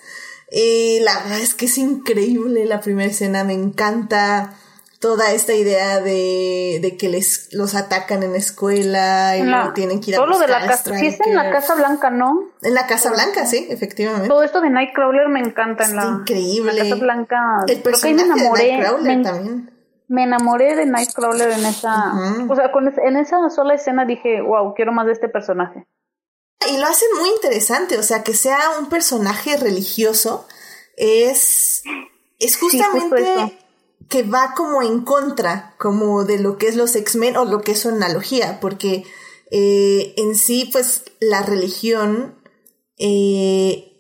Y 0.50 1.02
la 1.02 1.20
verdad 1.20 1.40
es 1.40 1.54
que 1.54 1.66
es 1.66 1.78
increíble 1.78 2.66
la 2.66 2.80
primera 2.80 3.12
escena, 3.12 3.44
me 3.44 3.54
encanta 3.54 4.58
toda 5.00 5.32
esta 5.32 5.54
idea 5.54 6.00
de, 6.02 6.80
de 6.82 6.98
que 6.98 7.08
les 7.10 7.54
los 7.54 7.76
atacan 7.76 8.24
en 8.24 8.32
la 8.32 8.38
escuela 8.40 9.38
y 9.38 9.44
La- 9.44 9.74
tienen 9.74 10.02
que 10.02 10.12
ir 10.12 10.16
a 10.16 10.20
todo 10.20 10.28
lo 10.28 10.40
de 10.40 10.48
la 10.48 10.66
casa. 10.66 10.98
Sí, 10.98 11.08
está 11.08 11.26
en 11.30 11.36
la. 11.36 11.52
Casa 11.52 11.76
Blanca, 11.76 12.10
¿no? 12.10 12.50
En 12.62 12.74
la 12.74 12.88
Casa 12.88 13.12
Blanca, 13.12 13.46
sí, 13.46 13.68
efectivamente. 13.70 14.28
Todo 14.28 14.44
esto 14.44 14.60
de 14.62 14.70
Nightcrawler 14.70 15.30
me 15.30 15.40
encanta 15.40 15.86
en 15.86 15.96
la, 15.96 16.06
increíble. 16.06 16.74
la 16.74 16.84
Casa 16.84 16.96
Blanca. 16.96 17.38
El 17.68 17.72
ahí 17.72 17.78
me 17.78 17.82
personaje 17.84 18.16
de 18.16 18.22
enamoré. 18.24 18.72
Nightcrawler 18.78 19.18
Me, 19.18 19.24
también. 19.24 19.72
me 20.08 20.24
enamoré 20.24 20.76
de 20.76 20.86
Nightcrawler 20.88 21.52
en 21.52 21.66
esa. 21.66 22.14
Ujú. 22.14 22.52
O 22.54 22.56
sea, 22.56 22.72
con 22.72 22.88
es- 22.88 22.98
en 22.98 23.18
esa 23.18 23.38
sola 23.50 23.76
escena 23.76 24.06
dije, 24.06 24.42
wow, 24.42 24.74
quiero 24.74 24.92
más 24.94 25.06
de 25.06 25.14
este 25.14 25.30
personaje. 25.30 25.86
Y 26.70 26.78
lo 26.80 26.88
hacen 26.88 27.08
muy 27.20 27.30
interesante, 27.30 28.00
o 28.00 28.04
sea, 28.04 28.24
que 28.24 28.34
sea 28.34 28.58
un 28.80 28.90
personaje 28.90 29.58
religioso 29.58 30.48
es, 30.98 31.84
es 32.40 32.58
justo 32.58 32.78
justamente 32.92 33.22
eso. 33.22 33.52
Que 34.10 34.24
va 34.24 34.54
como 34.56 34.82
en 34.82 35.02
contra, 35.02 35.76
como 35.78 36.24
de 36.24 36.40
lo 36.40 36.58
que 36.58 36.68
es 36.68 36.76
los 36.76 36.96
X-Men 36.96 37.38
o 37.38 37.46
lo 37.46 37.62
que 37.62 37.74
es 37.74 37.80
su 37.80 37.90
analogía, 37.90 38.60
porque 38.60 39.04
eh, 39.52 40.14
en 40.18 40.36
sí, 40.36 40.70
pues 40.72 41.04
la 41.20 41.42
religión 41.42 42.36
eh, 42.98 43.94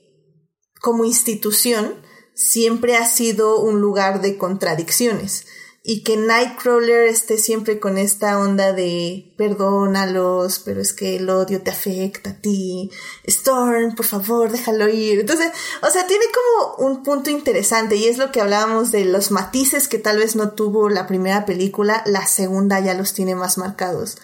como 0.82 1.06
institución 1.06 1.95
siempre 2.34 2.95
ha 2.95 3.06
sido 3.06 3.60
un 3.60 3.82
lugar 3.82 4.22
de 4.22 4.38
contradicciones 4.38 5.45
y 5.89 6.03
que 6.03 6.18
Nightcrawler 6.18 7.07
esté 7.07 7.38
siempre 7.38 7.80
con 7.80 7.97
esta 7.97 8.38
onda 8.38 8.73
de 8.73 9.34
perdónalos, 9.38 10.59
pero 10.59 10.81
es 10.81 10.91
que 10.91 11.15
el 11.15 11.30
odio 11.30 11.61
te 11.61 11.72
afecta 11.72 12.31
a 12.31 12.41
ti. 12.41 12.91
Storm, 13.23 13.95
por 13.95 14.05
favor, 14.05 14.51
déjalo 14.51 14.89
ir. 14.89 15.22
Entonces, 15.22 15.49
o 15.81 15.89
sea, 15.89 16.05
tiene 16.05 16.26
como 16.34 16.89
un 16.89 17.03
punto 17.03 17.30
interesante 17.30 17.95
y 17.95 18.07
es 18.07 18.18
lo 18.18 18.34
que 18.34 18.41
hablábamos 18.41 18.91
de 18.91 19.05
los 19.05 19.31
matices 19.31 19.88
que 19.88 19.97
tal 19.97 20.18
vez 20.18 20.35
no 20.35 20.51
tuvo 20.51 20.89
la 20.89 21.07
primera 21.07 21.45
película, 21.45 22.03
la 22.05 22.27
segunda 22.27 22.81
ya 22.81 22.93
los 22.93 23.14
tiene 23.14 23.35
más 23.35 23.57
marcados. 23.57 24.18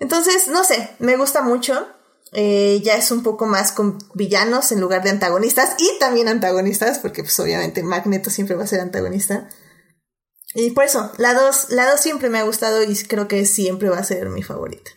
Entonces, 0.00 0.48
no 0.48 0.64
sé, 0.64 0.88
me 1.00 1.18
gusta 1.18 1.42
mucho. 1.42 1.86
Eh, 2.32 2.80
ya 2.82 2.96
es 2.96 3.10
un 3.10 3.22
poco 3.22 3.44
más 3.44 3.72
con 3.72 3.98
villanos 4.14 4.72
en 4.72 4.80
lugar 4.80 5.02
de 5.02 5.10
antagonistas 5.10 5.76
y 5.78 5.98
también 6.00 6.28
antagonistas, 6.28 6.98
porque 6.98 7.22
pues 7.22 7.38
obviamente 7.40 7.82
Magneto 7.82 8.30
siempre 8.30 8.56
va 8.56 8.64
a 8.64 8.66
ser 8.66 8.80
antagonista. 8.80 9.50
Y 10.54 10.70
por 10.70 10.84
eso, 10.84 11.10
la 11.18 11.34
2 11.34 11.70
la 11.70 11.90
dos 11.90 12.00
siempre 12.00 12.30
me 12.30 12.38
ha 12.38 12.44
gustado 12.44 12.82
y 12.82 12.94
creo 13.04 13.26
que 13.28 13.44
siempre 13.44 13.88
va 13.88 13.98
a 13.98 14.04
ser 14.04 14.28
mi 14.28 14.42
favorita. 14.42 14.92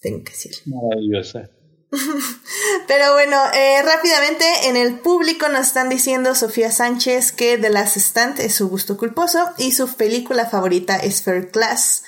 Tengo 0.00 0.22
que 0.22 0.32
decir. 0.32 0.54
Maravillosa. 0.66 1.50
Pero 2.86 3.12
bueno, 3.12 3.36
eh, 3.54 3.82
rápidamente 3.82 4.44
en 4.64 4.76
el 4.76 4.98
público 5.00 5.48
nos 5.48 5.68
están 5.68 5.88
diciendo 5.88 6.34
Sofía 6.34 6.70
Sánchez 6.70 7.32
que 7.32 7.58
The 7.58 7.70
Last 7.70 7.96
Stand 7.96 8.40
es 8.40 8.54
su 8.54 8.68
gusto 8.68 8.96
culposo 8.96 9.38
y 9.58 9.72
su 9.72 9.88
película 9.94 10.46
favorita 10.46 10.96
es 10.96 11.22
Fair 11.22 11.50
Class. 11.50 12.02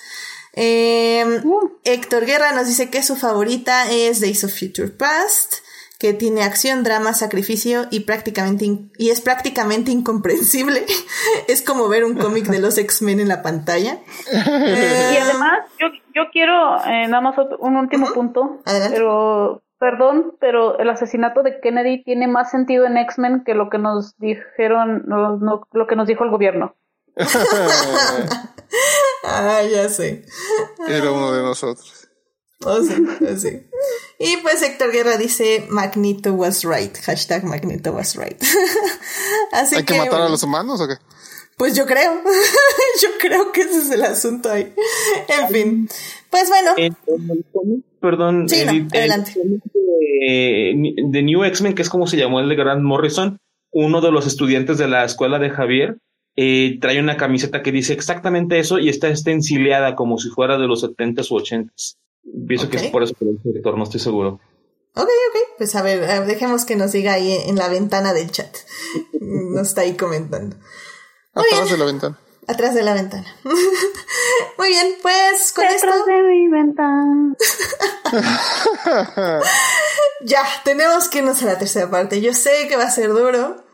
Eh, 0.55 1.24
Uh. 1.44 1.70
Héctor 1.85 2.27
Guerra 2.27 2.52
nos 2.52 2.66
dice 2.66 2.90
que 2.90 3.02
su 3.02 3.16
favorita 3.16 3.90
es 3.90 4.20
Days 4.20 4.44
of 4.44 4.59
Future 4.59 4.89
Past, 4.89 5.56
que 5.98 6.12
tiene 6.12 6.43
acción, 6.43 6.82
drama, 6.82 7.14
sacrificio 7.14 7.86
y 7.90 8.01
prácticamente 8.01 8.66
y 8.98 9.10
es 9.10 9.20
prácticamente 9.23 9.90
incomprensible. 9.90 10.85
es 11.48 11.62
como 11.62 11.89
ver 11.89 12.05
un 12.05 12.16
cómic 12.16 12.47
de 12.48 12.59
los 12.60 12.77
X-Men 12.78 13.20
en 13.20 13.28
la 13.28 13.40
pantalla. 13.43 13.98
Eh, 14.32 15.10
Y 15.14 15.16
además, 15.16 15.60
yo, 15.81 15.86
yo 16.14 16.23
quiero 16.32 16.77
eh, 16.85 17.09
nada 17.09 17.20
más 17.23 17.39
otro- 17.39 17.59
un 17.60 17.77
último 17.77 18.12
punto. 18.12 18.60
Adelante. 18.66 18.97
Pero, 18.97 19.62
perdón, 19.78 20.35
pero 20.39 20.78
el 20.78 20.90
asesinato 20.90 21.43
de 21.43 21.60
Kennedy 21.60 22.02
tiene 22.05 22.28
más 22.28 22.51
sentido 22.51 22.85
en 22.86 22.97
X-Men 22.98 23.43
que 23.44 23.55
lo 23.55 23.70
que 23.70 23.78
nos 23.78 24.16
dijeron, 24.18 25.05
no- 25.06 25.36
no- 25.39 25.66
lo 25.73 25.86
que 25.86 25.97
nos 25.97 26.06
dijo 26.09 26.24
el 26.24 26.31
gobierno. 26.31 26.74
ah, 29.24 29.62
ya 29.70 29.89
sé. 29.89 30.24
Era 30.89 31.10
uno 31.10 31.32
de 31.32 31.43
nosotros. 31.43 32.06
Oh, 32.65 32.83
sí, 32.83 32.95
oh, 33.20 33.37
sí. 33.37 33.49
Y 34.19 34.39
pues 34.39 34.62
Héctor 34.62 34.91
Guerra 34.93 35.16
dice 35.19 35.66
Magneto 35.69 36.33
was 36.33 36.65
right. 36.65 36.97
Hashtag 36.99 37.45
Magneto 37.45 37.93
was 37.93 38.16
right. 38.16 38.41
Así 39.53 39.77
¿Hay 39.77 39.85
que 39.85 39.97
matar 39.99 40.23
a 40.23 40.28
los 40.28 40.43
humanos 40.43 40.81
o 40.81 40.89
qué? 40.89 40.95
Pues 41.59 41.74
yo 41.77 41.87
creo. 41.87 42.23
yo 43.03 43.09
creo 43.20 43.53
que 43.53 43.62
ese 43.62 43.78
es 43.78 43.91
el 43.91 44.03
asunto 44.03 44.51
ahí. 44.51 44.73
En 45.28 45.49
fin. 45.49 45.89
Pues 46.31 46.49
bueno. 46.49 46.73
En, 46.77 46.97
en 47.07 47.31
el 47.31 47.45
cómic, 47.53 47.85
perdón, 48.01 48.49
Sí, 48.49 48.65
no, 48.65 48.73
Edith, 48.73 48.95
en 48.95 49.03
el 49.03 49.11
adelante. 49.12 49.33
cómic 49.35 49.62
de, 49.73 50.95
de 51.11 51.23
New 51.23 51.45
X-Men, 51.45 51.74
que 51.74 51.83
es 51.83 51.91
como 51.91 52.07
se 52.07 52.16
llamó 52.16 52.41
el 52.41 52.49
de 52.49 52.57
Grant 52.57 52.83
Morrison, 52.83 53.39
uno 53.73 54.01
de 54.01 54.11
los 54.12 54.27
estudiantes 54.27 54.78
de 54.78 54.89
la 54.89 55.05
escuela 55.05 55.39
de 55.39 55.51
Javier 55.51 55.99
eh, 56.37 56.78
trae 56.81 57.01
una 57.01 57.16
camiseta 57.16 57.62
que 57.62 57.73
dice 57.73 57.95
exactamente 57.95 58.59
eso 58.59 58.78
y 58.78 58.91
está 58.91 59.09
estencileada 59.09 59.95
como 59.95 60.19
si 60.19 60.28
fuera 60.28 60.59
de 60.59 60.66
los 60.66 60.85
70s 60.85 61.31
u 61.31 61.39
80s. 61.39 61.97
Pienso 62.47 62.69
que 62.69 62.77
es 62.77 62.86
por 62.89 63.03
eso 63.03 63.15
que 63.15 63.24
el 63.24 63.40
director, 63.43 63.77
no 63.77 63.85
estoy 63.85 64.01
seguro. 64.01 64.40
Ok, 64.94 65.09
ok. 65.09 65.36
Pues 65.59 65.74
a 65.74 65.82
ver, 65.82 66.27
dejemos 66.27 66.65
que 66.65 66.77
nos 66.77 66.93
diga 66.93 67.12
ahí 67.12 67.32
en 67.47 67.57
la 67.57 67.69
ventana 67.69 68.12
del 68.12 68.31
chat. 68.31 68.55
Nos 69.20 69.69
está 69.69 69.82
ahí 69.82 69.97
comentando. 69.97 70.57
Atrás 71.35 71.70
de 71.70 71.77
la 71.77 71.85
ventana. 71.85 72.19
Atrás 72.47 72.74
de 72.74 72.82
la 72.82 72.94
ventana. 72.94 73.27
Muy 74.59 74.69
bien, 74.69 74.94
pues 75.03 75.53
con 75.53 75.65
esto 75.65 75.86
Detrás 75.86 76.07
de 76.07 76.23
mi 76.23 76.48
ventana. 76.48 77.36
ya 80.24 80.43
tenemos 80.65 81.09
que 81.09 81.19
irnos 81.19 81.43
a 81.43 81.47
la 81.47 81.59
tercera 81.59 81.90
parte. 81.90 82.20
Yo 82.23 82.32
sé 82.32 82.66
que 82.69 82.77
va 82.77 82.85
a 82.85 82.90
ser 82.90 83.09
duro, 83.11 83.65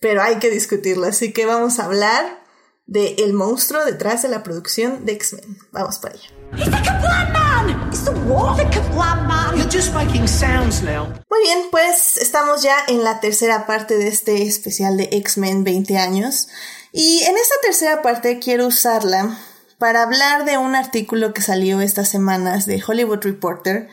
pero 0.00 0.22
hay 0.22 0.38
que 0.38 0.50
discutirlo. 0.50 1.06
Así 1.06 1.32
que 1.32 1.46
vamos 1.46 1.78
a 1.78 1.86
hablar 1.86 2.44
de 2.86 3.14
el 3.18 3.32
monstruo 3.32 3.84
detrás 3.84 4.22
de 4.22 4.28
la 4.28 4.42
producción 4.42 5.06
de 5.06 5.12
X-Men. 5.12 5.58
Vamos 5.72 5.98
para 5.98 6.14
allá. 6.14 6.37
He's 6.56 6.66
the 6.70 6.76
Kablam 6.76 7.32
Man! 7.32 7.88
It's 7.88 8.04
the 8.04 8.12
what? 8.12 8.56
The 8.56 8.64
Kablam 8.64 9.26
Man! 9.28 9.56
You're 9.58 9.68
just 9.68 9.92
making 9.94 10.26
sounds 10.26 10.82
now. 10.82 11.06
Muy 11.30 11.40
bien, 11.42 11.58
pues 11.70 12.16
estamos 12.16 12.62
ya 12.62 12.76
en 12.88 13.04
la 13.04 13.20
tercera 13.20 13.66
parte 13.66 13.96
de 13.96 14.08
este 14.08 14.42
especial 14.42 14.96
de 14.96 15.08
X-Men 15.12 15.64
20 15.64 15.96
años. 15.98 16.48
Y 16.92 17.22
en 17.24 17.36
esta 17.36 17.54
tercera 17.62 18.02
parte 18.02 18.38
quiero 18.38 18.66
usarla 18.66 19.36
para 19.78 20.02
hablar 20.02 20.44
de 20.44 20.58
un 20.58 20.74
artículo 20.74 21.32
que 21.34 21.42
salió 21.42 21.80
estas 21.80 22.08
semanas 22.08 22.66
de 22.66 22.82
Hollywood 22.84 23.20
Reporter, 23.22 23.88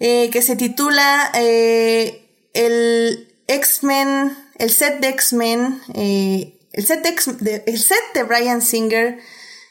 eh, 0.00 0.30
que 0.30 0.42
se 0.42 0.56
titula 0.56 1.30
eh, 1.34 2.28
El 2.54 3.32
X-Men, 3.46 4.36
el 4.56 4.70
set 4.70 5.00
de 5.00 5.08
X-Men, 5.10 5.80
eh, 5.94 6.58
el, 6.72 6.86
set 6.86 7.02
de- 7.40 7.62
el 7.66 7.78
set 7.78 8.02
de 8.14 8.22
Brian 8.24 8.62
Singer, 8.62 9.18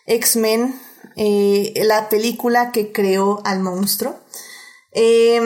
X-Men, 0.06 0.80
eh, 1.22 1.74
la 1.84 2.08
película 2.08 2.72
que 2.72 2.94
creó 2.94 3.42
al 3.44 3.60
monstruo. 3.60 4.18
Eh, 4.94 5.42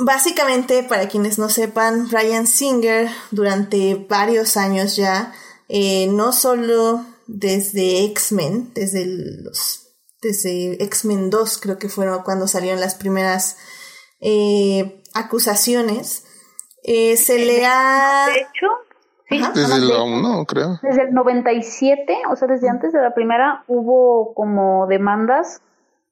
básicamente, 0.00 0.82
para 0.82 1.06
quienes 1.06 1.38
no 1.38 1.48
sepan, 1.48 2.08
Brian 2.08 2.48
Singer 2.48 3.08
durante 3.30 3.94
varios 3.94 4.56
años 4.56 4.96
ya, 4.96 5.32
eh, 5.68 6.08
no 6.08 6.32
solo 6.32 7.06
desde 7.28 8.04
X-Men, 8.06 8.72
desde 8.74 9.06
los, 9.06 9.86
desde 10.20 10.82
X-Men 10.82 11.30
2 11.30 11.58
creo 11.58 11.78
que 11.78 11.88
fueron 11.88 12.24
cuando 12.24 12.48
salieron 12.48 12.80
las 12.80 12.96
primeras 12.96 13.56
eh, 14.20 15.00
acusaciones, 15.14 16.24
eh, 16.82 17.16
se 17.16 17.38
le 17.38 17.64
ha... 17.64 18.26
De 18.26 18.40
hecho, 18.40 18.66
sí, 19.28 19.38
Ajá. 19.40 19.52
Desde 19.54 19.80
de- 19.80 20.00
1, 20.00 20.44
creo. 20.46 20.78
Desde 20.82 21.02
el 21.08 21.14
97, 21.14 22.18
o 22.30 22.36
sea, 22.36 22.48
desde 22.48 22.68
antes 22.68 22.92
de 22.92 23.00
la 23.00 23.14
primera, 23.14 23.64
hubo 23.66 24.34
como 24.34 24.86
demandas, 24.86 25.60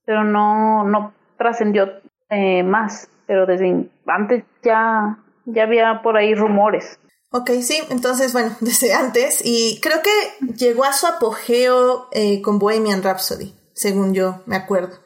pero 0.04 0.24
no, 0.24 0.84
no 0.84 1.12
trascendió 1.38 1.88
eh, 2.30 2.62
más. 2.62 3.08
Pero 3.26 3.46
desde 3.46 3.88
antes 4.06 4.44
ya, 4.62 5.18
ya 5.46 5.62
había 5.62 6.02
por 6.02 6.16
ahí 6.16 6.34
rumores. 6.34 6.98
Ok, 7.30 7.50
sí, 7.62 7.78
entonces, 7.90 8.32
bueno, 8.32 8.54
desde 8.60 8.92
antes, 8.92 9.40
y 9.44 9.80
creo 9.80 10.00
que 10.02 10.46
llegó 10.54 10.84
a 10.84 10.92
su 10.92 11.06
apogeo 11.06 12.08
eh, 12.12 12.42
con 12.42 12.58
Bohemian 12.58 13.02
Rhapsody, 13.02 13.54
según 13.72 14.12
yo 14.12 14.42
me 14.46 14.56
acuerdo, 14.56 14.98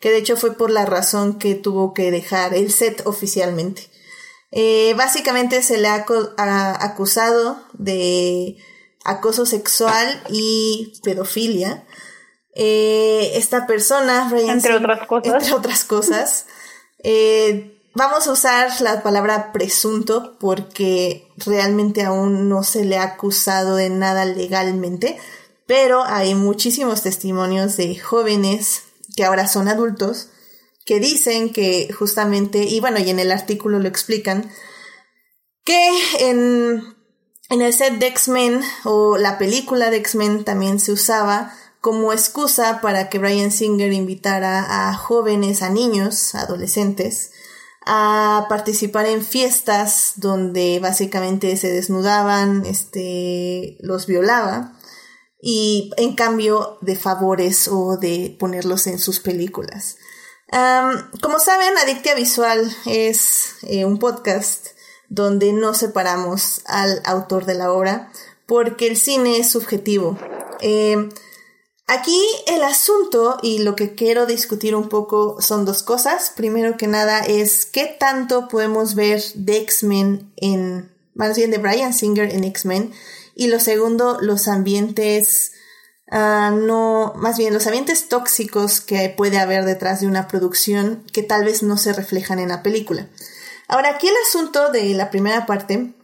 que 0.00 0.10
de 0.10 0.18
hecho 0.18 0.36
fue 0.36 0.52
por 0.56 0.70
la 0.70 0.86
razón 0.86 1.38
que 1.38 1.54
tuvo 1.54 1.92
que 1.92 2.10
dejar 2.10 2.54
el 2.54 2.70
set 2.70 3.02
oficialmente. 3.06 3.90
Eh, 4.56 4.94
básicamente 4.96 5.62
se 5.62 5.78
le 5.78 5.88
ha 5.88 6.06
acu- 6.06 6.32
ha 6.36 6.84
acusado 6.84 7.58
de 7.72 8.56
acoso 9.04 9.46
sexual 9.46 10.22
y 10.28 11.00
pedofilia. 11.02 11.84
Eh, 12.54 13.32
esta 13.34 13.66
persona, 13.66 14.30
Entre 14.32 14.74
Singer- 14.74 14.84
otras 14.84 15.06
cosas. 15.08 15.32
entre 15.34 15.52
otras 15.54 15.84
cosas, 15.84 16.46
Eh, 17.06 17.78
vamos 17.94 18.26
a 18.26 18.32
usar 18.32 18.80
la 18.80 19.02
palabra 19.02 19.52
presunto 19.52 20.38
porque 20.38 21.28
realmente 21.36 22.02
aún 22.04 22.48
no 22.48 22.62
se 22.62 22.84
le 22.86 22.96
ha 22.96 23.02
acusado 23.02 23.76
de 23.76 23.90
nada 23.90 24.24
legalmente, 24.24 25.18
pero 25.66 26.02
hay 26.04 26.34
muchísimos 26.34 27.02
testimonios 27.02 27.76
de 27.76 27.98
jóvenes 27.98 28.84
que 29.16 29.24
ahora 29.24 29.46
son 29.48 29.68
adultos 29.68 30.28
que 30.84 31.00
dicen 31.00 31.52
que 31.52 31.92
justamente, 31.92 32.64
y 32.64 32.80
bueno, 32.80 32.98
y 32.98 33.10
en 33.10 33.18
el 33.18 33.32
artículo 33.32 33.78
lo 33.78 33.88
explican, 33.88 34.50
que 35.64 35.90
en, 36.20 36.82
en 37.48 37.62
el 37.62 37.72
set 37.72 37.94
de 37.98 38.08
X-Men 38.08 38.60
o 38.84 39.16
la 39.16 39.38
película 39.38 39.90
de 39.90 39.96
X-Men 39.98 40.44
también 40.44 40.78
se 40.78 40.92
usaba 40.92 41.54
como 41.80 42.12
excusa 42.12 42.80
para 42.80 43.10
que 43.10 43.18
Brian 43.18 43.50
Singer 43.50 43.92
invitara 43.92 44.88
a 44.88 44.94
jóvenes, 44.94 45.62
a 45.62 45.68
niños, 45.68 46.34
adolescentes, 46.34 47.32
a 47.84 48.46
participar 48.48 49.06
en 49.06 49.22
fiestas 49.22 50.14
donde 50.16 50.78
básicamente 50.80 51.56
se 51.58 51.70
desnudaban, 51.70 52.64
este, 52.64 53.76
los 53.80 54.06
violaba 54.06 54.78
y 55.42 55.90
en 55.98 56.14
cambio 56.14 56.78
de 56.80 56.96
favores 56.96 57.68
o 57.68 57.98
de 57.98 58.34
ponerlos 58.40 58.86
en 58.86 58.98
sus 58.98 59.20
películas. 59.20 59.98
Como 61.20 61.40
saben, 61.40 61.76
Adictia 61.78 62.14
Visual 62.14 62.70
es 62.86 63.56
eh, 63.62 63.84
un 63.84 63.98
podcast 63.98 64.68
donde 65.08 65.52
no 65.52 65.74
separamos 65.74 66.60
al 66.66 67.00
autor 67.04 67.44
de 67.44 67.54
la 67.54 67.72
obra 67.72 68.12
porque 68.46 68.86
el 68.86 68.96
cine 68.96 69.38
es 69.38 69.50
subjetivo. 69.50 70.16
Eh, 70.60 71.08
aquí 71.88 72.20
el 72.46 72.62
asunto 72.62 73.38
y 73.42 73.58
lo 73.58 73.74
que 73.74 73.96
quiero 73.96 74.26
discutir 74.26 74.76
un 74.76 74.88
poco 74.88 75.40
son 75.40 75.64
dos 75.64 75.82
cosas. 75.82 76.32
Primero 76.36 76.76
que 76.76 76.86
nada 76.86 77.18
es 77.20 77.66
qué 77.66 77.86
tanto 77.98 78.46
podemos 78.46 78.94
ver 78.94 79.22
de 79.34 79.56
X-Men 79.56 80.32
en, 80.36 80.94
más 81.14 81.36
bien 81.36 81.50
de 81.50 81.58
Brian 81.58 81.92
Singer 81.92 82.32
en 82.32 82.44
X-Men. 82.44 82.92
Y 83.34 83.48
lo 83.48 83.58
segundo, 83.58 84.18
los 84.20 84.46
ambientes, 84.46 85.53
uh, 86.14 86.54
no, 86.54 87.12
más 87.16 87.36
bien 87.36 87.52
los 87.52 87.66
ambientes 87.66 88.08
tóxicos 88.08 88.80
que 88.80 89.12
puede 89.14 89.38
haber 89.38 89.64
detrás 89.64 90.00
de 90.00 90.06
una 90.06 90.28
producción 90.28 91.04
que 91.12 91.22
tal 91.22 91.44
vez 91.44 91.62
no 91.62 91.76
se 91.76 91.92
reflejan 91.92 92.38
en 92.38 92.48
la 92.48 92.62
película. 92.62 93.08
Ahora, 93.68 93.90
aquí 93.90 94.08
el 94.08 94.14
asunto 94.28 94.70
de 94.70 94.94
la 94.94 95.10
primera 95.10 95.46
parte 95.46 95.94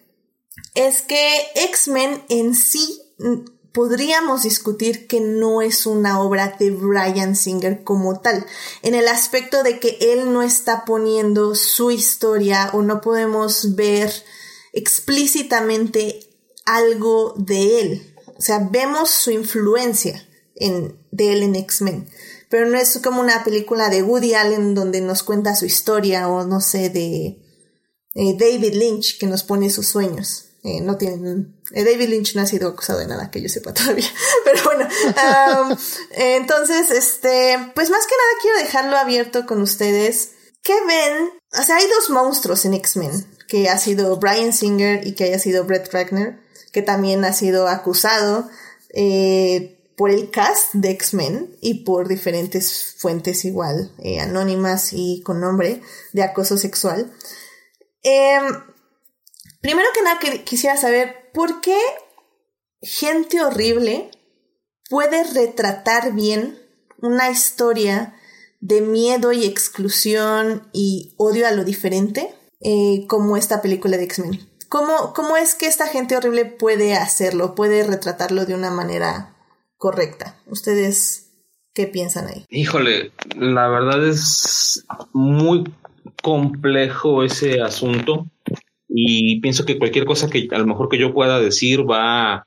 es 0.74 1.03
que 1.03 1.47
X-Men 1.55 2.23
en 2.28 2.55
sí 2.55 3.03
mm, 3.19 3.45
podríamos 3.73 4.43
discutir 4.43 5.07
que 5.07 5.20
no 5.20 5.62
es 5.62 5.87
una 5.87 6.20
obra 6.20 6.57
de 6.59 6.70
Brian 6.70 7.37
Singer 7.37 7.85
como 7.85 8.20
tal, 8.20 8.47
en 8.82 8.95
el 8.95 9.09
aspecto 9.09 9.62
de 9.62 9.78
que 9.78 9.97
él 10.01 10.32
no 10.32 10.43
está 10.43 10.85
poniendo 10.85 11.55
su 11.55 11.91
historia 11.91 12.70
o 12.73 12.82
no 12.82 13.01
podemos 13.01 13.77
ver 13.77 14.12
explícitamente 14.73 16.20
algo 16.65 17.35
de 17.37 17.81
él. 17.81 18.10
O 18.41 18.43
sea, 18.43 18.67
vemos 18.71 19.11
su 19.11 19.31
influencia 19.31 20.27
en, 20.55 20.99
de 21.11 21.35
él 21.35 21.43
en 21.43 21.57
X-Men, 21.57 22.09
pero 22.49 22.67
no 22.67 22.79
es 22.79 22.99
como 23.05 23.21
una 23.21 23.45
película 23.45 23.91
de 23.91 24.03
Woody 24.03 24.33
Allen 24.33 24.75
donde 24.75 25.03
nos 25.03 25.23
cuenta 25.23 25.55
su 25.55 25.67
historia 25.67 26.27
o 26.27 26.47
no 26.47 26.62
sé, 26.62 26.89
de 26.89 27.39
eh, 28.15 28.37
David 28.39 28.73
Lynch 28.73 29.19
que 29.19 29.27
nos 29.27 29.43
pone 29.43 29.69
sus 29.69 29.89
sueños. 29.89 30.47
Eh, 30.62 30.81
no 30.81 30.97
tienen, 30.97 31.61
eh, 31.73 31.85
David 31.85 32.09
Lynch 32.09 32.35
no 32.35 32.41
ha 32.41 32.47
sido 32.47 32.71
acusado 32.71 33.01
de 33.01 33.09
nada 33.09 33.31
que 33.31 33.43
yo 33.43 33.51
sepa 33.51 33.75
todavía, 33.75 34.09
pero 34.47 34.65
bueno, 34.65 34.89
entonces, 36.12 36.91
este, 36.91 37.59
pues 37.75 37.91
más 37.91 38.07
que 38.07 38.15
nada 38.17 38.41
quiero 38.41 38.59
dejarlo 38.59 38.97
abierto 38.97 39.45
con 39.45 39.61
ustedes. 39.61 40.31
¿Qué 40.62 40.75
ven? 40.87 41.31
O 41.59 41.62
sea, 41.62 41.77
hay 41.77 41.87
dos 41.89 42.09
monstruos 42.09 42.65
en 42.65 42.73
X-Men, 42.73 43.27
que 43.49 43.69
ha 43.69 43.77
sido 43.77 44.17
Brian 44.17 44.55
Singer 44.55 45.07
y 45.07 45.15
que 45.15 45.25
haya 45.25 45.39
sido 45.39 45.65
Brett 45.65 45.93
Wagner, 45.93 46.41
que 46.73 46.83
también 46.83 47.25
ha 47.25 47.33
sido 47.33 47.69
acusado 47.69 48.49
por 49.97 50.11
el 50.11 50.31
cast 50.31 50.75
de 50.75 50.91
X-Men 50.91 51.57
y 51.61 51.85
por 51.85 52.09
diferentes 52.09 52.97
fuentes 52.99 53.45
igual, 53.45 53.93
anónimas 54.21 54.93
y 54.93 55.23
con 55.23 55.41
nombre, 55.41 55.83
de 56.13 56.23
acoso 56.23 56.59
sexual. 56.59 57.13
Em, 58.03 58.45
primero 59.61 59.89
que 59.95 60.03
nada 60.03 60.19
quisiera 60.45 60.77
saber 60.77 61.31
por 61.33 61.61
qué 61.61 61.79
gente 62.83 63.41
horrible 63.41 64.11
puede 64.89 65.25
retratar 65.25 66.13
bien 66.13 66.59
una 66.99 67.31
historia 67.31 68.15
de 68.61 68.81
miedo 68.81 69.33
y 69.33 69.45
exclusión 69.45 70.69
y 70.73 71.15
odio 71.17 71.47
a 71.47 71.53
lo 71.53 71.65
diferente 71.65 72.35
eh, 72.61 73.07
como 73.09 73.37
esta 73.37 73.63
película 73.63 73.97
de 73.97 74.05
X-Men. 74.05 74.50
¿Cómo, 74.71 75.13
¿Cómo 75.17 75.37
es 75.37 75.57
que 75.57 75.67
esta 75.67 75.89
gente 75.89 76.17
horrible 76.17 76.45
puede 76.45 76.95
hacerlo, 76.95 77.57
puede 77.57 77.85
retratarlo 77.85 78.47
de 78.47 78.55
una 78.55 78.71
manera 78.71 79.35
correcta? 79.77 80.37
¿Ustedes 80.47 81.33
qué 81.75 81.89
piensan 81.89 82.29
ahí? 82.29 82.45
Híjole, 82.51 83.11
la 83.37 83.69
verdad 83.69 84.07
es 84.07 84.87
muy 85.13 85.65
complejo 86.23 87.25
ese 87.25 87.61
asunto 87.61 88.29
y 88.89 89.41
pienso 89.41 89.67
que 89.67 89.77
cualquier 89.77 90.05
cosa 90.05 90.31
que 90.31 90.47
a 90.53 90.59
lo 90.59 90.67
mejor 90.67 90.89
que 90.89 90.99
yo 90.99 91.13
pueda 91.13 91.41
decir 91.41 91.81
va 91.81 92.47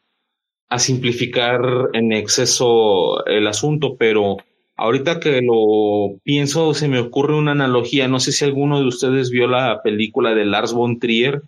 a 0.70 0.80
simplificar 0.80 1.60
en 1.92 2.14
exceso 2.14 3.26
el 3.26 3.48
asunto, 3.48 3.98
pero 3.98 4.38
ahorita 4.78 5.20
que 5.20 5.42
lo 5.42 6.20
pienso 6.24 6.74
se 6.74 6.88
me 6.88 7.00
ocurre 7.00 7.36
una 7.36 7.52
analogía, 7.52 8.08
no 8.08 8.22
sé 8.22 8.32
si 8.32 8.46
alguno 8.46 8.80
de 8.80 8.88
ustedes 8.88 9.30
vio 9.30 9.48
la 9.48 9.82
película 9.84 10.34
de 10.34 10.46
Lars 10.46 10.72
von 10.72 11.00
Trier, 11.00 11.42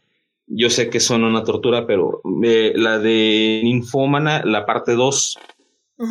yo 0.47 0.69
sé 0.69 0.89
que 0.89 0.99
son 0.99 1.23
una 1.23 1.43
tortura, 1.43 1.87
pero 1.87 2.21
eh, 2.43 2.73
la 2.75 2.99
de 2.99 3.61
Ninfómana, 3.63 4.43
la 4.45 4.65
parte 4.65 4.93
2, 4.93 5.39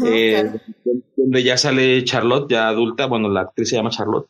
eh, 0.07 0.51
donde 1.17 1.43
ya 1.43 1.57
sale 1.57 2.05
Charlotte, 2.05 2.51
ya 2.51 2.69
adulta, 2.69 3.07
bueno, 3.07 3.29
la 3.29 3.43
actriz 3.43 3.69
se 3.69 3.77
llama 3.77 3.91
Charlotte, 3.91 4.29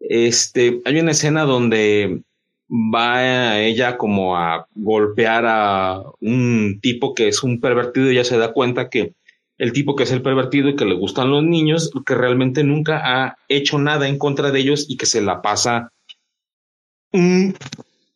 este, 0.00 0.80
hay 0.84 0.98
una 0.98 1.10
escena 1.10 1.44
donde 1.44 2.22
va 2.70 3.58
ella 3.60 3.96
como 3.98 4.36
a 4.36 4.66
golpear 4.74 5.44
a 5.46 6.02
un 6.20 6.78
tipo 6.80 7.14
que 7.14 7.28
es 7.28 7.42
un 7.42 7.60
pervertido 7.60 8.10
y 8.10 8.14
ella 8.14 8.24
se 8.24 8.38
da 8.38 8.52
cuenta 8.52 8.88
que 8.88 9.14
el 9.58 9.72
tipo 9.72 9.94
que 9.94 10.04
es 10.04 10.12
el 10.12 10.22
pervertido 10.22 10.68
y 10.68 10.76
que 10.76 10.86
le 10.86 10.94
gustan 10.94 11.30
los 11.30 11.42
niños, 11.42 11.90
que 12.06 12.14
realmente 12.14 12.64
nunca 12.64 13.02
ha 13.04 13.36
hecho 13.48 13.78
nada 13.78 14.08
en 14.08 14.18
contra 14.18 14.50
de 14.50 14.60
ellos 14.60 14.86
y 14.88 14.96
que 14.96 15.06
se 15.06 15.20
la 15.20 15.42
pasa 15.42 15.92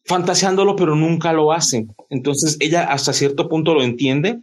fantaseándolo, 0.04 0.76
pero 0.76 0.94
nunca 0.94 1.32
lo 1.32 1.52
hace. 1.52 1.86
Entonces 2.10 2.56
ella 2.60 2.84
hasta 2.84 3.12
cierto 3.12 3.48
punto 3.48 3.74
lo 3.74 3.82
entiende 3.82 4.40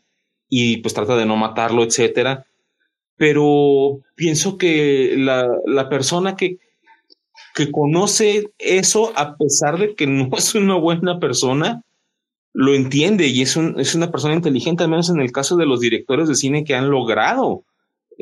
y 0.49 0.77
pues 0.77 0.93
trata 0.93 1.15
de 1.15 1.25
no 1.25 1.35
matarlo, 1.37 1.83
etcétera. 1.83 2.45
Pero 3.15 4.01
pienso 4.15 4.57
que 4.57 5.15
la, 5.17 5.47
la 5.65 5.89
persona 5.89 6.35
que 6.35 6.57
que 7.53 7.71
conoce 7.71 8.51
eso 8.57 9.11
a 9.15 9.35
pesar 9.35 9.77
de 9.77 9.95
que 9.95 10.07
no 10.07 10.29
es 10.37 10.55
una 10.55 10.75
buena 10.75 11.19
persona, 11.19 11.83
lo 12.53 12.73
entiende 12.73 13.27
y 13.27 13.41
es, 13.41 13.55
un, 13.55 13.79
es 13.79 13.95
una 13.95 14.11
persona 14.11 14.33
inteligente, 14.33 14.83
al 14.83 14.89
menos 14.89 15.09
en 15.09 15.21
el 15.21 15.31
caso 15.31 15.55
de 15.55 15.65
los 15.65 15.79
directores 15.79 16.27
de 16.27 16.35
cine 16.35 16.63
que 16.63 16.75
han 16.75 16.89
logrado 16.89 17.63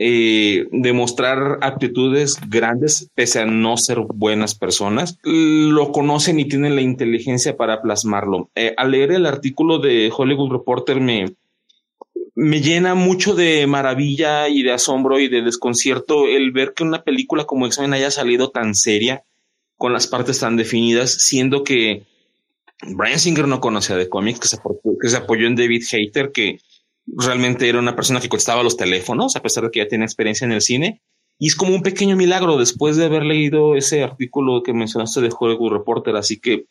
eh, 0.02 0.70
demostrar 0.72 1.58
aptitudes 1.60 2.38
grandes 2.48 3.10
pese 3.16 3.42
a 3.42 3.46
no 3.46 3.76
ser 3.76 4.00
buenas 4.00 4.56
personas, 4.56 5.20
lo 5.24 5.92
conocen 5.92 6.40
y 6.40 6.46
tienen 6.46 6.76
la 6.76 6.82
inteligencia 6.82 7.58
para 7.58 7.82
plasmarlo. 7.82 8.50
Eh, 8.56 8.74
al 8.78 8.92
leer 8.92 9.12
el 9.12 9.26
artículo 9.26 9.80
de 9.80 10.10
Hollywood 10.16 10.54
Reporter 10.54 11.02
me, 11.02 11.36
me 12.34 12.62
llena 12.62 12.96
mucho 12.96 13.36
de 13.36 13.68
maravilla 13.68 14.48
y 14.48 14.64
de 14.64 14.72
asombro 14.72 15.20
y 15.20 15.28
de 15.28 15.42
desconcierto 15.42 16.28
el 16.28 16.52
ver 16.52 16.74
que 16.74 16.86
una 16.86 17.04
película 17.04 17.44
como 17.44 17.66
X-Men 17.66 17.92
haya 17.92 18.10
salido 18.10 18.52
tan 18.52 18.76
seria, 18.76 19.24
con 19.76 19.92
las 19.92 20.08
partes 20.08 20.40
tan 20.40 20.56
definidas, 20.56 21.12
siendo 21.12 21.66
que 21.66 22.04
Brian 22.88 23.20
Singer 23.20 23.50
no 23.50 23.60
conocía 23.60 23.98
de 23.98 24.08
cómics, 24.08 24.40
que 24.40 25.10
se, 25.10 25.18
apoyó 25.18 25.46
en 25.46 25.58
David 25.58 25.84
Hayter, 25.92 26.32
que 26.32 26.60
realmente 27.18 27.68
era 27.68 27.80
una 27.80 27.95
persona 27.95 28.19
que 28.19 28.30
contestaba 28.30 28.64
los 28.64 28.77
teléfonos, 28.77 29.36
a 29.36 29.41
pesar 29.41 29.64
de 29.64 29.72
que 29.72 29.80
ya 29.80 29.88
tiene 29.88 30.06
experiencia 30.06 30.45
en 30.45 30.52
el 30.52 30.61
cine. 30.61 31.02
Y 31.38 31.48
es 31.48 31.56
como 31.56 31.73
un 31.73 31.81
pequeño 31.81 32.15
milagro 32.15 32.57
después 32.57 32.98
de 32.98 33.06
haber 33.06 33.23
leído 33.23 33.76
ese 33.76 34.03
artículo 34.03 34.61
que 34.61 34.73
mencionaste 34.73 35.22
de 35.22 35.34
Hollywood 35.38 35.72
Reporter. 35.72 36.15
Así 36.15 36.40
que 36.40 36.65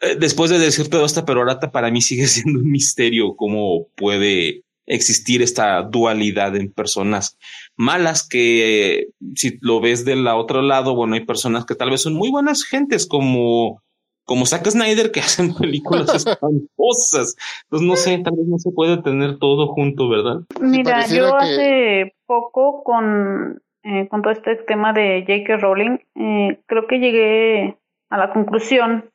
eh, 0.00 0.16
después 0.18 0.50
de 0.50 0.58
decir 0.58 0.88
toda 0.88 1.06
esta 1.06 1.24
perorata, 1.24 1.70
para 1.70 1.90
mí 1.90 2.02
sigue 2.02 2.26
siendo 2.28 2.58
un 2.58 2.70
misterio 2.70 3.36
cómo 3.36 3.86
puede 3.96 4.64
existir 4.84 5.42
esta 5.42 5.80
dualidad 5.82 6.56
en 6.56 6.72
personas 6.72 7.38
malas 7.76 8.26
que 8.26 9.06
si 9.36 9.58
lo 9.60 9.80
ves 9.80 10.04
del 10.04 10.26
otro 10.26 10.60
lado, 10.60 10.96
bueno, 10.96 11.14
hay 11.14 11.24
personas 11.24 11.64
que 11.64 11.76
tal 11.76 11.90
vez 11.90 12.02
son 12.02 12.14
muy 12.14 12.30
buenas 12.30 12.64
gentes 12.64 13.06
como 13.06 13.80
como 14.24 14.46
Zack 14.46 14.66
Snyder 14.66 15.10
que 15.10 15.20
hacen 15.20 15.54
películas 15.54 16.14
espantosas. 16.14 17.36
Entonces 17.64 17.88
no 17.88 17.96
sé, 17.96 18.18
tal 18.18 18.34
vez 18.36 18.46
no 18.46 18.58
se 18.58 18.70
puede 18.70 19.02
tener 19.02 19.38
todo 19.38 19.68
junto, 19.68 20.08
¿verdad? 20.08 20.40
Mira, 20.60 21.06
yo 21.06 21.36
hace 21.36 22.14
poco 22.26 22.82
con 22.84 23.60
eh, 23.84 24.08
con 24.08 24.22
todo 24.22 24.32
este 24.32 24.56
tema 24.56 24.92
de 24.92 25.24
J.K. 25.26 25.56
Rowling, 25.56 25.98
eh, 26.14 26.60
creo 26.66 26.86
que 26.86 27.00
llegué 27.00 27.76
a 28.10 28.16
la 28.16 28.32
conclusión, 28.32 29.10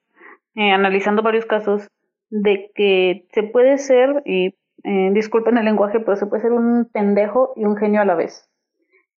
eh, 0.55 0.71
analizando 0.71 1.21
varios 1.21 1.45
casos, 1.45 1.87
de 2.29 2.71
que 2.75 3.27
se 3.31 3.43
puede 3.43 3.77
ser, 3.77 4.23
y 4.25 4.55
eh, 4.83 5.11
disculpen 5.13 5.57
el 5.57 5.65
lenguaje, 5.65 5.99
pero 5.99 6.17
se 6.17 6.25
puede 6.25 6.41
ser 6.41 6.51
un 6.51 6.89
pendejo 6.91 7.53
y 7.55 7.65
un 7.65 7.77
genio 7.77 8.01
a 8.01 8.05
la 8.05 8.15
vez. 8.15 8.49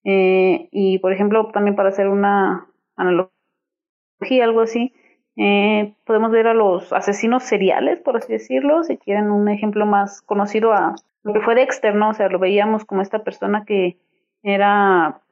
Eh, 0.05 0.69
y 0.71 0.99
por 1.01 1.13
ejemplo, 1.13 1.51
también 1.53 1.77
para 1.77 1.89
hacer 1.89 2.09
una 2.09 2.69
analogía, 2.97 3.31
algo 4.45 4.61
así, 4.61 4.95
eh, 5.43 5.95
podemos 6.05 6.31
ver 6.31 6.49
a 6.49 6.55
los 6.55 6.93
asesinos 6.93 7.45
seriales, 7.45 7.99
por 8.01 8.19
así 8.19 8.31
decirlo, 8.31 8.85
si 8.85 8.99
quieren 8.99 9.31
un 9.31 9.49
ejemplo 9.49 9.87
más 9.87 10.21
conocido 10.21 10.75
a 10.75 10.95
lo 11.23 11.33
que 11.33 11.41
fue 11.41 11.55
Dexter, 11.55 11.95
¿no? 11.95 12.11
O 12.11 12.15
sea, 12.15 12.29
lo 12.29 12.39
veíamos 12.39 12.85
como 12.85 13.01
esta 13.01 13.25
persona 13.25 13.65
que 13.65 13.97
era 14.43 15.23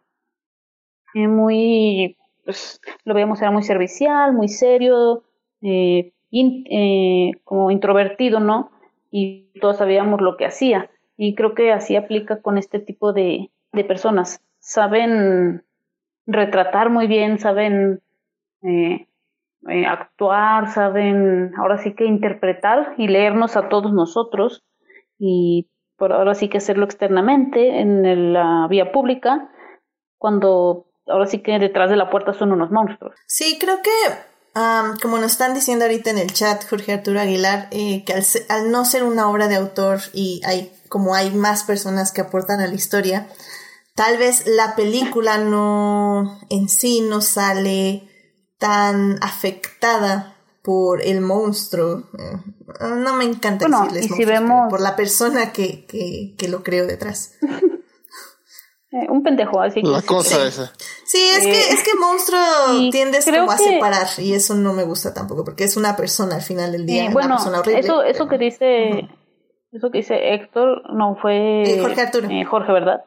eh, 1.12 1.28
muy, 1.28 2.16
pues 2.46 2.80
lo 3.04 3.12
veíamos, 3.12 3.42
era 3.42 3.50
muy 3.50 3.62
servicial, 3.62 4.32
muy 4.32 4.48
serio, 4.48 5.24
eh, 5.60 6.12
eh, 6.32 7.32
como 7.44 7.70
introvertido, 7.70 8.40
¿no? 8.40 8.70
Y 9.10 9.50
todos 9.60 9.76
sabíamos 9.76 10.22
lo 10.22 10.38
que 10.38 10.46
hacía. 10.46 10.90
Y 11.18 11.34
creo 11.34 11.54
que 11.54 11.70
así 11.70 11.96
aplica 11.96 12.40
con 12.40 12.56
este 12.56 12.78
tipo 12.78 13.12
de, 13.12 13.50
de 13.72 13.84
personas. 13.84 14.40
Saben 14.58 15.64
retratar 16.26 16.88
muy 16.88 17.08
bien, 17.08 17.38
saben 17.38 18.00
eh, 18.62 19.07
eh, 19.68 19.86
actuar, 19.86 20.72
saben 20.72 21.52
ahora 21.56 21.78
sí 21.78 21.94
que 21.94 22.04
interpretar 22.04 22.94
y 22.96 23.08
leernos 23.08 23.56
a 23.56 23.68
todos 23.68 23.92
nosotros 23.92 24.64
y 25.18 25.70
por 25.96 26.12
ahora 26.12 26.34
sí 26.34 26.48
que 26.48 26.58
hacerlo 26.58 26.84
externamente 26.84 27.80
en 27.80 28.32
la 28.32 28.66
vía 28.68 28.92
pública 28.92 29.50
cuando 30.16 30.86
ahora 31.06 31.26
sí 31.26 31.40
que 31.42 31.58
detrás 31.58 31.90
de 31.90 31.96
la 31.96 32.10
puerta 32.10 32.32
son 32.32 32.52
unos 32.52 32.70
monstruos. 32.70 33.14
Sí, 33.26 33.58
creo 33.60 33.78
que, 33.82 33.90
como 35.02 35.18
nos 35.18 35.32
están 35.32 35.54
diciendo 35.54 35.84
ahorita 35.84 36.10
en 36.10 36.18
el 36.18 36.32
chat, 36.32 36.64
Jorge 36.68 36.92
Arturo 36.92 37.20
Aguilar, 37.20 37.68
eh, 37.70 38.04
que 38.04 38.12
al, 38.12 38.22
al 38.48 38.70
no 38.70 38.84
ser 38.84 39.04
una 39.04 39.28
obra 39.30 39.48
de 39.48 39.56
autor 39.56 39.98
y 40.12 40.40
hay 40.44 40.72
como 40.88 41.14
hay 41.14 41.30
más 41.30 41.64
personas 41.64 42.12
que 42.12 42.22
aportan 42.22 42.60
a 42.60 42.66
la 42.66 42.74
historia, 42.74 43.26
tal 43.94 44.16
vez 44.16 44.46
la 44.46 44.74
película 44.74 45.38
no 45.38 46.38
en 46.48 46.68
sí 46.68 47.02
no 47.02 47.20
sale 47.20 48.07
tan 48.58 49.18
afectada 49.22 50.34
por 50.62 51.00
el 51.02 51.20
monstruo. 51.20 52.04
Eh, 52.18 52.36
no 52.96 53.14
me 53.14 53.24
encanta 53.24 53.66
Bueno, 53.66 53.84
decirles 53.84 54.04
y 54.04 54.08
si 54.08 54.10
monstruos, 54.10 54.26
pero 54.28 54.40
vemos- 54.40 54.70
por 54.70 54.80
la 54.80 54.96
persona 54.96 55.52
que, 55.52 55.86
que, 55.86 56.34
que 56.36 56.48
lo 56.48 56.62
creó 56.62 56.86
detrás. 56.86 57.34
Eh, 58.90 59.06
un 59.10 59.22
pendejo, 59.22 59.60
así 59.60 59.82
que 59.82 59.86
La 59.86 60.00
sí. 60.00 60.06
cosa 60.06 60.46
esa. 60.46 60.72
Sí, 61.04 61.18
es 61.36 61.40
que, 61.44 61.52
Eh, 61.60 61.64
es 61.72 61.82
que 61.82 61.94
monstruo 61.94 62.40
y 62.80 62.90
tiendes 62.90 63.26
como 63.26 63.50
a 63.52 63.56
que- 63.58 63.64
separar 63.64 64.06
y 64.16 64.32
eso 64.32 64.54
no 64.54 64.72
me 64.72 64.82
gusta 64.84 65.12
tampoco 65.12 65.44
porque 65.44 65.64
es 65.64 65.76
una 65.76 65.94
persona 65.94 66.36
al 66.36 66.40
final 66.40 66.72
del 66.72 66.86
día, 66.86 67.02
Eh, 67.02 67.04
una 67.08 67.12
bueno, 67.12 67.34
persona 67.36 67.60
horrible. 67.60 67.80
eso, 67.80 68.02
eso 68.02 68.24
pero- 68.26 68.28
que 68.30 68.38
dice, 68.46 69.08
eso 69.72 69.90
que 69.92 69.98
dice 69.98 70.32
Héctor, 70.32 70.90
no 70.94 71.16
fue 71.20 71.64
Eh, 71.64 71.78
Jorge 71.82 72.00
Arturo. 72.00 72.28
eh, 72.30 72.44
Jorge, 72.46 72.72
¿verdad? 72.72 73.04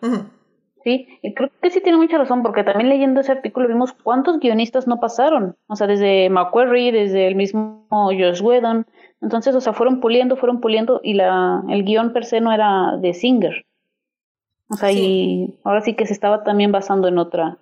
Sí, 0.84 1.08
y 1.22 1.34
creo 1.36 1.49
que 1.62 1.70
sí 1.70 1.80
tiene 1.82 1.98
mucha 1.99 2.18
razón, 2.18 2.41
porque 2.41 2.64
también 2.64 2.90
leyendo 2.90 3.22
ese 3.22 3.32
artículo 3.32 3.68
vimos 3.68 3.94
cuántos 3.94 4.40
guionistas 4.40 4.88
no 4.88 4.99
pasaron. 4.99 5.56
O 5.68 5.76
sea, 5.76 5.86
desde 5.86 6.30
McQuarrie, 6.30 6.91
desde 6.91 7.28
el 7.28 7.36
mismo 7.36 7.86
Josh 7.90 8.41
Whedon. 8.41 8.88
Entonces, 9.22 9.53
o 9.53 9.62
sea, 9.62 9.74
fueron 9.74 9.99
puliendo, 9.99 10.36
fueron 10.38 10.60
puliendo, 10.60 10.99
y 11.03 11.14
la, 11.14 11.62
el 11.70 11.84
guion 11.84 12.14
per 12.14 12.26
se 12.26 12.41
no 12.41 12.52
era 12.52 12.98
de 12.98 13.14
Singer. 13.14 13.66
O 14.70 14.76
sea, 14.76 14.90
Sí. 14.90 14.99
y 14.99 15.60
ahora 15.64 15.82
sí 15.82 15.94
que 15.94 16.08
se 16.08 16.14
estaba 16.14 16.44
también 16.44 16.72
basando 16.72 17.08
en 17.08 17.18
otra, 17.20 17.58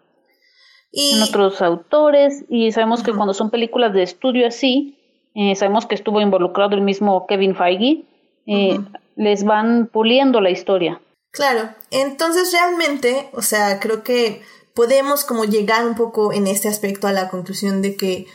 Y 0.91 1.15
en 1.17 1.21
otros 1.21 1.61
autores, 1.61 2.45
y 2.49 2.71
sabemos 2.71 3.03
que 3.03 3.13
cuando 3.13 3.33
son 3.33 3.49
películas 3.51 3.93
de 3.93 4.01
estudio 4.03 4.47
así, 4.47 4.95
eh, 5.35 5.55
sabemos 5.55 5.85
que 5.85 5.95
estuvo 5.95 6.21
involucrado 6.21 6.75
el 6.75 6.81
mismo 6.81 7.27
Kevin 7.27 7.53
Feige, 7.55 8.05
eh, 8.47 8.79
les 9.15 9.43
van 9.43 9.87
puliendo 9.91 10.39
la 10.41 10.49
historia. 10.49 10.99
Claro, 11.31 11.73
entonces 11.91 12.51
realmente, 12.51 13.29
o 13.33 13.41
sea, 13.41 13.79
creo 13.79 14.03
que 14.03 14.41
podemos 14.73 15.23
como 15.25 15.45
llegar 15.45 15.85
un 15.85 15.95
poco 15.95 16.31
en 16.33 16.47
este 16.47 16.67
aspecto 16.67 17.07
a 17.07 17.13
la 17.13 17.29
conclusión 17.29 17.81
de 17.81 17.95
que 17.95 18.27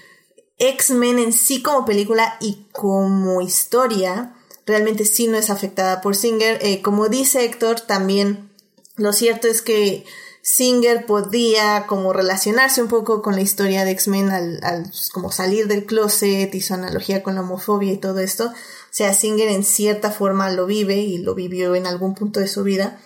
X-Men 0.59 1.19
en 1.19 1.33
sí 1.33 1.63
como 1.63 1.85
película 1.85 2.37
y 2.41 2.67
como 2.73 3.41
historia 3.41 4.35
realmente 4.67 5.05
sí 5.05 5.27
no 5.27 5.37
es 5.37 5.51
afectada 5.51 6.01
por 6.01 6.17
Singer. 6.17 6.59
Eh, 6.63 6.83
como 6.83 7.09
dice 7.09 7.45
Héctor, 7.45 7.81
también 7.81 8.51
lo 8.97 9.13
cierto 9.13 9.49
es 9.49 9.63
que 9.63 10.05
Singer 10.43 11.07
podía 11.07 11.87
como 11.87 12.13
relacionarse 12.13 12.83
un 12.83 12.89
poco 12.89 13.23
con 13.23 13.35
la 13.35 13.41
historia 13.41 13.85
de 13.85 13.93
X-Men 13.93 14.31
al, 14.31 14.61
al 14.63 14.91
como 15.13 15.33
salir 15.33 15.67
del 15.67 15.87
closet 15.87 16.55
y 16.55 16.61
su 16.61 16.75
analogía 16.75 17.23
con 17.23 17.35
la 17.35 17.41
homofobia 17.41 17.93
y 17.93 17.97
todo 17.97 18.21
esto. 18.21 18.53
Sea, 18.95 19.13
Singer 19.13 19.49
en 19.49 19.65
cierta 19.65 20.13
forma 20.13 20.53
lo 20.53 20.67
vive 20.67 20.99
y 20.99 21.19
lo 21.19 21.35
vivió 21.35 21.75
en 21.75 21.89
algún 21.89 22.15
punto 22.15 22.39
de 22.39 22.47
su 22.47 22.63
vida. 22.63 23.01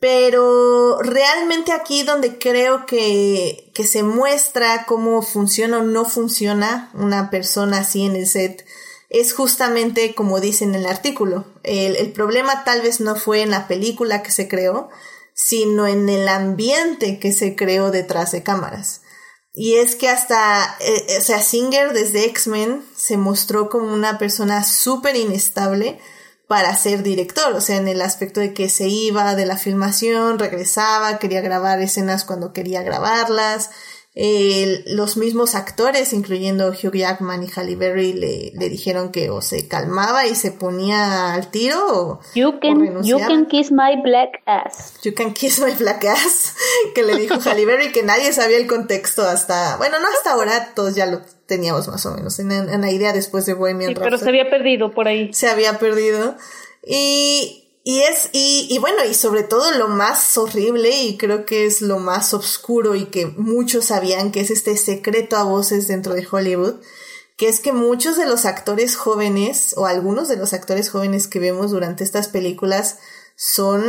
Pero 0.00 1.02
realmente 1.02 1.72
aquí 1.72 2.02
donde 2.02 2.38
creo 2.38 2.86
que, 2.86 3.70
que 3.74 3.86
se 3.86 4.02
muestra 4.02 4.86
cómo 4.86 5.20
funciona 5.20 5.80
o 5.80 5.82
no 5.82 6.06
funciona 6.06 6.90
una 6.94 7.28
persona 7.28 7.80
así 7.80 8.06
en 8.06 8.16
el 8.16 8.26
set 8.26 8.64
es 9.10 9.34
justamente 9.34 10.14
como 10.14 10.40
dice 10.40 10.64
en 10.64 10.74
el 10.74 10.86
artículo. 10.86 11.44
El, 11.62 11.96
el 11.96 12.10
problema 12.12 12.64
tal 12.64 12.80
vez 12.80 13.00
no 13.00 13.16
fue 13.16 13.42
en 13.42 13.50
la 13.50 13.68
película 13.68 14.22
que 14.22 14.30
se 14.30 14.48
creó, 14.48 14.88
sino 15.34 15.86
en 15.86 16.08
el 16.08 16.26
ambiente 16.26 17.18
que 17.18 17.34
se 17.34 17.54
creó 17.54 17.90
detrás 17.90 18.32
de 18.32 18.42
cámaras. 18.42 19.02
Y 19.58 19.76
es 19.76 19.96
que 19.96 20.10
hasta, 20.10 20.76
eh, 20.80 21.16
o 21.18 21.20
sea, 21.22 21.40
Singer 21.40 21.94
desde 21.94 22.26
X-Men 22.26 22.84
se 22.94 23.16
mostró 23.16 23.70
como 23.70 23.90
una 23.90 24.18
persona 24.18 24.62
súper 24.62 25.16
inestable 25.16 25.98
para 26.46 26.76
ser 26.76 27.02
director, 27.02 27.54
o 27.54 27.60
sea, 27.62 27.76
en 27.76 27.88
el 27.88 28.02
aspecto 28.02 28.38
de 28.38 28.52
que 28.52 28.68
se 28.68 28.86
iba 28.86 29.34
de 29.34 29.46
la 29.46 29.56
filmación, 29.56 30.38
regresaba, 30.38 31.18
quería 31.18 31.40
grabar 31.40 31.80
escenas 31.80 32.24
cuando 32.24 32.52
quería 32.52 32.82
grabarlas. 32.82 33.70
Eh, 34.18 34.82
los 34.86 35.18
mismos 35.18 35.54
actores, 35.54 36.14
incluyendo 36.14 36.68
Hugh 36.70 36.94
Jackman 36.94 37.42
y 37.42 37.48
Halle 37.54 37.76
Berry, 37.76 38.14
le, 38.14 38.50
le 38.54 38.68
dijeron 38.70 39.12
que 39.12 39.28
o 39.28 39.42
se 39.42 39.68
calmaba 39.68 40.26
y 40.26 40.34
se 40.34 40.52
ponía 40.52 41.34
al 41.34 41.50
tiro 41.50 41.86
o, 41.86 42.20
You 42.34 42.48
o 42.48 42.58
can, 42.58 43.04
you 43.04 43.18
can 43.18 43.44
kiss 43.44 43.70
my 43.70 44.00
black 44.02 44.40
ass. 44.46 44.94
You 45.02 45.12
can 45.14 45.34
kiss 45.34 45.60
my 45.60 45.72
black 45.72 46.06
ass, 46.06 46.54
que 46.94 47.02
le 47.02 47.14
dijo 47.16 47.34
Halle 47.44 47.66
Berry 47.66 47.92
que 47.92 48.02
nadie 48.02 48.32
sabía 48.32 48.56
el 48.56 48.66
contexto 48.66 49.22
hasta, 49.22 49.76
bueno, 49.76 49.98
no 50.00 50.08
hasta 50.08 50.32
ahora, 50.32 50.72
todos 50.74 50.94
ya 50.94 51.04
lo 51.04 51.20
teníamos 51.44 51.86
más 51.88 52.06
o 52.06 52.14
menos 52.14 52.38
en, 52.38 52.50
en 52.52 52.80
la 52.80 52.90
idea 52.90 53.12
después 53.12 53.44
de 53.44 53.52
Bohemian 53.52 53.90
Sí, 53.90 54.00
pero 54.02 54.16
se 54.16 54.28
había 54.30 54.48
perdido 54.48 54.92
por 54.92 55.08
ahí. 55.08 55.30
se 55.34 55.48
había 55.50 55.78
perdido. 55.78 56.36
Y, 56.82 57.65
y 57.88 58.00
es, 58.00 58.30
y, 58.32 58.66
y 58.68 58.78
bueno, 58.78 59.04
y 59.04 59.14
sobre 59.14 59.44
todo 59.44 59.70
lo 59.70 59.86
más 59.86 60.36
horrible, 60.36 60.90
y 60.90 61.16
creo 61.16 61.46
que 61.46 61.66
es 61.66 61.82
lo 61.82 62.00
más 62.00 62.34
oscuro 62.34 62.96
y 62.96 63.04
que 63.06 63.26
muchos 63.26 63.84
sabían 63.84 64.32
que 64.32 64.40
es 64.40 64.50
este 64.50 64.76
secreto 64.76 65.36
a 65.36 65.44
voces 65.44 65.86
dentro 65.86 66.14
de 66.14 66.26
Hollywood, 66.28 66.80
que 67.36 67.48
es 67.48 67.60
que 67.60 67.72
muchos 67.72 68.16
de 68.16 68.26
los 68.26 68.44
actores 68.44 68.96
jóvenes, 68.96 69.72
o 69.76 69.86
algunos 69.86 70.26
de 70.26 70.36
los 70.36 70.52
actores 70.52 70.90
jóvenes 70.90 71.28
que 71.28 71.38
vemos 71.38 71.70
durante 71.70 72.02
estas 72.02 72.26
películas, 72.26 72.98
son 73.36 73.84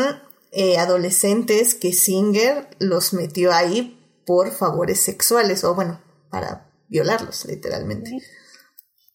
eh, 0.51 0.77
adolescentes 0.77 1.73
que 1.73 1.91
Singer 1.91 2.69
los 2.77 3.13
metió 3.13 3.51
ahí 3.51 3.99
por 4.27 4.51
favores 4.51 4.99
sexuales, 4.99 5.63
o 5.63 5.73
bueno, 5.73 5.99
para 6.29 6.69
violarlos, 6.87 7.45
literalmente. 7.45 8.11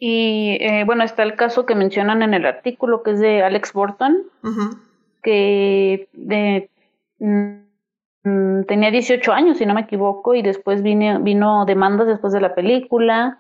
Y 0.05 0.57
eh, 0.61 0.83
bueno, 0.85 1.05
está 1.05 1.23
el 1.23 1.37
caso 1.37 1.65
que 1.65 1.77
mencionan 1.77 2.23
en 2.23 2.35
el 2.35 2.45
artículo, 2.45 3.05
que 3.05 3.13
es 3.13 3.21
de 3.21 3.45
Alex 3.45 3.73
Burton, 3.73 4.25
que 5.23 6.09
de, 6.13 6.69
mm, 7.21 8.63
tenía 8.67 8.91
18 8.91 9.33
años, 9.33 9.59
si 9.59 9.65
no 9.65 9.75
me 9.75 9.83
equivoco, 9.83 10.35
y 10.35 10.43
después 10.43 10.83
vino, 10.83 11.21
vino 11.21 11.67
demandas 11.67 12.09
después 12.09 12.33
de 12.33 12.41
la 12.41 12.57
película, 12.57 13.39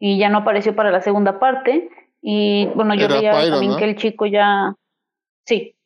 y 0.00 0.18
ya 0.18 0.28
no 0.30 0.38
apareció 0.38 0.74
para 0.74 0.90
la 0.90 1.00
segunda 1.00 1.38
parte. 1.38 1.88
Y 2.20 2.66
bueno, 2.74 2.96
yo 2.96 3.06
veía 3.06 3.30
también 3.30 3.70
¿no? 3.70 3.76
que 3.78 3.84
el 3.84 3.94
chico 3.94 4.26
ya, 4.26 4.74
sí, 5.46 5.76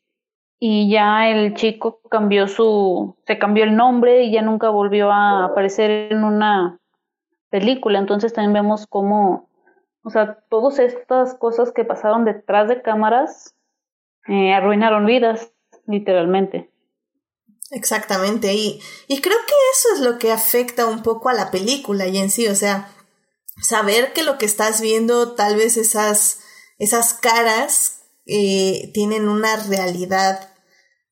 y 0.59 0.89
ya 0.89 1.28
el 1.28 1.52
chico 1.52 2.01
cambió 2.10 2.48
su, 2.48 3.14
se 3.26 3.36
cambió 3.36 3.64
el 3.64 3.76
nombre 3.76 4.22
y 4.22 4.32
ya 4.32 4.40
nunca 4.40 4.70
volvió 4.70 5.12
a 5.12 5.44
aparecer 5.44 6.12
en 6.12 6.24
una 6.24 6.78
película. 7.51 7.98
Entonces 7.98 8.32
también 8.32 8.55
vemos 8.55 8.86
cómo, 8.86 9.47
o 10.09 10.10
sea, 10.10 10.43
todas 10.48 10.78
estas 10.78 11.35
cosas 11.35 11.70
que 11.70 11.85
pasaron 11.85 12.24
detrás 12.24 12.66
de 12.66 12.80
cámaras 12.80 13.55
eh, 14.26 14.55
arruinaron 14.55 15.05
vidas, 15.05 15.52
literalmente. 15.86 16.72
Exactamente, 17.72 18.55
y, 18.55 18.80
y 19.06 19.20
creo 19.20 19.36
que 19.47 19.52
eso 19.74 19.89
es 19.93 20.01
lo 20.01 20.18
que 20.18 20.32
afecta 20.32 20.86
un 20.86 21.02
poco 21.02 21.28
a 21.28 21.35
la 21.35 21.51
película 21.51 22.06
y 22.06 22.16
en 22.16 22.30
sí, 22.30 22.48
o 22.48 22.55
sea, 22.55 22.89
saber 23.60 24.14
que 24.14 24.22
lo 24.22 24.39
que 24.39 24.47
estás 24.47 24.80
viendo, 24.80 25.35
tal 25.35 25.56
vez 25.56 25.76
esas, 25.76 26.39
esas 26.78 27.12
caras 27.12 28.01
eh, 28.24 28.90
tienen 28.94 29.28
una 29.28 29.56
realidad 29.56 30.55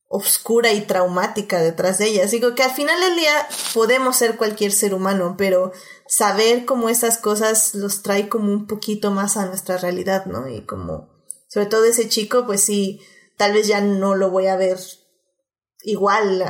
oscura 0.08 0.72
y 0.72 0.80
traumática 0.80 1.60
detrás 1.60 1.98
de 1.98 2.06
ellas. 2.06 2.30
Digo 2.30 2.54
que 2.54 2.62
al 2.62 2.70
final 2.70 2.98
del 2.98 3.16
día 3.16 3.46
podemos 3.74 4.16
ser 4.16 4.38
cualquier 4.38 4.72
ser 4.72 4.94
humano, 4.94 5.34
pero 5.36 5.72
saber 6.08 6.64
cómo 6.64 6.88
esas 6.88 7.18
cosas 7.18 7.74
los 7.74 8.02
trae 8.02 8.28
como 8.28 8.52
un 8.52 8.66
poquito 8.66 9.10
más 9.10 9.36
a 9.36 9.46
nuestra 9.46 9.76
realidad, 9.78 10.26
¿no? 10.26 10.48
Y 10.48 10.62
como, 10.62 11.08
sobre 11.48 11.66
todo 11.66 11.84
ese 11.84 12.08
chico, 12.08 12.46
pues 12.46 12.62
sí, 12.62 13.00
tal 13.36 13.52
vez 13.52 13.66
ya 13.66 13.80
no 13.80 14.14
lo 14.14 14.30
voy 14.30 14.46
a 14.46 14.56
ver 14.56 14.78
igual, 15.82 16.44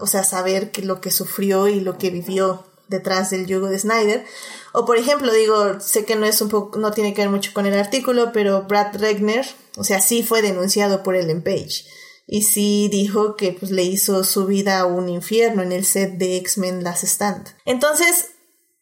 o 0.00 0.06
sea, 0.06 0.24
saber 0.24 0.70
que 0.70 0.82
lo 0.82 1.00
que 1.00 1.10
sufrió 1.10 1.68
y 1.68 1.80
lo 1.80 1.96
que 1.96 2.10
vivió 2.10 2.64
detrás 2.88 3.30
del 3.30 3.46
yugo 3.46 3.68
de 3.68 3.78
Snyder. 3.78 4.24
O 4.72 4.84
por 4.84 4.96
ejemplo, 4.96 5.32
digo, 5.32 5.80
sé 5.80 6.04
que 6.04 6.16
no 6.16 6.26
es 6.26 6.40
un 6.40 6.48
poco, 6.48 6.78
no 6.78 6.92
tiene 6.92 7.14
que 7.14 7.22
ver 7.22 7.30
mucho 7.30 7.52
con 7.54 7.66
el 7.66 7.74
artículo, 7.78 8.30
pero 8.32 8.62
Brad 8.62 8.96
Regner, 8.96 9.46
o 9.76 9.84
sea, 9.84 10.00
sí 10.00 10.22
fue 10.22 10.42
denunciado 10.42 11.02
por 11.02 11.16
Ellen 11.16 11.42
Page. 11.42 11.84
Y 12.26 12.42
sí 12.42 12.88
dijo 12.90 13.36
que 13.36 13.52
pues, 13.54 13.70
le 13.70 13.84
hizo 13.84 14.22
su 14.22 14.44
vida 14.44 14.84
un 14.84 15.08
infierno 15.08 15.62
en 15.62 15.72
el 15.72 15.86
set 15.86 16.18
de 16.18 16.36
X-Men 16.36 16.84
Last 16.84 17.04
Stand. 17.04 17.56
Entonces, 17.64 18.32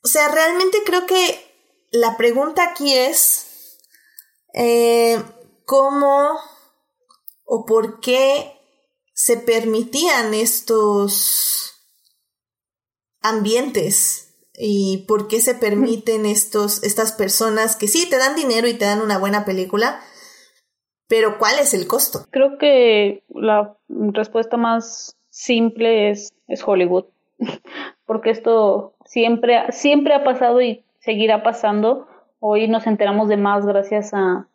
o 0.06 0.08
sea, 0.08 0.28
realmente 0.28 0.78
creo 0.86 1.04
que 1.04 1.36
la 1.90 2.16
pregunta 2.16 2.62
aquí 2.62 2.94
es 2.94 3.76
eh, 4.54 5.20
cómo 5.64 6.38
o 7.44 7.66
por 7.66 7.98
qué 7.98 8.52
se 9.14 9.36
permitían 9.36 10.32
estos 10.32 11.74
ambientes 13.20 14.32
y 14.54 15.06
por 15.08 15.26
qué 15.26 15.40
se 15.40 15.56
permiten 15.56 16.24
estos, 16.24 16.84
estas 16.84 17.10
personas 17.10 17.74
que 17.74 17.88
sí 17.88 18.08
te 18.08 18.16
dan 18.16 18.36
dinero 18.36 18.68
y 18.68 18.74
te 18.74 18.84
dan 18.84 19.00
una 19.00 19.18
buena 19.18 19.44
película, 19.44 20.00
pero 21.08 21.36
¿cuál 21.36 21.58
es 21.58 21.74
el 21.74 21.88
costo? 21.88 22.26
Creo 22.30 22.58
que 22.58 23.24
la 23.28 23.76
respuesta 23.88 24.56
más 24.56 25.16
simple 25.30 26.10
es, 26.10 26.32
es 26.46 26.62
Hollywood, 26.64 27.06
porque 28.06 28.30
esto 28.30 28.95
siempre, 29.06 29.72
siempre 29.72 30.14
ha 30.14 30.24
pasado 30.24 30.60
y 30.60 30.84
seguirá 30.98 31.42
pasando. 31.42 32.06
Hoy 32.38 32.68
nos 32.68 32.86
enteramos 32.86 33.28
de 33.28 33.36
más 33.36 33.66
gracias 33.66 34.12
a, 34.12 34.46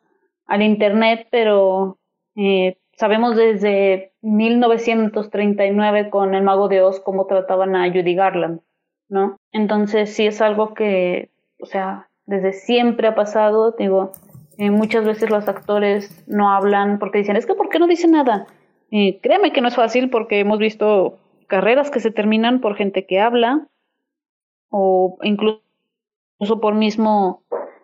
al 0.45 0.61
Internet, 0.61 1.27
pero 1.31 1.97
eh, 2.35 2.77
sabemos 2.93 3.35
desde 3.35 4.11
1939 4.21 6.09
con 6.09 6.35
El 6.35 6.43
Mago 6.43 6.67
de 6.67 6.81
Oz 6.81 6.99
cómo 6.99 7.25
trataban 7.25 7.75
a 7.75 7.89
Judy 7.89 8.13
Garland, 8.15 8.61
¿no? 9.09 9.37
Entonces 9.51 10.13
sí 10.13 10.27
es 10.27 10.41
algo 10.41 10.73
que, 10.73 11.29
o 11.59 11.65
sea, 11.65 12.07
desde 12.25 12.53
siempre 12.53 13.07
ha 13.07 13.15
pasado, 13.15 13.71
digo, 13.77 14.11
eh, 14.57 14.69
muchas 14.69 15.05
veces 15.05 15.29
los 15.29 15.47
actores 15.47 16.23
no 16.27 16.51
hablan 16.51 16.99
porque 16.99 17.19
dicen, 17.19 17.35
es 17.35 17.45
que 17.45 17.55
¿por 17.55 17.69
qué 17.69 17.79
no 17.79 17.87
dicen 17.87 18.11
nada? 18.11 18.45
Eh, 18.91 19.19
créeme 19.21 19.51
que 19.51 19.61
no 19.61 19.69
es 19.69 19.75
fácil 19.75 20.09
porque 20.09 20.39
hemos 20.39 20.59
visto 20.59 21.17
carreras 21.47 21.89
que 21.89 21.99
se 21.99 22.11
terminan 22.11 22.61
por 22.61 22.75
gente 22.75 23.05
que 23.05 23.19
habla 23.19 23.67
o 24.71 25.19
incluso 25.21 25.61
por 26.59 26.73
mismo, 26.73 27.43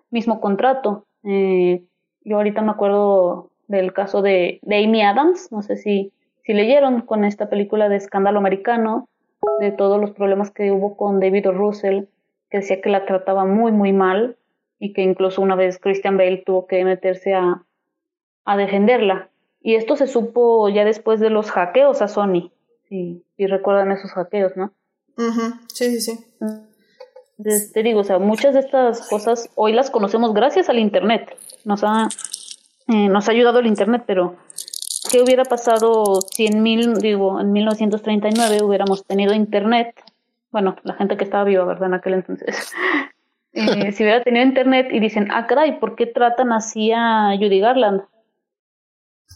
mismo 0.09 0.41
contrato. 0.41 1.05
Eh, 1.23 1.83
yo 2.23 2.37
ahorita 2.37 2.61
me 2.63 2.71
acuerdo 2.71 3.51
del 3.67 3.93
caso 3.93 4.21
de, 4.21 4.59
de 4.63 4.83
Amy 4.83 5.03
Adams, 5.03 5.51
no 5.51 5.61
sé 5.61 5.77
si, 5.77 6.11
si 6.43 6.53
leyeron 6.53 7.01
con 7.01 7.23
esta 7.23 7.49
película 7.49 7.89
de 7.89 7.97
escándalo 7.97 8.39
americano, 8.39 9.07
de 9.59 9.71
todos 9.71 10.01
los 10.01 10.11
problemas 10.11 10.49
que 10.51 10.71
hubo 10.71 10.97
con 10.97 11.19
David 11.19 11.47
Russell, 11.47 12.05
que 12.49 12.59
decía 12.59 12.81
que 12.81 12.89
la 12.89 13.05
trataba 13.05 13.45
muy, 13.45 13.71
muy 13.71 13.93
mal 13.93 14.37
y 14.79 14.93
que 14.93 15.01
incluso 15.01 15.41
una 15.41 15.55
vez 15.55 15.79
Christian 15.79 16.17
Bale 16.17 16.43
tuvo 16.45 16.67
que 16.67 16.83
meterse 16.85 17.33
a, 17.33 17.63
a 18.45 18.57
defenderla. 18.57 19.29
Y 19.61 19.75
esto 19.75 19.95
se 19.95 20.07
supo 20.07 20.69
ya 20.69 20.85
después 20.85 21.19
de 21.19 21.29
los 21.29 21.51
hackeos 21.51 22.01
a 22.01 22.07
Sony. 22.07 22.51
Si, 22.87 23.23
recuerdan 23.37 23.91
esos 23.91 24.11
hackeos, 24.11 24.55
¿no? 24.55 24.71
Sí, 25.73 25.99
sí, 25.99 26.01
sí. 26.01 26.37
Te 27.43 27.83
digo, 27.83 28.01
o 28.01 28.03
sea, 28.03 28.19
muchas 28.19 28.53
de 28.53 28.61
estas 28.61 29.07
cosas 29.07 29.49
hoy 29.55 29.73
las 29.73 29.91
conocemos 29.91 30.33
gracias 30.33 30.69
al 30.69 30.79
Internet. 30.79 31.35
Nos 31.65 31.83
ha, 31.83 32.09
eh, 32.87 33.09
nos 33.09 33.27
ha 33.27 33.31
ayudado 33.31 33.59
el 33.59 33.67
Internet, 33.67 34.03
pero 34.07 34.35
¿qué 35.11 35.21
hubiera 35.21 35.43
pasado 35.43 36.19
si 36.21 36.47
en, 36.47 36.63
mil, 36.63 36.95
digo, 36.95 37.39
en 37.39 37.51
1939 37.51 38.63
hubiéramos 38.63 39.05
tenido 39.05 39.33
Internet? 39.33 39.93
Bueno, 40.51 40.75
la 40.83 40.95
gente 40.95 41.17
que 41.17 41.23
estaba 41.23 41.43
viva, 41.43 41.65
¿verdad? 41.65 41.87
En 41.87 41.93
aquel 41.93 42.13
entonces. 42.13 42.71
Eh, 43.53 43.91
si 43.91 44.03
hubiera 44.03 44.23
tenido 44.23 44.45
internet 44.45 44.89
y 44.91 44.99
dicen, 44.99 45.29
ah, 45.31 45.47
caray, 45.47 45.79
¿por 45.79 45.95
qué 45.95 46.05
tratan 46.05 46.51
así 46.51 46.91
a 46.91 47.31
Judy 47.39 47.59
Garland? 47.59 48.03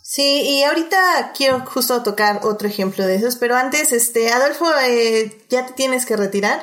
Sí, 0.03 0.41
y 0.43 0.63
ahorita 0.63 1.31
quiero 1.35 1.61
justo 1.61 2.03
tocar 2.03 2.41
otro 2.43 2.67
ejemplo 2.67 3.07
de 3.07 3.15
esos, 3.15 3.37
pero 3.37 3.55
antes, 3.55 3.91
este, 3.91 4.31
Adolfo, 4.31 4.65
eh, 4.85 5.31
ya 5.49 5.65
te 5.65 5.73
tienes 5.73 6.05
que 6.05 6.17
retirar. 6.17 6.59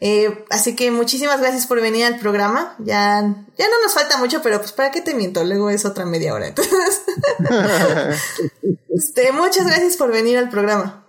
Eh, 0.00 0.44
así 0.50 0.76
que 0.76 0.90
muchísimas 0.90 1.40
gracias 1.40 1.66
por 1.66 1.80
venir 1.80 2.04
al 2.04 2.18
programa. 2.18 2.74
Ya, 2.78 3.22
ya 3.58 3.68
no 3.68 3.82
nos 3.82 3.94
falta 3.94 4.18
mucho, 4.18 4.40
pero 4.42 4.58
pues 4.58 4.72
para 4.72 4.90
qué 4.90 5.00
te 5.00 5.14
miento, 5.14 5.44
luego 5.44 5.70
es 5.70 5.84
otra 5.84 6.04
media 6.04 6.34
hora. 6.34 6.48
Entonces, 6.48 7.04
este, 8.94 9.32
muchas 9.32 9.66
gracias 9.66 9.96
por 9.96 10.12
venir 10.12 10.38
al 10.38 10.50
programa. 10.50 11.04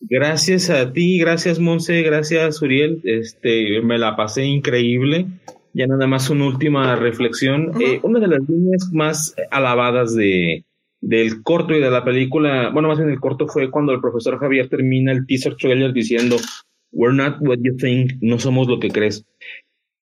Gracias 0.00 0.68
a 0.68 0.92
ti, 0.92 1.18
gracias 1.18 1.58
Monse, 1.60 2.02
gracias 2.02 2.60
Uriel. 2.60 3.00
Este, 3.04 3.80
me 3.82 3.98
la 3.98 4.16
pasé 4.16 4.44
increíble. 4.44 5.26
Ya 5.74 5.86
nada 5.86 6.06
más 6.06 6.28
una 6.28 6.46
última 6.46 6.96
reflexión. 6.96 7.72
Eh, 7.80 8.00
una 8.02 8.18
de 8.20 8.26
las 8.26 8.40
líneas 8.46 8.90
más 8.92 9.34
alabadas 9.50 10.14
de, 10.14 10.66
del 11.00 11.42
corto 11.42 11.74
y 11.74 11.80
de 11.80 11.90
la 11.90 12.04
película, 12.04 12.70
bueno, 12.70 12.88
más 12.88 12.98
bien 12.98 13.10
el 13.10 13.20
corto 13.20 13.48
fue 13.48 13.70
cuando 13.70 13.92
el 13.92 14.00
profesor 14.00 14.38
Javier 14.38 14.68
termina 14.68 15.12
el 15.12 15.26
teaser 15.26 15.56
trailer 15.56 15.92
diciendo, 15.92 16.36
We're 16.92 17.14
not 17.14 17.40
what 17.40 17.58
you 17.62 17.76
think, 17.76 18.12
no 18.20 18.38
somos 18.38 18.68
lo 18.68 18.78
que 18.78 18.90
crees. 18.90 19.24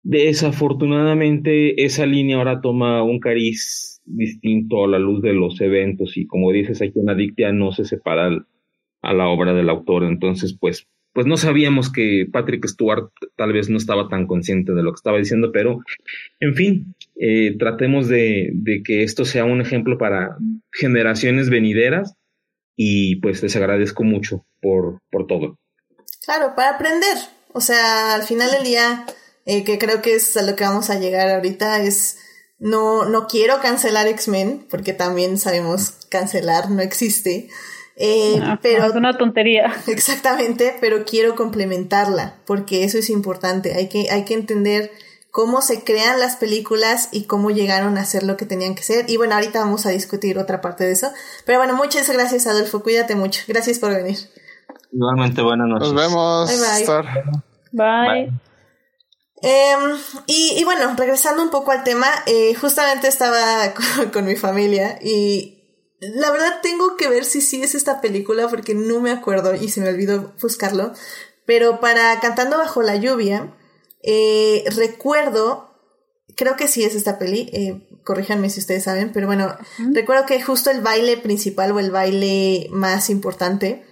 Desafortunadamente, 0.04 1.84
esa 1.84 2.06
línea 2.06 2.38
ahora 2.38 2.62
toma 2.62 3.04
un 3.04 3.20
cariz 3.20 4.02
distinto 4.06 4.86
a 4.86 4.88
la 4.88 5.00
luz 5.00 5.22
de 5.22 5.34
los 5.34 5.62
eventos 5.62 6.18
y 6.18 6.26
como 6.26 6.52
dices 6.52 6.82
aquí 6.82 7.00
en 7.00 7.10
Adictia 7.10 7.52
no 7.52 7.72
se 7.72 7.86
separa 7.86 8.46
a 9.02 9.14
la 9.14 9.28
obra 9.28 9.54
del 9.54 9.70
autor. 9.70 10.04
Entonces, 10.04 10.58
pues, 10.60 10.88
pues 11.14 11.28
no 11.28 11.38
sabíamos 11.38 11.92
que 11.92 12.28
Patrick 12.32 12.66
Stewart 12.66 13.12
tal 13.36 13.54
vez 13.54 13.70
no 13.70 13.78
estaba 13.78 14.08
tan 14.08 14.26
consciente 14.26 14.74
de 14.74 14.84
lo 14.84 14.92
que 14.92 14.98
estaba 14.98 15.18
diciendo, 15.18 15.52
pero 15.52 15.80
en 16.40 16.56
fin, 16.56 16.96
eh, 17.20 17.56
tratemos 17.58 18.08
de, 18.08 18.52
de, 18.54 18.84
que 18.84 19.04
esto 19.04 19.26
sea 19.26 19.46
un 19.46 19.62
ejemplo 19.62 19.98
para 19.98 20.38
generaciones 20.72 21.50
venideras 21.50 22.16
y 22.76 23.18
pues 23.18 23.44
les 23.44 23.56
agradezco 23.56 24.04
mucho 24.04 24.46
por, 24.62 25.02
por 25.12 25.28
todo. 25.28 25.58
Claro, 26.30 26.54
para 26.54 26.76
aprender. 26.76 27.18
O 27.54 27.60
sea, 27.60 28.14
al 28.14 28.22
final 28.22 28.52
del 28.52 28.64
día, 28.64 29.04
eh, 29.48 29.64
que 29.64 29.80
creo 29.80 30.04
que 30.04 30.14
es 30.14 30.38
a 30.38 30.44
lo 30.44 30.56
que 30.56 30.64
vamos 30.64 30.92
a 30.92 31.00
llegar 31.00 31.28
ahorita, 31.28 31.82
es 31.82 32.20
no, 32.60 33.06
no 33.06 33.26
quiero 33.26 33.60
cancelar 33.62 34.06
X-Men, 34.06 34.68
porque 34.70 34.94
también 34.94 35.40
sabemos 35.40 35.94
cancelar 36.08 36.70
no 36.70 36.84
existe. 36.84 37.50
Eh, 37.96 38.40
pero 38.62 38.86
es 38.86 38.94
una 38.94 39.18
tontería. 39.18 39.76
Exactamente, 39.88 40.76
pero 40.80 41.04
quiero 41.04 41.34
complementarla 41.34 42.36
porque 42.46 42.84
eso 42.84 43.00
es 43.00 43.10
importante. 43.10 43.74
Hay 43.74 43.90
que, 43.90 44.12
hay 44.12 44.24
que 44.24 44.36
entender 44.36 44.92
cómo 45.32 45.64
se 45.64 45.84
crean 45.84 46.20
las 46.20 46.36
películas 46.36 47.10
y 47.12 47.24
cómo 47.24 47.50
llegaron 47.50 47.98
a 47.98 48.06
ser 48.06 48.22
lo 48.22 48.38
que 48.38 48.46
tenían 48.46 48.76
que 48.76 48.84
ser. 48.84 49.10
Y 49.10 49.18
bueno, 49.18 49.34
ahorita 49.34 49.62
vamos 49.62 49.88
a 49.88 49.90
discutir 49.90 50.38
otra 50.38 50.62
parte 50.62 50.84
de 50.84 50.92
eso. 50.92 51.12
Pero 51.46 51.58
bueno, 51.58 51.74
muchas 51.74 52.08
gracias, 52.08 52.46
Adolfo. 52.46 52.84
Cuídate 52.84 53.16
mucho. 53.16 53.42
Gracias 53.48 53.80
por 53.80 53.96
venir. 53.96 54.20
Igualmente, 54.92 55.42
buenas 55.42 55.68
noches. 55.68 55.94
Nos 55.94 56.02
vemos. 56.02 56.50
Bye. 57.72 57.84
Bye. 58.08 58.40
Em, 59.42 59.98
y, 60.28 60.56
y, 60.58 60.64
bueno, 60.66 60.94
regresando 60.98 61.42
un 61.42 61.50
poco 61.50 61.72
al 61.72 61.84
tema, 61.84 62.08
eh, 62.26 62.54
justamente 62.56 63.08
estaba 63.08 63.74
con 64.14 64.26
mi 64.26 64.36
familia 64.36 65.00
y 65.02 65.60
la 66.00 66.32
verdad 66.32 66.60
tengo 66.62 66.96
que 66.96 67.10
ver 67.10 67.26
si 67.26 67.42
sí 67.42 67.62
es 67.62 67.76
esta 67.76 68.02
película 68.02 68.48
porque 68.48 68.74
no 68.74 69.00
me 69.00 69.12
acuerdo 69.12 69.56
y 69.56 69.70
se 69.70 69.82
me 69.82 69.90
olvidó 69.90 70.34
buscarlo. 70.42 70.94
Pero 71.46 71.80
para 71.80 72.20
Cantando 72.20 72.58
bajo 72.58 72.82
la 72.82 72.96
lluvia, 72.96 73.56
eh, 74.04 74.64
recuerdo, 74.76 75.70
creo 76.36 76.56
que 76.56 76.68
sí 76.68 76.84
es 76.84 76.96
esta 76.96 77.18
peli, 77.18 77.50
eh, 77.54 77.88
corríjanme 78.04 78.50
si 78.50 78.60
ustedes 78.60 78.84
saben, 78.84 79.12
pero 79.12 79.28
bueno, 79.28 79.56
recuerdo 79.94 80.26
que 80.26 80.42
justo 80.42 80.70
el 80.70 80.82
baile 80.82 81.18
principal 81.18 81.72
o 81.72 81.80
el 81.80 81.92
baile 81.92 82.68
más 82.72 83.10
importante, 83.10 83.86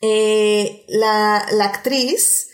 eh, 0.00 0.84
la, 0.88 1.46
la 1.52 1.64
actriz 1.64 2.48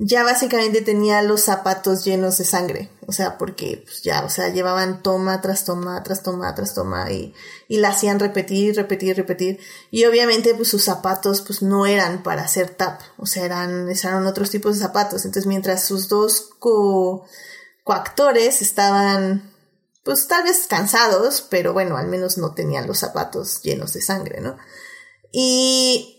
ya 0.00 0.22
básicamente 0.22 0.80
tenía 0.80 1.22
los 1.22 1.42
zapatos 1.42 2.04
llenos 2.04 2.38
de 2.38 2.44
sangre, 2.44 2.88
o 3.08 3.12
sea, 3.12 3.36
porque 3.36 3.82
pues, 3.84 4.02
ya, 4.02 4.24
o 4.24 4.30
sea, 4.30 4.48
llevaban 4.48 5.02
toma 5.02 5.40
tras 5.40 5.64
toma, 5.64 6.00
tras 6.04 6.22
toma, 6.22 6.54
tras 6.54 6.72
toma 6.72 7.10
y, 7.10 7.34
y 7.66 7.78
la 7.78 7.88
hacían 7.88 8.20
repetir, 8.20 8.76
repetir, 8.76 9.16
repetir. 9.16 9.58
Y 9.90 10.04
obviamente 10.04 10.54
pues 10.54 10.68
sus 10.68 10.84
zapatos 10.84 11.40
pues 11.40 11.62
no 11.62 11.84
eran 11.84 12.22
para 12.22 12.42
hacer 12.42 12.70
tap, 12.70 13.00
o 13.16 13.26
sea, 13.26 13.44
eran, 13.44 13.88
otros 14.26 14.50
tipos 14.50 14.76
de 14.76 14.84
zapatos. 14.84 15.24
Entonces 15.24 15.46
mientras 15.48 15.84
sus 15.84 16.08
dos 16.08 16.48
co 16.60 17.26
coactores 17.82 18.62
estaban 18.62 19.52
pues 20.04 20.28
tal 20.28 20.44
vez 20.44 20.66
cansados, 20.68 21.44
pero 21.50 21.72
bueno, 21.72 21.96
al 21.96 22.06
menos 22.06 22.38
no 22.38 22.54
tenían 22.54 22.86
los 22.86 22.98
zapatos 22.98 23.62
llenos 23.62 23.92
de 23.94 24.00
sangre, 24.00 24.40
¿no? 24.40 24.56
Y, 25.32 26.17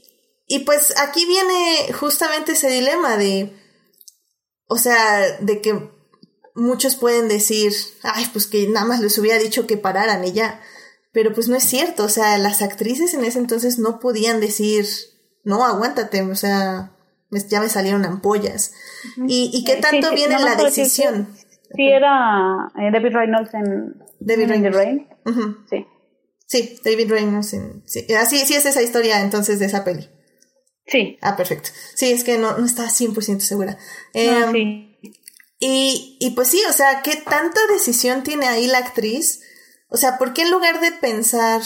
y 0.49 0.59
pues 0.59 0.93
aquí 0.99 1.25
viene 1.25 1.93
justamente 1.93 2.51
ese 2.53 2.69
dilema 2.69 3.15
de, 3.17 3.53
o 4.67 4.77
sea, 4.77 5.37
de 5.39 5.61
que 5.61 5.89
muchos 6.55 6.95
pueden 6.95 7.27
decir, 7.29 7.71
ay, 8.03 8.25
pues 8.33 8.47
que 8.47 8.67
nada 8.67 8.85
más 8.85 8.99
les 8.99 9.17
hubiera 9.17 9.39
dicho 9.39 9.65
que 9.65 9.77
pararan 9.77 10.25
y 10.25 10.33
ya. 10.33 10.59
Pero 11.13 11.33
pues 11.33 11.47
no 11.47 11.55
es 11.55 11.63
cierto, 11.63 12.03
o 12.03 12.09
sea, 12.09 12.37
las 12.37 12.61
actrices 12.61 13.13
en 13.13 13.23
ese 13.23 13.39
entonces 13.39 13.79
no 13.79 13.99
podían 13.99 14.39
decir, 14.41 14.85
no, 15.43 15.63
aguántate, 15.65 16.21
o 16.23 16.35
sea, 16.35 16.91
ya 17.31 17.61
me 17.61 17.69
salieron 17.69 18.05
ampollas. 18.05 18.73
¿Y, 19.27 19.49
y 19.53 19.63
qué 19.63 19.77
tanto 19.77 20.11
viene 20.11 20.37
la 20.39 20.55
decisión? 20.55 21.35
Sí, 21.75 21.87
era 21.87 22.71
eh, 22.79 22.89
David 22.91 23.13
Reynolds 23.13 23.53
en 23.53 23.95
David 24.19 24.49
Reynolds. 24.49 24.75
Rain. 24.75 25.07
Sí. 25.69 25.85
Sí, 26.47 26.79
David 26.83 27.11
Reynolds. 27.11 27.53
en- 27.53 27.83
sí. 27.85 28.05
Ah, 28.19 28.25
sí, 28.25 28.39
sí 28.45 28.55
es 28.55 28.65
esa 28.65 28.81
historia 28.81 29.21
entonces 29.21 29.59
de 29.59 29.65
esa 29.67 29.83
peli. 29.83 30.09
Sí. 30.91 31.17
Ah, 31.21 31.35
perfecto. 31.37 31.69
Sí, 31.95 32.11
es 32.11 32.23
que 32.23 32.37
no, 32.37 32.57
no 32.57 32.65
estaba 32.65 32.89
100% 32.89 33.39
segura. 33.39 33.77
No, 34.13 34.21
Em, 34.21 34.51
sí. 34.53 34.85
Y, 35.59 36.17
y 36.19 36.31
pues 36.31 36.47
sí, 36.47 36.61
o 36.69 36.73
sea, 36.73 37.01
¿qué 37.01 37.17
tanta 37.17 37.59
decisión 37.71 38.23
tiene 38.23 38.47
ahí 38.47 38.67
la 38.67 38.77
actriz? 38.77 39.41
O 39.89 39.97
sea, 39.97 40.17
¿por 40.17 40.33
qué 40.33 40.43
en 40.43 40.51
lugar 40.51 40.79
de 40.79 40.91
pensar, 40.93 41.61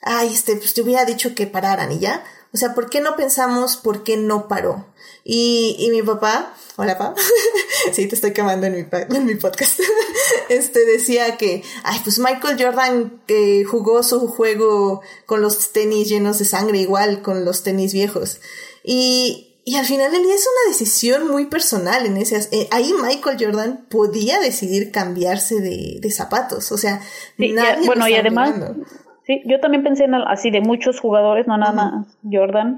ay, 0.00 0.32
este, 0.32 0.56
pues 0.56 0.74
te 0.74 0.80
hubiera 0.80 1.04
dicho 1.04 1.34
que 1.34 1.46
pararan 1.46 1.92
y 1.92 1.98
ya? 1.98 2.24
O 2.52 2.56
sea, 2.56 2.74
¿por 2.74 2.88
qué 2.88 3.00
no 3.00 3.14
pensamos 3.16 3.76
por 3.76 4.04
qué 4.04 4.16
no 4.16 4.48
paró? 4.48 4.86
Y, 5.24 5.76
y 5.78 5.90
mi 5.90 6.02
papá, 6.02 6.54
hola 6.76 6.96
papá, 6.96 7.20
sí, 7.92 8.06
te 8.06 8.14
estoy 8.14 8.32
quemando 8.32 8.66
en 8.66 8.74
mi, 8.74 8.86
en 9.16 9.26
mi 9.26 9.34
podcast, 9.34 9.80
este 10.48 10.84
decía 10.86 11.36
que, 11.36 11.62
ay, 11.84 12.00
pues 12.02 12.18
Michael 12.18 12.56
Jordan 12.62 13.22
que 13.26 13.64
jugó 13.64 14.02
su 14.02 14.26
juego 14.28 15.02
con 15.26 15.42
los 15.42 15.72
tenis 15.72 16.08
llenos 16.08 16.38
de 16.38 16.46
sangre 16.46 16.78
igual, 16.78 17.20
con 17.20 17.44
los 17.44 17.62
tenis 17.62 17.92
viejos. 17.92 18.40
Y, 18.82 19.56
y 19.66 19.76
al 19.76 19.84
final 19.84 20.10
del 20.10 20.22
día 20.22 20.34
es 20.34 20.46
una 20.46 20.72
decisión 20.72 21.28
muy 21.28 21.44
personal 21.44 22.06
en 22.06 22.16
ese 22.16 22.36
eh, 22.52 22.68
ahí 22.70 22.94
Michael 22.94 23.36
Jordan 23.38 23.86
podía 23.90 24.40
decidir 24.40 24.90
cambiarse 24.92 25.60
de, 25.60 25.98
de 26.00 26.10
zapatos 26.10 26.72
o 26.72 26.78
sea 26.78 27.02
Sí, 27.36 27.52
nadie 27.52 27.82
y- 27.82 27.86
bueno, 27.86 28.08
y 28.08 28.14
además. 28.14 28.54
Sí, 29.28 29.42
yo 29.46 29.60
también 29.60 29.84
pensé 29.84 30.04
en 30.04 30.14
el- 30.14 30.26
así 30.26 30.50
de 30.50 30.60
muchos 30.60 30.98
jugadores, 30.98 31.46
no 31.46 31.56
nada 31.56 31.72
más 31.72 32.18
Jordan. 32.28 32.76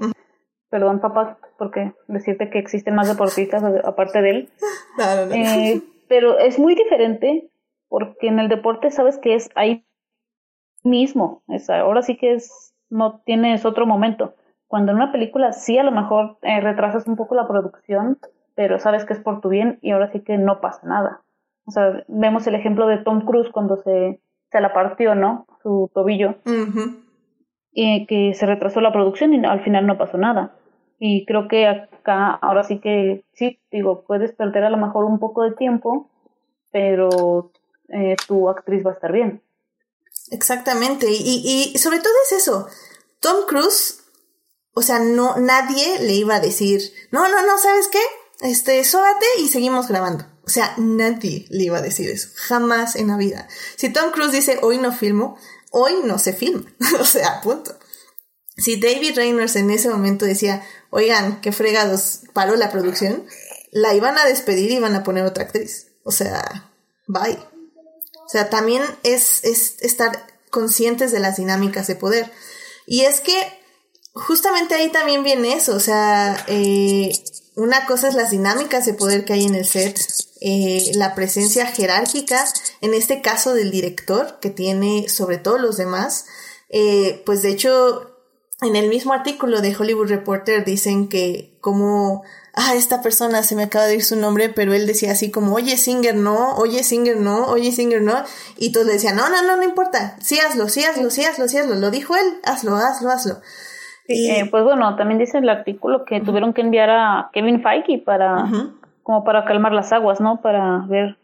Perdón, 0.69 0.99
papá, 0.99 1.39
porque 1.57 1.93
decirte 2.07 2.49
que 2.51 2.59
existen 2.59 2.93
más 2.93 3.07
deportistas 3.07 3.63
aparte 3.83 4.21
de 4.21 4.29
él. 4.29 4.49
No, 4.97 5.25
no. 5.25 5.33
Eh, 5.33 5.81
pero 6.09 6.37
es 6.37 6.59
muy 6.59 6.75
diferente 6.75 7.49
porque 7.87 8.27
en 8.27 8.39
el 8.39 8.49
deporte 8.49 8.91
sabes 8.91 9.17
que 9.17 9.35
es 9.35 9.49
ahí 9.55 9.85
mismo. 10.83 11.43
Es, 11.47 11.69
ahora 11.69 12.01
sí 12.01 12.17
que 12.17 12.33
es, 12.33 12.73
no 12.89 13.21
tienes 13.25 13.65
otro 13.65 13.85
momento. 13.85 14.35
Cuando 14.67 14.91
en 14.91 14.97
una 14.97 15.11
película 15.11 15.53
sí 15.53 15.77
a 15.77 15.83
lo 15.83 15.91
mejor 15.91 16.37
eh, 16.41 16.59
retrasas 16.59 17.07
un 17.07 17.15
poco 17.15 17.35
la 17.35 17.47
producción, 17.47 18.19
pero 18.55 18.79
sabes 18.79 19.05
que 19.05 19.13
es 19.13 19.19
por 19.19 19.41
tu 19.41 19.49
bien 19.49 19.79
y 19.81 19.91
ahora 19.91 20.11
sí 20.11 20.19
que 20.21 20.37
no 20.37 20.59
pasa 20.61 20.85
nada. 20.85 21.21
O 21.65 21.71
sea, 21.71 22.03
vemos 22.07 22.45
el 22.47 22.55
ejemplo 22.55 22.87
de 22.87 22.97
Tom 22.97 23.21
Cruise 23.25 23.49
cuando 23.51 23.77
se, 23.77 24.19
se 24.51 24.61
la 24.61 24.73
partió, 24.73 25.15
¿no? 25.15 25.45
Su 25.63 25.89
tobillo 25.93 26.35
y 27.73 28.05
que 28.05 28.33
se 28.33 28.45
retrasó 28.45 28.81
la 28.81 28.91
producción 28.91 29.33
y 29.33 29.45
al 29.45 29.63
final 29.63 29.87
no 29.87 29.97
pasó 29.97 30.17
nada. 30.17 30.55
Y 30.99 31.25
creo 31.25 31.47
que 31.47 31.67
acá 31.67 32.29
ahora 32.29 32.63
sí 32.63 32.79
que 32.79 33.23
sí, 33.33 33.59
digo, 33.71 34.03
puedes 34.05 34.33
perder 34.33 34.65
a 34.65 34.69
lo 34.69 34.77
mejor 34.77 35.05
un 35.05 35.19
poco 35.19 35.43
de 35.43 35.53
tiempo, 35.53 36.09
pero 36.71 37.51
eh, 37.89 38.15
tu 38.27 38.49
actriz 38.49 38.85
va 38.85 38.91
a 38.91 38.93
estar 38.93 39.11
bien. 39.11 39.41
Exactamente. 40.31 41.07
Y, 41.09 41.71
y 41.73 41.77
sobre 41.79 41.99
todo 41.99 42.13
es 42.25 42.37
eso. 42.37 42.67
Tom 43.19 43.45
Cruise, 43.47 44.03
o 44.73 44.81
sea, 44.81 44.99
no, 44.99 45.37
nadie 45.37 45.99
le 46.01 46.13
iba 46.13 46.35
a 46.35 46.39
decir, 46.39 46.81
no, 47.11 47.27
no, 47.29 47.41
no, 47.45 47.57
¿sabes 47.57 47.87
qué? 47.87 48.01
Este, 48.41 48.83
sóbate 48.83 49.25
y 49.39 49.47
seguimos 49.47 49.87
grabando. 49.87 50.25
O 50.51 50.53
sea, 50.53 50.73
nadie 50.75 51.45
le 51.49 51.63
iba 51.63 51.77
a 51.77 51.81
decir 51.81 52.09
eso. 52.09 52.27
Jamás 52.35 52.97
en 52.97 53.07
la 53.07 53.15
vida. 53.15 53.47
Si 53.77 53.87
Tom 53.87 54.11
Cruise 54.11 54.33
dice, 54.33 54.59
hoy 54.61 54.79
no 54.79 54.91
filmo, 54.91 55.37
hoy 55.69 55.93
no 56.03 56.19
se 56.19 56.33
filma. 56.33 56.69
o 56.99 57.05
sea, 57.05 57.39
punto. 57.39 57.79
Si 58.57 58.75
David 58.75 59.15
Reynolds 59.15 59.55
en 59.55 59.71
ese 59.71 59.87
momento 59.87 60.25
decía, 60.25 60.61
oigan, 60.89 61.39
qué 61.39 61.53
fregados, 61.53 62.23
paró 62.33 62.57
la 62.57 62.69
producción, 62.69 63.25
la 63.71 63.93
iban 63.93 64.17
a 64.17 64.25
despedir 64.25 64.71
y 64.71 64.75
iban 64.75 64.93
a 64.93 65.03
poner 65.03 65.23
otra 65.23 65.45
actriz. 65.45 65.87
O 66.03 66.11
sea, 66.11 66.69
bye. 67.07 67.39
O 68.25 68.27
sea, 68.27 68.49
también 68.49 68.83
es, 69.03 69.45
es 69.45 69.77
estar 69.79 70.27
conscientes 70.49 71.13
de 71.13 71.21
las 71.21 71.37
dinámicas 71.37 71.87
de 71.87 71.95
poder. 71.95 72.29
Y 72.85 73.05
es 73.05 73.21
que 73.21 73.37
justamente 74.13 74.75
ahí 74.75 74.89
también 74.91 75.23
viene 75.23 75.53
eso, 75.53 75.77
o 75.77 75.79
sea, 75.79 76.43
eh, 76.47 77.13
una 77.55 77.85
cosa 77.85 78.07
es 78.07 78.15
las 78.15 78.31
dinámicas 78.31 78.85
de 78.85 78.93
poder 78.93 79.25
que 79.25 79.33
hay 79.33 79.45
en 79.45 79.55
el 79.55 79.65
set, 79.65 79.99
eh, 80.41 80.91
la 80.95 81.15
presencia 81.15 81.65
jerárquica, 81.67 82.43
en 82.81 82.93
este 82.93 83.21
caso 83.21 83.53
del 83.53 83.71
director, 83.71 84.39
que 84.41 84.49
tiene 84.49 85.07
sobre 85.07 85.37
todo 85.37 85.57
los 85.57 85.77
demás, 85.77 86.25
eh, 86.69 87.21
pues 87.25 87.41
de 87.41 87.49
hecho, 87.49 88.07
en 88.61 88.75
el 88.75 88.89
mismo 88.89 89.13
artículo 89.13 89.61
de 89.61 89.75
Hollywood 89.75 90.07
Reporter 90.09 90.65
dicen 90.65 91.09
que 91.09 91.57
como, 91.61 92.23
ah, 92.53 92.73
esta 92.75 93.01
persona 93.01 93.43
se 93.43 93.55
me 93.55 93.63
acaba 93.63 93.85
de 93.85 93.95
ir 93.95 94.03
su 94.03 94.15
nombre, 94.15 94.49
pero 94.49 94.73
él 94.73 94.85
decía 94.87 95.11
así 95.11 95.31
como, 95.31 95.53
oye 95.55 95.77
Singer 95.77 96.15
no, 96.15 96.55
oye 96.57 96.83
Singer 96.83 97.17
no, 97.17 97.45
oye 97.47 97.71
Singer 97.71 98.01
no, 98.01 98.23
y 98.57 98.71
todos 98.71 98.85
le 98.87 98.93
decían, 98.93 99.15
no, 99.15 99.29
no, 99.29 99.41
no, 99.43 99.57
no 99.57 99.63
importa, 99.63 100.15
sí 100.21 100.39
hazlo, 100.39 100.69
sí 100.69 100.83
hazlo, 100.83 101.09
sí 101.11 101.23
hazlo, 101.23 101.47
sí 101.47 101.57
hazlo, 101.57 101.75
lo 101.75 101.91
dijo 101.91 102.15
él, 102.15 102.39
hazlo, 102.43 102.75
hazlo, 102.75 103.09
hazlo. 103.09 103.35
Sí, 104.07 104.27
Y- 104.27 104.31
eh, 104.31 104.47
pues 104.49 104.63
bueno, 104.63 104.95
también 104.95 105.19
dice 105.19 105.37
el 105.37 105.49
artículo 105.49 106.03
que 106.05 106.19
tuvieron 106.21 106.53
que 106.53 106.61
enviar 106.61 106.89
a 106.89 107.29
Kevin 107.33 107.61
Feige 107.63 108.01
para. 108.03 108.49
Como 109.03 109.23
para 109.23 109.45
calmar 109.45 109.71
las 109.71 109.91
aguas, 109.91 110.19
¿no? 110.19 110.41
Para 110.41 110.85
ver, 110.87 111.17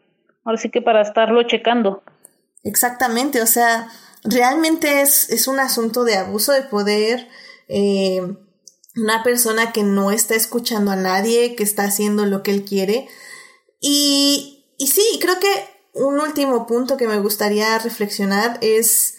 ahora 0.43 0.57
sí 0.57 0.69
que 0.69 0.81
para 0.81 1.01
estarlo 1.01 1.43
checando. 1.43 2.03
Exactamente, 2.63 3.41
o 3.41 3.47
sea, 3.47 3.89
realmente 4.23 5.01
es, 5.01 5.29
es 5.29 5.47
un 5.47 5.59
asunto 5.59 6.03
de 6.03 6.15
abuso 6.15 6.51
de 6.51 6.63
poder, 6.63 7.27
eh, 7.67 8.21
una 8.95 9.23
persona 9.23 9.71
que 9.71 9.83
no 9.83 10.11
está 10.11 10.35
escuchando 10.35 10.91
a 10.91 10.95
nadie, 10.95 11.55
que 11.55 11.63
está 11.63 11.83
haciendo 11.83 12.25
lo 12.25 12.41
que 12.41 12.51
él 12.51 12.65
quiere. 12.65 13.07
Y, 13.79 14.65
y 14.77 14.87
sí, 14.87 15.19
creo 15.21 15.39
que 15.39 15.47
un 15.93 16.19
último 16.19 16.65
punto 16.65 16.97
que 16.97 17.07
me 17.07 17.19
gustaría 17.19 17.77
reflexionar 17.79 18.57
es, 18.61 19.15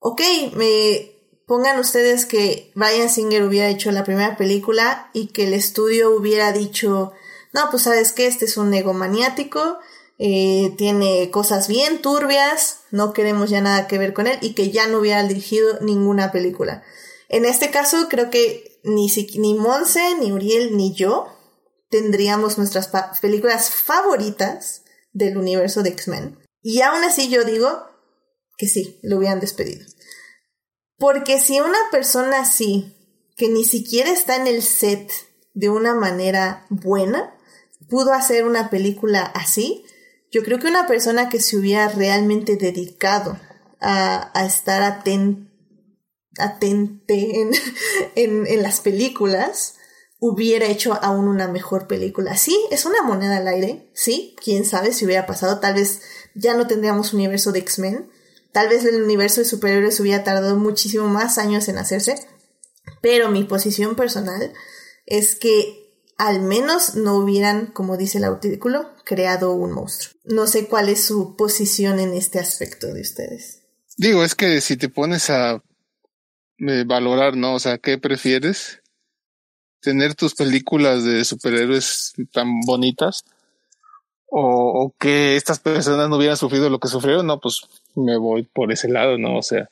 ok, 0.00 0.20
me 0.54 1.12
pongan 1.46 1.78
ustedes 1.78 2.26
que 2.26 2.72
Brian 2.74 3.08
Singer 3.08 3.42
hubiera 3.42 3.68
hecho 3.68 3.90
la 3.90 4.04
primera 4.04 4.36
película 4.36 5.10
y 5.12 5.28
que 5.28 5.44
el 5.44 5.54
estudio 5.54 6.10
hubiera 6.14 6.52
dicho, 6.52 7.12
no, 7.52 7.70
pues 7.70 7.84
sabes 7.84 8.12
que 8.12 8.26
este 8.26 8.44
es 8.44 8.56
un 8.56 8.72
egomaniático, 8.74 9.78
eh, 10.18 10.74
tiene 10.76 11.30
cosas 11.30 11.68
bien 11.68 12.02
turbias, 12.02 12.80
no 12.90 13.12
queremos 13.12 13.50
ya 13.50 13.60
nada 13.60 13.86
que 13.86 13.98
ver 13.98 14.12
con 14.12 14.26
él 14.26 14.38
y 14.40 14.54
que 14.54 14.70
ya 14.70 14.88
no 14.88 14.98
hubiera 14.98 15.22
dirigido 15.22 15.78
ninguna 15.80 16.32
película. 16.32 16.82
En 17.28 17.44
este 17.44 17.70
caso 17.70 18.08
creo 18.08 18.30
que 18.30 18.80
ni, 18.82 19.08
ni 19.36 19.54
Monse, 19.54 20.16
ni 20.20 20.32
Uriel, 20.32 20.76
ni 20.76 20.94
yo 20.94 21.28
tendríamos 21.90 22.58
nuestras 22.58 22.90
películas 23.20 23.70
favoritas 23.70 24.82
del 25.12 25.36
universo 25.36 25.82
de 25.82 25.90
X-Men. 25.90 26.38
Y 26.62 26.82
aún 26.82 27.04
así 27.04 27.28
yo 27.28 27.44
digo 27.44 27.84
que 28.56 28.66
sí, 28.66 28.98
lo 29.02 29.18
hubieran 29.18 29.40
despedido. 29.40 29.86
Porque 30.96 31.38
si 31.38 31.60
una 31.60 31.78
persona 31.92 32.40
así, 32.40 32.94
que 33.36 33.48
ni 33.48 33.64
siquiera 33.64 34.10
está 34.10 34.36
en 34.36 34.48
el 34.48 34.62
set 34.62 35.10
de 35.54 35.68
una 35.68 35.94
manera 35.94 36.66
buena, 36.70 37.37
pudo 37.88 38.12
hacer 38.12 38.44
una 38.44 38.70
película 38.70 39.22
así, 39.22 39.84
yo 40.30 40.42
creo 40.42 40.58
que 40.58 40.68
una 40.68 40.86
persona 40.86 41.28
que 41.28 41.40
se 41.40 41.56
hubiera 41.56 41.88
realmente 41.88 42.56
dedicado 42.56 43.38
a, 43.80 44.30
a 44.38 44.44
estar 44.46 44.82
aten- 44.82 45.50
atente 46.38 47.40
en, 47.40 47.50
en, 48.14 48.46
en 48.46 48.62
las 48.62 48.80
películas, 48.80 49.74
hubiera 50.20 50.66
hecho 50.66 50.94
aún 51.02 51.28
una 51.28 51.48
mejor 51.48 51.86
película. 51.86 52.36
Sí, 52.36 52.58
es 52.70 52.84
una 52.84 53.02
moneda 53.02 53.36
al 53.36 53.48
aire, 53.48 53.90
sí, 53.94 54.34
quién 54.42 54.64
sabe 54.64 54.92
si 54.92 55.04
hubiera 55.04 55.26
pasado, 55.26 55.60
tal 55.60 55.74
vez 55.74 56.02
ya 56.34 56.54
no 56.54 56.66
tendríamos 56.66 57.14
universo 57.14 57.52
de 57.52 57.60
X-Men, 57.60 58.10
tal 58.52 58.68
vez 58.68 58.84
el 58.84 59.02
universo 59.02 59.40
de 59.40 59.46
superhéroes 59.46 60.00
hubiera 60.00 60.24
tardado 60.24 60.56
muchísimo 60.56 61.06
más 61.08 61.38
años 61.38 61.68
en 61.68 61.78
hacerse, 61.78 62.16
pero 63.00 63.30
mi 63.30 63.44
posición 63.44 63.94
personal 63.94 64.52
es 65.06 65.36
que 65.36 65.87
al 66.18 66.42
menos 66.42 66.96
no 66.96 67.16
hubieran, 67.16 67.66
como 67.66 67.96
dice 67.96 68.18
el 68.18 68.24
artículo, 68.24 68.90
creado 69.04 69.52
un 69.52 69.72
monstruo. 69.72 70.20
No 70.24 70.48
sé 70.48 70.66
cuál 70.66 70.88
es 70.88 71.04
su 71.04 71.36
posición 71.36 72.00
en 72.00 72.12
este 72.12 72.40
aspecto 72.40 72.92
de 72.92 73.00
ustedes. 73.00 73.62
Digo, 73.96 74.24
es 74.24 74.34
que 74.34 74.60
si 74.60 74.76
te 74.76 74.88
pones 74.88 75.30
a 75.30 75.62
eh, 76.58 76.84
valorar, 76.84 77.36
¿no? 77.36 77.54
O 77.54 77.58
sea, 77.60 77.78
¿qué 77.78 77.98
prefieres? 77.98 78.82
¿Tener 79.80 80.16
tus 80.16 80.34
películas 80.34 81.04
de 81.04 81.24
superhéroes 81.24 82.14
tan 82.32 82.60
bonitas? 82.66 83.24
O, 84.26 84.42
o 84.84 84.94
que 84.98 85.36
estas 85.36 85.60
personas 85.60 86.08
no 86.08 86.16
hubieran 86.16 86.36
sufrido 86.36 86.68
lo 86.68 86.80
que 86.80 86.88
sufrieron? 86.88 87.28
No, 87.28 87.40
pues 87.40 87.62
me 87.94 88.18
voy 88.18 88.42
por 88.42 88.72
ese 88.72 88.88
lado, 88.88 89.18
¿no? 89.18 89.38
O 89.38 89.42
sea, 89.42 89.70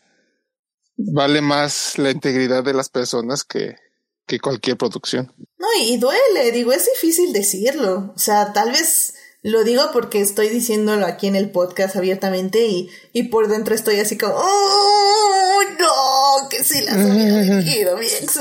vale 0.96 1.40
más 1.40 1.98
la 1.98 2.12
integridad 2.12 2.62
de 2.62 2.72
las 2.72 2.88
personas 2.88 3.42
que, 3.42 3.76
que 4.26 4.40
cualquier 4.40 4.76
producción. 4.76 5.32
No, 5.58 5.66
y 5.80 5.96
duele, 5.96 6.52
digo, 6.52 6.72
es 6.72 6.86
difícil 6.86 7.32
decirlo. 7.32 8.12
O 8.14 8.18
sea, 8.18 8.52
tal 8.52 8.72
vez 8.72 9.14
lo 9.42 9.62
digo 9.62 9.90
porque 9.92 10.20
estoy 10.20 10.48
diciéndolo 10.48 11.06
aquí 11.06 11.28
en 11.28 11.36
el 11.36 11.50
podcast 11.50 11.94
abiertamente 11.96 12.66
y, 12.66 12.90
y 13.12 13.24
por 13.24 13.48
dentro 13.48 13.74
estoy 13.74 14.00
así 14.00 14.18
como, 14.18 14.34
¡Oh, 14.36 15.60
no! 15.78 16.48
Que 16.48 16.64
si 16.64 16.82
las 16.82 16.96
hubiera 16.96 17.40
elegido 17.40 17.96
mi 17.96 18.06
ex 18.06 18.40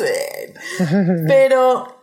Pero 1.27 1.95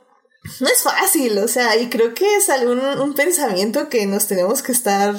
no 0.61 0.69
es 0.69 0.83
fácil, 0.83 1.39
o 1.39 1.49
sea, 1.49 1.77
y 1.77 1.89
creo 1.89 2.15
que 2.15 2.37
es 2.37 2.49
algún 2.49 2.79
un 2.79 3.15
pensamiento 3.15 3.89
que 3.89 4.07
nos 4.07 4.27
tenemos 4.27 4.63
que 4.63 4.73
estar 4.73 5.15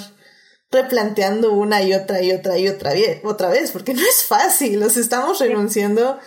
replanteando 0.71 1.51
una 1.53 1.83
y 1.83 1.93
otra 1.93 2.21
y 2.21 2.31
otra 2.31 2.57
y 2.57 2.67
otra, 2.67 2.93
otra 3.23 3.49
vez, 3.49 3.71
porque 3.71 3.93
no 3.93 4.01
es 4.01 4.23
fácil, 4.23 4.79
los 4.79 4.97
estamos 4.97 5.39
renunciando. 5.39 6.19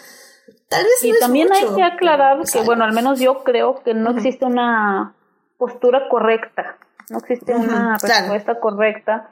Tal 0.69 0.85
vez 0.85 1.03
y 1.03 1.19
también 1.19 1.53
hay 1.53 1.67
que 1.75 1.83
aclarar 1.83 2.39
que, 2.51 2.61
bueno, 2.63 2.85
al 2.85 2.93
menos 2.93 3.21
yo 3.21 3.43
creo 3.45 3.83
que 3.83 3.95
no 3.95 4.11
existe 4.11 4.45
una 4.45 5.15
postura 5.59 6.09
correcta, 6.09 6.79
no 7.11 7.19
existe 7.19 7.55
una 7.55 7.99
respuesta 7.99 8.61
correcta, 8.61 9.31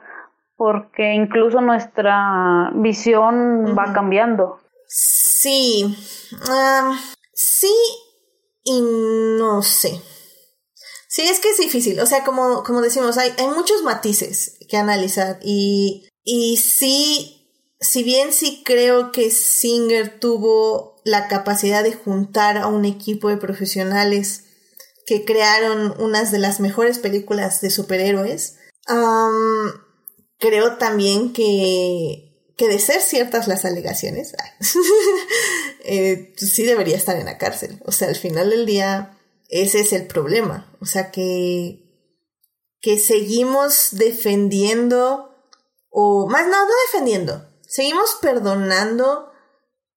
porque 0.55 1.13
incluso 1.13 1.61
nuestra 1.61 2.71
visión 2.73 3.75
va 3.77 3.93
cambiando. 3.93 4.59
Sí, 4.87 5.95
sí 7.33 7.73
y 8.63 8.81
no 8.81 9.61
sé. 9.61 10.01
Sí, 11.07 11.21
es 11.21 11.39
que 11.39 11.49
es 11.49 11.57
difícil. 11.57 11.99
O 12.01 12.05
sea, 12.05 12.25
como, 12.25 12.63
como 12.63 12.81
decimos, 12.81 13.17
hay, 13.17 13.31
hay 13.37 13.47
muchos 13.47 13.83
matices 13.83 14.57
que 14.67 14.75
analizar. 14.75 15.39
Y, 15.41 16.09
y 16.23 16.57
sí, 16.57 17.49
si 17.79 18.03
bien 18.03 18.33
sí 18.33 18.63
creo 18.65 19.11
que 19.11 19.31
Singer 19.31 20.19
tuvo 20.19 20.94
la 21.05 21.27
capacidad 21.27 21.83
de 21.83 21.93
juntar 21.93 22.57
a 22.57 22.67
un 22.67 22.83
equipo 22.83 23.29
de 23.29 23.37
profesionales 23.37 24.45
que 25.05 25.23
crearon 25.23 25.93
unas 26.01 26.31
de 26.31 26.39
las 26.39 26.59
mejores 26.59 26.97
películas 26.97 27.61
de 27.61 27.69
superhéroes, 27.69 28.57
creo 30.39 30.77
también 30.77 31.31
que, 31.31 32.51
que 32.57 32.67
de 32.67 32.79
ser 32.79 33.01
ciertas 33.01 33.47
las 33.47 33.65
alegaciones, 33.65 34.35
eh, 35.85 36.33
sí 36.37 36.63
debería 36.63 36.97
estar 36.97 37.15
en 37.17 37.25
la 37.25 37.37
cárcel. 37.37 37.79
O 37.85 37.91
sea, 37.91 38.07
al 38.07 38.15
final 38.15 38.49
del 38.49 38.65
día, 38.65 39.19
ese 39.49 39.81
es 39.81 39.93
el 39.93 40.07
problema. 40.07 40.75
O 40.81 40.87
sea, 40.87 41.11
que, 41.11 41.83
que 42.81 42.97
seguimos 42.97 43.89
defendiendo, 43.91 45.35
o 45.91 46.27
más 46.27 46.47
no, 46.47 46.65
no 46.65 46.73
defendiendo, 46.91 47.47
seguimos 47.67 48.17
perdonando 48.19 49.34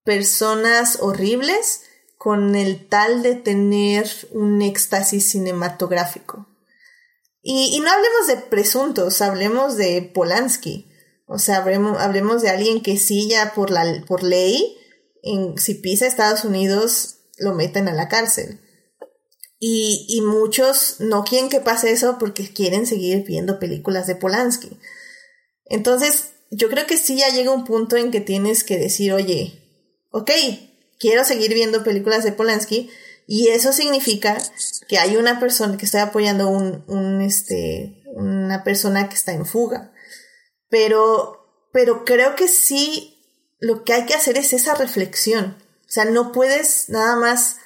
personas 0.09 1.01
horribles 1.03 1.83
con 2.17 2.57
el 2.57 2.89
tal 2.89 3.23
de 3.23 3.35
tener 3.35 4.09
un 4.33 4.63
éxtasis 4.63 5.29
cinematográfico. 5.29 6.49
Y, 7.43 7.79
no 7.81 7.91
hablemos 7.91 8.27
de 8.27 8.37
presuntos, 8.39 9.21
hablemos 9.21 9.77
de 9.77 10.01
Polanski. 10.01 10.91
O 11.27 11.39
sea, 11.39 11.59
hablemos, 11.59 12.01
hablemos 12.01 12.41
de 12.41 12.49
alguien 12.49 12.83
que 12.83 12.97
sí 12.97 13.29
ya 13.29 13.53
por, 13.53 13.71
la, 13.71 14.03
por 14.07 14.23
ley, 14.23 14.79
en, 15.23 15.59
si 15.59 15.75
pisa 15.75 16.07
Estados 16.07 16.43
Unidos, 16.43 17.19
lo 17.37 17.53
meten 17.53 17.87
a 17.87 17.93
la 17.93 18.09
cárcel. 18.09 18.63
Y, 19.59 20.07
y 20.09 20.23
muchos 20.23 21.01
no 21.01 21.23
quieren 21.23 21.51
que 21.51 21.61
pase 21.61 21.91
eso 21.91 22.17
porque 22.19 22.51
quieren 22.51 22.87
seguir 22.87 23.25
viendo 23.27 23.59
películas 23.59 24.07
de 24.07 24.17
Polanski. 24.17 24.71
Entonces, 25.67 26.31
yo 26.51 26.71
creo 26.71 26.87
que 26.87 26.97
sí 26.97 27.19
ya 27.19 27.29
llega 27.29 27.51
un 27.51 27.67
punto 27.67 27.97
en 27.97 28.11
que 28.11 28.23
tienes 28.23 28.65
que 28.65 28.79
decir, 28.79 29.13
oye, 29.13 29.58
ok, 30.11 30.31
quiero 30.99 31.25
seguir 31.25 31.55
viendo 31.55 31.85
películas 31.85 32.25
de 32.25 32.33
Polanski 32.33 32.91
y 33.27 33.49
eso 33.49 33.73
significa 33.73 34.39
que 34.89 34.99
hay 34.99 35.17
una 35.17 35.39
persona 35.39 35.77
que 35.77 35.85
está 35.85 36.03
apoyando 36.03 36.49
un, 36.49 36.85
un 36.89 37.21
este, 37.21 38.03
una 38.15 38.65
persona 38.65 39.09
que 39.09 39.15
está 39.15 39.33
en 39.33 39.47
fuga. 39.47 39.93
Pero, 40.71 41.69
pero 41.73 42.05
creo 42.05 42.35
que 42.35 42.49
sí 42.49 43.15
lo 43.61 43.85
que 43.85 43.93
hay 43.93 44.07
que 44.07 44.15
hacer 44.15 44.39
es 44.39 44.53
esa 44.53 44.75
reflexión. 44.75 45.57
O 45.87 45.91
sea, 45.91 46.05
no 46.05 46.33
puedes 46.33 46.89
nada 46.89 47.17
más 47.17 47.57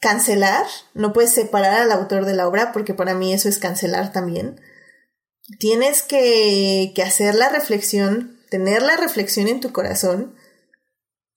cancelar, 0.00 0.66
no 0.94 1.12
puedes 1.12 1.32
separar 1.32 1.82
al 1.82 1.92
autor 1.92 2.24
de 2.24 2.34
la 2.34 2.46
obra, 2.46 2.72
porque 2.72 2.94
para 2.94 3.14
mí 3.14 3.32
eso 3.32 3.48
es 3.48 3.58
cancelar 3.58 4.12
también. 4.12 4.60
Tienes 5.58 6.02
que, 6.02 6.92
que 6.94 7.02
hacer 7.02 7.34
la 7.34 7.48
reflexión, 7.48 8.38
tener 8.50 8.82
la 8.82 8.96
reflexión 8.96 9.48
en 9.48 9.60
tu 9.60 9.72
corazón 9.72 10.36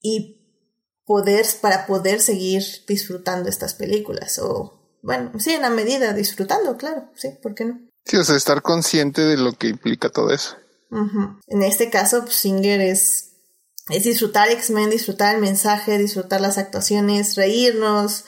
y 0.01 0.41
poder, 1.05 1.45
para 1.61 1.85
poder 1.85 2.21
seguir 2.21 2.63
disfrutando 2.87 3.49
estas 3.49 3.73
películas. 3.73 4.39
O, 4.39 4.97
bueno, 5.01 5.31
sí, 5.39 5.51
en 5.53 5.61
la 5.61 5.69
medida 5.69 6.13
disfrutando, 6.13 6.77
claro, 6.77 7.09
sí, 7.15 7.29
¿por 7.41 7.55
qué 7.55 7.65
no? 7.65 7.79
Sí, 8.05 8.17
o 8.17 8.23
sea, 8.23 8.35
estar 8.35 8.61
consciente 8.61 9.21
de 9.21 9.37
lo 9.37 9.53
que 9.53 9.67
implica 9.67 10.09
todo 10.09 10.31
eso. 10.31 10.57
En 11.47 11.63
este 11.63 11.89
caso, 11.89 12.21
pues, 12.21 12.35
Singer 12.35 12.81
es, 12.81 13.31
es 13.89 14.03
disfrutar 14.03 14.49
X-Men, 14.49 14.89
disfrutar 14.89 15.35
el 15.35 15.41
mensaje, 15.41 15.97
disfrutar 15.97 16.41
las 16.41 16.57
actuaciones, 16.57 17.35
reírnos 17.35 18.25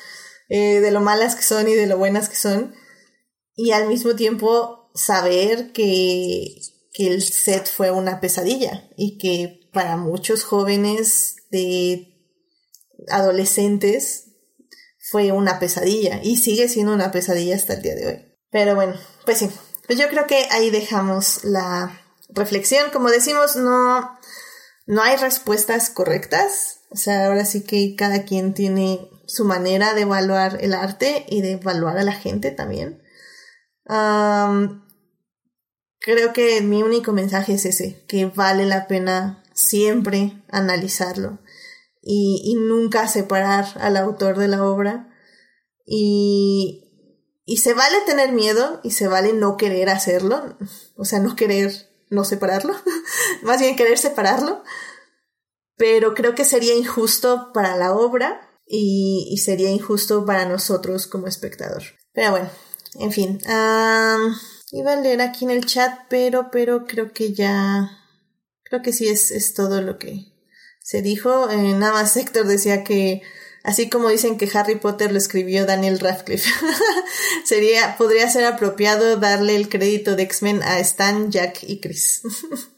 eh, 0.49 0.79
de 0.79 0.91
lo 0.91 1.01
malas 1.01 1.35
que 1.35 1.43
son 1.43 1.67
y 1.67 1.73
de 1.73 1.87
lo 1.87 1.97
buenas 1.97 2.29
que 2.29 2.37
son. 2.37 2.73
Y 3.55 3.71
al 3.71 3.87
mismo 3.87 4.15
tiempo 4.15 4.91
saber 4.95 5.73
que, 5.73 6.55
que 6.93 7.07
el 7.07 7.21
set 7.21 7.69
fue 7.69 7.91
una 7.91 8.21
pesadilla 8.21 8.89
y 8.95 9.17
que 9.17 9.69
para 9.73 9.97
muchos 9.97 10.43
jóvenes 10.43 11.35
de 11.53 12.13
adolescentes 13.09 14.25
fue 14.97 15.31
una 15.31 15.59
pesadilla 15.59 16.19
y 16.23 16.38
sigue 16.38 16.67
siendo 16.67 16.93
una 16.93 17.11
pesadilla 17.11 17.55
hasta 17.55 17.75
el 17.75 17.81
día 17.84 17.95
de 17.95 18.07
hoy. 18.07 18.25
Pero 18.49 18.75
bueno, 18.75 18.95
pues 19.25 19.38
sí, 19.38 19.49
pues 19.85 19.99
yo 19.99 20.09
creo 20.09 20.25
que 20.27 20.47
ahí 20.51 20.71
dejamos 20.71 21.43
la 21.43 22.01
reflexión. 22.30 22.89
Como 22.91 23.09
decimos, 23.09 23.55
no, 23.55 24.17
no 24.88 25.01
hay 25.03 25.15
respuestas 25.17 25.89
correctas. 25.89 26.81
O 26.89 26.95
sea, 26.95 27.27
ahora 27.27 27.45
sí 27.45 27.63
que 27.63 27.95
cada 27.95 28.23
quien 28.23 28.53
tiene 28.53 29.09
su 29.27 29.45
manera 29.45 29.93
de 29.93 30.01
evaluar 30.01 30.57
el 30.61 30.73
arte 30.73 31.25
y 31.30 31.41
de 31.41 31.53
evaluar 31.53 31.97
a 31.97 32.03
la 32.03 32.13
gente 32.13 32.51
también. 32.51 33.01
creo 35.99 36.34
que 36.34 36.61
mi 36.61 36.81
único 36.81 37.11
mensaje 37.11 37.53
es 37.53 37.65
ese, 37.65 38.03
que 38.07 38.25
vale 38.25 38.65
la 38.65 38.88
pena 38.88 39.43
siempre 39.53 40.41
analizarlo 40.49 41.39
y, 42.03 42.55
nunca 42.55 43.07
separar 43.07 43.65
al 43.80 43.97
autor 43.97 44.38
de 44.38 44.47
la 44.47 44.65
obra. 44.65 45.09
Y, 45.85 46.84
y 47.45 47.57
se 47.57 47.73
vale 47.73 47.97
tener 48.05 48.31
miedo 48.31 48.80
y 48.84 48.91
se 48.91 49.07
vale 49.07 49.34
no 49.34 49.57
querer 49.57 49.89
hacerlo, 49.89 50.57
o 50.95 51.05
sea, 51.05 51.19
no 51.19 51.35
querer 51.35 51.89
no 52.09 52.23
separarlo, 52.23 52.73
más 53.43 53.59
bien 53.59 53.75
querer 53.75 53.97
separarlo, 53.97 54.63
pero 55.75 56.13
creo 56.13 56.35
que 56.35 56.45
sería 56.45 56.75
injusto 56.75 57.51
para 57.53 57.75
la 57.75 57.93
obra 57.93 58.49
y, 58.65 59.38
sería 59.43 59.69
injusto 59.71 60.25
para 60.25 60.45
nosotros 60.45 61.07
como 61.07 61.27
espectador. 61.27 61.84
Pero 62.13 62.31
bueno, 62.31 62.49
en 62.99 63.11
fin, 63.11 63.39
iba 64.71 64.93
a 64.93 65.01
leer 65.01 65.21
aquí 65.21 65.45
en 65.45 65.51
el 65.51 65.65
chat, 65.65 65.99
pero, 66.09 66.49
pero 66.51 66.85
creo 66.85 67.11
que 67.11 67.34
ya, 67.34 67.89
creo 68.63 68.81
que 68.81 68.93
sí 68.93 69.07
es, 69.07 69.31
es 69.31 69.53
todo 69.53 69.81
lo 69.81 69.97
que, 69.97 70.32
se 70.84 71.01
dijo, 71.01 71.49
eh, 71.49 71.57
nada 71.57 71.93
más 71.93 72.15
Héctor 72.15 72.45
decía 72.45 72.84
que 72.84 73.23
así 73.64 73.89
como 73.89 74.10
dicen 74.10 74.38
que 74.38 74.49
Harry 74.53 74.76
Potter 74.76 75.11
lo 75.11 75.18
escribió 75.18 75.65
Daniel 75.65 75.99
Radcliffe, 75.99 76.49
sería, 77.45 77.95
podría 77.97 78.30
ser 78.30 78.45
apropiado 78.45 79.15
darle 79.15 79.55
el 79.55 79.69
crédito 79.69 80.15
de 80.15 80.23
X-Men 80.23 80.61
a 80.61 80.80
Stan, 80.80 81.31
Jack 81.31 81.64
y 81.64 81.80
Chris. 81.80 82.22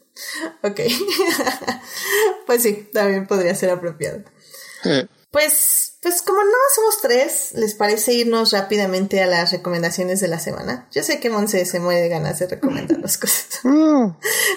ok. 0.62 0.80
pues 2.46 2.62
sí, 2.62 2.88
también 2.92 3.26
podría 3.26 3.54
ser 3.54 3.70
apropiado. 3.70 4.22
Pues, 5.32 5.94
pues 6.00 6.22
como 6.22 6.38
no 6.44 6.52
somos 6.74 7.02
tres, 7.02 7.50
¿les 7.54 7.74
parece 7.74 8.12
irnos 8.12 8.52
rápidamente 8.52 9.20
a 9.20 9.26
las 9.26 9.50
recomendaciones 9.50 10.20
de 10.20 10.28
la 10.28 10.38
semana? 10.38 10.88
Yo 10.92 11.02
sé 11.02 11.18
que 11.18 11.28
Monse 11.28 11.66
se 11.66 11.80
muere 11.80 12.02
de 12.02 12.08
ganas 12.08 12.38
de 12.38 12.46
recomendar 12.46 13.00
las 13.00 13.18
cosas. 13.18 13.60
Mm. 13.64 14.10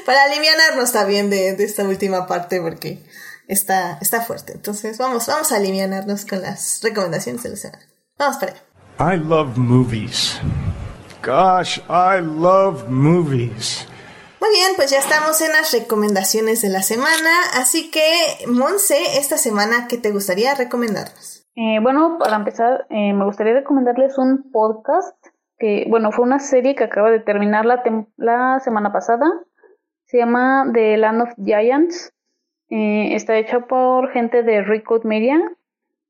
Para 0.05 0.23
aliviarnos 0.23 0.91
también 0.91 1.31
de, 1.31 1.53
de 1.53 1.63
esta 1.63 1.83
última 1.83 2.27
parte, 2.27 2.61
porque 2.61 3.03
está, 3.49 3.97
está 3.99 4.21
fuerte. 4.21 4.53
Entonces 4.53 4.97
vamos, 4.97 5.27
vamos 5.27 5.51
a 5.51 5.57
aliviarnos 5.57 6.25
con 6.25 6.41
las 6.41 6.79
recomendaciones 6.81 7.43
de 7.43 7.49
la 7.49 7.55
semana. 7.57 7.83
Vamos 8.17 8.37
para 8.37 8.53
allá. 8.53 9.15
I 9.15 9.17
love 9.17 9.57
movies. 9.57 10.39
Gosh, 11.23 11.79
I 11.89 12.21
love 12.21 12.87
movies. 12.87 13.85
Muy 14.39 14.51
bien, 14.51 14.71
pues 14.77 14.89
ya 14.89 14.99
estamos 14.99 15.41
en 15.41 15.51
las 15.51 15.73
recomendaciones 15.73 16.61
de 16.61 16.69
la 16.69 16.81
semana, 16.81 17.29
así 17.55 17.91
que 17.91 18.47
Monse, 18.47 19.17
esta 19.17 19.37
semana, 19.37 19.87
¿qué 19.89 19.97
te 19.97 20.11
gustaría 20.11 20.55
recomendarnos? 20.55 21.45
Eh, 21.55 21.79
bueno, 21.81 22.17
para 22.17 22.37
empezar, 22.37 22.87
eh, 22.89 23.11
me 23.13 23.25
gustaría 23.25 23.53
recomendarles 23.53 24.17
un 24.17 24.49
podcast 24.49 25.17
que, 25.57 25.85
bueno, 25.89 26.13
fue 26.13 26.23
una 26.23 26.39
serie 26.39 26.73
que 26.73 26.85
acaba 26.85 27.11
de 27.11 27.19
terminar 27.19 27.65
la, 27.65 27.83
la 28.15 28.61
semana 28.61 28.93
pasada. 28.93 29.25
Se 30.05 30.17
llama 30.17 30.65
The 30.73 30.97
Land 30.97 31.21
of 31.21 31.29
Giants. 31.43 32.13
Eh, 32.69 33.15
está 33.15 33.37
hecha 33.37 33.61
por 33.61 34.11
gente 34.11 34.43
de 34.43 34.63
Record 34.63 35.05
Media 35.05 35.39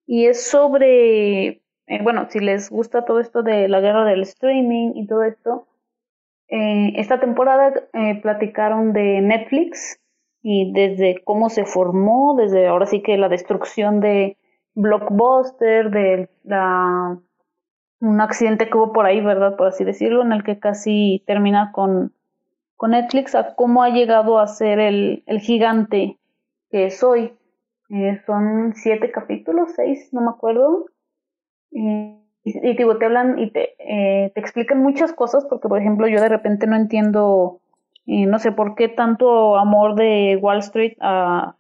y 0.06 0.26
es 0.26 0.50
sobre, 0.50 1.48
eh, 1.48 2.02
bueno, 2.02 2.28
si 2.30 2.40
les 2.40 2.70
gusta 2.70 3.06
todo 3.06 3.20
esto 3.20 3.44
de 3.44 3.68
la 3.70 3.80
guerra 3.80 4.06
del 4.06 4.24
streaming 4.24 4.94
y 4.96 5.08
todo 5.08 5.24
esto, 5.24 5.68
eh, 6.50 6.94
esta 6.96 7.20
temporada 7.20 7.74
eh, 7.94 8.20
platicaron 8.22 8.92
de 8.92 9.22
Netflix 9.22 10.02
y 10.42 10.72
desde 10.74 11.24
cómo 11.24 11.50
se 11.50 11.66
formó, 11.66 12.36
desde 12.36 12.68
ahora 12.68 12.88
sí 12.88 13.04
que 13.04 13.18
la 13.18 13.30
destrucción 13.30 14.00
de 14.00 14.38
Blockbuster, 14.74 15.92
de 15.92 16.30
la, 16.44 17.20
un 18.00 18.22
accidente 18.22 18.70
que 18.70 18.78
hubo 18.78 18.94
por 18.94 19.06
ahí, 19.06 19.22
¿verdad? 19.22 19.56
Por 19.58 19.68
así 19.68 19.84
decirlo, 19.84 20.24
en 20.24 20.32
el 20.32 20.44
que 20.44 20.60
casi 20.60 21.24
termina 21.28 21.72
con, 21.72 22.14
con 22.76 22.92
Netflix, 22.92 23.36
a 23.36 23.56
cómo 23.56 23.84
ha 23.84 23.90
llegado 23.90 24.40
a 24.40 24.48
ser 24.48 24.80
el, 24.80 25.24
el 25.28 25.40
gigante 25.40 26.19
que 26.70 26.86
es 26.86 27.04
hoy. 27.04 27.34
Eh, 27.90 28.22
son 28.26 28.74
siete 28.76 29.12
capítulos, 29.12 29.72
seis, 29.76 30.10
no 30.14 30.22
me 30.22 30.30
acuerdo. 30.30 30.86
Y, 31.72 32.16
digo, 32.78 32.98
te 32.98 33.06
hablan 33.06 33.40
y 33.40 33.52
te, 33.52 33.76
eh, 33.80 34.32
te 34.34 34.40
explican 34.40 34.82
muchas 34.82 35.14
cosas, 35.14 35.46
porque 35.46 35.68
por 35.68 35.80
ejemplo 35.80 36.08
yo 36.08 36.22
de 36.22 36.30
repente 36.30 36.68
no 36.68 36.76
entiendo, 36.76 37.62
eh, 38.06 38.26
no 38.26 38.40
sé 38.40 38.52
por 38.52 38.76
qué 38.76 38.88
tanto 38.90 39.58
amor 39.58 39.96
de 39.96 40.38
Wall 40.42 40.60
Street 40.60 40.94
a, 41.02 41.56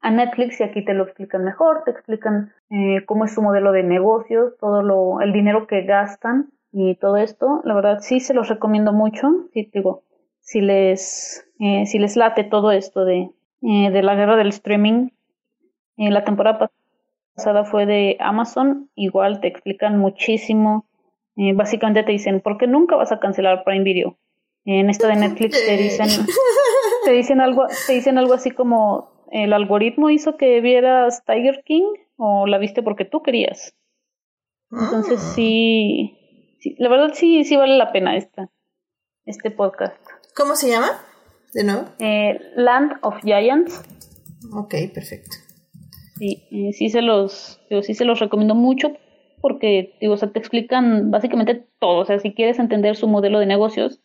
a 0.00 0.10
Netflix 0.10 0.60
y 0.60 0.64
aquí 0.64 0.84
te 0.84 0.94
lo 0.94 1.04
explican 1.04 1.44
mejor, 1.44 1.82
te 1.84 1.90
explican 1.92 2.52
eh, 2.70 3.04
cómo 3.06 3.24
es 3.24 3.34
su 3.34 3.42
modelo 3.42 3.72
de 3.72 3.82
negocios, 3.82 4.56
todo 4.60 4.82
lo, 4.82 5.20
el 5.20 5.32
dinero 5.32 5.66
que 5.66 5.82
gastan 5.82 6.50
y 6.72 6.96
todo 6.96 7.16
esto. 7.16 7.60
La 7.64 7.74
verdad 7.74 7.98
sí 8.00 8.20
se 8.20 8.34
los 8.34 8.48
recomiendo 8.48 8.92
mucho, 8.92 9.28
sí, 9.52 9.70
digo, 9.72 10.02
si 10.40 10.60
les, 10.60 11.46
si 11.58 11.98
les 11.98 12.16
late 12.16 12.44
todo 12.44 12.70
esto 12.70 13.04
de, 13.04 13.30
eh, 13.62 13.90
de 13.90 14.02
la 14.02 14.14
guerra 14.14 14.36
del 14.36 14.48
streaming. 14.48 15.10
Eh, 15.96 16.10
la 16.10 16.24
temporada 16.24 16.70
pasada 17.34 17.64
fue 17.64 17.86
de 17.86 18.16
Amazon, 18.20 18.90
igual 18.94 19.40
te 19.40 19.48
explican 19.48 19.98
muchísimo. 19.98 20.86
Eh, 21.36 21.52
básicamente 21.54 22.02
te 22.02 22.12
dicen, 22.12 22.40
¿por 22.40 22.58
qué 22.58 22.66
nunca 22.66 22.96
vas 22.96 23.12
a 23.12 23.20
cancelar 23.20 23.64
Prime 23.64 23.84
Video? 23.84 24.18
En 24.64 24.90
esta 24.90 25.08
de 25.08 25.16
Netflix 25.16 25.64
te 25.64 25.76
dicen, 25.76 26.08
te 27.04 27.12
dicen 27.12 27.40
algo, 27.40 27.66
te 27.86 27.92
dicen 27.94 28.18
algo 28.18 28.34
así 28.34 28.50
como 28.50 29.26
el 29.30 29.52
algoritmo 29.52 30.10
hizo 30.10 30.36
que 30.36 30.60
vieras 30.60 31.24
Tiger 31.24 31.62
King 31.64 31.86
o 32.16 32.46
la 32.46 32.58
viste 32.58 32.82
porque 32.82 33.04
tú 33.04 33.22
querías. 33.22 33.74
Entonces 34.70 35.20
sí, 35.34 36.18
sí 36.60 36.74
la 36.78 36.88
verdad 36.88 37.12
sí, 37.14 37.44
sí 37.44 37.56
vale 37.56 37.76
la 37.76 37.92
pena 37.92 38.16
esta, 38.16 38.50
este 39.24 39.50
podcast. 39.50 39.96
¿Cómo 40.36 40.54
se 40.54 40.68
llama? 40.68 40.88
De 41.54 41.64
nuevo. 41.64 41.84
Eh, 41.98 42.40
Land 42.56 42.98
of 43.02 43.16
Giants. 43.22 43.82
Ok, 44.52 44.74
perfecto. 44.94 45.36
Sí, 46.16 46.42
eh, 46.50 46.72
sí 46.72 46.90
se 46.90 47.02
los, 47.02 47.60
digo, 47.70 47.82
sí 47.82 47.94
se 47.94 48.04
los 48.04 48.18
recomiendo 48.18 48.54
mucho 48.54 48.92
porque, 49.40 49.96
digo, 50.00 50.14
o 50.14 50.16
sea, 50.16 50.30
te 50.32 50.38
explican 50.38 51.10
básicamente 51.10 51.66
todo. 51.78 52.00
O 52.00 52.04
sea, 52.04 52.18
si 52.18 52.34
quieres 52.34 52.58
entender 52.58 52.96
su 52.96 53.08
modelo 53.08 53.38
de 53.38 53.46
negocios, 53.46 54.00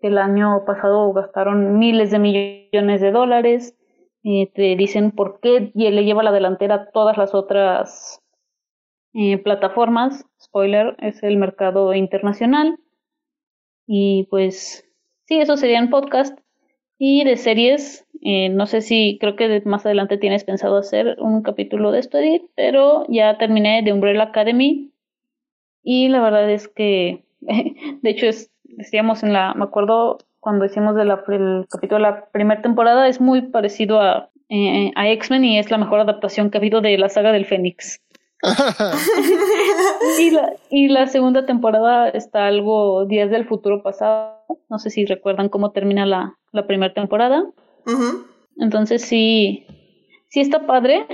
el 0.00 0.18
año 0.18 0.64
pasado 0.64 1.12
gastaron 1.12 1.78
miles 1.78 2.10
de 2.10 2.18
millones 2.18 3.00
de 3.00 3.10
dólares. 3.10 3.76
Eh, 4.22 4.50
te 4.54 4.76
dicen 4.76 5.12
por 5.12 5.40
qué 5.40 5.70
y 5.74 5.90
le 5.90 6.04
lleva 6.04 6.22
la 6.22 6.32
delantera 6.32 6.74
a 6.74 6.90
todas 6.90 7.16
las 7.16 7.34
otras 7.34 8.20
eh, 9.12 9.38
plataformas. 9.38 10.24
Spoiler, 10.40 10.96
es 11.00 11.22
el 11.22 11.36
mercado 11.36 11.94
internacional. 11.94 12.78
Y 13.86 14.26
pues, 14.30 14.84
sí, 15.26 15.40
eso 15.40 15.56
sería 15.56 15.78
en 15.78 15.90
podcast. 15.90 16.38
Y 17.02 17.24
de 17.24 17.38
series, 17.38 18.06
eh, 18.20 18.50
no 18.50 18.66
sé 18.66 18.82
si 18.82 19.16
creo 19.18 19.34
que 19.34 19.62
más 19.64 19.86
adelante 19.86 20.18
tienes 20.18 20.44
pensado 20.44 20.76
hacer 20.76 21.16
un 21.18 21.40
capítulo 21.40 21.92
de 21.92 22.00
esto, 22.00 22.18
Edith, 22.18 22.42
pero 22.54 23.06
ya 23.08 23.38
terminé 23.38 23.80
de 23.82 23.94
Umbrella 23.94 24.24
Academy 24.24 24.92
y 25.82 26.08
la 26.08 26.20
verdad 26.20 26.50
es 26.50 26.68
que, 26.68 27.24
de 27.40 28.10
hecho, 28.10 28.26
es, 28.26 28.50
decíamos 28.64 29.22
en 29.22 29.32
la, 29.32 29.54
me 29.54 29.64
acuerdo 29.64 30.18
cuando 30.40 30.66
hicimos 30.66 30.94
de 30.94 31.06
la, 31.06 31.24
capítulo 31.70 31.96
de 31.96 32.02
la 32.02 32.26
primera 32.32 32.60
temporada, 32.60 33.08
es 33.08 33.18
muy 33.18 33.48
parecido 33.48 34.02
a, 34.02 34.28
eh, 34.50 34.92
a 34.94 35.08
X-Men 35.08 35.46
y 35.46 35.58
es 35.58 35.70
la 35.70 35.78
mejor 35.78 36.00
adaptación 36.00 36.50
que 36.50 36.58
ha 36.58 36.60
habido 36.60 36.82
de 36.82 36.98
la 36.98 37.08
saga 37.08 37.32
del 37.32 37.46
Fénix. 37.46 38.02
y, 40.18 40.30
la, 40.30 40.52
y 40.70 40.88
la 40.88 41.06
segunda 41.06 41.46
temporada 41.46 42.08
está 42.08 42.46
algo 42.46 43.04
días 43.06 43.30
del 43.30 43.46
futuro 43.46 43.82
pasado. 43.82 44.36
No 44.68 44.78
sé 44.78 44.90
si 44.90 45.04
recuerdan 45.06 45.48
cómo 45.48 45.72
termina 45.72 46.06
la, 46.06 46.34
la 46.52 46.66
primera 46.66 46.92
temporada. 46.94 47.44
Entonces 48.58 49.02
sí, 49.02 49.66
sí 50.28 50.40
está 50.40 50.66
padre. 50.66 51.06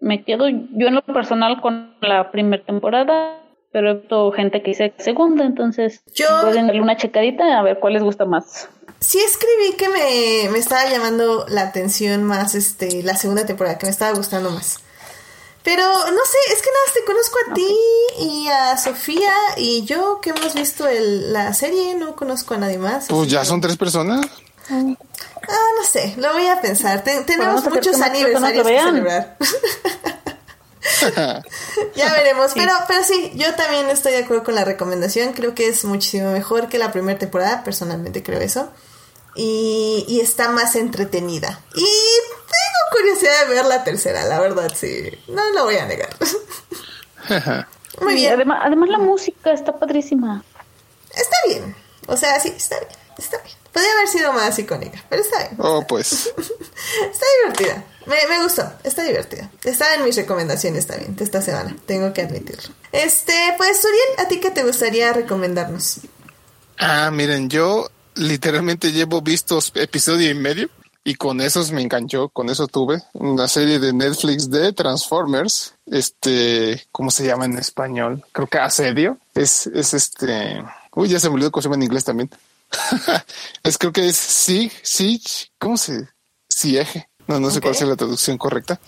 Me 0.00 0.24
quedo 0.24 0.48
yo 0.48 0.88
en 0.88 0.94
lo 0.94 1.02
personal 1.02 1.60
con 1.60 1.94
la 2.00 2.30
primera 2.30 2.62
temporada, 2.64 3.40
pero 3.72 3.90
he 3.90 3.94
visto 3.94 4.30
gente 4.32 4.62
que 4.62 4.70
dice 4.70 4.94
segunda, 4.98 5.44
entonces 5.44 6.02
Yo- 6.14 6.26
pueden 6.42 6.66
darle 6.68 6.80
una 6.82 6.96
checadita 6.96 7.58
a 7.58 7.62
ver 7.62 7.78
cuál 7.80 7.94
les 7.94 8.02
gusta 8.02 8.24
más. 8.24 8.68
Sí 9.00 9.18
escribí 9.18 9.76
que 9.76 9.88
me, 9.88 10.50
me 10.52 10.58
estaba 10.58 10.88
llamando 10.90 11.46
la 11.48 11.62
atención 11.62 12.24
más 12.24 12.54
este 12.54 13.02
la 13.02 13.14
segunda 13.16 13.44
temporada, 13.46 13.78
que 13.78 13.86
me 13.86 13.90
estaba 13.90 14.12
gustando 14.16 14.50
más. 14.50 14.82
Pero 15.68 15.84
no 15.84 16.20
sé, 16.24 16.38
es 16.54 16.62
que 16.62 16.70
nada, 16.70 16.84
más 16.86 16.94
te 16.94 17.04
conozco 17.04 17.36
a 17.50 17.54
ti 17.54 17.76
y 18.20 18.48
a 18.48 18.78
Sofía 18.78 19.34
y 19.58 19.84
yo 19.84 20.18
que 20.22 20.30
hemos 20.30 20.54
visto 20.54 20.88
el, 20.88 21.30
la 21.34 21.52
serie, 21.52 21.94
no 21.94 22.16
conozco 22.16 22.54
a 22.54 22.56
nadie 22.56 22.78
más. 22.78 23.04
Pues 23.08 23.28
ya 23.28 23.40
que- 23.40 23.46
son 23.46 23.60
tres 23.60 23.76
personas. 23.76 24.24
Ah, 24.70 24.80
no 24.80 25.84
sé, 25.90 26.14
lo 26.16 26.32
voy 26.32 26.46
a 26.46 26.62
pensar. 26.62 27.04
Te- 27.04 27.20
tenemos 27.24 27.60
hacer 27.60 27.72
que 27.72 27.78
muchos 27.80 28.00
aniversarios 28.00 28.66
que 28.66 28.72
vean. 28.72 28.86
celebrar. 28.86 29.36
ya 31.94 32.12
veremos, 32.12 32.52
pero, 32.54 32.72
pero 32.86 33.04
sí, 33.04 33.32
yo 33.34 33.54
también 33.54 33.90
estoy 33.90 34.12
de 34.12 34.24
acuerdo 34.24 34.44
con 34.44 34.54
la 34.54 34.64
recomendación. 34.64 35.34
Creo 35.34 35.54
que 35.54 35.68
es 35.68 35.84
muchísimo 35.84 36.30
mejor 36.32 36.68
que 36.68 36.78
la 36.78 36.92
primera 36.92 37.18
temporada, 37.18 37.62
personalmente 37.62 38.22
creo 38.22 38.40
eso. 38.40 38.70
Y, 39.40 40.04
y 40.08 40.18
está 40.20 40.48
más 40.48 40.74
entretenida. 40.74 41.60
Y 41.76 41.84
tengo 41.84 42.80
curiosidad 42.90 43.46
de 43.46 43.54
ver 43.54 43.66
la 43.66 43.84
tercera, 43.84 44.24
la 44.24 44.40
verdad, 44.40 44.72
sí. 44.74 45.16
No 45.28 45.48
lo 45.52 45.64
voy 45.64 45.76
a 45.76 45.86
negar. 45.86 46.10
Muy 48.00 48.14
bien. 48.14 48.34
Además, 48.34 48.62
además 48.64 48.88
la 48.88 48.98
música 48.98 49.52
está 49.52 49.78
padrísima. 49.78 50.42
Está 51.14 51.36
bien. 51.46 51.76
O 52.08 52.16
sea, 52.16 52.40
sí, 52.40 52.52
está 52.56 52.80
bien. 52.80 52.90
Está 53.16 53.38
bien. 53.38 53.56
Podría 53.72 53.92
haber 53.92 54.08
sido 54.08 54.32
más 54.32 54.58
icónica, 54.58 55.04
pero 55.08 55.22
está 55.22 55.38
bien. 55.38 55.56
Oh, 55.58 55.86
pues. 55.86 56.12
Está 57.12 57.26
divertida. 57.42 57.84
Me, 58.06 58.16
me 58.28 58.42
gustó. 58.42 58.72
Está 58.82 59.04
divertida. 59.04 59.50
Está 59.62 59.94
en 59.94 60.04
mis 60.04 60.16
recomendaciones 60.16 60.86
también 60.86 61.14
de 61.14 61.22
esta 61.22 61.42
semana. 61.42 61.76
Tengo 61.86 62.12
que 62.12 62.22
admitirlo. 62.22 62.74
Este, 62.90 63.54
pues, 63.56 63.84
Uriel, 63.84 64.26
¿a 64.26 64.28
ti 64.28 64.40
qué 64.40 64.50
te 64.50 64.64
gustaría 64.64 65.12
recomendarnos? 65.12 66.00
Ah, 66.78 67.10
miren, 67.12 67.48
yo 67.48 67.88
literalmente 68.18 68.92
llevo 68.92 69.22
vistos 69.22 69.72
episodio 69.74 70.30
y 70.30 70.34
medio 70.34 70.68
y 71.04 71.14
con 71.14 71.40
esos 71.40 71.70
me 71.70 71.80
enganchó, 71.80 72.28
con 72.28 72.50
eso 72.50 72.66
tuve 72.66 73.02
una 73.14 73.48
serie 73.48 73.78
de 73.78 73.92
Netflix 73.92 74.50
de 74.50 74.72
Transformers, 74.72 75.74
este, 75.86 76.86
¿cómo 76.92 77.10
se 77.10 77.24
llama 77.24 77.46
en 77.46 77.56
español? 77.56 78.24
Creo 78.32 78.46
que 78.46 78.58
Asedio. 78.58 79.18
Es, 79.34 79.66
es 79.68 79.94
este, 79.94 80.62
uy, 80.94 81.08
ya 81.08 81.18
se 81.18 81.28
me 81.28 81.36
olvidó 81.36 81.50
cómo 81.50 81.62
se 81.62 81.68
llama 81.68 81.76
en 81.76 81.84
inglés 81.84 82.04
también. 82.04 82.30
es 83.62 83.78
creo 83.78 83.92
que 83.92 84.08
es 84.08 84.16
Sig, 84.16 84.72
Siege, 84.82 85.50
¿cómo 85.58 85.78
se? 85.78 86.08
Siege. 86.48 87.08
No, 87.26 87.40
no 87.40 87.50
sé 87.50 87.60
cuál 87.60 87.74
sea 87.74 87.86
la 87.86 87.96
traducción 87.96 88.36
correcta. 88.36 88.80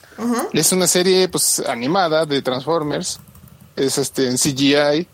Es 0.53 0.73
una 0.73 0.87
serie 0.87 1.29
pues 1.29 1.61
animada 1.61 2.27
de 2.27 2.43
Transformers. 2.43 3.21
Es 3.77 3.99
este 3.99 4.29
en 4.29 4.37
CGI 4.37 5.07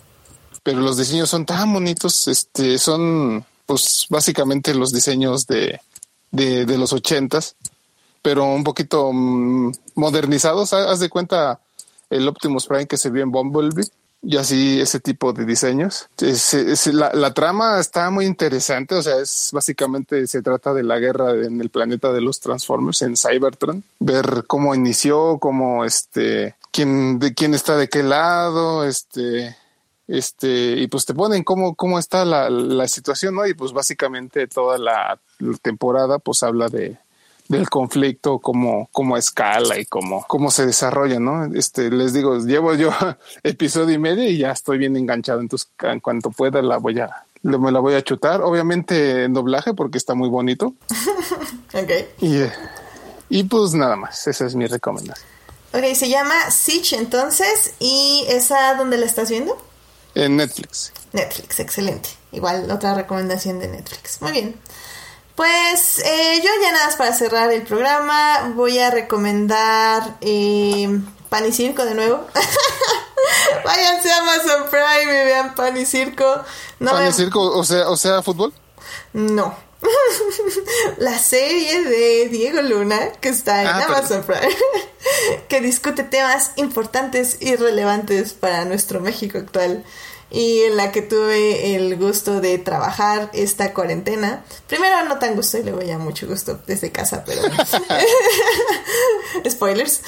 pero 0.66 0.80
los 0.80 0.98
diseños 0.98 1.30
son 1.30 1.47
tan 1.47 1.72
bonitos, 1.72 2.26
este, 2.26 2.76
son 2.78 3.47
pues 3.66 4.06
básicamente 4.09 4.74
los 4.74 4.93
diseños 4.93 5.47
de, 5.47 5.80
de, 6.30 6.78
los 6.78 6.93
ochentas, 6.93 7.56
pero 8.22 8.44
un 8.44 8.64
poquito 8.64 9.10
mm, 9.12 9.72
modernizados. 9.97 10.72
Ha- 10.72 10.90
Haz 10.90 11.01
de 11.01 11.10
cuenta 11.10 11.60
el 12.10 12.26
Optimus 12.28 12.66
Prime 12.66 12.86
que 12.86 12.97
se 12.97 13.10
vio 13.10 13.22
en 13.24 13.32
Bumblebee 13.32 13.84
y 14.22 14.36
así 14.38 14.80
ese 14.80 14.98
tipo 14.98 15.32
de 15.32 15.44
diseños. 15.44 16.09
La 16.93 17.34
trama 17.34 17.78
está 17.78 18.10
muy 18.10 18.24
interesante, 18.24 18.94
o 18.97 19.02
sea, 19.02 19.18
es 19.20 19.51
básicamente 19.52 20.26
se 20.26 20.43
trata 20.43 20.72
de 20.74 20.82
la 20.82 20.98
guerra 20.98 21.32
en 21.32 21.60
el 21.60 21.70
planeta 21.70 22.12
de 22.12 22.20
los 22.20 22.40
Transformers 22.40 23.02
en 23.02 23.16
Cybertron, 23.16 23.84
ver 24.01 24.44
cómo 24.47 24.74
inició, 24.74 25.38
cómo 25.38 25.84
este, 25.84 26.56
quién, 26.72 27.18
de 27.20 27.34
quién 27.34 27.55
está 27.55 27.76
de 27.76 27.88
qué 27.88 28.02
lado, 28.02 28.84
este, 28.84 29.56
este, 30.09 30.77
y 30.77 30.87
pues 30.87 31.05
te 31.05 31.15
ponen 31.15 31.43
cómo, 31.45 31.74
cómo 31.74 31.99
está 31.99 32.24
la, 32.24 32.49
la 32.51 32.89
situación, 32.89 33.35
¿no? 33.35 33.47
Y 33.47 33.55
pues 33.55 33.73
básicamente 33.73 34.47
toda 34.47 34.78
la, 34.78 35.19
temporada 35.62 36.19
pues 36.19 36.43
habla 36.43 36.69
de 36.69 36.97
del 37.49 37.70
conflicto, 37.70 38.41
cómo, 38.41 38.89
cómo 38.91 39.16
escala 39.16 39.78
y 39.78 39.85
cómo, 39.87 40.24
cómo 40.27 40.51
se 40.51 40.66
desarrolla, 40.66 41.20
¿no? 41.20 41.45
Este, 41.55 41.93
les 41.93 42.12
digo, 42.12 42.39
llevo 42.41 42.74
yo 42.74 42.91
episodio 43.45 43.95
y 43.95 43.99
medio 43.99 44.28
y 44.28 44.39
ya 44.39 44.51
estoy 44.51 44.78
bien 44.78 44.97
enganchado, 44.97 45.41
entonces 45.41 45.69
en 45.83 46.01
cuanto 46.01 46.31
pueda 46.31 46.61
la 46.61 46.78
voy 46.78 46.99
a, 46.99 47.24
me 47.43 47.70
la 47.70 47.78
voy 47.78 47.95
a 47.95 48.03
chutar, 48.03 48.43
obviamente 48.43 49.23
en 49.23 49.33
doblaje 49.33 49.74
porque 49.74 49.97
está 49.97 50.15
muy 50.15 50.28
bonito 50.28 50.74
Ok. 51.73 51.91
y, 52.19 52.39
eh, 52.39 52.53
Y 53.28 53.45
pues 53.45 53.74
nada 53.74 53.95
más, 53.95 54.27
esa 54.27 54.47
es 54.47 54.57
mi 54.57 54.66
recomendación. 54.66 55.28
Ok, 55.73 55.95
se 55.95 56.09
llama 56.09 56.51
Siege 56.51 56.97
entonces. 56.97 57.74
¿Y 57.78 58.24
esa 58.28 58.74
dónde 58.77 58.97
la 58.97 59.05
estás 59.07 59.31
viendo? 59.31 59.57
En 60.16 60.36
Netflix. 60.36 60.93
Netflix, 61.12 61.60
excelente. 61.60 62.09
Igual 62.32 62.70
otra 62.70 62.94
recomendación 62.94 63.59
de 63.59 63.68
Netflix. 63.68 64.22
Muy 64.22 64.32
bien. 64.32 64.56
Pues 65.34 65.98
eh, 65.98 66.40
yo 66.43 66.51
ya 66.62 66.72
nada 66.72 66.86
más 66.86 66.97
para 66.97 67.12
cerrar 67.12 67.52
el 67.52 67.62
programa 67.62 68.52
voy 68.55 68.78
a 68.78 68.90
recomendar 68.90 70.16
eh, 70.22 70.88
Pan 71.28 71.44
y 71.47 71.52
Circo 71.52 71.84
de 71.84 71.94
nuevo. 71.94 72.26
Váyanse 73.64 74.10
a 74.10 74.18
Amazon 74.22 74.70
Prime 74.70 75.02
y 75.02 75.24
vean 75.26 75.55
Pan 75.55 75.76
y 75.76 75.84
Circo. 75.84 76.43
No 76.78 76.93
¿Pan 76.93 77.09
y 77.09 77.12
circo? 77.12 77.43
O 77.43 77.64
sea, 77.64 77.90
o 77.90 77.97
sea, 77.98 78.22
fútbol. 78.22 78.55
No. 79.12 79.55
La 80.97 81.18
serie 81.18 81.84
de 81.84 82.28
Diego 82.30 82.62
Luna, 82.62 83.12
que 83.20 83.28
está 83.28 83.60
en 83.60 83.68
Ah, 83.68 83.84
Amazon 83.84 84.24
Prime, 84.24 84.56
que 85.48 85.60
discute 85.60 86.05
temas 86.05 86.52
importantes 86.56 87.36
y 87.40 87.56
relevantes 87.56 88.32
para 88.32 88.64
nuestro 88.64 89.01
México 89.01 89.36
actual 89.36 89.84
y 90.37 90.63
en 90.63 90.77
la 90.77 90.93
que 90.93 91.03
tuve 91.03 91.75
el 91.75 91.97
gusto 91.97 92.41
de 92.41 92.59
trabajar 92.59 93.31
esta 93.33 93.73
cuarentena. 93.73 94.45
Primero 94.67 95.05
no 95.05 95.19
tan 95.19 95.35
gusto 95.35 95.59
y 95.59 95.63
luego 95.63 95.81
ya 95.83 95.99
mucho 95.99 96.27
gusto 96.27 96.61
desde 96.67 96.93
casa, 96.93 97.25
pero... 97.25 97.43
Spoilers. 99.51 100.01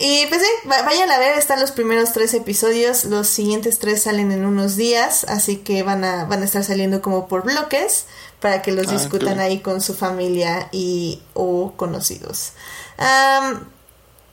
Y 0.00 0.26
pues 0.26 0.40
sí, 0.42 0.68
va- 0.70 0.82
vayan 0.82 1.10
a 1.10 1.18
ver, 1.18 1.36
están 1.36 1.60
los 1.60 1.72
primeros 1.72 2.12
tres 2.12 2.32
episodios, 2.32 3.04
los 3.04 3.26
siguientes 3.26 3.80
tres 3.80 4.02
salen 4.04 4.30
en 4.30 4.46
unos 4.46 4.76
días, 4.76 5.24
así 5.28 5.56
que 5.56 5.82
van 5.82 6.04
a, 6.04 6.24
van 6.24 6.42
a 6.42 6.44
estar 6.44 6.62
saliendo 6.62 7.02
como 7.02 7.26
por 7.26 7.42
bloques 7.42 8.04
para 8.40 8.62
que 8.62 8.70
los 8.70 8.86
Ah, 8.88 8.92
discutan 8.92 9.40
ahí 9.40 9.58
con 9.58 9.80
su 9.80 9.94
familia 9.94 10.68
y 10.70 11.20
o 11.34 11.72
conocidos. 11.76 12.52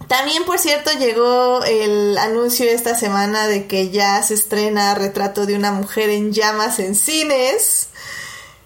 También, 0.07 0.43
por 0.45 0.59
cierto, 0.59 0.91
llegó 0.97 1.63
el 1.63 2.17
anuncio 2.17 2.69
esta 2.69 2.95
semana 2.95 3.47
de 3.47 3.67
que 3.67 3.89
ya 3.89 4.21
se 4.23 4.33
estrena 4.33 4.95
Retrato 4.95 5.45
de 5.45 5.55
una 5.55 5.71
mujer 5.71 6.09
en 6.09 6.31
llamas 6.33 6.79
en 6.79 6.95
cines. 6.95 7.89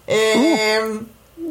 Eh, 0.06 1.00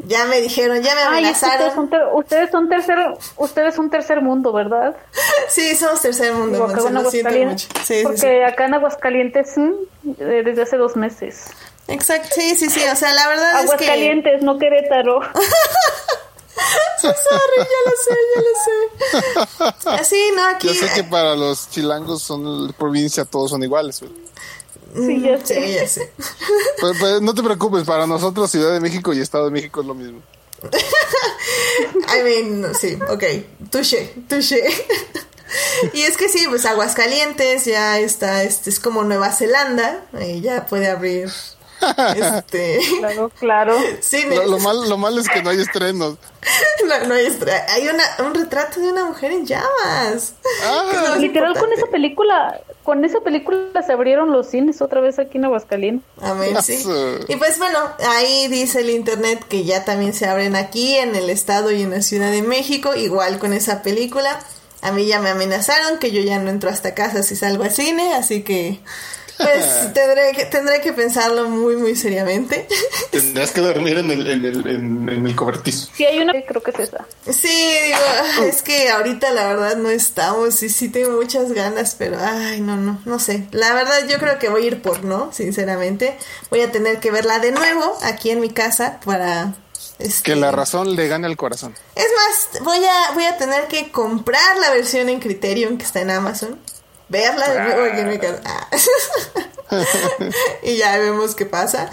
Ya 0.06 0.26
me 0.26 0.40
dijeron, 0.40 0.82
ya 0.82 0.96
me 0.96 1.02
Ay, 1.02 1.26
es 1.26 1.40
que 1.40 1.46
ustedes 1.46 1.74
son, 1.74 1.86
amenazaron. 1.86 2.16
ustedes 2.18 2.52
son 2.52 2.70
tercer, 2.70 2.98
ustedes 3.38 3.76
son 3.76 3.90
tercer 3.90 4.22
mundo, 4.22 4.54
¿verdad? 4.54 4.96
Sí, 5.50 5.76
somos 5.76 6.02
tercer 6.02 6.32
mundo, 6.34 6.64
acá 6.64 6.82
Monse, 6.82 6.94
lo 6.94 7.12
siento 7.12 7.32
mucho. 7.32 7.68
Sí, 7.84 8.02
porque 8.04 8.18
sí. 8.18 8.28
acá 8.28 8.66
en 8.66 8.76
Aguascalientes, 8.76 9.58
mm, 9.58 9.72
eh, 10.20 10.44
desde 10.46 10.62
hace 10.62 10.78
dos 10.78 10.96
meses. 10.96 11.48
Exacto, 11.88 12.30
sí, 12.36 12.56
sí, 12.56 12.70
sí. 12.70 12.82
O 12.92 12.96
sea, 12.96 13.14
la 13.14 13.28
verdad 13.28 13.50
es 13.52 13.66
que. 13.72 13.74
Aguascalientes, 13.74 14.44
no 14.44 14.60
Querétaro. 14.60 15.22
Sorry, 17.02 17.58
ya 17.58 17.80
lo 17.86 17.94
sé, 18.04 18.16
ya 18.36 18.42
lo 18.42 19.74
sé. 19.74 20.02
Así, 20.02 20.32
no, 20.36 20.46
aquí. 20.48 20.68
Yo 20.68 20.74
sé 20.74 20.90
que 20.94 21.04
para 21.04 21.36
los 21.36 21.70
chilangos 21.70 22.22
son 22.22 22.68
la 22.68 22.74
provincia, 22.74 23.26
todos 23.26 23.52
son 23.52 23.64
iguales. 23.64 24.02
güey. 24.02 24.14
Sí, 24.96 25.22
ya 25.22 25.46
sé. 25.46 25.62
Sí, 25.62 25.74
ya 25.74 25.88
sé. 25.88 26.12
Pues, 26.80 26.98
pues, 27.00 27.22
no 27.22 27.34
te 27.34 27.44
preocupes, 27.44 27.84
para 27.84 28.08
nosotros 28.08 28.50
Ciudad 28.50 28.72
de 28.72 28.80
México 28.80 29.14
y 29.14 29.20
Estado 29.20 29.46
de 29.46 29.52
México 29.52 29.82
es 29.82 29.88
lo 29.88 29.94
mismo. 29.94 30.22
I 31.92 32.24
mean, 32.24 32.62
no, 32.62 32.74
sí, 32.74 32.98
ok. 33.10 33.24
Touché, 33.70 34.14
touché. 34.28 34.64
Y 35.94 36.02
es 36.04 36.18
que 36.18 36.30
sí, 36.30 36.46
pues 36.48 36.66
Aguascalientes 36.66 37.66
ya 37.66 38.00
está, 38.00 38.44
este 38.44 38.70
es 38.70 38.80
como 38.80 39.04
Nueva 39.04 39.32
Zelanda, 39.32 40.06
eh, 40.20 40.42
ya 40.42 40.66
puede 40.66 40.88
abrir 40.88 41.32
este 42.16 42.80
Claro. 43.40 43.76
Lo, 44.30 44.48
lo 44.48 44.60
mal, 44.60 44.90
lo 44.90 44.98
malo 44.98 45.20
es 45.22 45.30
que 45.30 45.42
no 45.42 45.50
hay 45.50 45.62
estrenos. 45.62 46.16
No, 46.88 47.08
no 47.08 47.14
hay, 47.14 47.88
una, 47.88 48.04
un 48.26 48.34
retrato 48.34 48.80
de 48.80 48.90
una 48.90 49.06
mujer 49.06 49.32
en 49.32 49.46
llamas. 49.46 50.34
Ah, 50.64 51.16
Literal 51.20 51.54
con 51.58 51.72
esa 51.74 51.86
película, 51.88 52.62
con 52.84 53.04
esa 53.04 53.20
película 53.20 53.84
se 53.86 53.92
abrieron 53.92 54.32
los 54.32 54.48
cines 54.48 54.82
otra 54.82 55.02
vez 55.02 55.20
aquí 55.20 55.38
en 55.38 55.46
Aguascalientes. 55.46 56.08
Amén, 56.22 56.56
sí. 56.64 56.74
Eso. 56.76 57.20
Y 57.28 57.36
pues 57.36 57.60
bueno, 57.60 57.78
ahí 58.08 58.48
dice 58.48 58.80
el 58.80 58.90
internet 58.90 59.46
que 59.48 59.66
ya 59.66 59.84
también 59.84 60.14
se 60.14 60.26
abren 60.26 60.56
aquí 60.56 60.96
en 60.96 61.16
el 61.16 61.30
estado 61.30 61.72
y 61.72 61.82
en 61.82 61.92
la 61.92 62.02
Ciudad 62.02 62.32
de 62.32 62.42
México, 62.42 62.96
igual 62.96 63.38
con 63.38 63.54
esa 63.54 63.82
película. 63.84 64.40
A 64.82 64.92
mí 64.94 65.06
ya 65.06 65.20
me 65.20 65.30
amenazaron 65.30 66.00
que 66.00 66.12
yo 66.12 66.22
ya 66.22 66.40
no 66.40 66.50
entro 66.50 66.70
hasta 66.70 66.96
casa 66.96 67.22
si 67.22 67.36
salgo 67.36 67.64
al 67.66 67.72
cine, 67.72 68.16
así 68.16 68.44
que 68.44 68.80
pues 69.40 69.94
tendré 69.94 70.34
que, 70.34 70.46
tendré 70.46 70.82
que 70.82 70.94
pensarlo 70.94 71.48
muy 71.50 71.78
muy 71.78 71.96
seriamente. 71.96 72.68
Tendrás 73.12 73.52
que 73.52 73.62
dormir 73.62 73.98
en 73.98 74.12
el, 74.12 74.28
en 74.28 74.46
el, 74.46 74.68
en, 74.68 75.10
en 75.10 75.26
el 75.26 75.36
cobertizo. 75.36 75.88
Sí 75.94 76.06
hay 76.06 76.20
una, 76.20 76.34
creo 76.46 76.62
que 76.62 76.72
es 76.72 76.80
esa. 76.80 77.06
Sí, 77.26 77.74
digo, 77.86 78.46
es 78.48 78.62
que 78.62 78.90
ahorita 78.90 79.32
la 79.32 79.48
verdad 79.48 79.78
no 79.78 79.90
estamos 79.90 80.62
y 80.62 80.70
sí 80.70 80.90
tengo 80.90 81.12
muchas 81.12 81.54
ganas, 81.54 81.96
pero 81.98 82.18
ay, 82.22 82.62
no, 82.62 82.76
no, 82.76 83.02
no 83.06 83.20
sé. 83.20 83.48
La 83.52 83.74
verdad 83.74 84.08
yo 84.08 84.20
creo 84.20 84.38
que 84.40 84.50
voy 84.50 84.64
a 84.66 84.68
ir 84.68 84.82
por 84.82 85.04
no, 85.04 85.32
sinceramente. 85.34 86.18
Voy 86.50 86.62
a 86.62 86.72
tener 86.72 87.00
que 87.00 87.12
verla 87.12 87.40
de 87.40 87.52
nuevo 87.52 87.98
aquí 88.04 88.30
en 88.32 88.42
mi 88.42 88.50
casa 88.50 89.00
para... 89.06 89.54
este, 90.00 90.24
Que 90.24 90.36
la 90.36 90.52
razón 90.52 90.96
le 90.96 91.08
gane 91.08 91.28
al 91.28 91.38
corazón. 91.38 91.74
Es 91.96 92.08
más, 92.16 92.62
voy 92.64 92.84
a, 92.84 93.14
voy 93.14 93.26
a 93.26 93.38
tener 93.38 93.68
que 93.68 93.92
comprar 93.92 94.58
la 94.58 94.70
versión 94.72 95.10
en 95.10 95.20
Criterion 95.20 95.78
que 95.78 95.86
está 95.86 96.02
en 96.02 96.12
Amazon. 96.12 96.60
Verla 97.10 97.50
de 97.50 97.60
nuevo 97.62 97.84
aquí 97.86 98.00
en 98.02 98.10
mi 98.10 98.20
casa. 98.20 98.42
Ah. 98.46 98.68
y 100.64 100.78
ya 100.78 100.98
vemos 100.98 101.36
qué 101.36 101.46
pasa. 101.46 101.90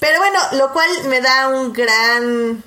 Pero 0.00 0.18
bueno, 0.18 0.38
lo 0.52 0.72
cual 0.72 0.88
me 1.08 1.20
da 1.20 1.48
un 1.48 1.72
gran. 1.72 2.64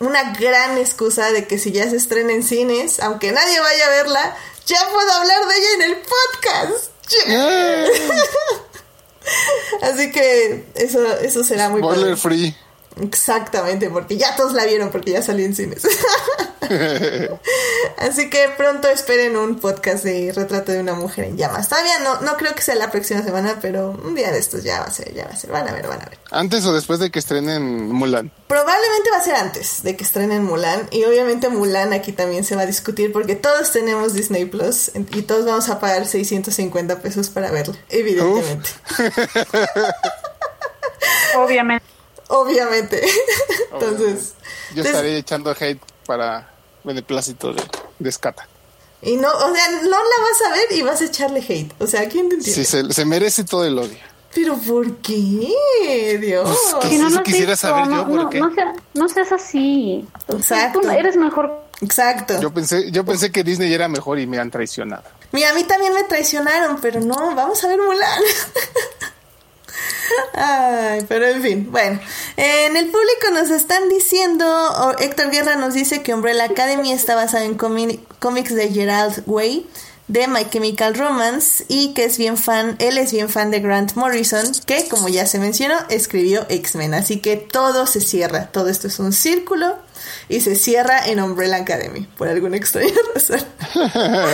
Una 0.00 0.32
gran 0.32 0.78
excusa 0.78 1.30
de 1.32 1.46
que 1.46 1.58
si 1.58 1.72
ya 1.72 1.88
se 1.90 1.96
estrena 1.96 2.32
en 2.32 2.44
cines, 2.44 3.00
aunque 3.00 3.32
nadie 3.32 3.58
vaya 3.58 3.86
a 3.86 3.90
verla, 3.90 4.36
ya 4.66 4.78
puedo 4.92 5.10
hablar 5.12 5.44
de 5.46 5.54
ella 5.56 5.68
en 5.74 5.82
el 5.82 5.96
podcast. 5.96 6.92
Así 9.82 10.10
que 10.12 10.66
eso, 10.76 11.04
eso 11.18 11.42
será 11.44 11.68
muy 11.68 11.80
Spoiler 11.80 12.16
padre. 12.16 12.16
free. 12.16 12.56
Exactamente, 13.02 13.90
porque 13.90 14.16
ya 14.16 14.34
todos 14.36 14.52
la 14.54 14.64
vieron, 14.66 14.90
porque 14.90 15.10
ya 15.12 15.22
salió 15.22 15.44
en 15.46 15.54
cines. 15.54 15.82
Así 17.98 18.30
que 18.30 18.48
pronto 18.56 18.88
esperen 18.88 19.36
un 19.36 19.58
podcast 19.58 20.04
de 20.04 20.32
retrato 20.34 20.72
de 20.72 20.80
una 20.80 20.94
mujer 20.94 21.24
en 21.26 21.36
llamas. 21.36 21.68
Todavía 21.68 21.98
no, 22.00 22.20
no 22.20 22.36
creo 22.36 22.54
que 22.54 22.62
sea 22.62 22.74
la 22.74 22.90
próxima 22.90 23.22
semana, 23.22 23.58
pero 23.60 23.90
un 23.90 24.14
día 24.14 24.30
de 24.30 24.38
estos 24.38 24.62
ya 24.62 24.80
va 24.80 24.86
a 24.86 24.90
ser, 24.90 25.12
ya 25.14 25.24
va 25.24 25.32
a 25.32 25.36
ser. 25.36 25.50
Van 25.50 25.68
a 25.68 25.72
ver, 25.72 25.86
van 25.86 26.00
a 26.02 26.04
ver. 26.06 26.18
Antes 26.30 26.64
o 26.66 26.72
después 26.72 26.98
de 26.98 27.10
que 27.10 27.18
estrenen 27.18 27.90
Mulan. 27.90 28.30
Probablemente 28.46 29.10
va 29.10 29.18
a 29.18 29.22
ser 29.22 29.34
antes 29.34 29.82
de 29.82 29.96
que 29.96 30.04
estrenen 30.04 30.44
Mulan. 30.44 30.88
Y 30.90 31.04
obviamente 31.04 31.48
Mulan 31.48 31.92
aquí 31.92 32.12
también 32.12 32.44
se 32.44 32.56
va 32.56 32.62
a 32.62 32.66
discutir 32.66 33.12
porque 33.12 33.34
todos 33.34 33.72
tenemos 33.72 34.14
Disney 34.14 34.44
Plus 34.44 34.90
y 34.94 35.22
todos 35.22 35.44
vamos 35.46 35.68
a 35.68 35.80
pagar 35.80 36.06
650 36.06 37.00
pesos 37.00 37.30
para 37.30 37.50
verla. 37.50 37.74
Evidentemente. 37.88 38.70
Obviamente. 41.36 41.84
Obviamente. 42.28 43.02
Entonces. 43.72 44.34
Yo 44.74 44.82
entonces- 44.82 44.86
estaré 44.86 45.16
echando 45.18 45.50
hate 45.58 45.80
para 46.06 46.50
beneplácito 46.84 47.52
de, 47.52 47.62
de 47.98 48.12
Scata. 48.12 48.46
Y 49.02 49.16
no, 49.16 49.28
o 49.30 49.54
sea, 49.54 49.68
no 49.82 49.90
la 49.90 50.22
vas 50.22 50.42
a 50.48 50.50
ver 50.56 50.72
y 50.72 50.82
vas 50.82 51.00
a 51.00 51.04
echarle 51.04 51.40
hate. 51.40 51.72
O 51.80 51.86
sea, 51.86 52.08
¿quién 52.08 52.28
te 52.28 52.34
entiende? 52.36 52.64
Sí, 52.64 52.64
se, 52.64 52.92
se 52.92 53.04
merece 53.04 53.44
todo 53.44 53.64
el 53.64 53.78
odio. 53.78 53.96
Pero 54.34 54.56
¿por 54.58 54.96
qué? 54.96 56.18
Dios. 56.20 56.58
Pues, 56.80 56.88
Si 56.92 56.98
no, 56.98 57.08
no 57.10 57.22
quisiera 57.22 57.52
visto, 57.52 57.68
saber 57.68 57.84
yo 57.84 57.90
no, 57.90 58.06
por 58.06 58.14
no, 58.24 58.30
qué. 58.30 58.40
no 58.40 58.54
sea- 58.54 58.72
no 58.94 59.08
seas 59.08 59.32
así. 59.32 60.06
Exacto. 60.28 60.80
Tú 60.80 60.90
eres 60.90 61.16
mejor. 61.16 61.64
Exacto. 61.80 62.40
Yo 62.40 62.52
pensé, 62.52 62.90
yo 62.90 63.04
pensé 63.04 63.30
que 63.30 63.44
Disney 63.44 63.72
era 63.72 63.88
mejor 63.88 64.18
y 64.18 64.26
me 64.26 64.38
han 64.38 64.50
traicionado. 64.50 65.04
Mira, 65.32 65.50
a 65.50 65.54
mí 65.54 65.62
también 65.64 65.94
me 65.94 66.02
traicionaron, 66.04 66.78
pero 66.80 67.00
no, 67.00 67.14
vamos 67.34 67.62
a 67.64 67.68
ver 67.68 67.78
Mulan. 67.78 68.22
Ay, 70.34 71.04
pero 71.08 71.26
en 71.26 71.42
fin, 71.42 71.68
bueno, 71.70 72.00
en 72.36 72.76
el 72.76 72.86
público 72.86 73.30
nos 73.32 73.50
están 73.50 73.88
diciendo, 73.88 74.96
Héctor 74.98 75.30
Guerra 75.30 75.56
nos 75.56 75.74
dice 75.74 76.02
que 76.02 76.14
Umbrella 76.14 76.44
Academy 76.44 76.92
está 76.92 77.14
basada 77.14 77.44
en 77.44 77.56
cómics 77.56 78.54
de 78.54 78.68
Gerald 78.70 79.22
Way 79.26 79.66
de 80.08 80.26
My 80.26 80.48
Chemical 80.50 80.94
Romance 80.94 81.64
y 81.68 81.92
que 81.92 82.04
es 82.04 82.18
bien 82.18 82.36
fan, 82.36 82.76
él 82.78 82.98
es 82.98 83.12
bien 83.12 83.28
fan 83.28 83.50
de 83.50 83.60
Grant 83.60 83.94
Morrison, 83.94 84.44
que 84.66 84.88
como 84.88 85.08
ya 85.08 85.26
se 85.26 85.38
mencionó, 85.38 85.76
escribió 85.90 86.46
X-Men, 86.48 86.94
así 86.94 87.20
que 87.20 87.36
todo 87.36 87.86
se 87.86 88.00
cierra, 88.00 88.46
todo 88.46 88.68
esto 88.68 88.86
es 88.88 88.98
un 88.98 89.12
círculo 89.12 89.76
y 90.30 90.40
se 90.40 90.56
cierra 90.56 91.06
en 91.06 91.20
Umbrella 91.20 91.56
Academy, 91.56 92.08
por 92.16 92.28
alguna 92.28 92.56
extraña 92.56 92.94
razón. 93.14 93.40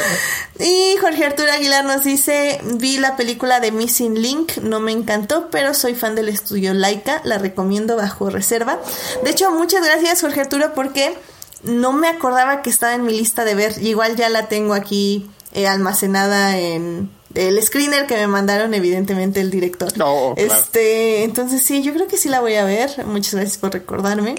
Y 0.61 0.97
Jorge 1.01 1.25
Arturo 1.25 1.51
Aguilar 1.51 1.85
nos 1.85 2.05
dice, 2.05 2.61
vi 2.75 2.99
la 2.99 3.17
película 3.17 3.59
de 3.59 3.73
Missing 3.73 4.23
Link, 4.23 4.59
no 4.59 4.79
me 4.79 4.93
encantó, 4.93 5.51
pero 5.51 5.75
soy 5.75 5.97
fan 5.97 6.15
del 6.15 6.29
estudio 6.29 6.73
Laika, 6.75 7.21
la 7.25 7.39
recomiendo 7.39 7.97
bajo 7.97 8.31
reserva. 8.31 8.79
De 9.25 9.31
hecho, 9.31 9.51
muchas 9.51 9.85
gracias 9.85 10.21
Jorge 10.21 10.43
Arturo 10.43 10.73
porque 10.73 11.19
no 11.65 11.93
me 11.93 12.07
acordaba 12.07 12.63
que 12.63 12.71
estaba 12.71 12.95
en 12.95 13.05
mi 13.05 13.17
lista 13.17 13.45
de 13.45 13.57
ver, 13.57 13.83
igual 13.83 14.15
ya 14.15 14.29
la 14.29 14.47
tengo 14.47 14.75
aquí 14.75 15.29
eh, 15.55 15.67
almacenada 15.67 16.59
en 16.59 17.11
el 17.35 17.61
screener 17.63 18.07
que 18.07 18.17
me 18.17 18.27
mandaron 18.27 18.75
evidentemente 18.75 19.41
el 19.41 19.51
director. 19.51 19.97
No, 19.97 20.35
claro. 20.37 20.53
Este, 20.55 21.25
entonces 21.25 21.63
sí, 21.63 21.83
yo 21.83 21.93
creo 21.95 22.07
que 22.07 22.17
sí 22.17 22.29
la 22.29 22.41
voy 22.41 22.55
a 22.55 22.65
ver. 22.65 23.05
Muchas 23.07 23.35
gracias 23.35 23.59
por 23.59 23.73
recordarme. 23.73 24.37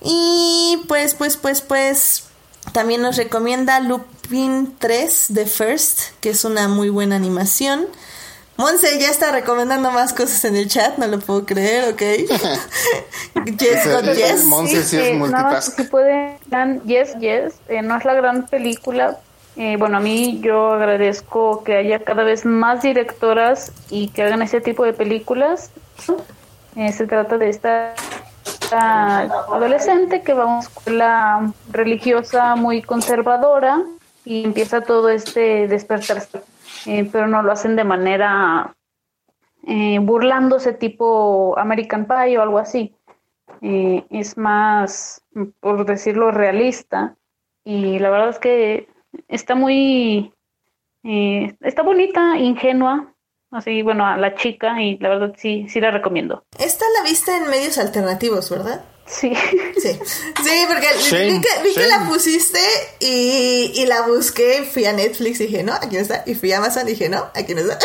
Y 0.00 0.80
pues, 0.88 1.14
pues, 1.14 1.36
pues, 1.36 1.60
pues, 1.60 2.24
también 2.72 3.02
nos 3.02 3.16
recomienda 3.16 3.80
Lupin 3.80 4.74
3 4.78 5.26
The 5.34 5.46
First, 5.46 6.00
que 6.20 6.30
es 6.30 6.44
una 6.44 6.68
muy 6.68 6.88
buena 6.88 7.16
animación. 7.16 7.86
Monse 8.56 8.98
ya 8.98 9.08
está 9.08 9.32
recomendando 9.32 9.90
más 9.90 10.12
cosas 10.12 10.44
en 10.44 10.56
el 10.56 10.68
chat, 10.68 10.98
no 10.98 11.06
lo 11.06 11.18
puedo 11.20 11.46
creer, 11.46 11.92
ok. 11.92 12.02
yes, 13.58 13.86
God, 13.86 14.12
yes. 14.14 14.44
Monse 14.44 14.82
sí 14.84 14.96
es 14.96 15.02
Eh, 15.08 15.14
nada 15.14 15.28
más, 15.28 15.42
multitask. 15.42 15.76
si 15.76 15.82
pueden, 15.84 16.36
dan 16.46 16.82
Yes, 16.84 17.14
Yes, 17.18 17.54
eh, 17.68 17.82
no 17.82 17.96
es 17.96 18.04
la 18.04 18.14
gran 18.14 18.46
película. 18.46 19.18
Eh, 19.56 19.76
bueno, 19.76 19.98
a 19.98 20.00
mí 20.00 20.40
yo 20.42 20.72
agradezco 20.72 21.62
que 21.62 21.76
haya 21.76 22.02
cada 22.02 22.24
vez 22.24 22.46
más 22.46 22.82
directoras 22.82 23.72
y 23.90 24.08
que 24.08 24.22
hagan 24.22 24.42
ese 24.42 24.60
tipo 24.60 24.84
de 24.84 24.94
películas. 24.94 25.70
Eh, 26.76 26.90
se 26.92 27.06
trata 27.06 27.36
de 27.36 27.50
esta, 27.50 27.94
adolescente 28.72 30.22
que 30.22 30.32
va 30.32 30.44
a 30.44 30.46
una 30.46 30.60
escuela 30.60 31.52
religiosa 31.70 32.56
muy 32.56 32.80
conservadora 32.80 33.82
y 34.24 34.44
empieza 34.44 34.80
todo 34.80 35.10
este 35.10 35.68
despertarse, 35.68 36.40
eh, 36.86 37.06
pero 37.12 37.26
no 37.26 37.42
lo 37.42 37.52
hacen 37.52 37.76
de 37.76 37.84
manera 37.84 38.74
eh, 39.66 39.98
burlándose 40.00 40.72
tipo 40.72 41.58
American 41.58 42.06
Pie 42.06 42.38
o 42.38 42.42
algo 42.42 42.58
así. 42.58 42.94
Es 43.60 44.36
más, 44.38 45.22
por 45.60 45.84
decirlo, 45.84 46.30
realista. 46.32 47.14
Y 47.64 48.00
la 48.00 48.10
verdad 48.10 48.30
es 48.30 48.40
que 48.40 48.88
está 49.28 49.54
muy, 49.54 50.32
eh, 51.04 51.54
está 51.60 51.82
bonita, 51.82 52.36
ingenua. 52.38 53.08
Así, 53.50 53.82
bueno, 53.82 54.06
a 54.06 54.16
la 54.16 54.34
chica 54.34 54.80
y 54.80 54.96
la 54.96 55.10
verdad 55.10 55.34
sí, 55.36 55.66
sí 55.68 55.78
la 55.78 55.90
recomiendo. 55.90 56.42
Esta 56.58 56.86
la 56.96 57.02
viste 57.08 57.36
en 57.36 57.48
medios 57.50 57.76
alternativos, 57.76 58.48
¿verdad? 58.48 58.82
Sí. 59.04 59.34
Sí, 59.76 59.98
sí, 60.42 60.64
porque 60.68 60.86
Shame, 61.00 61.32
vi 61.32 61.40
que, 61.40 61.62
vi 61.62 61.74
que 61.74 61.80
shame. 61.82 61.88
la 61.88 62.08
pusiste 62.08 62.60
y, 63.00 63.72
y 63.74 63.84
la 63.86 64.06
busqué, 64.06 64.62
fui 64.64 64.86
a 64.86 64.92
Netflix 64.94 65.40
y 65.40 65.48
dije, 65.48 65.62
no, 65.64 65.74
aquí 65.74 65.96
no 65.96 66.00
está. 66.02 66.22
Y 66.24 66.34
fui 66.34 66.52
a 66.52 66.58
Amazon 66.58 66.86
y 66.88 66.92
dije, 66.92 67.10
no, 67.10 67.26
aquí 67.34 67.54
no 67.54 67.60
está. 67.60 67.78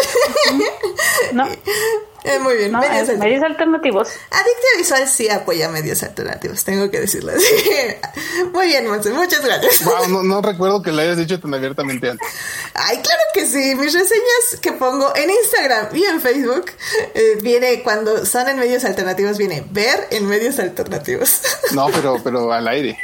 No, 1.34 1.46
Eh, 2.28 2.40
muy 2.40 2.56
bien, 2.58 2.72
no, 2.72 2.80
medios 2.80 2.94
es 2.96 3.00
alternativos. 3.10 3.26
medios 3.26 3.44
alternativos. 3.44 4.08
Adictia 4.32 4.70
Visual 4.78 5.08
sí 5.08 5.30
apoya 5.30 5.70
medios 5.70 6.04
alternativos, 6.04 6.64
tengo 6.64 6.92
que 6.92 7.00
decirlo 7.00 7.32
así. 7.32 7.46
Muy 8.54 8.68
bien, 8.68 8.88
Monse, 8.88 9.12
muchas 9.12 9.44
gracias. 9.44 9.84
Wow, 9.84 10.08
no, 10.10 10.24
no 10.24 10.42
recuerdo 10.52 10.82
que 10.82 10.92
lo 10.92 11.02
hayas 11.02 11.18
dicho 11.18 11.40
tan 11.40 11.54
abiertamente 11.54 12.10
antes. 12.10 12.28
Ay, 12.74 12.98
claro 12.98 13.22
que 13.34 13.46
sí. 13.46 13.76
Mis 13.76 13.94
reseñas 13.94 14.60
que 14.62 14.74
pongo 14.74 15.16
en 15.16 15.30
Instagram 15.30 15.96
y 15.96 16.04
en 16.04 16.22
Facebook 16.22 16.66
eh, 17.14 17.38
viene 17.42 17.82
cuando 17.84 18.26
son 18.26 18.48
en 18.50 18.60
medios 18.60 18.84
alternativos, 18.86 19.38
viene 19.38 19.66
ver 19.72 20.08
en 20.12 20.28
medios 20.28 20.60
alternativos. 20.60 21.42
No, 21.74 21.88
pero, 21.92 22.18
pero 22.24 22.52
al 22.54 22.68
aire. 22.68 22.98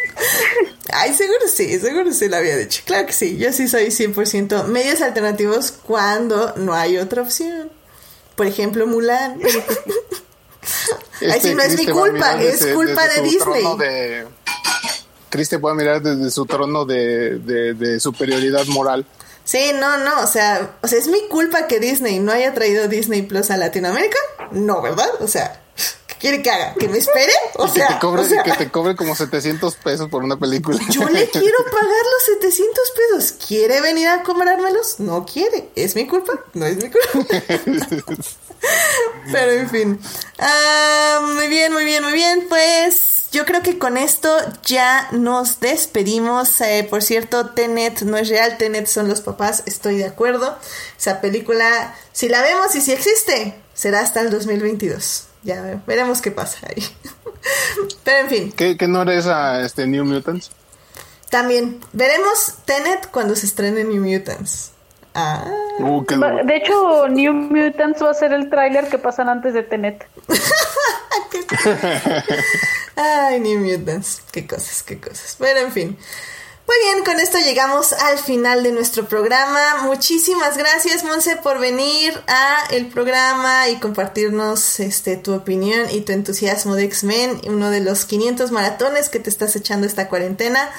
Ay, 0.91 1.13
seguro 1.13 1.47
sí, 1.53 1.79
seguro 1.79 2.11
sí 2.13 2.29
lo 2.29 2.37
había 2.37 2.55
dicho. 2.55 2.81
Claro 2.85 3.05
que 3.05 3.13
sí, 3.13 3.37
yo 3.37 3.51
sí 3.51 3.67
soy 3.67 3.87
100% 3.87 4.65
medios 4.65 5.01
alternativos 5.01 5.71
cuando 5.71 6.53
no 6.55 6.73
hay 6.73 6.97
otra 6.97 7.21
opción. 7.23 7.69
Por 8.35 8.47
ejemplo, 8.47 8.87
Mulan. 8.87 9.39
Ay, 11.21 11.39
sí, 11.41 11.53
no 11.55 11.61
es 11.61 11.75
Chris 11.75 11.87
mi 11.87 11.93
culpa, 11.93 12.41
es 12.41 12.59
desde- 12.59 12.73
culpa 12.73 13.03
desde 13.07 13.21
de 13.21 13.29
Disney. 13.29 13.77
de- 13.77 14.27
Chris 15.29 15.49
te 15.49 15.59
puede 15.59 15.75
mirar 15.75 16.01
desde 16.01 16.29
su 16.31 16.45
trono 16.45 16.85
de, 16.85 17.37
de- 17.39 17.73
de 17.73 17.99
superioridad 17.99 18.65
moral. 18.67 19.05
Sí, 19.45 19.71
no, 19.79 19.97
no, 19.97 20.21
o 20.21 20.27
sea, 20.27 20.75
o 20.81 20.87
sea, 20.87 20.99
es 20.99 21.07
mi 21.07 21.27
culpa 21.27 21.67
que 21.67 21.79
Disney 21.79 22.19
no 22.19 22.31
haya 22.31 22.53
traído 22.53 22.87
Disney 22.87 23.23
Plus 23.23 23.51
a 23.51 23.57
Latinoamérica. 23.57 24.17
No, 24.51 24.81
¿verdad? 24.81 25.09
O 25.19 25.27
sea, 25.27 25.51
¿qué 25.53 25.62
quiere 26.23 26.41
que 26.41 26.49
haga? 26.49 26.73
¿Que 26.75 26.87
me 26.87 26.97
espere? 26.97 27.33
O 27.55 27.65
que, 27.71 27.79
sea, 27.79 27.87
te 27.89 27.99
cobre, 27.99 28.21
o 28.21 28.25
sea, 28.25 28.43
que 28.43 28.53
te 28.53 28.71
cobre 28.71 28.95
como 28.95 29.15
700 29.15 29.75
pesos 29.75 30.09
por 30.09 30.23
una 30.23 30.37
película. 30.37 30.79
yo 30.89 31.07
le 31.07 31.29
quiero 31.31 31.57
pagar 31.65 32.03
los 32.13 32.39
700 32.41 32.93
pesos. 32.95 33.33
¿Quiere 33.47 33.81
venir 33.81 34.07
a 34.07 34.23
cobrármelos? 34.23 34.99
No 34.99 35.25
quiere. 35.25 35.69
¿Es 35.75 35.95
mi 35.95 36.07
culpa? 36.07 36.33
No 36.53 36.65
es 36.65 36.77
mi 36.77 36.89
culpa. 36.89 37.45
Pero 39.31 39.51
en 39.51 39.69
fin. 39.69 39.99
Ah, 40.39 41.21
muy 41.35 41.47
bien, 41.47 41.73
muy 41.73 41.83
bien, 41.83 42.03
muy 42.03 42.13
bien. 42.13 42.47
Pues 42.47 43.27
yo 43.31 43.45
creo 43.45 43.61
que 43.61 43.77
con 43.77 43.97
esto 43.97 44.35
ya 44.65 45.09
nos 45.11 45.59
despedimos. 45.59 46.59
Eh, 46.61 46.87
por 46.89 47.03
cierto, 47.03 47.49
Tenet 47.49 48.01
no 48.01 48.17
es 48.17 48.29
real. 48.29 48.57
Tenet 48.57 48.87
son 48.87 49.09
los 49.09 49.21
papás. 49.21 49.63
Estoy 49.65 49.97
de 49.97 50.05
acuerdo. 50.05 50.57
Esa 50.97 51.21
película, 51.21 51.93
si 52.13 52.29
la 52.29 52.41
vemos 52.41 52.73
y 52.75 52.81
si 52.81 52.93
existe, 52.93 53.55
será 53.73 53.99
hasta 53.99 54.21
el 54.21 54.31
2022. 54.31 55.27
Ya 55.43 55.61
ve- 55.61 55.79
veremos 55.85 56.21
qué 56.21 56.31
pasa 56.31 56.59
ahí. 56.67 56.83
Pero 58.03 58.17
en 58.19 58.29
fin. 58.29 58.51
¿Qué, 58.55 58.77
qué 58.77 58.87
no 58.87 59.01
era 59.01 59.13
esa 59.15 59.61
este, 59.61 59.87
New 59.87 60.05
Mutants? 60.05 60.51
También 61.29 61.79
veremos 61.93 62.55
Tenet 62.65 63.09
cuando 63.11 63.35
se 63.35 63.45
estrene 63.47 63.83
New 63.83 64.03
Mutants. 64.05 64.71
Ah. 65.15 65.45
Uh, 65.79 66.05
qué. 66.05 66.15
De 66.17 66.55
hecho, 66.55 67.07
New 67.07 67.33
Mutants 67.33 68.01
va 68.01 68.11
a 68.11 68.13
ser 68.13 68.33
el 68.33 68.49
tráiler 68.49 68.87
que 68.89 68.97
pasan 68.97 69.29
antes 69.29 69.53
de 69.53 69.63
Tenet. 69.63 70.07
Ay, 72.95 73.39
New 73.39 73.59
Mutants. 73.59 74.21
Qué 74.31 74.45
cosas, 74.47 74.83
qué 74.83 74.99
cosas. 74.99 75.35
Pero 75.39 75.59
en 75.59 75.71
fin. 75.71 75.97
Muy 76.65 76.77
bien, 76.81 77.03
con 77.03 77.19
esto 77.19 77.37
llegamos 77.39 77.91
al 77.91 78.17
final 78.17 78.63
de 78.63 78.71
nuestro 78.71 79.03
programa. 79.05 79.83
Muchísimas 79.83 80.57
gracias, 80.57 81.03
Monse, 81.03 81.35
por 81.35 81.59
venir 81.59 82.13
a 82.27 82.73
el 82.73 82.87
programa 82.87 83.67
y 83.67 83.75
compartirnos 83.79 84.79
este 84.79 85.17
tu 85.17 85.33
opinión 85.33 85.87
y 85.91 86.01
tu 86.01 86.13
entusiasmo 86.13 86.75
de 86.75 86.85
X-Men, 86.85 87.41
uno 87.47 87.69
de 87.69 87.81
los 87.81 88.05
500 88.05 88.51
maratones 88.53 89.09
que 89.09 89.19
te 89.19 89.29
estás 89.29 89.55
echando 89.57 89.85
esta 89.85 90.07
cuarentena. 90.07 90.69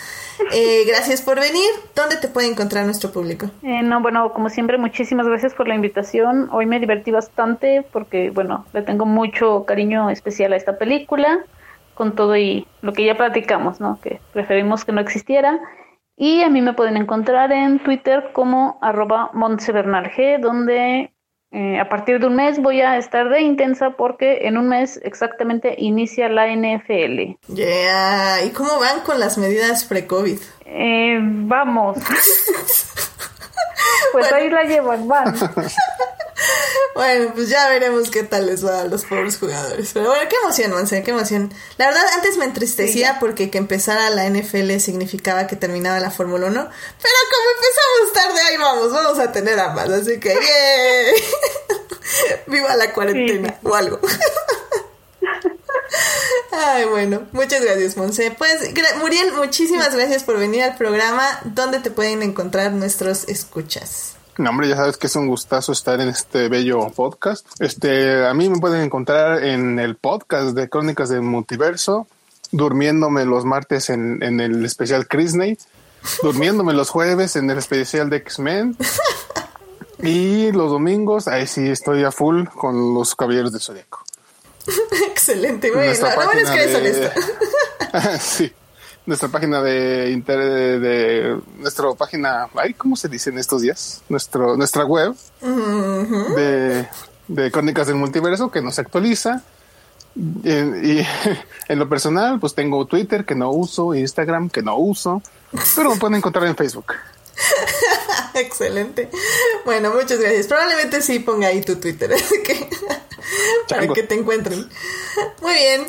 Eh, 0.53 0.85
gracias 0.89 1.21
por 1.21 1.39
venir. 1.39 1.69
¿Dónde 1.95 2.17
te 2.17 2.29
puede 2.29 2.49
encontrar 2.49 2.87
nuestro 2.87 3.11
público? 3.11 3.51
Eh, 3.63 3.83
no, 3.83 4.01
bueno, 4.01 4.33
como 4.33 4.49
siempre, 4.49 4.79
muchísimas 4.79 5.27
gracias 5.27 5.53
por 5.53 5.69
la 5.69 5.75
invitación. 5.75 6.49
Hoy 6.51 6.65
me 6.65 6.81
divertí 6.81 7.11
bastante 7.11 7.85
porque, 7.93 8.31
bueno, 8.31 8.65
le 8.73 8.81
tengo 8.81 9.05
mucho 9.05 9.65
cariño 9.67 10.09
especial 10.09 10.55
a 10.55 10.57
esta 10.57 10.79
película, 10.79 11.45
con 11.95 12.15
todo 12.15 12.37
y 12.37 12.67
lo 12.83 12.93
que 12.93 13.05
ya 13.05 13.17
platicamos, 13.17 13.81
¿no? 13.81 14.01
Que 14.01 14.21
preferimos 14.33 14.85
que 14.85 14.93
no 14.93 15.01
existiera. 15.01 15.61
Y 16.17 16.43
a 16.43 16.51
mí 16.51 16.63
me 16.63 16.75
pueden 16.75 16.97
encontrar 16.97 17.51
en 17.53 17.81
Twitter 17.81 18.31
como 18.33 18.79
arroba 18.81 19.31
montsebernalg, 19.33 20.41
donde 20.41 21.13
eh, 21.51 21.79
a 21.79 21.89
partir 21.89 22.19
de 22.19 22.27
un 22.27 22.37
mes 22.37 22.61
voy 22.61 22.81
a 22.81 22.97
estar 22.99 23.29
de 23.29 23.41
intensa 23.41 23.91
porque 23.91 24.47
en 24.49 24.59
un 24.59 24.69
mes 24.69 25.01
exactamente 25.05 25.75
inicia 25.79 26.29
la 26.29 26.49
NFL. 26.49 27.37
Yeah. 27.55 28.45
¿Y 28.45 28.51
cómo 28.51 28.79
van 28.81 29.01
con 29.01 29.21
las 29.21 29.39
medidas 29.39 29.85
pre-COVID? 29.85 30.39
Eh, 30.67 31.19
vamos. 31.21 31.99
Pues 34.13 34.33
ahí 34.33 34.49
la 34.49 34.63
llevan, 34.63 35.09
van. 35.09 35.35
Bueno, 36.95 37.33
pues 37.35 37.49
ya 37.49 37.69
veremos 37.69 38.09
qué 38.11 38.23
tal 38.23 38.47
les 38.47 38.65
va 38.65 38.83
a 38.83 38.85
los 38.85 39.05
pobres 39.05 39.37
jugadores. 39.39 39.91
Pero 39.93 40.07
bueno, 40.07 40.29
qué 40.29 40.37
emoción, 40.37 40.71
Monse, 40.71 41.03
qué 41.03 41.11
emoción. 41.11 41.53
La 41.77 41.87
verdad, 41.87 42.05
antes 42.15 42.37
me 42.37 42.45
entristecía 42.45 43.19
porque 43.19 43.51
que 43.51 43.59
empezara 43.59 44.11
la 44.11 44.29
NFL 44.31 44.79
significaba 44.79 45.49
que 45.49 45.57
terminaba 45.57 45.99
la 45.99 46.13
Fórmula 46.13 46.47
1. 46.47 46.55
Pero 46.55 47.15
como 47.33 47.51
empezamos 47.57 48.13
tarde, 48.13 48.41
ahí 48.49 48.57
vamos, 48.57 48.93
vamos 48.93 49.19
a 49.19 49.33
tener 49.33 49.59
ambas. 49.59 49.89
Así 49.89 50.21
que, 50.21 50.35
¡yay! 50.35 51.15
¡Viva 52.47 52.77
la 52.77 52.93
cuarentena! 52.93 53.49
Sí. 53.49 53.69
O 53.69 53.75
algo. 53.75 53.99
Ay, 56.53 56.85
bueno, 56.87 57.23
muchas 57.33 57.63
gracias, 57.63 57.97
Monse. 57.97 58.31
Pues, 58.37 58.71
Muriel, 59.01 59.33
muchísimas 59.33 59.95
gracias 59.95 60.25
por 60.25 60.39
venir 60.39 60.63
al 60.63 60.77
programa. 60.77 61.23
¿Dónde 61.45 61.81
te 61.81 61.91
pueden 61.91 62.23
encontrar 62.23 62.73
nuestros 62.73 63.29
escuchas? 63.29 64.15
No, 64.37 64.51
hombre, 64.51 64.69
ya 64.69 64.77
sabes 64.77 64.97
que 64.97 65.07
es 65.07 65.17
un 65.17 65.29
gustazo 65.29 65.73
estar 65.73 66.01
en 66.01 66.09
este 66.09 66.49
bello 66.49 66.91
podcast. 66.91 67.47
Este, 67.61 68.27
a 68.27 68.35
mí 68.35 68.49
me 68.49 68.59
pueden 68.59 68.83
encontrar 68.83 69.45
en 69.45 69.79
el 69.79 69.97
podcast 69.97 70.57
de 70.57 70.69
Crónicas 70.69 71.09
del 71.09 71.23
Multiverso, 71.23 72.09
durmiéndome 72.51 73.25
los 73.25 73.45
martes 73.45 73.91
en, 73.91 74.23
en 74.23 74.41
el 74.41 74.65
especial 74.65 75.07
Disney, 75.09 75.57
durmiéndome 76.23 76.73
los 76.73 76.91
jueves 76.91 77.37
en 77.37 77.49
el 77.51 77.59
especial 77.59 78.11
de 78.11 78.17
X-Men. 78.19 78.77
Y 80.03 80.53
los 80.53 80.71
domingos, 80.71 81.29
ahí 81.29 81.47
sí 81.47 81.69
estoy 81.69 82.05
a 82.05 82.11
full 82.11 82.45
con 82.47 82.93
los 82.95 83.15
Caballeros 83.15 83.53
del 83.53 83.63
Zodíaco. 83.63 84.04
Excelente, 85.11 85.71
muy 85.73 85.83
bien. 85.83 85.97
Honesta. 86.77 87.13
sí. 88.21 88.53
Nuestra 89.07 89.29
página 89.29 89.61
de 89.61 90.11
internet, 90.13 90.81
de, 90.81 91.41
nuestra 91.59 91.93
página, 91.93 92.49
ay, 92.55 92.73
¿cómo 92.73 92.97
se 92.97 93.09
dice 93.09 93.29
en 93.29 93.39
estos 93.39 93.61
días? 93.61 94.03
Nuestro, 94.09 94.57
nuestra 94.57 94.87
web 94.87 95.15
de, 95.43 96.89
de 97.29 97.51
Crónicas 97.51 97.87
del 97.87 97.97
Multiverso 97.97 98.51
que 98.51 98.63
nos 98.63 98.79
actualiza. 98.79 99.43
Y, 100.17 100.51
y 100.51 101.07
en 101.69 101.79
lo 101.79 101.87
personal, 101.87 102.41
pues 102.41 102.55
tengo 102.55 102.87
Twitter 102.87 103.27
que 103.27 103.35
no 103.35 103.51
uso, 103.51 103.95
Instagram 103.95 104.49
que 104.49 104.63
no 104.63 104.79
uso, 104.79 105.23
pero 105.77 105.91
me 105.91 105.97
pueden 105.97 106.17
encontrar 106.17 106.47
en 106.47 106.57
Facebook. 106.57 106.95
Excelente. 108.41 109.09
Bueno, 109.65 109.93
muchas 109.95 110.19
gracias. 110.19 110.47
Probablemente 110.47 111.01
sí 111.03 111.19
ponga 111.21 111.49
ahí 111.49 111.61
tu 111.61 111.77
Twitter, 111.77 112.11
que 112.45 112.69
para 113.69 113.89
que 113.89 114.03
te 114.03 114.15
encuentren. 114.15 114.69
Muy 115.41 115.55
bien. 115.55 115.87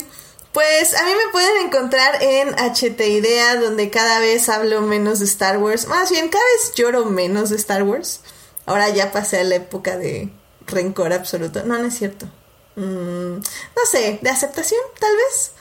Pues 0.54 0.94
a 0.96 1.04
mí 1.04 1.12
me 1.12 1.32
pueden 1.34 1.66
encontrar 1.66 2.24
en 2.24 2.50
HT 2.56 3.02
Idea, 3.02 3.56
donde 3.60 3.90
cada 3.90 4.20
vez 4.20 4.48
hablo 4.48 4.82
menos 4.82 5.20
de 5.20 5.26
Star 5.26 5.58
Wars. 5.58 5.88
Más 5.88 6.10
bien, 6.10 6.30
cada 6.30 6.44
vez 6.46 6.74
lloro 6.76 7.06
menos 7.06 7.50
de 7.50 7.58
Star 7.58 7.84
Wars. 7.84 8.22
Ahora 8.66 8.88
ya 8.90 9.12
pasé 9.12 9.40
a 9.40 9.44
la 9.44 9.56
época 9.56 9.98
de 9.98 10.30
rencor 10.66 11.12
absoluto. 11.12 11.64
No, 11.66 11.78
no 11.78 11.86
es 11.88 11.98
cierto. 11.98 12.28
Mm, 12.78 13.36
no 13.40 13.86
sé, 13.90 14.20
de 14.22 14.30
aceptación, 14.30 14.80
tal 14.98 15.12
vez. 15.18 15.52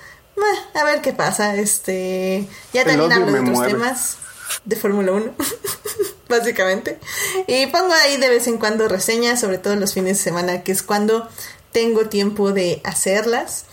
A 0.74 0.84
ver 0.84 1.00
qué 1.00 1.12
pasa. 1.12 1.56
Este. 1.56 2.46
Ya 2.72 2.82
El 2.82 2.86
también 2.88 3.12
hablo 3.12 3.32
de 3.32 3.40
otros 3.40 3.56
mueve. 3.56 3.72
temas 3.72 4.16
de 4.64 4.76
Fórmula 4.76 5.12
1, 5.12 5.34
básicamente. 6.28 6.98
Y 7.46 7.66
pongo 7.66 7.92
ahí 7.92 8.16
de 8.16 8.28
vez 8.28 8.46
en 8.46 8.58
cuando 8.58 8.88
reseñas, 8.88 9.40
sobre 9.40 9.58
todo 9.58 9.76
los 9.76 9.94
fines 9.94 10.18
de 10.18 10.24
semana, 10.24 10.62
que 10.62 10.72
es 10.72 10.82
cuando 10.82 11.28
tengo 11.72 12.08
tiempo 12.08 12.52
de 12.52 12.80
hacerlas. 12.84 13.66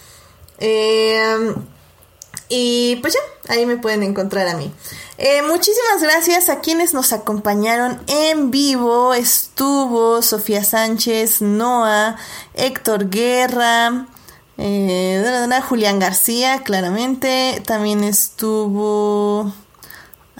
Eh, 0.59 1.53
y 2.53 2.97
pues 2.97 3.13
ya, 3.13 3.53
ahí 3.53 3.65
me 3.65 3.77
pueden 3.77 4.03
encontrar 4.03 4.47
a 4.49 4.57
mí. 4.57 4.71
Eh, 5.17 5.41
muchísimas 5.43 6.01
gracias 6.01 6.49
a 6.49 6.59
quienes 6.59 6.93
nos 6.93 7.13
acompañaron 7.13 8.01
en 8.07 8.51
vivo. 8.51 9.13
Estuvo 9.13 10.21
Sofía 10.21 10.63
Sánchez, 10.63 11.41
Noah, 11.41 12.17
Héctor 12.53 13.09
Guerra, 13.09 14.07
eh, 14.57 15.23
Julián 15.69 15.99
García, 15.99 16.61
claramente. 16.63 17.61
También 17.65 18.03
estuvo... 18.03 19.53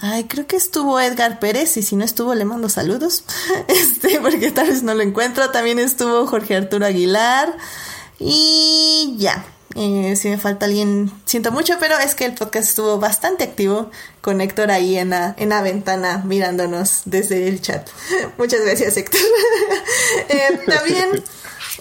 Ay, 0.04 0.24
creo 0.24 0.48
que 0.48 0.56
estuvo 0.56 0.98
Edgar 0.98 1.38
Pérez 1.38 1.76
y 1.76 1.82
si 1.82 1.94
no 1.94 2.04
estuvo 2.04 2.34
le 2.34 2.44
mando 2.44 2.68
saludos. 2.68 3.22
Este, 3.68 4.20
porque 4.20 4.50
tal 4.50 4.66
vez 4.66 4.82
no 4.82 4.94
lo 4.94 5.02
encuentro. 5.02 5.50
También 5.50 5.78
estuvo 5.78 6.26
Jorge 6.26 6.56
Arturo 6.56 6.86
Aguilar. 6.86 7.56
Y 8.18 9.14
ya. 9.16 9.44
Eh, 9.76 10.16
si 10.16 10.28
me 10.28 10.38
falta 10.38 10.66
alguien, 10.66 11.10
siento 11.24 11.52
mucho, 11.52 11.76
pero 11.78 11.96
es 11.98 12.16
que 12.16 12.24
el 12.24 12.34
podcast 12.34 12.68
estuvo 12.68 12.98
bastante 12.98 13.44
activo 13.44 13.90
con 14.20 14.40
Héctor 14.40 14.70
ahí 14.72 14.98
en 14.98 15.10
la, 15.10 15.34
en 15.38 15.48
la 15.48 15.62
ventana 15.62 16.22
mirándonos 16.26 17.02
desde 17.04 17.48
el 17.48 17.62
chat. 17.62 17.88
Muchas 18.38 18.60
gracias, 18.62 18.96
Héctor. 18.96 19.20
Eh, 20.28 20.60
también 20.66 21.22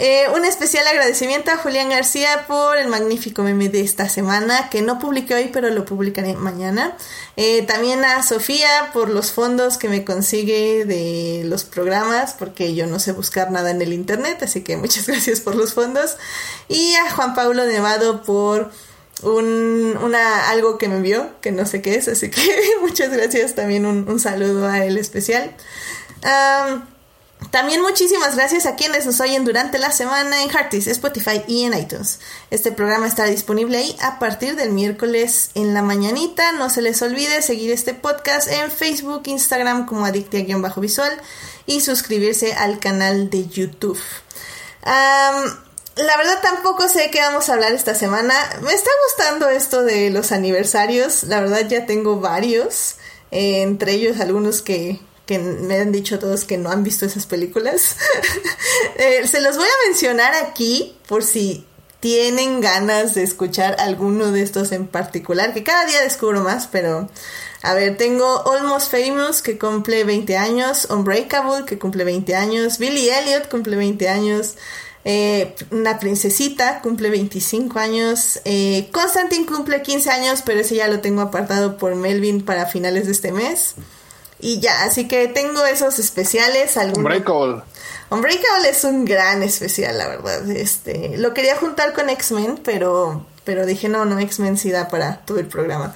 eh, 0.03 0.28
un 0.36 0.45
especial 0.45 0.88
agradecimiento 0.88 1.52
a 1.52 1.57
Julián 1.57 1.90
García 1.90 2.45
por 2.48 2.76
el 2.80 2.88
magnífico 2.88 3.44
meme 3.44 3.69
de 3.69 3.82
esta 3.82 4.10
semana, 4.10 4.68
que 4.72 4.82
no 4.82 4.98
publiqué 4.98 5.36
hoy, 5.36 5.52
pero 5.53 5.69
lo 5.69 5.86
publicaré 5.86 6.34
mañana. 6.34 6.98
Eh, 7.38 7.61
también 7.68 8.03
a 8.03 8.23
Sofía 8.23 8.90
por 8.94 9.11
los 9.11 9.32
fondos 9.32 9.78
que 9.78 9.90
me 9.90 10.03
consigue 10.03 10.86
de 10.86 11.44
los 11.45 11.65
programas, 11.65 12.34
porque 12.34 12.73
yo 12.73 12.88
no 12.88 12.98
sé 12.98 13.11
buscar 13.11 13.52
nada 13.52 13.69
en 13.69 13.80
el 13.80 13.94
internet, 13.94 14.41
así 14.41 14.64
que 14.64 14.76
muchas 14.76 15.06
gracias 15.07 15.40
por 15.40 15.53
los 15.53 15.76
fondos. 15.76 16.18
Y 16.68 16.95
a 16.95 17.11
Juan 17.11 17.36
Pablo 17.36 17.64
Nevado 17.68 18.23
por 18.23 18.72
un, 19.22 19.99
una, 20.02 20.49
algo 20.49 20.80
que 20.80 20.88
me 20.88 20.95
envió, 20.95 21.30
que 21.41 21.52
no 21.52 21.68
sé 21.68 21.84
qué 21.84 21.94
es, 21.94 22.07
así 22.07 22.32
que 22.32 22.41
muchas 22.82 23.11
gracias, 23.11 23.53
también 23.53 23.86
un, 23.86 24.10
un 24.10 24.19
saludo 24.19 24.68
a 24.68 24.84
él 24.84 24.98
especial. 24.98 25.56
También 27.49 27.81
muchísimas 27.81 28.35
gracias 28.35 28.65
a 28.65 28.76
quienes 28.76 29.05
nos 29.05 29.19
oyen 29.19 29.43
durante 29.43 29.80
la 29.80 29.91
semana 29.91 30.43
en 30.43 30.49
Heartis, 30.49 30.88
Spotify 30.88 31.43
y 31.47 31.63
en 31.63 31.73
iTunes. 31.73 32.19
Este 32.49 32.72
programa 32.72 33.07
está 33.07 33.26
disponible 33.26 33.77
ahí 33.77 33.97
a 34.01 34.19
partir 34.19 34.55
del 34.55 34.72
miércoles 34.72 35.49
en 35.55 35.73
la 35.73 35.81
mañanita. 35.81 36.51
No 36.53 36.69
se 36.69 36.81
les 36.81 37.01
olvide 37.01 37.41
seguir 37.41 37.72
este 37.72 37.93
podcast 37.93 38.47
en 38.47 38.69
Facebook, 38.72 39.23
Instagram 39.26 39.85
como 39.85 40.05
Adictia-Visual 40.05 41.19
y 41.65 41.81
suscribirse 41.81 42.53
al 42.53 42.80
canal 42.80 43.30
de 43.30 43.47
YouTube. 43.47 43.99
La 44.84 46.15
verdad 46.18 46.39
tampoco 46.41 46.88
sé 46.88 47.09
qué 47.11 47.19
vamos 47.19 47.49
a 47.49 47.53
hablar 47.53 47.73
esta 47.73 47.95
semana. 47.95 48.34
Me 48.61 48.73
está 48.73 48.89
gustando 49.07 49.49
esto 49.49 49.84
de 49.84 50.09
los 50.09 50.31
aniversarios. 50.31 51.23
La 51.23 51.41
verdad 51.41 51.68
ya 51.68 51.85
tengo 51.85 52.19
varios. 52.19 52.95
eh, 53.31 53.61
entre 53.61 53.93
ellos 53.93 54.19
algunos 54.19 54.61
que, 54.61 54.99
que 55.26 55.39
me 55.39 55.80
han 55.80 55.91
dicho 55.91 56.19
todos 56.19 56.43
que 56.45 56.57
no 56.57 56.69
han 56.72 56.84
visto 56.84 57.06
esas 57.06 57.26
películas. 57.26 57.95
Eh, 58.95 59.27
se 59.27 59.41
los 59.41 59.57
voy 59.57 59.65
a 59.65 59.88
mencionar 59.89 60.34
aquí 60.35 60.95
por 61.07 61.23
si 61.23 61.65
tienen 62.02 62.61
ganas 62.61 63.14
de 63.14 63.23
escuchar 63.23 63.76
alguno 63.80 64.31
de 64.31 64.41
estos 64.41 64.72
en 64.72 64.88
particular, 64.88 65.53
que 65.53 65.64
cada 65.64 65.85
día 65.85 66.02
descubro 66.02 66.41
más, 66.41 66.68
pero 66.68 67.10
a 67.61 67.73
ver, 67.76 67.95
tengo 67.95 68.52
Almost 68.52 68.91
Famous 68.91 69.41
que 69.41 69.57
cumple 69.57 70.03
20 70.03 70.35
años, 70.35 70.88
Unbreakable 70.89 71.65
que 71.65 71.77
cumple 71.77 72.03
20 72.03 72.35
años, 72.35 72.80
Billy 72.80 73.10
Elliot 73.10 73.49
cumple 73.49 73.76
20 73.76 74.10
años, 74.10 74.56
eh, 75.06 75.56
Una 75.69 75.99
Princesita 75.99 76.81
cumple 76.81 77.11
25 77.11 77.77
años, 77.77 78.39
eh, 78.45 78.89
Constantine 78.91 79.45
cumple 79.45 79.84
15 79.84 80.10
años, 80.10 80.41
pero 80.43 80.61
ese 80.61 80.76
ya 80.76 80.88
lo 80.88 81.02
tengo 81.02 81.22
apartado 81.22 81.77
por 81.77 81.95
Melvin 81.95 82.43
para 82.43 82.65
finales 82.65 83.06
de 83.06 83.11
este 83.11 83.31
mes. 83.31 83.76
Y 84.41 84.59
ya, 84.59 84.84
así 84.84 85.07
que 85.07 85.27
tengo 85.27 85.65
esos 85.65 85.99
especiales. 85.99 86.76
algunos- 86.77 86.97
Unbreakable. 86.97 87.61
Unbreakable 88.09 88.69
es 88.69 88.84
un 88.84 89.05
gran 89.05 89.41
especial, 89.43 89.97
la 89.97 90.07
verdad. 90.07 90.49
Este, 90.51 91.18
lo 91.18 91.34
quería 91.34 91.55
juntar 91.55 91.93
con 91.93 92.09
X-Men, 92.09 92.59
pero, 92.63 93.26
pero 93.45 93.65
dije, 93.65 93.88
no, 93.88 94.03
no, 94.05 94.19
X-Men 94.19 94.57
sí 94.57 94.72
da 94.72 94.89
para 94.89 95.18
todo 95.26 95.39
el 95.39 95.47
programa. 95.47 95.93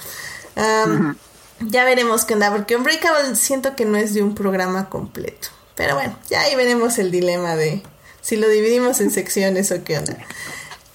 Am, 0.56 1.18
Ya 1.60 1.84
veremos 1.86 2.26
qué 2.26 2.34
onda, 2.36 2.52
porque 2.52 2.76
Unbreakable 2.76 3.36
siento 3.36 3.76
que 3.76 3.86
no 3.86 3.98
es 3.98 4.14
de 4.14 4.22
un 4.22 4.36
programa 4.36 4.90
completo. 4.90 5.48
Pero 5.76 5.96
bueno, 5.96 6.18
ya 6.30 6.42
ahí 6.42 6.56
veremos 6.56 6.98
el 7.00 7.12
dilema 7.12 7.56
de 7.56 7.82
si 8.22 8.36
lo 8.38 8.48
dividimos 8.48 9.00
en 9.02 9.10
secciones 9.12 9.72
o 9.72 9.84
qué 9.84 9.98
onda. 9.98 10.18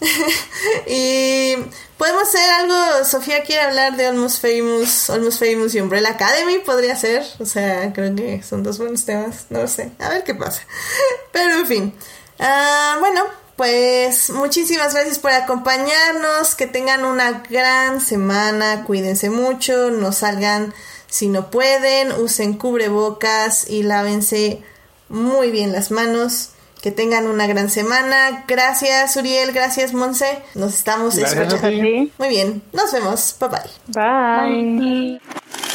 y 0.86 1.54
podemos 2.00 2.22
hacer 2.22 2.50
algo, 2.50 3.04
Sofía 3.04 3.44
quiere 3.44 3.60
hablar 3.60 3.96
de 3.96 4.06
Almost 4.06 4.40
Famous, 4.40 5.10
Almost 5.10 5.38
Famous 5.38 5.74
y 5.74 5.80
Umbrella 5.80 6.10
Academy, 6.10 6.58
podría 6.58 6.96
ser, 6.96 7.22
o 7.38 7.44
sea, 7.44 7.92
creo 7.92 8.16
que 8.16 8.42
son 8.42 8.62
dos 8.62 8.78
buenos 8.78 9.04
temas, 9.04 9.44
no 9.50 9.60
lo 9.60 9.68
sé, 9.68 9.92
a 9.98 10.08
ver 10.08 10.24
qué 10.24 10.34
pasa. 10.34 10.62
Pero 11.32 11.54
en 11.56 11.66
fin, 11.66 11.94
Ah, 12.42 12.96
bueno, 13.00 13.24
pues 13.56 14.30
muchísimas 14.30 14.94
gracias 14.94 15.18
por 15.18 15.30
acompañarnos, 15.30 16.54
que 16.54 16.66
tengan 16.66 17.04
una 17.04 17.42
gran 17.50 18.00
semana, 18.00 18.84
cuídense 18.86 19.28
mucho, 19.28 19.90
no 19.90 20.10
salgan 20.12 20.72
si 21.06 21.28
no 21.28 21.50
pueden, 21.50 22.12
usen 22.12 22.54
cubrebocas 22.54 23.68
y 23.68 23.82
lávense 23.82 24.62
muy 25.10 25.50
bien 25.50 25.70
las 25.72 25.90
manos. 25.90 26.52
Que 26.80 26.90
tengan 26.90 27.26
una 27.26 27.46
gran 27.46 27.68
semana. 27.68 28.44
Gracias, 28.48 29.16
Uriel. 29.16 29.52
Gracias, 29.52 29.92
Monse. 29.92 30.38
Nos 30.54 30.74
estamos 30.74 31.16
Gracias 31.16 31.52
escuchando. 31.52 32.10
Muy 32.18 32.28
bien. 32.28 32.62
Nos 32.72 32.92
vemos. 32.92 33.36
Bye 33.38 33.48
bye. 33.48 33.60
Bye. 33.88 34.78
Bye. 34.78 35.69